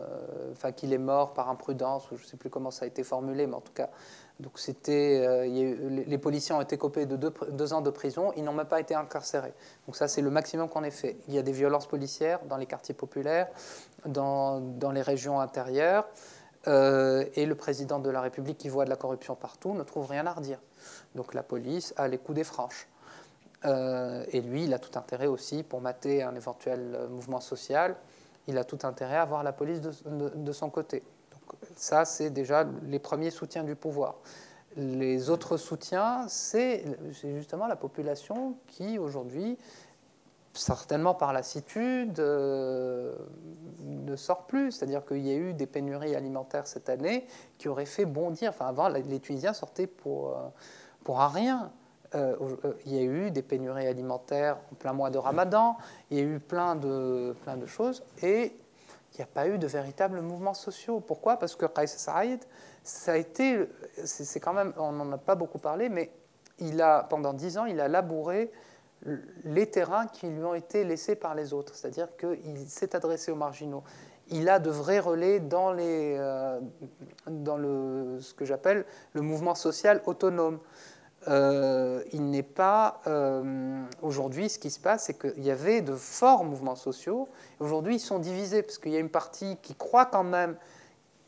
qu'il 0.75 0.93
est 0.93 0.99
mort 0.99 1.33
par 1.35 1.49
imprudence, 1.49 2.05
je 2.11 2.23
ne 2.23 2.27
sais 2.27 2.37
plus 2.37 2.51
comment 2.51 2.71
ça 2.71 2.85
a 2.85 2.89
été 2.89 3.03
formulé, 3.03 3.47
mais 3.47 3.55
en 3.55 3.61
tout 3.61 3.73
cas, 3.73 3.91
c'était, 4.57 5.47
les 5.47 6.19
policiers 6.19 6.55
ont 6.55 6.61
été 6.61 6.77
copés 6.77 7.07
de 7.07 7.17
deux, 7.17 7.73
ans 7.73 7.81
de 7.81 7.91
prison, 7.91 8.33
ils 8.37 8.43
n'ont 8.43 8.53
même 8.53 8.67
pas 8.67 8.81
été 8.81 8.95
incarcérés. 8.95 9.55
Donc 9.87 9.95
ça, 9.95 10.09
c'est 10.09 10.23
le 10.23 10.31
maximum 10.31 10.69
qu'on 10.69 10.83
ait 10.83 10.91
fait. 10.91 11.17
Il 11.29 11.35
y 11.35 11.39
a 11.39 11.43
des 11.43 11.53
violences 11.53 11.87
policières 11.87 12.41
dans 12.47 12.57
les 12.57 12.67
quartiers 12.67 12.95
populaires, 12.95 13.49
dans, 14.05 14.61
dans 14.61 14.91
les 14.91 15.03
régions 15.03 15.39
intérieures. 15.39 16.09
et 16.67 17.47
le 17.47 17.55
président 17.55 18.01
de 18.01 18.11
la 18.11 18.21
République, 18.21 18.59
qui 18.59 18.69
voit 18.69 18.85
de 18.85 18.91
la 18.91 18.97
corruption 18.97 19.37
partout, 19.37 19.75
ne 19.75 19.85
trouve 19.85 20.09
rien 20.09 20.27
à 20.27 20.33
redire. 20.33 20.59
Donc 21.15 21.35
la 21.35 21.45
police 21.45 21.95
a 21.97 22.09
les 22.09 22.19
coups 22.19 22.37
des 22.37 22.45
franches. 22.45 22.89
Euh, 23.65 24.25
et 24.33 24.41
lui, 24.41 24.65
il 24.65 24.75
a 24.75 24.79
tout 24.79 24.99
intérêt 24.99 25.27
aussi, 25.27 25.63
pour 25.63 25.81
mater 25.81 26.23
un 26.23 26.35
éventuel 26.35 27.07
mouvement 27.11 27.41
social, 27.41 27.97
il 28.49 28.59
a 28.59 28.65
tout 28.65 28.79
intérêt 28.83 29.17
à 29.17 29.23
avoir 29.23 29.43
la 29.43 29.53
police 29.53 29.81
de, 29.81 30.53
son 30.53 30.69
côté. 30.69 31.03
Donc, 31.31 31.59
ça, 31.77 32.05
c'est 32.05 32.31
déjà 32.31 32.67
les 32.87 32.99
premiers 32.99 33.31
soutiens 33.31 33.63
du 33.63 33.77
pouvoir. 33.77 34.17
Les 34.77 35.31
autres 35.31 35.57
soutiens, 35.59 36.27
c'est 36.29 36.85
justement 37.11 37.67
la 37.67 37.77
population 37.77 38.57
qui, 38.67 38.99
aujourd'hui, 38.99 39.59
certainement 40.55 41.15
par 41.15 41.33
lassitude, 41.33 42.19
euh, 42.19 43.15
ne 43.81 44.17
sort 44.17 44.47
plus. 44.47 44.73
C'est-à-dire 44.73 45.05
qu'il 45.05 45.25
y 45.25 45.31
a 45.31 45.37
eu 45.37 45.53
des 45.53 45.67
pénuries 45.67 46.17
alimentaires 46.17 46.67
cette 46.67 46.89
année 46.89 47.27
qui 47.59 47.69
auraient 47.69 47.87
fait 47.87 48.07
bondir. 48.07 48.51
Enfin, 48.51 48.67
avant, 48.67 48.89
les 48.89 49.21
Tunisiens 49.21 49.53
sortaient 49.53 49.87
pour... 49.87 50.31
Euh, 50.31 50.49
pour 51.05 51.21
rien. 51.21 51.71
Euh, 52.15 52.37
euh, 52.65 52.73
il 52.85 52.95
y 52.95 52.99
a 52.99 53.03
eu 53.03 53.31
des 53.31 53.43
pénuries 53.43 53.87
alimentaires 53.87 54.59
en 54.71 54.75
plein 54.75 54.93
mois 54.93 55.11
de 55.11 55.19
Ramadan, 55.19 55.79
il 56.11 56.19
y 56.19 56.21
a 56.21 56.25
eu 56.25 56.41
plein 56.41 56.77
de, 56.77 57.35
plein 57.43 57.57
de 57.57 57.67
choses, 57.67 58.03
et 58.23 58.53
il 59.13 59.17
n'y 59.17 59.23
a 59.23 59.27
pas 59.27 59.49
eu 59.49 59.59
de 59.59 59.67
véritables 59.67 60.21
mouvements 60.21 60.55
sociaux. 60.55 61.01
Pourquoi? 61.01 61.37
Parce 61.39 61.57
que 61.57 61.67
Qais 61.67 61.87
Saïd, 61.87 62.41
ça 62.83 63.13
a 63.13 63.17
été, 63.17 63.67
c'est 64.05 64.41
quand 64.41 64.53
même, 64.53 64.73
on 64.77 64.93
n'en 64.93 65.13
a 65.13 65.19
pas 65.19 65.35
beaucoup 65.35 65.59
parlé, 65.59 65.89
mais 65.89 66.11
il 66.59 66.81
a, 66.83 67.03
pendant 67.05 67.33
dix 67.33 67.57
ans, 67.59 67.65
il 67.65 67.81
a 67.81 67.89
labouré 67.89 68.51
les 69.45 69.67
terrains 69.67 70.07
qui 70.07 70.29
lui 70.29 70.45
ont 70.45 70.55
été 70.55 70.85
laissés 70.85 71.17
par 71.17 71.35
les 71.35 71.53
autres, 71.53 71.75
c'est-à-dire 71.75 72.09
qu'il 72.17 72.69
s'est 72.69 72.95
adressé 72.95 73.33
aux 73.33 73.37
marginaux. 73.37 73.83
Il 74.29 74.49
a 74.49 74.59
de 74.59 74.71
vrais 74.71 75.01
relais 75.01 75.41
dans, 75.41 75.73
les, 75.73 76.17
euh, 76.19 76.61
dans 77.27 77.57
le, 77.57 78.19
ce 78.21 78.33
que 78.33 78.45
j'appelle 78.45 78.85
le 79.13 79.21
mouvement 79.21 79.55
social 79.55 80.01
autonome. 80.07 80.61
Euh, 81.29 82.03
il 82.13 82.31
n'est 82.31 82.43
pas. 82.43 83.01
Euh, 83.07 83.83
aujourd'hui, 84.03 84.49
ce 84.49 84.59
qui 84.59 84.71
se 84.71 84.81
passe, 84.81 85.05
c'est 85.05 85.19
qu'il 85.19 85.45
y 85.45 85.51
avait 85.51 85.81
de 85.81 85.95
forts 85.95 86.45
mouvements 86.45 86.77
sociaux. 86.77 87.29
Aujourd'hui, 87.61 87.97
ils 87.97 88.01
sont 88.01 88.19
divisés 88.19 88.63
parce 88.63 88.79
qu'il 88.79 88.93
y 88.93 88.97
a 88.97 89.01
une 89.01 89.11
partie 89.11 89.57
qui 89.63 89.75
croit 89.75 90.07
quand 90.07 90.25
même 90.25 90.57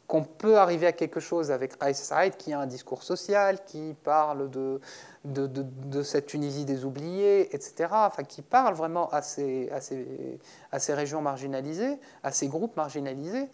qu'on 0.07 0.23
peut 0.23 0.59
arriver 0.59 0.87
à 0.87 0.93
quelque 0.93 1.21
chose 1.21 1.51
avec 1.51 1.75
Saïd, 1.95 2.37
qui 2.37 2.53
a 2.53 2.61
un 2.61 2.67
discours 2.67 3.03
social, 3.03 3.65
qui 3.65 3.95
parle 4.05 4.51
de, 4.51 6.03
cette 6.03 6.27
Tunisie 6.27 6.65
des 6.65 6.85
oubliés, 6.85 7.55
etc. 7.55 7.89
Enfin, 7.93 8.23
qui 8.23 8.43
parle 8.43 8.75
vraiment 8.75 9.09
à 9.11 9.23
ces, 9.23 9.71
régions 10.91 11.23
marginalisées, 11.23 11.99
à 12.23 12.33
ces 12.33 12.49
groupes 12.49 12.77
marginalisés. 12.77 13.49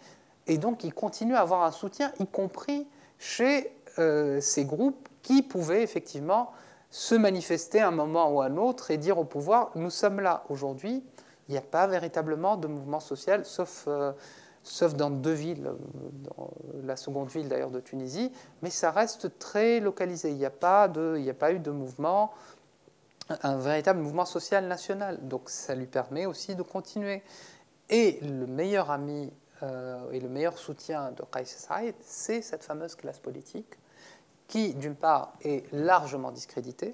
Et 0.47 0.57
donc, 0.57 0.83
il 0.83 0.93
continue 0.93 1.35
à 1.35 1.41
avoir 1.41 1.63
un 1.63 1.71
soutien, 1.71 2.11
y 2.19 2.27
compris 2.27 2.85
chez 3.17 3.71
euh, 3.99 4.41
ces 4.41 4.65
groupes 4.65 5.07
qui 5.21 5.41
pouvaient 5.41 5.83
effectivement 5.83 6.51
se 6.89 7.15
manifester 7.15 7.79
à 7.79 7.87
un 7.87 7.91
moment 7.91 8.29
ou 8.29 8.41
à 8.41 8.45
un 8.45 8.57
autre 8.57 8.91
et 8.91 8.97
dire 8.97 9.17
au 9.17 9.23
pouvoir, 9.23 9.71
nous 9.75 9.89
sommes 9.89 10.19
là. 10.19 10.43
Aujourd'hui, 10.49 11.03
il 11.47 11.51
n'y 11.53 11.57
a 11.57 11.61
pas 11.61 11.87
véritablement 11.87 12.57
de 12.57 12.67
mouvement 12.67 12.99
social, 12.99 13.45
sauf, 13.45 13.85
euh, 13.87 14.11
sauf 14.61 14.93
dans 14.95 15.09
deux 15.09 15.31
villes, 15.31 15.71
la 16.83 16.95
seconde 16.95 17.29
ville 17.29 17.47
d'ailleurs 17.47 17.71
de 17.71 17.79
Tunisie, 17.79 18.31
mais 18.61 18.69
ça 18.69 18.91
reste 18.91 19.39
très 19.39 19.79
localisé. 19.79 20.29
Il 20.29 20.37
n'y 20.37 20.45
a, 20.45 20.49
pas 20.51 20.87
de, 20.87 21.21
a 21.27 21.33
pas 21.33 21.53
eu 21.53 21.59
de 21.59 21.71
mouvement, 21.71 22.31
un 23.43 23.57
véritable 23.57 24.01
mouvement 24.01 24.25
social 24.25 24.67
national. 24.67 25.27
Donc 25.27 25.49
ça 25.49 25.75
lui 25.75 25.87
permet 25.87 26.25
aussi 26.25 26.55
de 26.55 26.63
continuer. 26.63 27.23
Et 27.89 28.19
le 28.21 28.47
meilleur 28.47 28.91
ami 28.91 29.31
euh, 29.63 30.11
et 30.11 30.19
le 30.19 30.29
meilleur 30.29 30.57
soutien 30.57 31.11
de 31.11 31.23
Qais 31.23 31.45
Saïd, 31.45 31.95
c'est 32.01 32.41
cette 32.41 32.63
fameuse 32.63 32.95
classe 32.95 33.19
politique 33.19 33.77
qui, 34.51 34.73
d'une 34.73 34.95
part, 34.95 35.33
est 35.41 35.63
largement 35.71 36.31
discréditée, 36.31 36.93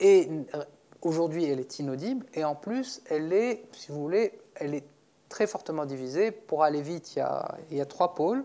et 0.00 0.30
euh, 0.54 0.64
aujourd'hui, 1.02 1.44
elle 1.44 1.60
est 1.60 1.78
inaudible, 1.78 2.24
et 2.32 2.42
en 2.42 2.54
plus, 2.54 3.02
elle 3.10 3.34
est, 3.34 3.66
si 3.72 3.92
vous 3.92 4.00
voulez, 4.00 4.40
elle 4.54 4.74
est 4.74 4.86
très 5.28 5.46
fortement 5.46 5.84
divisée. 5.84 6.30
Pour 6.30 6.64
aller 6.64 6.80
vite, 6.80 7.16
il 7.16 7.76
y 7.76 7.80
a, 7.80 7.86
trois 7.86 8.14
pôles. 8.14 8.44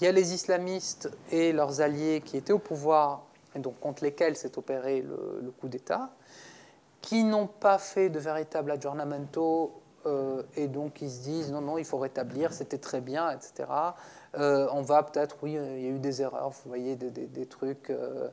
Il 0.00 0.04
y 0.04 0.08
a 0.08 0.12
les 0.12 0.34
islamistes 0.34 1.08
et 1.30 1.52
leurs 1.52 1.80
alliés 1.80 2.22
qui 2.24 2.36
étaient 2.36 2.52
au 2.52 2.58
pouvoir, 2.58 3.24
et 3.54 3.60
donc 3.60 3.78
contre 3.78 4.02
lesquels 4.02 4.34
s'est 4.34 4.58
opéré 4.58 5.00
le, 5.02 5.38
le 5.40 5.50
coup 5.52 5.68
d'État, 5.68 6.10
qui 7.02 7.22
n'ont 7.22 7.46
pas 7.46 7.78
fait 7.78 8.08
de 8.08 8.18
véritable 8.18 8.72
aggiornamento 8.72 9.80
euh, 10.06 10.42
et 10.56 10.68
donc 10.68 11.00
ils 11.00 11.10
se 11.10 11.22
disent 11.22 11.52
non, 11.52 11.60
non, 11.60 11.78
il 11.78 11.84
faut 11.84 11.98
rétablir, 11.98 12.52
c'était 12.52 12.78
très 12.78 13.00
bien, 13.00 13.30
etc. 13.30 13.68
Euh, 14.38 14.66
on 14.72 14.82
va 14.82 15.02
peut-être, 15.02 15.36
oui, 15.42 15.52
il 15.52 15.82
y 15.82 15.86
a 15.86 15.90
eu 15.90 15.98
des 15.98 16.22
erreurs, 16.22 16.50
vous 16.50 16.68
voyez, 16.68 16.96
des, 16.96 17.46
trucs, 17.46 17.90
euh, 17.90 18.28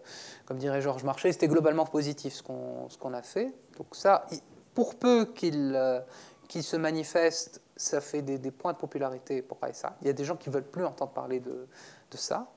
comme 0.45 0.57
dirait 0.57 0.81
Georges 0.81 1.03
Marchais, 1.03 1.31
c'était 1.31 1.47
globalement 1.47 1.85
positif 1.85 2.33
ce 2.33 2.43
qu'on 2.43 3.13
a 3.13 3.21
fait. 3.21 3.53
Donc 3.77 3.87
ça, 3.93 4.25
pour 4.73 4.95
peu 4.95 5.25
qu'il 5.25 6.63
se 6.63 6.75
manifeste, 6.75 7.61
ça 7.75 8.01
fait 8.01 8.21
des, 8.21 8.51
points 8.51 8.73
de 8.73 8.77
popularité 8.77 9.41
pour 9.41 9.57
ça. 9.73 9.95
Il 10.01 10.07
y 10.07 10.09
a 10.09 10.13
des 10.13 10.25
gens 10.25 10.35
qui 10.35 10.49
ne 10.49 10.53
veulent 10.53 10.63
plus 10.63 10.85
entendre 10.85 11.11
parler 11.11 11.39
de, 11.39 11.67
de 12.11 12.17
ça. 12.17 12.47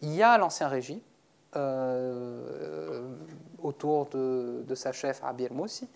Il 0.00 0.14
y 0.14 0.22
a 0.22 0.36
l'ancien 0.38 0.68
régime, 0.68 1.00
autour 3.62 4.06
de, 4.06 4.74
sa 4.74 4.92
chef 4.92 5.22
Abir 5.24 5.52
Moussi, 5.52 5.88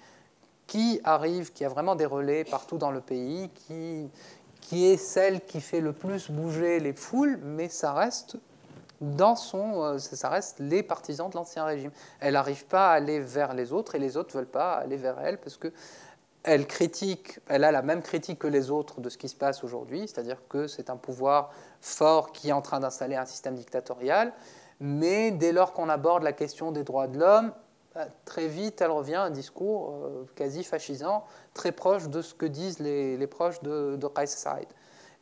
qui 0.66 1.00
arrive, 1.02 1.52
qui 1.52 1.64
a 1.64 1.68
vraiment 1.68 1.96
des 1.96 2.06
relais 2.06 2.44
partout 2.44 2.78
dans 2.78 2.92
le 2.92 3.00
pays, 3.00 3.50
qui, 3.50 4.08
qui 4.70 4.86
est 4.86 4.98
celle 4.98 5.40
qui 5.40 5.60
fait 5.60 5.80
le 5.80 5.92
plus 5.92 6.30
bouger 6.30 6.78
les 6.78 6.92
foules, 6.92 7.40
mais 7.42 7.68
ça 7.68 7.92
reste 7.92 8.36
dans 9.00 9.34
son, 9.34 9.82
euh, 9.82 9.98
ça 9.98 10.28
reste 10.28 10.60
les 10.60 10.84
partisans 10.84 11.28
de 11.28 11.34
l'ancien 11.34 11.64
régime. 11.64 11.90
Elle 12.20 12.34
n'arrive 12.34 12.66
pas 12.66 12.92
à 12.92 12.92
aller 12.92 13.18
vers 13.18 13.52
les 13.52 13.72
autres 13.72 13.96
et 13.96 13.98
les 13.98 14.16
autres 14.16 14.36
ne 14.36 14.40
veulent 14.40 14.50
pas 14.50 14.74
aller 14.74 14.96
vers 14.96 15.18
elle 15.18 15.38
parce 15.38 15.56
que 15.56 15.72
elle 16.44 16.68
critique, 16.68 17.40
elle 17.48 17.64
a 17.64 17.72
la 17.72 17.82
même 17.82 18.00
critique 18.00 18.38
que 18.38 18.46
les 18.46 18.70
autres 18.70 19.00
de 19.00 19.08
ce 19.08 19.18
qui 19.18 19.28
se 19.28 19.34
passe 19.34 19.64
aujourd'hui, 19.64 20.02
c'est-à-dire 20.02 20.38
que 20.48 20.68
c'est 20.68 20.88
un 20.88 20.96
pouvoir 20.96 21.50
fort 21.80 22.30
qui 22.30 22.50
est 22.50 22.52
en 22.52 22.62
train 22.62 22.78
d'installer 22.78 23.16
un 23.16 23.26
système 23.26 23.56
dictatorial, 23.56 24.32
mais 24.78 25.32
dès 25.32 25.50
lors 25.50 25.72
qu'on 25.72 25.88
aborde 25.88 26.22
la 26.22 26.32
question 26.32 26.70
des 26.70 26.84
droits 26.84 27.08
de 27.08 27.18
l'homme, 27.18 27.52
bah, 27.94 28.06
très 28.24 28.46
vite, 28.46 28.80
elle 28.80 28.90
revient 28.90 29.16
à 29.16 29.22
un 29.22 29.30
discours 29.30 29.90
euh, 29.90 30.24
quasi 30.36 30.62
fascisant, 30.62 31.24
très 31.54 31.72
proche 31.72 32.08
de 32.08 32.22
ce 32.22 32.34
que 32.34 32.46
disent 32.46 32.78
les, 32.78 33.26
proches 33.26 33.60
de, 33.62 33.96
de 33.96 34.08
Said. 34.26 34.66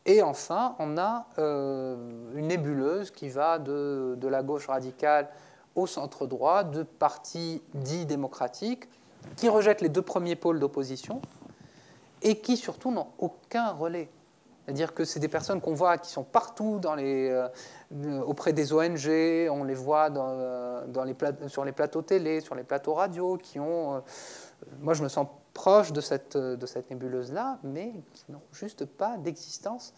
Et 0.05 0.23
enfin, 0.23 0.77
on 0.79 0.97
a 0.99 1.27
euh, 1.39 1.97
une 2.35 2.49
nébuleuse 2.49 3.11
qui 3.11 3.29
va 3.29 3.59
de, 3.59 4.19
la 4.23 4.43
gauche 4.43 4.67
radicale 4.67 5.29
au 5.75 5.87
centre 5.87 6.27
droit, 6.27 6.65
de 6.65 6.83
partis 6.83 7.63
dits 7.75 8.07
démocratiques, 8.07 8.89
qui 9.37 9.49
rejettent 9.49 9.81
les 9.81 9.89
deux 9.89 10.03
premiers 10.03 10.37
pôles 10.37 10.61
d'opposition 10.61 11.21
et 12.23 12.39
qui 12.39 12.57
surtout 12.57 12.91
n'ont 12.91 13.09
aucun 13.19 13.71
relais. 13.73 14.09
C'est-à-dire 14.69 14.93
que 14.93 15.07
c'est 15.07 15.19
des 15.19 15.29
personnes 15.29 15.63
qu'on 15.63 15.73
voit 15.73 15.97
qui 15.97 16.11
sont 16.11 16.25
partout 16.25 16.79
dans 16.79 16.95
les, 16.95 17.31
euh, 17.31 18.21
auprès 18.21 18.53
des 18.53 18.75
ONG, 18.75 19.09
on 19.51 19.65
les 19.65 19.75
voit 19.75 20.11
dans, 20.11 20.29
euh, 20.29 20.87
dans 20.89 21.05
les 21.05 21.17
sur 21.47 21.65
les 21.65 21.73
plateaux 21.73 22.03
télé, 22.03 22.43
sur 22.43 22.55
les 22.55 22.65
plateaux 22.65 22.93
radio, 22.93 23.39
qui 23.39 23.59
ont... 23.59 23.95
Euh, 23.95 24.01
moi, 24.81 24.93
je 24.93 25.03
me 25.03 25.09
sens 25.09 25.27
proche 25.55 25.91
de 25.93 26.03
cette, 26.03 26.37
de 26.37 26.67
cette 26.67 26.91
nébuleuse-là, 26.91 27.59
mais 27.65 27.95
qui 28.13 28.31
n'ont 28.31 28.43
juste 28.53 28.85
pas 28.85 29.17
d'existence 29.17 29.95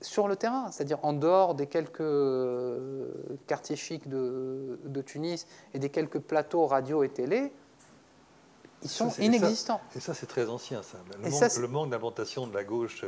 sur 0.00 0.28
le 0.28 0.36
terrain, 0.36 0.70
c'est-à-dire 0.70 1.00
en 1.02 1.12
dehors 1.12 1.56
des 1.56 1.66
quelques 1.66 1.98
quartiers 3.48 3.74
chics 3.74 4.08
de, 4.08 4.78
de, 4.84 5.02
Tunis 5.02 5.48
et 5.74 5.80
des 5.80 5.88
quelques 5.88 6.20
plateaux 6.20 6.66
radio 6.66 7.02
et 7.02 7.08
télé, 7.08 7.52
ils 8.84 8.88
sont 8.88 9.10
inexistants. 9.18 9.80
Et 9.96 10.00
ça, 10.00 10.14
c'est 10.14 10.26
très 10.26 10.48
ancien, 10.48 10.80
ça. 10.84 10.98
Le, 11.60 11.66
manque, 11.66 11.90
d'implantation 11.90 12.46
de 12.46 12.54
la 12.54 12.62
gauche 12.62 13.04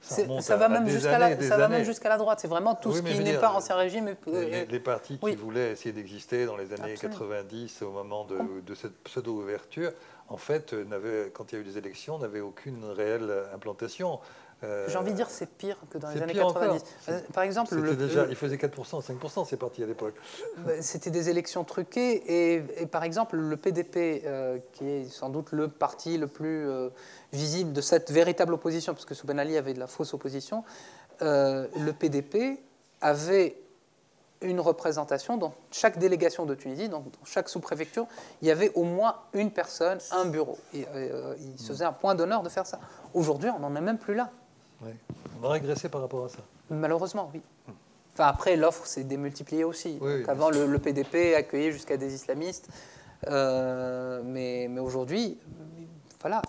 ça, 0.00 0.56
va 0.56 0.68
même 0.68 0.88
jusqu'à 0.88 1.18
la, 1.18 1.40
ça 1.40 1.56
va 1.56 1.68
même 1.68 1.84
jusqu'à 1.84 2.08
la 2.08 2.16
droite. 2.16 2.40
C'est 2.40 2.48
vraiment 2.48 2.74
tout 2.74 2.92
ce 2.92 3.02
qui 3.02 3.18
n'est 3.20 3.38
pas 3.38 3.52
ancien 3.52 3.76
régime. 3.76 4.14
Les, 4.26 4.80
partis 4.80 5.18
qui 5.18 5.36
voulaient 5.36 5.72
essayer 5.72 5.92
d'exister 5.92 6.46
dans 6.46 6.56
les 6.56 6.72
années 6.72 6.94
90, 6.94 7.82
au 7.82 7.90
moment 7.90 8.26
de, 8.26 8.74
cette 8.74 8.96
pseudo-ouverture, 9.04 9.92
en 10.28 10.36
fait, 10.36 10.74
quand 11.34 11.52
il 11.52 11.54
y 11.54 11.58
a 11.58 11.60
eu 11.60 11.64
des 11.64 11.78
élections, 11.78 12.18
n'avaient 12.18 12.40
aucune 12.40 12.84
réelle 12.84 13.32
implantation. 13.54 14.20
Euh, 14.62 14.86
J'ai 14.88 14.98
envie 14.98 15.12
de 15.12 15.16
dire 15.16 15.30
c'est 15.30 15.48
pire 15.48 15.76
que 15.88 15.98
dans 15.98 16.10
les 16.10 16.20
années 16.20 16.34
90. 16.34 16.82
Euh, 17.08 17.20
par 17.32 17.44
exemple, 17.44 17.74
le, 17.76 17.96
déjà, 17.96 18.26
il 18.28 18.36
faisait 18.36 18.56
4%, 18.56 19.02
5% 19.02 19.46
ces 19.46 19.56
partis 19.56 19.82
à 19.82 19.86
l'époque. 19.86 20.14
Bah, 20.58 20.72
c'était 20.80 21.10
des 21.10 21.30
élections 21.30 21.64
truquées 21.64 22.56
et, 22.56 22.86
par 22.86 23.04
exemple 23.04 23.36
le 23.36 23.56
PDP, 23.56 24.22
euh, 24.26 24.58
qui 24.72 24.86
est 24.86 25.04
sans 25.08 25.30
doute 25.30 25.52
le 25.52 25.68
parti 25.68 26.18
le 26.18 26.26
plus 26.26 26.68
visible 27.32 27.72
de 27.72 27.80
cette 27.80 28.10
véritable 28.10 28.54
opposition, 28.54 28.92
parce 28.92 29.06
que 29.06 29.14
Souben 29.14 29.38
Ali 29.38 29.56
avait 29.56 29.74
de 29.74 29.78
la 29.78 29.86
fausse 29.86 30.12
opposition, 30.12 30.64
le 31.20 31.90
PDP 31.92 32.60
avait 33.00 33.56
une 34.42 34.60
représentation 34.60 35.36
dans 35.36 35.52
chaque 35.70 35.98
délégation 35.98 36.46
de 36.46 36.54
Tunisie, 36.54 36.88
dans, 36.88 37.04
chaque 37.24 37.48
sous-préfecture, 37.48 38.06
il 38.40 38.48
y 38.48 38.50
avait 38.50 38.72
au 38.74 38.84
moins 38.84 39.16
une 39.34 39.50
personne, 39.50 39.98
un 40.12 40.24
bureau. 40.26 40.58
Et, 40.74 40.86
il 41.38 41.58
se 41.58 41.68
faisait 41.68 41.84
un 41.84 41.92
point 41.92 42.14
d'honneur 42.14 42.42
de 42.42 42.48
faire 42.48 42.66
ça. 42.66 42.78
Aujourd'hui, 43.14 43.50
on 43.50 43.60
n'en 43.60 43.74
est 43.74 43.80
même 43.80 43.98
plus 43.98 44.14
là. 44.14 44.30
On 44.82 45.44
a 45.44 45.48
régressé 45.48 45.88
par 45.88 46.00
rapport 46.00 46.24
à 46.24 46.28
ça. 46.28 46.38
Malheureusement, 46.70 47.30
oui. 47.34 47.42
Enfin, 48.14 48.26
après, 48.26 48.56
l'offre 48.56 48.86
s'est 48.86 49.04
démultipliée 49.04 49.64
aussi. 49.64 49.98
avant, 50.28 50.50
le, 50.50 50.78
PDP 50.78 51.34
accueillait 51.36 51.72
jusqu'à 51.72 51.96
des 51.96 52.14
islamistes. 52.14 52.68
Euh, 53.26 54.22
mais, 54.24 54.66
mais 54.70 54.80
aujourd'hui, 54.80 55.38
voilà, 56.20 56.42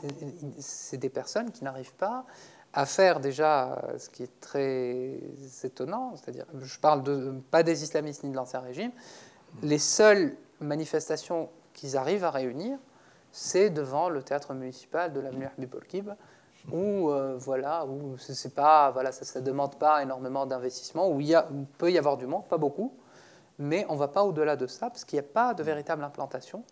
c'est 0.60 0.98
des 0.98 1.10
personnes 1.10 1.52
qui 1.52 1.64
n'arrivent 1.64 1.94
pas 1.95 2.26
à 2.74 2.86
faire 2.86 3.20
déjà 3.20 3.82
ce 3.98 4.10
qui 4.10 4.24
est 4.24 4.40
très 4.40 5.20
étonnant, 5.64 6.14
c'est-à-dire, 6.16 6.45
je 6.62 6.80
parle 6.80 7.03
de, 7.03 7.34
pas 7.52 7.64
des 7.64 7.84
islamistes 7.84 8.24
ni 8.24 8.30
de 8.32 8.36
l'ancien 8.36 8.62
régime, 8.62 8.91
les 9.62 9.78
seules 9.78 10.36
manifestations 10.62 11.49
qu'ils 11.74 11.98
arrivent 11.98 12.24
à 12.24 12.32
réunir, 12.32 12.78
c'est 13.32 13.70
devant 13.70 14.10
le 14.10 14.24
théâtre 14.24 14.53
municipal 14.53 15.12
de 15.12 15.20
l'avenue 15.20 15.45
Habib 15.45 15.76
où 16.69 17.09
euh, 17.09 17.35
voilà, 17.38 17.85
où 17.85 18.17
c'est 18.17 18.53
pas, 18.53 18.91
voilà, 18.91 19.11
ça 19.11 19.39
ne 19.39 19.45
demande 19.45 19.77
pas 19.77 20.03
énormément 20.03 20.45
d'investissement, 20.45 21.09
où 21.09 21.21
il, 21.21 21.29
y 21.29 21.38
peut 21.77 21.91
y 21.91 21.97
avoir 21.97 22.17
du 22.17 22.27
monde, 22.27 22.47
pas 22.47 22.57
beaucoup, 22.57 22.93
mais 23.57 23.85
on 23.89 23.93
ne 23.93 23.99
va 23.99 24.07
pas 24.07 24.23
au-delà 24.23 24.55
de 24.55 24.67
ça, 24.67 24.89
parce 24.89 25.05
qu'il 25.05 25.17
n'y 25.17 25.25
a 25.25 25.29
pas 25.29 25.53
de 25.53 25.63
véritable 25.63 26.03
implantation, 26.03 26.63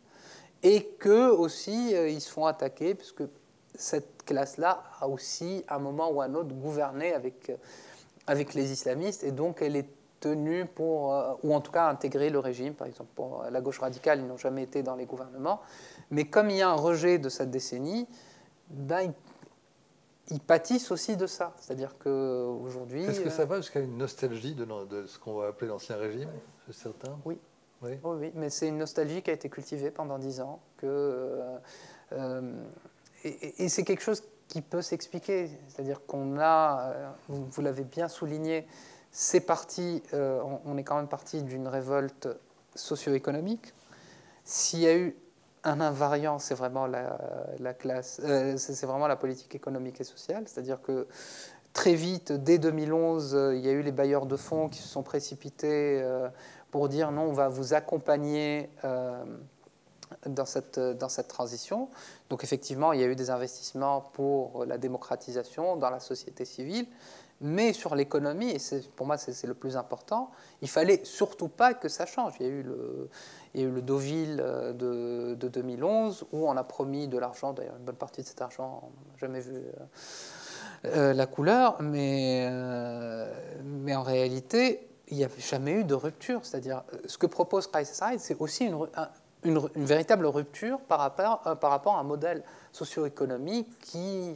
et 0.61 0.85
qu'eux 0.99 1.31
aussi, 1.31 1.95
euh, 1.95 2.09
ils 2.09 2.21
se 2.21 2.31
font 2.31 2.45
attaquer, 2.45 2.95
puisque 2.95 3.23
cette 3.75 4.23
classe-là 4.23 4.83
a 4.99 5.07
aussi, 5.07 5.63
à 5.67 5.75
un 5.75 5.79
moment 5.79 6.09
ou 6.11 6.21
à 6.21 6.25
un 6.25 6.35
autre, 6.35 6.53
gouverné 6.53 7.13
avec, 7.13 7.49
euh, 7.49 7.55
avec 8.27 8.53
les 8.53 8.71
islamistes, 8.71 9.23
et 9.23 9.31
donc 9.31 9.61
elle 9.61 9.75
est 9.75 9.89
tenue 10.19 10.65
pour, 10.65 11.15
ou 11.43 11.55
en 11.55 11.61
tout 11.61 11.71
cas 11.71 11.87
intégrer 11.87 12.29
le 12.29 12.39
régime, 12.39 12.73
par 12.73 12.87
exemple. 12.87 13.09
Pour 13.15 13.45
la 13.49 13.61
gauche 13.61 13.79
radicale, 13.79 14.19
ils 14.19 14.27
n'ont 14.27 14.35
jamais 14.35 14.63
été 14.63 14.83
dans 14.83 14.95
les 14.95 15.05
gouvernements, 15.05 15.61
mais 16.11 16.25
comme 16.25 16.49
il 16.49 16.57
y 16.57 16.61
a 16.61 16.69
un 16.69 16.75
rejet 16.75 17.19
de 17.19 17.29
cette 17.29 17.51
décennie, 17.51 18.05
ben, 18.69 19.01
ils 19.03 19.13
pâtissent 20.37 20.91
aussi 20.91 21.17
de 21.17 21.25
ça. 21.25 21.53
C'est-à-dire 21.59 21.95
qu'aujourd'hui. 21.97 23.03
Est-ce 23.03 23.21
que 23.21 23.29
ça 23.29 23.45
va 23.45 23.57
jusqu'à 23.57 23.79
une 23.79 23.97
nostalgie 23.97 24.53
de, 24.53 24.65
ce 25.07 25.17
qu'on 25.17 25.33
va 25.33 25.47
appeler 25.47 25.69
l'ancien 25.69 25.95
régime, 25.95 26.29
c'est 26.67 26.75
certain? 26.75 27.19
Oui. 27.25 27.39
Oui. 27.81 27.97
oui. 28.03 28.31
mais 28.35 28.49
c'est 28.49 28.67
une 28.67 28.77
nostalgie 28.77 29.21
qui 29.21 29.29
a 29.29 29.33
été 29.33 29.49
cultivée 29.49 29.89
pendant 29.89 30.19
dix 30.19 30.41
ans. 30.41 30.59
Que, 30.77 30.85
euh, 30.85 31.57
euh, 32.11 32.63
et, 33.23 33.69
c'est 33.69 33.83
quelque 33.83 34.03
chose 34.03 34.21
qui 34.47 34.61
peut 34.61 34.81
s'expliquer. 34.81 35.49
C'est-à-dire 35.69 36.05
qu'on 36.05 36.37
a, 36.39 36.91
euh, 36.91 37.09
vous, 37.29 37.61
l'avez 37.61 37.85
bien 37.85 38.07
souligné, 38.07 38.67
c'est 39.11 39.39
parti, 39.39 40.03
on, 40.13 40.77
est 40.77 40.83
quand 40.83 40.97
même 40.97 41.07
parti 41.07 41.41
d'une 41.41 41.67
révolte 41.67 42.27
socio-économique. 42.75 43.73
S'il 44.43 44.81
y 44.81 44.87
a 44.87 44.95
eu 44.95 45.15
un 45.63 45.81
invariant, 45.81 46.39
c'est 46.39 46.55
vraiment 46.55 46.87
la, 46.87 47.73
classe, 47.73 48.21
euh, 48.23 48.57
c'est 48.57 48.85
vraiment 48.85 49.07
la 49.07 49.15
politique 49.15 49.53
économique 49.55 49.99
et 50.01 50.03
sociale. 50.03 50.43
C'est-à-dire 50.47 50.81
que 50.81 51.07
très 51.73 51.95
vite, 51.95 52.31
dès 52.31 52.57
2011, 52.57 53.35
euh, 53.35 53.55
il 53.55 53.65
y 53.65 53.69
a 53.69 53.71
eu 53.71 53.81
les 53.81 53.91
bailleurs 53.91 54.25
de 54.25 54.35
fonds 54.35 54.69
qui 54.69 54.79
se 54.79 54.87
sont 54.87 55.03
précipités 55.03 56.01
euh, 56.01 56.29
pour 56.71 56.89
dire 56.89 57.11
non, 57.11 57.23
on 57.23 57.33
va 57.33 57.49
vous 57.49 57.73
accompagner 57.73 58.69
dans, 60.25 60.45
cette, 60.45 60.79
dans 60.79 61.09
cette 61.09 61.27
transition. 61.27 61.89
Donc 62.29 62.43
effectivement, 62.43 62.93
il 62.93 63.01
y 63.01 63.03
a 63.03 63.07
eu 63.07 63.15
des 63.15 63.29
investissements 63.31 64.01
pour 64.13 64.65
la 64.65 64.77
démocratisation 64.77 65.77
dans 65.77 65.89
la 65.89 65.99
société 65.99 66.45
civile. 66.45 66.85
Mais 67.41 67.71
sur 67.71 67.95
l'économie, 67.95 68.51
et 68.51 68.59
pour 68.95 69.05
moi 69.07 69.17
c'est 69.17 69.47
le 69.47 69.53
plus 69.53 69.77
important, 69.77 70.31
il 70.61 70.69
fallait 70.69 71.01
surtout 71.05 71.47
pas 71.47 71.73
que 71.73 71.87
ça 71.87 72.05
change. 72.05 72.33
Il 72.39 72.45
y 72.45 72.49
a 72.49 72.51
eu 72.51 72.63
le, 72.63 73.09
il 73.53 73.61
y 73.61 73.81
Deauville 73.81 74.41
euh, 74.41 74.73
de, 74.73 75.35
de 75.35 75.47
2011 75.47 76.25
où 76.31 76.47
on 76.47 76.55
a 76.57 76.63
promis 76.63 77.07
de 77.07 77.17
l'argent, 77.17 77.53
d'ailleurs 77.53 77.75
une 77.77 77.85
bonne 77.85 77.95
partie 77.95 78.21
de 78.21 78.27
cet 78.27 78.41
argent, 78.41 78.81
on 78.83 79.11
n'a 79.11 79.17
jamais 79.17 79.39
vu 79.39 79.55
euh, 79.55 79.71
euh, 80.85 81.13
la 81.13 81.25
couleur, 81.25 81.81
mais, 81.81 82.47
en 82.47 84.03
réalité, 84.03 84.87
il 85.07 85.17
n'y 85.17 85.23
a 85.23 85.29
jamais 85.37 85.71
eu 85.71 85.83
de 85.83 85.95
rupture. 85.95 86.45
C'est-à-dire, 86.45 86.83
ce 87.05 87.17
que 87.17 87.25
propose 87.25 87.67
Price 87.67 88.01
c'est 88.17 88.37
aussi 88.39 88.65
une, 88.65 89.69
véritable 89.75 90.25
rupture 90.25 90.79
par 90.81 90.99
rapport 90.99 91.41
à 91.45 91.99
un 91.99 92.03
modèle 92.03 92.43
socio-économique 92.71 93.79
qui 93.79 94.35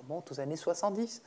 remonte 0.00 0.32
aux 0.32 0.40
années 0.40 0.56
70. 0.56 1.22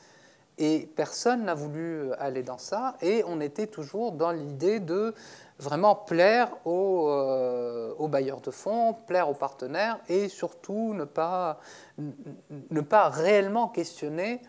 Et 0.58 0.88
personne 0.96 1.44
n'a 1.44 1.54
voulu 1.54 2.12
aller 2.18 2.42
dans 2.42 2.58
ça, 2.58 2.96
et 3.00 3.22
on 3.26 3.40
était 3.40 3.68
toujours 3.68 4.12
dans 4.12 4.32
l'idée 4.32 4.80
de 4.80 5.14
vraiment 5.58 5.94
plaire 5.94 6.50
euh, 6.66 7.92
aux, 7.98 8.08
bailleurs 8.08 8.40
de 8.40 8.50
fonds, 8.50 8.94
plaire 9.06 9.28
aux 9.28 9.34
partenaires 9.34 9.98
et 10.08 10.28
surtout 10.28 10.94
ne 10.94 11.04
pas, 11.04 11.60
ne 11.98 12.80
pas 12.80 13.08
réellement 13.08 13.68
questionner 13.68 14.40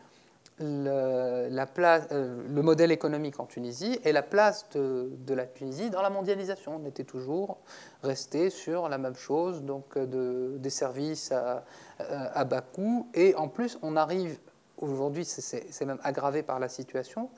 euh, 0.62 1.50
le 1.50 2.62
modèle 2.62 2.92
économique 2.92 3.40
en 3.40 3.46
Tunisie 3.46 3.98
et 4.04 4.12
la 4.12 4.22
place 4.22 4.68
de, 4.74 5.34
la 5.34 5.46
Tunisie 5.46 5.90
dans 5.90 6.02
la 6.02 6.10
mondialisation. 6.10 6.80
On 6.84 6.86
était 6.88 7.06
toujours 7.06 7.58
resté 8.04 8.50
sur 8.50 8.90
la 8.90 8.98
même 8.98 9.16
chose, 9.16 9.64
donc 9.64 9.98
de, 9.98 10.58
des 10.58 10.70
services 10.70 11.32
à 11.32 12.46
bas 12.46 12.62
coût. 12.62 13.08
Et 13.14 13.36
en 13.36 13.48
plus, 13.48 13.80
on 13.82 13.96
arrive, 13.96 14.38
aujourd'hui, 14.80 15.26
c'est 15.26 15.86
même 15.86 16.00
aggravé 16.04 16.44
par 16.44 16.60
la 16.60 16.70
situation, 16.70 17.30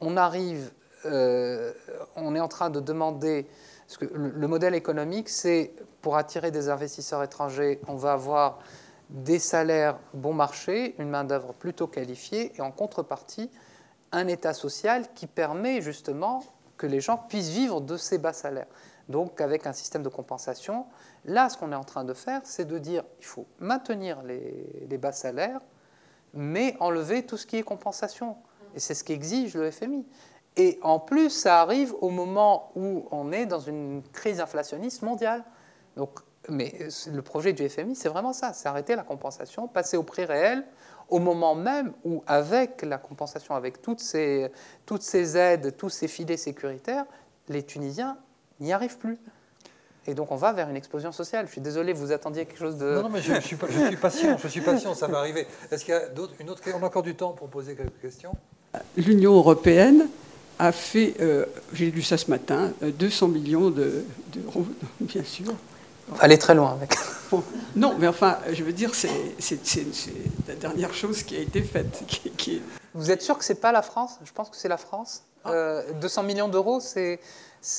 on 0.00 0.16
arrive 0.16 0.70
on 2.16 2.34
est 2.34 2.40
en 2.40 2.48
train 2.48 2.70
de 2.70 2.80
demander, 2.80 3.46
parce 3.86 3.98
que 3.98 4.06
le 4.12 4.48
modèle 4.48 4.74
économique, 4.74 5.28
c'est 5.28 5.72
pour 6.02 6.16
attirer 6.16 6.50
des 6.50 6.68
investisseurs 6.68 7.22
étrangers, 7.22 7.80
on 7.86 7.94
va 7.94 8.14
avoir 8.14 8.58
des 9.10 9.38
salaires 9.38 9.98
bon 10.14 10.32
marché, 10.32 10.96
une 10.98 11.10
main-d'œuvre 11.10 11.52
plutôt 11.54 11.86
qualifiée, 11.86 12.52
et 12.56 12.60
en 12.60 12.72
contrepartie, 12.72 13.50
un 14.12 14.26
État 14.26 14.54
social 14.54 15.06
qui 15.14 15.26
permet 15.26 15.80
justement 15.80 16.44
que 16.76 16.86
les 16.86 17.00
gens 17.00 17.16
puissent 17.16 17.50
vivre 17.50 17.80
de 17.80 17.96
ces 17.96 18.18
bas 18.18 18.32
salaires. 18.32 18.66
Donc, 19.08 19.40
avec 19.40 19.66
un 19.66 19.72
système 19.72 20.02
de 20.02 20.08
compensation, 20.08 20.86
là, 21.24 21.48
ce 21.48 21.56
qu'on 21.56 21.70
est 21.72 21.76
en 21.76 21.84
train 21.84 22.04
de 22.04 22.14
faire, 22.14 22.40
c'est 22.44 22.64
de 22.64 22.78
dire 22.78 23.04
il 23.20 23.24
faut 23.24 23.46
maintenir 23.60 24.22
les, 24.22 24.98
bas 24.98 25.12
salaires, 25.12 25.60
mais 26.36 26.76
enlever 26.80 27.24
tout 27.24 27.36
ce 27.36 27.46
qui 27.46 27.56
est 27.56 27.62
compensation. 27.62 28.36
Et 28.74 28.80
c'est 28.80 28.94
ce 28.94 29.02
qu'exige 29.02 29.54
le 29.54 29.70
FMI. 29.70 30.06
Et 30.56 30.78
en 30.82 30.98
plus, 30.98 31.30
ça 31.30 31.60
arrive 31.60 31.94
au 32.00 32.10
moment 32.10 32.70
où 32.76 33.06
on 33.10 33.32
est 33.32 33.46
dans 33.46 33.60
une 33.60 34.02
crise 34.12 34.40
inflationniste 34.40 35.02
mondiale. 35.02 35.44
Donc, 35.96 36.20
mais 36.48 36.72
le 37.12 37.22
projet 37.22 37.52
du 37.52 37.68
FMI, 37.68 37.96
c'est 37.96 38.08
vraiment 38.08 38.32
ça, 38.32 38.52
c'est 38.52 38.68
arrêter 38.68 38.94
la 38.94 39.02
compensation, 39.02 39.66
passer 39.66 39.96
au 39.96 40.02
prix 40.02 40.24
réel, 40.24 40.64
au 41.08 41.18
moment 41.18 41.54
même 41.54 41.92
où, 42.04 42.22
avec 42.26 42.82
la 42.82 42.98
compensation, 42.98 43.54
avec 43.54 43.82
toutes 43.82 44.00
ces, 44.00 44.50
toutes 44.84 45.02
ces 45.02 45.36
aides, 45.36 45.76
tous 45.76 45.88
ces 45.88 46.08
filets 46.08 46.36
sécuritaires, 46.36 47.04
les 47.48 47.62
Tunisiens 47.62 48.18
n'y 48.60 48.72
arrivent 48.72 48.98
plus. 48.98 49.18
Et 50.08 50.14
donc 50.14 50.30
on 50.30 50.36
va 50.36 50.52
vers 50.52 50.68
une 50.68 50.76
explosion 50.76 51.12
sociale. 51.12 51.46
Je 51.46 51.52
suis 51.52 51.60
désolé, 51.60 51.92
vous 51.92 52.12
attendiez 52.12 52.46
quelque 52.46 52.58
chose 52.58 52.76
de... 52.76 52.94
Non, 52.94 53.02
non, 53.04 53.08
mais 53.08 53.20
je, 53.20 53.32
suis, 53.40 53.40
je 53.40 53.86
suis, 53.86 53.96
patient, 53.96 54.36
je 54.38 54.48
suis 54.48 54.60
patient, 54.60 54.94
ça 54.94 55.06
va 55.06 55.18
arriver. 55.18 55.46
Est-ce 55.70 55.84
qu'il 55.84 55.94
y 55.94 55.96
a 55.96 56.02
une 56.40 56.50
autre... 56.50 56.62
On 56.74 56.82
a 56.82 56.86
encore 56.86 57.02
du 57.02 57.14
temps 57.14 57.32
pour 57.32 57.48
poser 57.48 57.74
quelques 57.74 58.00
questions 58.00 58.32
L'Union 58.96 59.34
européenne 59.34 60.08
a 60.58 60.72
fait, 60.72 61.14
euh, 61.20 61.46
j'ai 61.72 61.90
lu 61.90 62.02
ça 62.02 62.16
ce 62.16 62.30
matin, 62.30 62.72
200 62.82 63.28
millions 63.28 63.70
d'euros, 63.70 64.66
bien 65.00 65.24
sûr, 65.24 65.54
aller 66.20 66.38
très 66.38 66.54
loin 66.54 66.72
avec. 66.72 66.94
non, 67.76 67.96
mais 67.98 68.06
enfin, 68.06 68.38
je 68.52 68.62
veux 68.62 68.72
dire, 68.72 68.94
c'est 68.94 69.10
la 70.48 70.54
dernière 70.54 70.94
chose 70.94 71.22
qui 71.22 71.36
a 71.36 71.40
été 71.40 71.62
faite. 71.62 72.04
Qui, 72.06 72.62
Vous 72.94 73.10
êtes 73.10 73.22
sûr 73.22 73.36
que 73.36 73.44
c'est 73.44 73.60
pas 73.60 73.72
la 73.72 73.82
France? 73.82 74.18
Je 74.24 74.32
pense 74.32 74.50
que 74.50 74.56
c'est 74.56 74.68
la 74.68 74.76
France. 74.78 75.24
200 75.44 75.50
ah. 75.52 75.52
euh, 75.52 76.26
millions 76.26 76.48
d'euros, 76.48 76.80
c'est 76.80 77.20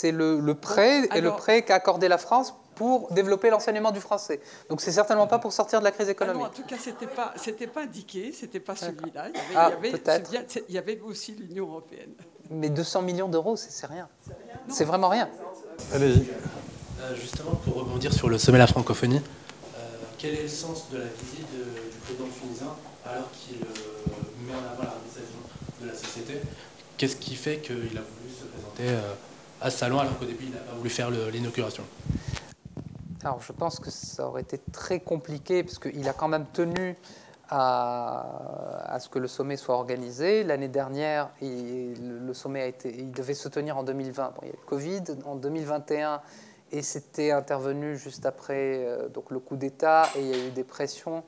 le, 0.03 0.39
le, 0.39 0.53
prêt 0.55 1.07
et 1.15 1.21
le 1.21 1.31
prêt 1.31 1.63
qu'a 1.63 1.75
accordé 1.75 2.07
la 2.07 2.17
France 2.17 2.53
pour 2.77 3.11
développer 3.11 3.49
l'enseignement 3.49 3.91
du 3.91 3.99
français. 3.99 4.39
Donc 4.69 4.81
c'est 4.81 4.91
certainement 4.91 5.25
pas 5.25 5.39
pour 5.39 5.51
sortir 5.51 5.79
de 5.79 5.83
la 5.83 5.91
crise 5.91 6.09
économique. 6.09 6.43
Ah 6.45 6.47
non, 6.47 6.51
en 6.51 6.55
tout 6.55 6.67
cas, 6.67 6.75
c'était 6.79 7.07
pas 7.07 7.33
c'était 7.35 7.67
pas 7.67 7.81
indiqué, 7.81 8.31
c'était 8.31 8.59
pas 8.59 8.75
celui-là. 8.75 9.29
Il, 9.29 9.35
ah, 9.55 9.71
il, 10.69 10.75
y 10.75 10.77
avait 10.77 10.99
aussi 11.01 11.31
l'Union 11.33 11.67
européenne. 11.67 12.11
Mais 12.51 12.69
200 12.69 13.01
millions 13.01 13.27
d'euros, 13.27 13.55
c'est 13.55 13.87
rien. 13.87 14.07
C'est 14.69 14.85
vraiment 14.85 15.09
rien. 15.09 15.27
Allez-y. 15.93 16.27
Euh, 17.01 17.15
justement, 17.15 17.55
pour 17.63 17.75
rebondir 17.75 18.13
sur 18.13 18.29
le 18.29 18.37
sommet 18.37 18.57
de 18.57 18.63
la 18.63 18.67
francophonie, 18.67 19.21
euh, 19.75 19.79
quel 20.17 20.35
est 20.35 20.43
le 20.43 20.47
sens 20.47 20.89
de 20.91 20.97
la 20.97 21.05
visite 21.05 21.47
du 21.51 21.99
président 21.99 22.25
tunisien 22.39 22.73
alors 23.05 23.29
qu'il 23.31 23.57
euh, 23.57 24.47
met 24.47 24.53
en 24.53 24.73
avant 24.73 24.83
la 24.83 24.95
réalisation 24.97 25.41
de 25.81 25.87
la 25.87 25.93
société? 25.93 26.41
Qu'est-ce 26.97 27.15
qui 27.15 27.35
fait 27.35 27.57
qu'il 27.57 27.75
a 27.75 27.75
voulu 28.01 28.29
se 28.29 28.45
présenter 28.45 28.95
à 29.61 29.69
ce 29.69 29.77
salon 29.77 29.99
alors 29.99 30.17
qu'au 30.17 30.25
début 30.25 30.45
il 30.45 30.51
n'a 30.51 30.59
voulu 30.75 30.89
faire 30.89 31.09
l'inauguration 31.09 31.83
alors, 33.23 33.41
je 33.41 33.51
pense 33.51 33.79
que 33.79 33.89
ça 33.89 34.27
aurait 34.27 34.43
été 34.43 34.57
très 34.71 34.99
compliqué, 34.99 35.63
parce 35.63 35.79
qu'il 35.79 36.07
a 36.07 36.13
quand 36.13 36.27
même 36.27 36.45
tenu 36.53 36.95
à, 37.49 38.97
ce 39.01 39.09
que 39.09 39.19
le 39.19 39.27
sommet 39.27 39.57
soit 39.57 39.75
organisé. 39.75 40.43
L'année 40.43 40.67
dernière, 40.67 41.29
le 41.41 42.33
sommet 42.33 42.61
a 42.61 42.67
été, 42.67 42.95
il 42.95 43.11
devait 43.11 43.33
se 43.33 43.49
tenir 43.49 43.77
en 43.77 43.83
2020. 43.83 44.33
Bon, 44.35 44.41
il 44.43 44.47
y 44.47 44.51
a 44.51 44.53
eu 44.53 44.57
le 44.61 44.65
Covid. 44.65 45.03
En 45.25 45.35
2021, 45.35 46.21
et 46.71 46.81
c'était 46.81 47.31
intervenu 47.31 47.97
juste 47.97 48.25
après 48.25 48.85
euh, 48.85 49.07
donc 49.07 49.31
le 49.31 49.39
coup 49.39 49.55
d'État 49.55 50.09
et 50.15 50.21
il 50.21 50.27
y 50.27 50.33
a 50.33 50.47
eu 50.47 50.51
des 50.51 50.65
pressions. 50.65 51.23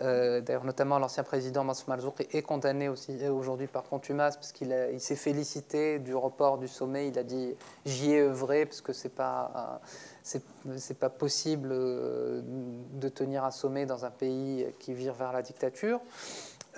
Euh, 0.00 0.40
d'ailleurs, 0.40 0.64
notamment 0.64 0.98
l'ancien 0.98 1.22
président 1.22 1.62
Mansour 1.62 1.90
Malzoukri 1.90 2.26
est 2.32 2.42
condamné 2.42 2.88
aussi 2.88 3.16
euh, 3.22 3.30
aujourd'hui 3.30 3.66
par 3.66 3.82
contumace 3.82 4.36
parce 4.36 4.52
qu'il 4.52 4.74
il 4.92 5.00
s'est 5.00 5.16
félicité 5.16 5.98
du 5.98 6.14
report 6.14 6.58
du 6.58 6.68
sommet. 6.68 7.08
Il 7.08 7.18
a 7.18 7.22
dit 7.22 7.54
j'y 7.84 8.12
ai 8.12 8.20
œuvré 8.20 8.66
parce 8.66 8.80
que 8.80 8.92
c'est 8.92 9.14
pas 9.14 9.80
c'est 10.22 10.98
pas 10.98 11.10
possible 11.10 11.70
de 11.70 13.08
tenir 13.08 13.44
un 13.44 13.50
sommet 13.50 13.86
dans 13.86 14.04
un 14.04 14.10
pays 14.10 14.66
qui 14.78 14.94
vire 14.94 15.14
vers 15.14 15.32
la 15.32 15.42
dictature. 15.42 16.00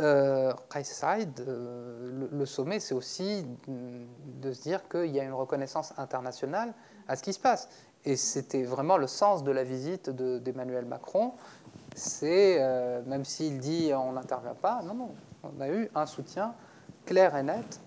Euh, 0.01 0.53
le, 2.33 2.47
sommet, 2.47 2.81
c'est 2.81 2.95
aussi 2.95 3.45
de 3.69 4.53
se 4.53 4.63
dire 4.63 4.89
qu'il 4.89 5.11
y 5.11 5.21
a 5.21 5.25
une 5.25 5.33
reconnaissance 5.33 5.93
internationale 5.99 6.73
à 7.09 7.17
ce 7.17 7.23
qui 7.23 7.33
se 7.33 7.41
passe. 7.41 7.69
Et 8.05 8.17
c'était 8.17 8.65
vraiment 8.65 8.97
le 8.97 9.07
sens 9.07 9.45
de 9.45 9.53
la 9.53 9.65
visite 9.65 10.11
d'Emmanuel 10.11 10.87
Macron. 10.87 11.33
C'est, 11.95 12.57
euh, 12.61 13.03
même 13.07 13.25
s'il 13.25 13.59
dit 13.59 13.93
on 13.95 14.13
n'intervient 14.13 14.55
pas, 14.55 14.83
non, 14.83 14.95
non, 14.95 15.11
on 15.43 15.61
a 15.61 15.69
eu 15.69 15.91
un 15.95 16.07
soutien 16.07 16.55
clair 17.05 17.37
et 17.37 17.43
net 17.43 17.81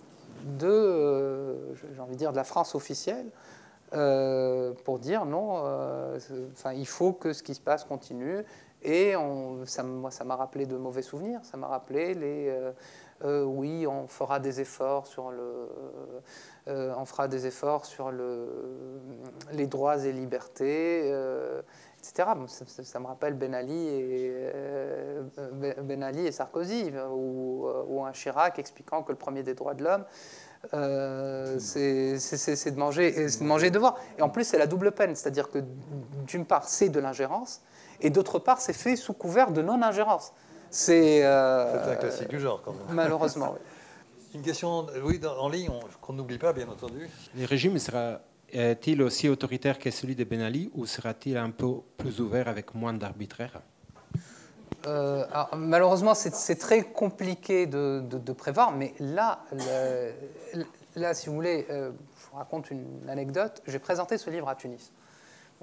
de, 0.43 0.67
euh, 0.67 1.75
j'ai 1.93 1.99
envie 1.99 2.13
de 2.13 2.19
dire, 2.19 2.31
de 2.31 2.37
la 2.37 2.43
France 2.43 2.75
officielle 2.75 3.27
euh, 3.93 4.73
pour 4.83 4.99
dire 4.99 5.25
non, 5.25 5.63
enfin, 6.53 6.73
il 6.73 6.87
faut 6.87 7.13
que 7.13 7.33
ce 7.33 7.43
qui 7.43 7.55
se 7.55 7.61
passe 7.61 7.83
continue. 7.83 8.43
Et 8.87 9.15
ça, 9.65 9.81
moi, 9.81 10.11
ça 10.11 10.23
m'a 10.25 10.35
rappelé 10.35 10.67
de 10.67 10.77
mauvais 10.77 11.01
souvenirs. 11.01 11.39
Ça 11.41 11.57
m'a 11.57 11.65
rappelé 11.65 12.13
les 12.13 12.55
oui, 13.23 13.87
on 13.87 14.07
fera 14.07 14.39
des 14.39 14.61
efforts 14.61 15.07
sur 15.07 15.31
le, 15.31 15.69
on 16.67 17.05
fera 17.05 17.27
des 17.27 17.47
efforts 17.47 17.85
sur 17.85 18.11
le, 18.11 18.47
les 19.53 19.65
droits 19.65 20.05
et 20.05 20.11
libertés, 20.11 21.11
etc. 22.09 22.29
Ça, 22.83 22.99
me 22.99 23.07
rappelle 23.07 23.33
Ben 23.33 23.53
Ali 23.53 23.87
et, 23.87 24.31
euh, 24.31 25.23
ben 25.81 26.03
Ali 26.03 26.27
et 26.27 26.31
Sarkozy, 26.31 26.91
ou, 27.11 28.03
un 28.05 28.11
Chirac 28.11 28.59
expliquant 28.59 29.03
que 29.03 29.11
le 29.11 29.17
premier 29.17 29.43
des 29.43 29.53
droits 29.53 29.73
de 29.73 29.83
l'homme, 29.83 30.05
c'est 31.59 32.71
de 32.71 32.77
manger, 32.77 33.11
de 33.11 33.43
manger 33.43 33.67
et 33.67 33.71
de 33.71 33.79
voir. 33.79 33.95
Et 34.17 34.21
en 34.21 34.29
plus, 34.29 34.43
c'est 34.43 34.57
la 34.57 34.67
double 34.67 34.91
peine, 34.91 35.15
c'est-à-dire 35.15 35.49
que 35.49 35.59
d'une 36.27 36.45
part, 36.45 36.65
c'est 36.65 36.89
de 36.89 36.99
l'ingérence, 36.99 37.61
et 38.01 38.09
d'autre 38.09 38.39
part, 38.39 38.61
c'est 38.61 38.73
fait 38.73 38.95
sous 38.95 39.13
couvert 39.13 39.51
de 39.51 39.61
non-ingérence. 39.61 40.33
C'est 40.69 41.23
un 41.23 41.95
classique 41.95 42.29
du 42.29 42.39
genre, 42.39 42.61
quand 42.63 42.73
même. 42.73 42.95
Malheureusement, 42.95 43.53
oui. 43.53 43.59
Une 44.35 44.41
question, 44.41 44.85
oui, 45.01 45.21
en 45.25 45.47
ligne, 45.47 45.69
qu'on 46.01 46.11
n'oublie 46.11 46.37
pas, 46.37 46.51
bien 46.51 46.67
entendu. 46.67 47.09
Le 47.37 47.45
régime 47.45 47.77
sera-t-il 48.55 49.01
aussi 49.01 49.27
autoritaire 49.27 49.77
que 49.77 49.91
celui 49.91 50.15
de 50.15 50.23
Ben 50.23 50.41
Ali 50.41 50.71
ou 50.73 50.85
sera-t-il 50.85 51.37
un 51.37 51.51
peu 51.51 51.81
plus 51.97 52.21
ouvert 52.21 52.47
avec 52.47 52.73
moins 52.73 52.93
d'arbitraire 52.93 53.61
euh, 54.87 55.25
malheureusement, 55.55 56.13
c'est 56.13 56.59
très 56.59 56.83
compliqué 56.83 57.65
de, 57.65 58.31
prévoir, 58.33 58.71
mais 58.71 58.93
là, 58.99 59.39
là, 60.95 61.13
si 61.15 61.27
vous 61.27 61.33
voulez, 61.33 61.65
euh, 61.71 61.89
je 62.19 62.29
vous 62.29 62.37
raconte 62.37 62.69
une 62.69 63.09
anecdote. 63.09 63.63
J'ai 63.65 63.79
présenté 63.79 64.19
ce 64.19 64.29
livre 64.29 64.47
à 64.47 64.53
Tunis. 64.53 64.91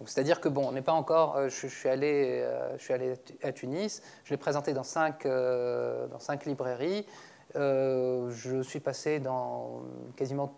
C'est-à-dire 0.06 0.40
que 0.40 0.48
bon, 0.48 0.66
on 0.66 0.73
n'est 0.73 0.82
pas 0.82 0.93
encore. 0.93 1.36
Euh, 1.36 1.48
je, 1.48 1.69
suis 1.69 1.89
allé, 1.89 2.44
je 2.77 2.82
suis 2.82 2.94
allé 2.94 3.14
à 3.44 3.52
Tunis. 3.52 4.02
Je 4.24 4.31
l'ai 4.31 4.39
présenté 4.39 4.73
dans 4.73 4.82
cinq, 4.82 5.24
dans 5.24 6.19
cinq 6.19 6.44
librairies. 6.44 7.06
Je 7.55 8.62
suis 8.64 8.81
passé 8.81 9.20
dans 9.20 9.82
quasiment 10.16 10.52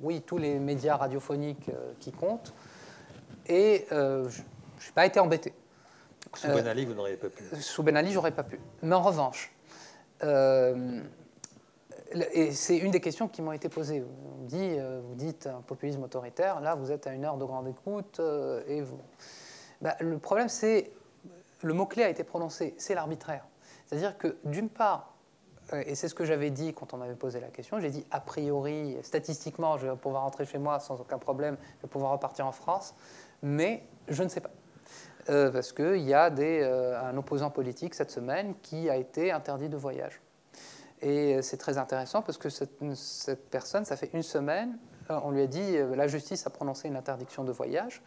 oui, 0.00 0.22
tous 0.22 0.38
les 0.38 0.58
médias 0.58 0.96
radiophoniques 0.96 1.68
euh, 1.68 1.92
qui 2.00 2.12
comptent. 2.12 2.54
Et 3.46 3.86
euh, 3.92 4.28
je 4.28 4.40
n'ai 4.40 4.92
pas 4.94 5.06
été 5.06 5.20
embêté. 5.20 5.52
Sous 6.34 6.48
Ben 6.48 6.66
Ali, 6.66 6.84
vous 6.84 6.94
n'auriez 6.94 7.16
pas 7.16 7.28
pu 7.28 7.44
Sous 7.60 7.82
Ben 7.82 7.96
Ali, 7.96 8.12
j'aurais 8.12 8.30
pas 8.30 8.44
pu. 8.44 8.60
Mais 8.82 8.94
en 8.94 9.02
revanche, 9.02 9.52
et 12.12 12.52
c'est 12.52 12.76
une 12.76 12.90
des 12.90 13.00
questions 13.00 13.26
qui 13.26 13.42
m'ont 13.42 13.52
été 13.52 13.68
posées. 13.68 14.04
On 14.40 14.44
dit, 14.44 14.76
vous 15.02 15.14
dites 15.14 15.46
un 15.46 15.62
populisme 15.62 16.02
autoritaire, 16.04 16.60
là 16.60 16.74
vous 16.74 16.92
êtes 16.92 17.06
à 17.06 17.14
une 17.14 17.24
heure 17.24 17.38
de 17.38 17.44
grande 17.44 17.66
écoute, 17.66 18.20
et 18.68 18.82
vous... 18.82 19.00
Bah, 19.80 19.96
le 19.98 20.18
problème 20.18 20.48
c'est, 20.48 20.92
le 21.62 21.74
mot-clé 21.74 22.04
a 22.04 22.10
été 22.10 22.22
prononcé, 22.22 22.74
c'est 22.78 22.94
l'arbitraire. 22.94 23.46
C'est-à-dire 23.86 24.16
que 24.18 24.36
d'une 24.44 24.68
part, 24.68 25.10
euh, 25.10 25.19
et 25.72 25.94
c'est 25.94 26.08
ce 26.08 26.14
que 26.14 26.24
j'avais 26.24 26.50
dit 26.50 26.74
quand 26.74 26.94
on 26.94 26.96
m'avait 26.96 27.14
posé 27.14 27.40
la 27.40 27.48
question, 27.48 27.78
j'ai 27.80 27.90
dit 27.90 28.04
a 28.10 28.20
priori, 28.20 28.96
statistiquement, 29.02 29.78
je 29.78 29.86
vais 29.86 29.96
pouvoir 29.96 30.22
rentrer 30.22 30.44
chez 30.44 30.58
moi 30.58 30.80
sans 30.80 31.00
aucun 31.00 31.18
problème, 31.18 31.56
je 31.78 31.82
vais 31.82 31.88
pouvoir 31.88 32.12
repartir 32.12 32.46
en 32.46 32.52
France, 32.52 32.94
mais 33.42 33.84
je 34.08 34.22
ne 34.22 34.28
sais 34.28 34.40
pas. 34.40 34.50
Euh, 35.28 35.50
parce 35.50 35.72
qu'il 35.72 36.02
y 36.02 36.14
a 36.14 36.30
euh, 36.30 37.00
un 37.00 37.16
opposant 37.16 37.50
politique 37.50 37.94
cette 37.94 38.10
semaine 38.10 38.54
qui 38.62 38.88
a 38.90 38.96
été 38.96 39.30
interdit 39.30 39.68
de 39.68 39.76
voyage. 39.76 40.20
Et 41.02 41.40
c'est 41.40 41.56
très 41.56 41.78
intéressant 41.78 42.20
parce 42.20 42.36
que 42.36 42.50
cette, 42.50 43.50
personne, 43.50 43.84
ça 43.86 43.96
fait 43.96 44.10
une 44.12 44.22
semaine, 44.22 44.76
on 45.08 45.30
lui 45.30 45.40
a 45.40 45.46
dit, 45.46 45.78
la 45.94 46.06
justice 46.08 46.46
a 46.46 46.50
prononcé 46.50 46.88
une 46.88 46.96
interdiction 46.96 47.42
de 47.42 47.52
voyage, 47.52 48.02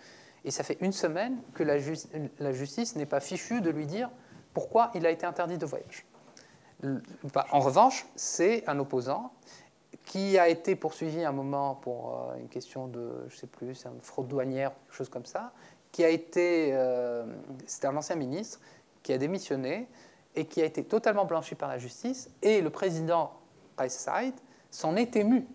et 0.46 0.52
ça 0.52 0.64
fait 0.64 0.78
une 0.80 0.92
semaine 0.92 1.38
que 1.56 1.64
la 1.64 2.52
justice 2.52 2.96
n'est 2.96 3.08
pas 3.08 3.20
fichue 3.20 3.62
de 3.62 3.72
lui 3.72 3.88
dire 3.88 4.12
pourquoi 4.54 4.92
il 4.94 5.08
a 5.08 5.10
été 5.10 5.26
interdit 5.26 5.58
de 5.58 5.66
voyage. 5.66 6.06
En 7.52 7.60
revanche, 7.60 8.06
c'est 8.16 8.68
un 8.68 8.80
opposant 8.80 9.32
qui 10.06 10.38
a 10.38 10.50
été 10.50 10.76
poursuivi 10.76 11.24
un 11.24 11.32
moment 11.32 11.76
pour 11.76 12.14
euh, 12.14 12.40
une 12.40 12.50
question 12.50 12.88
de, 12.88 13.26
je 13.30 13.38
sais 13.38 13.48
plus, 13.48 13.86
une 13.86 14.02
fraude 14.02 14.28
douanière, 14.28 14.72
quelque 14.72 14.96
chose 14.96 15.10
comme 15.10 15.26
ça, 15.26 15.52
qui 15.92 16.04
a 16.04 16.10
été, 16.10 16.72
euh, 16.74 17.26
c'était 17.66 17.88
un 17.88 17.96
ancien 17.96 18.16
ministre, 18.16 18.60
qui 19.02 19.14
a 19.14 19.18
démissionné 19.18 19.88
et 20.36 20.46
qui 20.46 20.62
a 20.62 20.66
été 20.66 20.84
totalement 20.84 21.26
blanchi 21.26 21.56
par 21.56 21.70
la 21.70 21.78
justice, 21.78 22.30
et 22.42 22.62
le 22.62 22.70
président 22.70 23.32
Said 23.88 24.34
s'en 24.72 24.96
est 24.96 25.16
ému. 25.16 25.48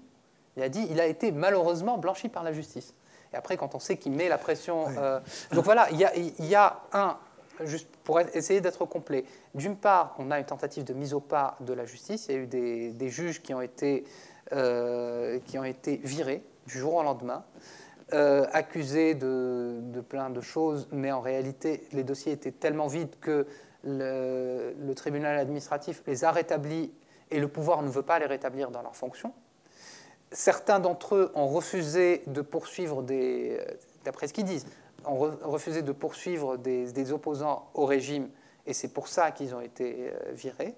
Il 0.57 0.63
a 0.63 0.69
dit, 0.69 0.87
il 0.91 1.01
a 1.01 1.07
été 1.07 1.33
malheureusement 1.33 1.99
blanchi 1.99 2.29
par 2.29 2.43
la 2.43 2.53
justice. 2.53 2.95
Et 3.33 3.37
après, 3.37 3.57
quand 3.57 3.75
on 3.75 3.79
sait 3.79 3.97
qu'il 3.97 4.13
met 4.13 4.29
la 4.29 4.39
pression... 4.39 4.87
Euh, 4.97 5.21
donc 5.53 5.65
voilà, 5.65 5.91
il 5.91 5.99
y, 5.99 6.05
a, 6.05 6.17
il 6.17 6.47
y 6.47 6.55
a 6.55 6.81
un, 6.93 7.19
juste 7.64 7.89
pour 8.05 8.20
essayer 8.20 8.60
d'être 8.60 8.85
complet, 8.85 9.24
d'une 9.55 9.76
part, 9.76 10.14
on 10.18 10.30
a 10.30 10.39
une 10.39 10.47
tentative 10.47 10.85
de 10.85 10.94
mise 10.94 11.14
au 11.14 11.20
pas 11.20 11.56
de 11.60 11.72
la 11.72 11.85
justice, 11.85 12.26
il 12.28 12.35
y 12.35 12.39
a 12.39 12.40
eu 12.40 12.47
des, 12.47 13.09
juges 13.09 13.43
qui 13.43 13.55
ont 13.55 13.60
été 13.60 14.05
euh, 14.52 15.39
qui 15.44 15.59
ont 15.59 15.64
été 15.64 16.01
virés 16.02 16.43
du 16.66 16.78
jour 16.78 16.94
au 16.94 17.02
lendemain, 17.02 17.44
euh, 18.14 18.47
accusés 18.52 19.14
de, 19.14 20.01
plein 20.09 20.30
de 20.30 20.40
choses, 20.40 20.89
mais 20.93 21.12
en 21.12 21.20
réalité, 21.20 21.86
les 21.93 22.05
dossiers 22.05 22.32
étaient 22.32 22.52
tellement 22.52 22.86
vides 22.86 23.18
que 23.20 23.47
le, 23.85 24.72
tribunal 24.97 25.39
administratif 25.39 26.02
les 26.06 26.24
a 26.24 26.30
rétablis 26.30 26.90
et 27.30 27.39
le 27.39 27.48
pouvoir 27.48 27.82
ne 27.82 27.90
veut 27.90 28.02
pas 28.02 28.18
les 28.18 28.24
rétablir 28.24 28.70
dans 28.70 28.80
leurs 28.80 28.97
fonctions. 28.97 29.35
Certains 30.32 30.80
d'entre 30.80 31.16
eux 31.16 31.32
ont 31.35 31.48
refusé 31.48 32.22
de 32.26 32.40
poursuivre 32.40 33.05
d'après 34.05 34.28
ce 34.28 34.32
qu'ils 34.32 34.44
disent, 34.44 34.66
ont 35.09 35.36
refusé 35.43 35.82
de 35.82 35.93
poursuivre 35.93 36.56
des, 36.56 37.12
opposants 37.12 37.70
au 37.74 37.86
régime, 37.86 38.28
et 38.66 38.72
c'est 38.72 38.89
pour 38.89 39.09
ça 39.09 39.30
qu'ils 39.30 39.55
ont 39.55 39.60
été 39.60 40.10
euh, 40.12 40.32
virés. 40.32 40.74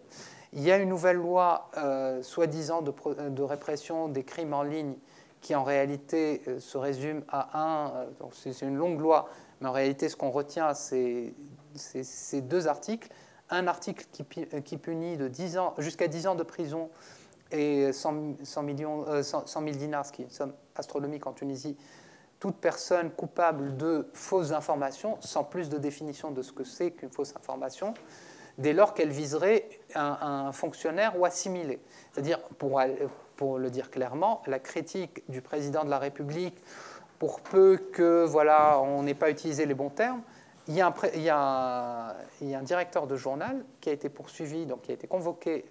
Il 0.52 0.62
y 0.62 0.72
a 0.72 0.78
une 0.78 0.88
nouvelle 0.88 1.16
loi, 1.16 1.70
euh, 1.76 2.22
soi-disant, 2.22 2.82
de, 2.82 3.42
répression 3.42 4.08
des 4.08 4.24
crimes 4.24 4.52
en 4.52 4.64
ligne 4.64 4.94
qui, 5.40 5.54
en 5.54 5.62
réalité, 5.62 6.42
euh, 6.48 6.58
se 6.58 6.76
résume 6.76 7.22
à 7.28 7.58
un. 7.58 7.90
Euh, 7.94 8.06
c'est 8.32 8.62
une 8.62 8.76
longue 8.76 9.00
loi, 9.00 9.28
mais 9.60 9.68
en 9.68 9.72
réalité, 9.72 10.08
ce 10.08 10.16
qu'on 10.16 10.30
retient, 10.30 10.74
c'est 10.74 11.34
ces 11.74 12.40
deux 12.40 12.66
articles. 12.66 13.08
Un 13.48 13.68
article 13.68 14.06
qui, 14.12 14.76
punit 14.76 15.16
de 15.16 15.28
10 15.28 15.58
ans, 15.58 15.74
jusqu'à 15.78 16.08
10 16.08 16.26
ans 16.28 16.34
de 16.34 16.42
prison 16.42 16.88
et 17.52 17.92
100, 17.92 18.12
millions, 18.62 19.04
100 19.22 19.44
000 19.46 19.64
dinars, 19.72 20.06
ce 20.06 20.12
qui 20.12 20.22
est 20.22 20.26
une 20.26 20.30
somme 20.30 20.52
astronomique 20.76 21.26
en 21.26 21.32
Tunisie, 21.32 21.76
toute 22.40 22.56
personne 22.56 23.10
coupable 23.10 23.76
de 23.76 24.08
fausses 24.14 24.52
informations, 24.52 25.18
sans 25.20 25.44
plus 25.44 25.68
de 25.68 25.78
définition 25.78 26.30
de 26.30 26.42
ce 26.42 26.52
que 26.52 26.64
c'est 26.64 26.90
qu'une 26.90 27.10
fausse 27.10 27.36
information 27.36 27.94
dès 28.58 28.72
lors 28.72 28.94
qu'elle 28.94 29.10
viserait 29.10 29.68
un, 29.94 30.52
fonctionnaire 30.52 31.18
ou 31.18 31.24
assimilé. 31.24 31.80
C'est-à-dire, 32.12 32.40
pour, 32.58 32.78
le 33.58 33.70
dire 33.70 33.90
clairement, 33.90 34.42
la 34.46 34.58
critique 34.58 35.22
du 35.30 35.40
président 35.40 35.84
de 35.84 35.90
la 35.90 35.98
République, 35.98 36.56
pour 37.18 37.40
peu 37.40 37.76
que 37.76 38.24
voilà, 38.24 38.80
on 38.80 39.02
n'ait 39.02 39.14
pas 39.14 39.30
utilisé 39.30 39.66
les 39.66 39.74
bons 39.74 39.90
termes, 39.90 40.22
il 40.68 40.74
y, 40.74 40.80
a 41.30 42.16
un, 42.42 42.62
directeur 42.62 43.06
de 43.06 43.16
journal 43.16 43.64
qui 43.80 43.88
a 43.88 43.92
été 43.92 44.08
poursuivi, 44.08 44.66
donc 44.66 44.82
qui 44.82 44.90
a 44.90 44.94
été 44.94 45.06
convoqué 45.06 45.64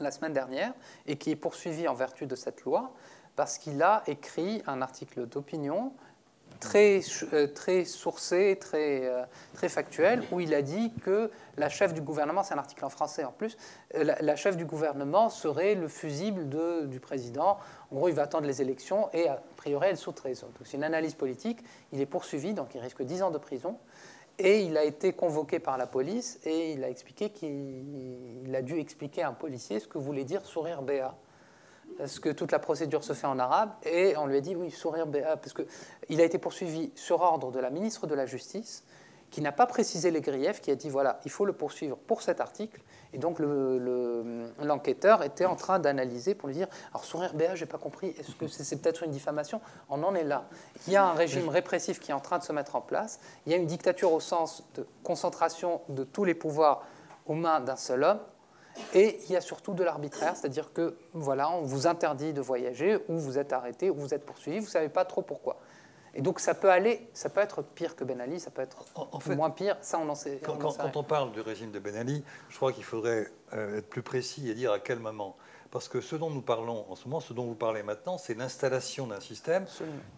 la 0.00 0.10
semaine 0.10 0.32
dernière 0.32 0.72
et 1.06 1.16
qui 1.16 1.32
est 1.32 1.36
poursuivi 1.36 1.86
en 1.86 1.94
vertu 1.94 2.26
de 2.26 2.34
cette 2.34 2.62
loi 2.62 2.92
parce 3.36 3.58
qu'il 3.58 3.82
a 3.82 4.02
écrit 4.06 4.62
un 4.66 4.82
article 4.82 5.26
d'opinion 5.26 5.92
très, 6.64 7.00
euh, 7.32 7.46
très 7.46 7.84
sourcé, 7.84 8.56
très, 8.60 9.06
euh, 9.06 9.22
très 9.52 9.68
factuel, 9.68 10.22
où 10.32 10.40
il 10.40 10.54
a 10.54 10.62
dit 10.62 10.92
que 11.02 11.30
la 11.56 11.68
chef 11.68 11.92
du 11.92 12.00
gouvernement, 12.00 12.42
c'est 12.42 12.54
un 12.54 12.58
article 12.58 12.84
en 12.84 12.88
français 12.88 13.24
en 13.24 13.32
plus, 13.32 13.56
euh, 13.94 14.14
la, 14.20 14.36
chef 14.36 14.56
du 14.56 14.64
gouvernement 14.64 15.28
serait 15.28 15.74
le 15.74 15.88
fusible 15.88 16.48
du 16.88 17.00
président. 17.00 17.58
En 17.90 17.96
gros, 17.96 18.08
il 18.08 18.14
va 18.14 18.22
attendre 18.22 18.46
les 18.46 18.62
élections 18.62 19.10
et 19.12 19.28
a 19.28 19.42
priori, 19.56 19.88
elle 19.90 19.98
trahison. 19.98 20.46
Donc 20.46 20.66
c'est 20.66 20.76
une 20.76 20.84
analyse 20.84 21.14
politique. 21.14 21.62
Il 21.92 22.00
est 22.00 22.06
poursuivi, 22.06 22.54
donc 22.54 22.74
il 22.74 22.80
risque 22.80 23.02
10 23.02 23.22
ans 23.22 23.30
de 23.30 23.38
prison. 23.38 23.78
Et 24.38 24.62
il 24.62 24.76
a 24.76 24.82
été 24.82 25.12
convoqué 25.12 25.60
par 25.60 25.78
la 25.78 25.86
police 25.86 26.40
et 26.44 26.72
il 26.72 26.82
a 26.82 26.90
expliqué 26.90 27.30
qu'il 27.30 28.52
a 28.52 28.62
dû 28.62 28.80
expliquer 28.80 29.22
à 29.22 29.28
un 29.28 29.32
policier 29.32 29.78
ce 29.78 29.86
que 29.86 29.96
voulait 29.96 30.24
dire 30.24 30.44
sourire 30.44 30.82
BA 30.82 31.14
parce 31.98 32.18
que 32.18 32.30
toute 32.30 32.52
la 32.52 32.58
procédure 32.58 33.04
se 33.04 33.12
fait 33.12 33.26
en 33.26 33.38
arabe, 33.38 33.70
et 33.84 34.16
on 34.16 34.26
lui 34.26 34.36
a 34.36 34.40
dit 34.40 34.56
oui, 34.56 34.70
sourire 34.70 35.06
BA, 35.06 35.36
parce 35.36 35.54
qu'il 35.54 36.20
a 36.20 36.24
été 36.24 36.38
poursuivi 36.38 36.92
sur 36.94 37.20
ordre 37.20 37.50
de 37.50 37.60
la 37.60 37.70
ministre 37.70 38.06
de 38.06 38.14
la 38.14 38.26
Justice, 38.26 38.84
qui 39.30 39.40
n'a 39.40 39.52
pas 39.52 39.66
précisé 39.66 40.12
les 40.12 40.20
griefs, 40.20 40.60
qui 40.60 40.70
a 40.70 40.76
dit 40.76 40.88
voilà, 40.88 41.18
il 41.24 41.30
faut 41.30 41.44
le 41.44 41.52
poursuivre 41.52 41.96
pour 41.96 42.22
cet 42.22 42.40
article, 42.40 42.80
et 43.12 43.18
donc 43.18 43.38
l'enquêteur 44.60 45.22
était 45.24 45.44
en 45.44 45.56
train 45.56 45.80
d'analyser 45.80 46.34
pour 46.34 46.48
lui 46.48 46.54
dire 46.54 46.68
alors 46.92 47.04
sourire 47.04 47.34
BA, 47.34 47.54
j'ai 47.56 47.66
pas 47.66 47.78
compris, 47.78 48.14
est-ce 48.18 48.34
que 48.34 48.46
c'est 48.46 48.76
peut-être 48.76 49.02
une 49.02 49.10
diffamation? 49.10 49.60
On 49.88 50.02
en 50.04 50.14
est 50.14 50.24
là. 50.24 50.44
Il 50.86 50.92
y 50.92 50.96
a 50.96 51.04
un 51.04 51.14
régime 51.14 51.48
répressif 51.48 51.98
qui 51.98 52.12
est 52.12 52.14
en 52.14 52.20
train 52.20 52.38
de 52.38 52.44
se 52.44 52.52
mettre 52.52 52.76
en 52.76 52.80
place, 52.80 53.18
il 53.46 53.52
y 53.52 53.54
a 53.54 53.58
une 53.58 53.66
dictature 53.66 54.12
au 54.12 54.20
sens 54.20 54.64
de 54.74 54.86
concentration 55.02 55.80
de 55.88 56.04
tous 56.04 56.24
les 56.24 56.34
pouvoirs 56.34 56.84
aux 57.26 57.34
mains 57.34 57.60
d'un 57.60 57.76
seul 57.76 58.04
homme, 58.04 58.20
et 58.94 59.18
il 59.24 59.32
y 59.32 59.36
a 59.36 59.40
surtout 59.40 59.74
de 59.74 59.84
l'arbitraire, 59.84 60.36
c'est-à-dire 60.36 60.72
que 60.72 60.96
voilà, 61.12 61.50
on 61.50 61.62
vous 61.62 61.86
interdit 61.86 62.32
de 62.32 62.40
voyager, 62.40 62.98
ou 63.08 63.18
vous 63.18 63.38
êtes 63.38 63.52
arrêté, 63.52 63.90
ou 63.90 63.94
vous 63.94 64.14
êtes 64.14 64.24
poursuivi, 64.24 64.58
vous 64.58 64.66
ne 64.66 64.70
savez 64.70 64.88
pas 64.88 65.04
trop 65.04 65.22
pourquoi. 65.22 65.56
Et 66.16 66.22
donc 66.22 66.38
ça 66.38 66.54
peut 66.54 66.70
aller, 66.70 67.08
ça 67.12 67.28
peut 67.28 67.40
être 67.40 67.62
pire 67.62 67.96
que 67.96 68.04
Ben 68.04 68.20
Ali, 68.20 68.38
ça 68.38 68.50
peut 68.50 68.62
être 68.62 68.84
en, 68.94 69.18
fait, 69.18 69.34
moins 69.34 69.50
pire, 69.50 69.76
ça 69.80 69.98
on 69.98 70.08
en 70.08 70.14
sait. 70.14 70.40
Quand 70.44 70.54
on, 70.64 70.72
quand, 70.72 70.96
on 70.96 71.02
parle 71.02 71.32
du 71.32 71.40
régime 71.40 71.72
de 71.72 71.78
Ben 71.80 71.96
Ali, 71.96 72.22
je 72.50 72.56
crois 72.56 72.72
qu'il 72.72 72.84
faudrait 72.84 73.26
euh, 73.52 73.78
être 73.78 73.88
plus 73.88 74.02
précis 74.02 74.48
et 74.48 74.54
dire 74.54 74.72
à 74.72 74.78
quel 74.78 75.00
moment. 75.00 75.36
Parce 75.72 75.88
que 75.88 76.00
ce 76.00 76.14
dont 76.14 76.30
nous 76.30 76.40
parlons 76.40 76.86
en 76.88 76.94
ce 76.94 77.08
moment, 77.08 77.18
ce 77.18 77.32
dont 77.32 77.46
vous 77.46 77.56
parlez 77.56 77.82
maintenant, 77.82 78.16
c'est 78.16 78.34
l'installation 78.34 79.08
d'un 79.08 79.18
système 79.18 79.66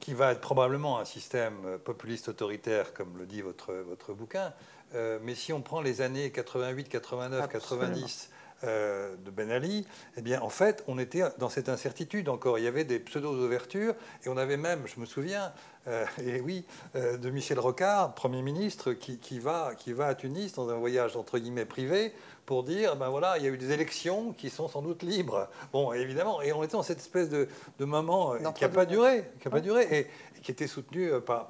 qui 0.01 0.13
va 0.13 0.33
être 0.33 0.43
probablement 0.43 0.99
un 0.99 1.07
système 1.07 1.55
euh, 1.65 1.79
populiste 1.79 2.29
autoritaire, 2.29 2.93
comme 2.93 3.17
le 3.17 3.25
dit 3.25 3.41
votre, 3.41 3.73
votre 3.73 4.13
bouquin. 4.13 4.53
Euh, 4.95 5.19
mais 5.23 5.35
si 5.35 5.55
on 5.55 5.63
prend 5.63 5.81
les 5.81 6.03
années 6.03 6.31
88, 6.31 6.91
89, 6.91 7.49
90, 7.49 8.31
euh, 8.31 8.36
de 8.63 9.31
Ben 9.31 9.51
Ali, 9.51 9.87
eh 10.17 10.23
bien, 10.23 10.41
en 10.41 10.49
fait, 10.49 10.83
on 10.89 10.99
était 10.99 11.23
dans 11.39 11.49
cette 11.49 11.69
incertitude 11.69 12.29
encore. 12.29 12.59
Il 12.59 12.65
y 12.65 12.69
avait 12.69 12.85
des 12.85 12.99
pseudo-ouvertures, 12.99 13.95
et 14.25 14.29
on 14.29 14.37
avait 14.37 14.57
même, 14.57 14.83
je 14.87 14.99
me 14.99 15.07
souviens, 15.07 15.53
euh, 15.89 16.05
et 16.25 16.41
oui, 16.41 16.65
euh, 16.97 17.17
de 17.17 17.31
Michel 17.31 17.59
Rocard, 17.59 18.15
Premier 18.15 18.43
ministre, 18.43 18.93
qui, 18.93 19.39
va, 19.39 19.73
qui 19.77 19.93
va 19.93 20.09
à 20.09 20.15
Tunis 20.15 20.53
dans 20.55 20.69
un 20.69 20.75
voyage 20.75 21.17
entre 21.17 21.39
guillemets 21.39 21.65
privé 21.65 22.13
pour 22.45 22.65
dire, 22.65 22.97
ben 22.97 23.09
voilà, 23.09 23.39
il 23.39 23.45
y 23.45 23.47
a 23.47 23.51
eu 23.51 23.57
des 23.57 23.73
élections 23.73 24.33
qui 24.33 24.51
sont 24.51 24.69
sans 24.69 24.83
doute 24.83 25.03
libres. 25.03 25.49
Bon, 25.73 25.93
évidemment, 25.93 26.43
et 26.43 26.53
on 26.53 26.63
était 26.63 26.73
dans 26.73 26.83
cette 26.83 26.99
espèce 27.01 27.29
de, 27.29 27.49
moment 27.81 28.35
qui 28.55 28.63
n'a 28.63 28.69
pas 28.69 28.87
duré, 28.87 29.29
qui 29.41 29.49
a 29.49 29.51
pas 29.51 29.61
duré, 29.61 29.87
et, 29.91 30.07
qui 30.43 30.53
était 30.53 30.69
soutenu 30.69 31.11
par, 31.27 31.47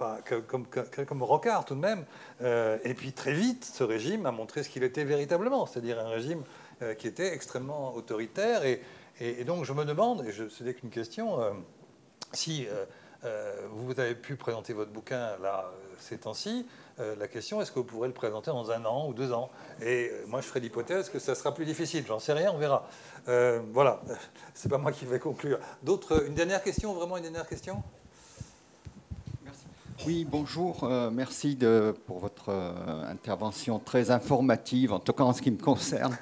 comme, 0.48 0.66
comme, 1.06 1.22
Rocard 1.22 1.66
tout 1.66 1.74
de 1.74 1.80
même. 1.80 2.06
et 2.40 2.94
puis 2.94 3.12
très 3.12 3.32
vite, 3.32 3.62
ce 3.64 3.84
régime 3.84 4.24
a 4.24 4.32
montré 4.32 4.62
ce 4.62 4.70
qu'il 4.70 4.84
était 4.84 5.04
véritablement, 5.04 5.66
c'est-à-dire 5.66 5.98
un 5.98 6.08
régime 6.08 6.42
euh, 6.42 6.65
qui 6.98 7.06
était 7.06 7.32
extrêmement 7.32 7.94
autoritaire. 7.94 8.62
Et, 9.20 9.44
donc 9.44 9.64
je 9.64 9.72
me 9.72 9.84
demande, 9.84 10.26
et 10.26 10.32
ce 10.32 10.64
n'est 10.64 10.74
qu'une 10.74 10.90
question, 10.90 11.40
euh, 11.40 11.52
si 12.32 12.66
euh, 13.24 13.66
vous 13.70 13.98
avez 13.98 14.14
pu 14.14 14.36
présenter 14.36 14.74
votre 14.74 14.90
bouquin 14.90 15.36
là 15.42 15.70
ces 15.98 16.18
temps-ci, 16.18 16.66
la 16.98 17.28
question 17.28 17.60
est-ce 17.60 17.72
que 17.72 17.78
vous 17.78 17.84
pourrez 17.84 18.08
le 18.08 18.14
présenter 18.14 18.50
dans 18.50 18.70
un 18.70 18.84
an 18.84 19.08
ou 19.08 19.14
deux 19.14 19.32
ans? 19.32 19.50
Et 19.82 20.10
moi 20.28 20.40
je 20.40 20.46
ferai 20.46 20.60
l'hypothèse 20.60 21.10
que 21.10 21.18
ça 21.18 21.34
sera 21.34 21.52
plus 21.52 21.64
difficile, 21.64 22.04
j'en 22.06 22.18
sais 22.18 22.32
rien, 22.32 22.52
on 22.52 22.58
verra. 22.58 22.88
voilà, 23.72 24.00
c'est 24.54 24.68
pas 24.68 24.78
moi 24.78 24.92
qui 24.92 25.06
vais 25.06 25.18
conclure. 25.18 25.58
D'autres, 25.82 26.26
une 26.26 26.34
dernière 26.34 26.62
question, 26.62 26.92
vraiment 26.94 27.16
une 27.16 27.24
dernière 27.24 27.46
question? 27.46 27.82
Oui, 30.06 30.26
bonjour. 30.30 30.88
merci 31.12 31.58
pour 32.06 32.18
votre 32.18 32.50
intervention 33.08 33.78
très 33.78 34.10
informative, 34.10 34.92
en 34.92 35.00
tout 35.00 35.14
cas 35.14 35.24
en 35.24 35.32
ce 35.32 35.42
qui 35.42 35.50
me 35.50 35.58
concerne. 35.58 36.16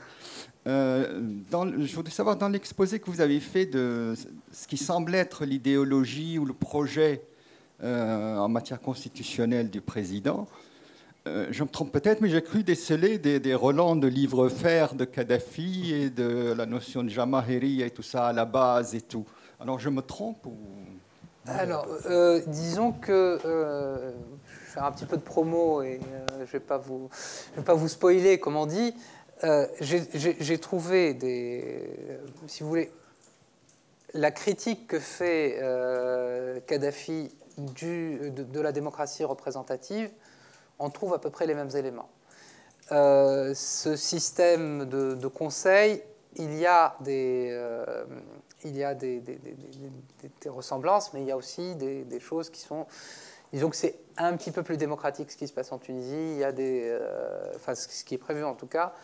Euh, 0.67 1.21
je 1.53 1.95
voudrais 1.95 2.13
savoir, 2.13 2.37
dans 2.37 2.49
l'exposé 2.49 2.99
que 2.99 3.11
vous 3.11 3.21
avez 3.21 3.41
fait 3.41 3.67
de 3.67 4.15
ce 4.53 4.67
qui 4.67 4.77
semble 4.77 5.15
être 5.15 5.45
l'idéologie 5.45 6.39
ou 6.39 6.47
le 6.47 6.55
projet 6.55 7.23
euh, 7.83 8.39
en 8.39 8.49
matière 8.49 8.81
constitutionnelle 8.81 9.69
du 9.69 9.83
président, 9.83 10.47
euh, 11.27 11.47
je 11.51 11.63
me 11.65 11.69
trompe 11.69 11.93
peut-être, 11.93 12.21
mais 12.21 12.29
j'ai 12.29 12.43
cru 12.43 12.63
déceler 12.63 13.19
des, 13.19 13.55
relents 13.55 13.97
de 13.97 14.07
livres 14.07 14.49
fer 14.49 14.95
de 14.95 15.05
Kadhafi 15.05 15.93
et 15.93 16.11
de 16.11 16.55
la 16.57 16.67
notion 16.67 17.03
de 17.03 17.09
Jamahiri 17.09 17.83
et 17.83 17.91
tout 17.91 18.03
ça 18.03 18.29
à 18.29 18.33
la 18.33 18.45
base 18.45 18.95
et 18.95 19.01
tout. 19.01 19.25
Alors 19.61 19.79
je 19.79 19.91
me 19.91 20.03
trompe 20.03 20.47
ou... 20.47 20.57
Alors, 21.47 21.87
disons 22.47 22.93
que 22.93 23.39
je 23.43 23.49
vais 23.49 24.67
faire 24.67 24.85
un 24.85 24.93
petit 24.93 25.05
peu 25.05 25.19
de 25.19 25.23
promo 25.23 25.83
et 25.83 26.01
je 26.37 26.41
ne 26.41 26.47
vais 26.47 26.61
pas 26.61 26.79
vous 26.79 27.89
spoiler, 27.89 28.39
comme 28.39 28.57
on 28.57 28.65
dit. 28.65 28.95
Euh, 29.43 29.67
j'ai 29.81 30.59
trouvé 30.59 31.13
des, 31.15 31.91
si 32.47 32.63
vous 32.63 32.69
voulez, 32.69 32.93
la 34.13 34.31
critique 34.31 34.87
que 34.87 35.01
fait 35.01 35.59
euh, 35.61 36.61
Kadhafi 36.67 37.35
de, 37.59 38.61
la 38.61 38.71
démocratie 38.71 39.25
représentative, 39.25 40.11
on 40.79 40.91
trouve 40.91 41.15
à 41.15 41.19
peu 41.19 41.31
près 41.31 41.47
les 41.47 41.55
mêmes 41.55 41.75
éléments. 41.75 42.09
Euh, 42.93 43.55
ce 43.55 43.97
système 43.97 44.85
de, 44.85 45.27
conseil 45.27 46.03
il 46.37 46.55
y 46.55 46.67
a 46.67 46.97
des, 47.01 47.59
il 48.65 48.77
y 48.77 48.85
a 48.85 48.95
des, 48.95 49.21
ressemblances, 50.47 51.13
mais 51.13 51.23
il 51.23 51.27
y 51.27 51.33
a 51.33 51.37
aussi 51.37 51.75
des, 51.75 52.21
choses 52.21 52.51
qui 52.51 52.61
sont. 52.61 52.87
Disons 53.53 53.71
que 53.71 53.77
c'est 53.77 53.97
un 54.17 54.37
petit 54.37 54.51
peu 54.51 54.63
plus 54.63 54.77
démocratique 54.77 55.31
ce 55.31 55.37
qui 55.37 55.47
se 55.49 55.53
passe 55.53 55.71
en 55.73 55.79
Tunisie. 55.79 56.33
Il 56.33 56.39
y 56.39 56.45
a 56.45 56.53
des, 56.53 56.97
enfin, 57.57 57.75
ce 57.75 58.05
qui 58.05 58.15
est 58.15 58.19
prévu 58.19 58.45
en 58.45 58.55
tout 58.55 58.67
cas. 58.67 58.95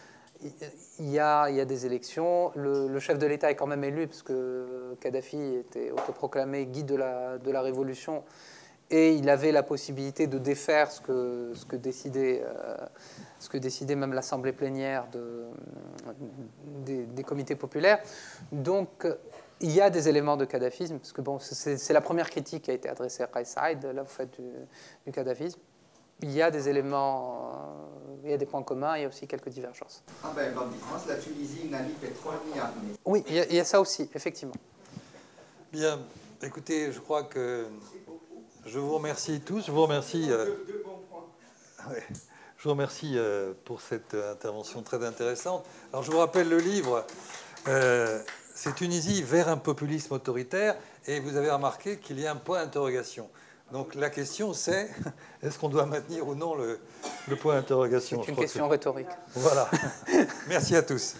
Il 0.98 1.10
y 1.10 1.18
a, 1.18 1.50
il 1.50 1.56
y 1.56 1.60
a 1.60 1.64
des 1.64 1.86
élections. 1.86 2.52
Le, 2.54 2.98
chef 2.98 3.18
de 3.18 3.26
l'État 3.26 3.50
est 3.50 3.56
quand 3.56 3.66
même 3.66 3.84
élu 3.84 4.06
parce 4.06 4.22
que 4.22 4.96
Kadhafi 5.00 5.56
était 5.56 5.90
autoproclamé 5.90 6.66
guide 6.66 6.86
de 6.86 6.96
la, 6.96 7.38
de 7.38 7.50
la 7.50 7.60
révolution 7.60 8.24
et 8.90 9.14
il 9.14 9.28
avait 9.28 9.52
la 9.52 9.62
possibilité 9.62 10.26
de 10.26 10.38
défaire 10.38 10.90
ce 10.90 11.00
que, 11.00 11.52
ce 11.54 11.64
que, 11.64 11.76
décidait, 11.76 12.42
ce 13.38 13.48
que 13.48 13.56
décidait 13.56 13.94
même 13.94 14.12
l'Assemblée 14.12 14.52
plénière 14.52 15.06
de, 15.12 15.46
des, 16.84 17.22
comités 17.22 17.54
populaires. 17.54 18.00
Donc 18.50 19.06
il 19.60 19.70
y 19.70 19.80
a 19.80 19.90
des 19.90 20.08
éléments 20.08 20.36
de 20.36 20.44
kadhafisme, 20.44 20.98
parce 20.98 21.12
que 21.12 21.20
bon, 21.20 21.38
c'est 21.38 21.92
la 21.92 22.00
première 22.00 22.28
critique 22.30 22.64
qui 22.64 22.70
a 22.70 22.74
été 22.74 22.88
adressée 22.88 23.22
à 23.22 23.26
Qais 23.28 23.44
Saïd, 23.44 23.84
là 23.84 24.02
vous 24.02 24.08
faites 24.08 24.40
du 25.06 25.12
kadhafisme. 25.12 25.60
Il 26.22 26.30
y 26.32 26.42
a 26.42 26.50
des 26.50 26.68
éléments, 26.68 27.52
euh, 27.52 28.16
il 28.24 28.30
y 28.30 28.32
a 28.32 28.36
des 28.36 28.46
points 28.46 28.62
communs, 28.62 28.96
il 28.96 29.02
y 29.02 29.04
a 29.04 29.08
aussi 29.08 29.26
quelques 29.26 29.48
divergences. 29.48 30.02
Ah 30.22 30.32
ben, 30.34 30.56
en 30.56 30.66
différence, 30.66 31.06
la 31.06 31.16
Tunisie 31.16 31.68
n'a 31.70 31.82
ni 31.82 31.92
pétrole 31.92 32.34
ni 32.52 32.58
armée. 32.58 32.92
Oui, 33.04 33.24
il 33.28 33.34
y, 33.34 33.40
a, 33.40 33.46
il 33.46 33.54
y, 33.54 33.60
a, 33.60 33.64
ça 33.64 33.80
aussi, 33.80 34.08
effectivement. 34.14 34.54
Bien, 35.72 35.98
écoutez, 36.42 36.92
je 36.92 37.00
crois 37.00 37.22
que 37.22 37.66
je 38.66 38.78
vous 38.78 38.94
remercie 38.94 39.40
tous. 39.40 39.66
Je 39.66 39.72
vous 39.72 39.82
remercie. 39.82 40.30
Euh, 40.30 40.46
je 42.58 42.64
vous 42.64 42.70
remercie 42.70 43.16
euh, 43.16 43.54
pour 43.64 43.80
cette 43.80 44.14
intervention 44.14 44.82
très 44.82 45.04
intéressante. 45.04 45.64
Alors, 45.92 46.02
je 46.02 46.10
vous 46.10 46.18
rappelle 46.18 46.48
le 46.48 46.58
livre 46.58 47.04
c'est 48.60 48.74
Tunisie 48.74 49.22
vers 49.22 49.48
un 49.48 49.56
populisme 49.56 50.12
autoritaire. 50.12 50.76
Et 51.06 51.18
vous 51.18 51.36
avez 51.36 51.50
remarqué 51.50 51.96
qu'il 51.96 52.20
y 52.20 52.26
a 52.26 52.32
un 52.32 52.36
point 52.36 52.62
d'interrogation. 52.62 53.30
Donc 53.72 53.94
la 53.94 54.10
question 54.10 54.52
c'est 54.52 54.90
est-ce 55.42 55.58
qu'on 55.58 55.68
doit 55.68 55.86
maintenir 55.86 56.26
ou 56.26 56.34
non 56.34 56.54
le, 56.54 56.78
point 57.36 57.54
d'interrogation 57.54 58.22
C'est 58.22 58.32
une 58.32 58.36
question 58.36 58.68
rhétorique. 58.68 59.08
Voilà. 59.34 59.70
Merci 60.48 60.76
à 60.76 60.82
tous. 60.82 61.14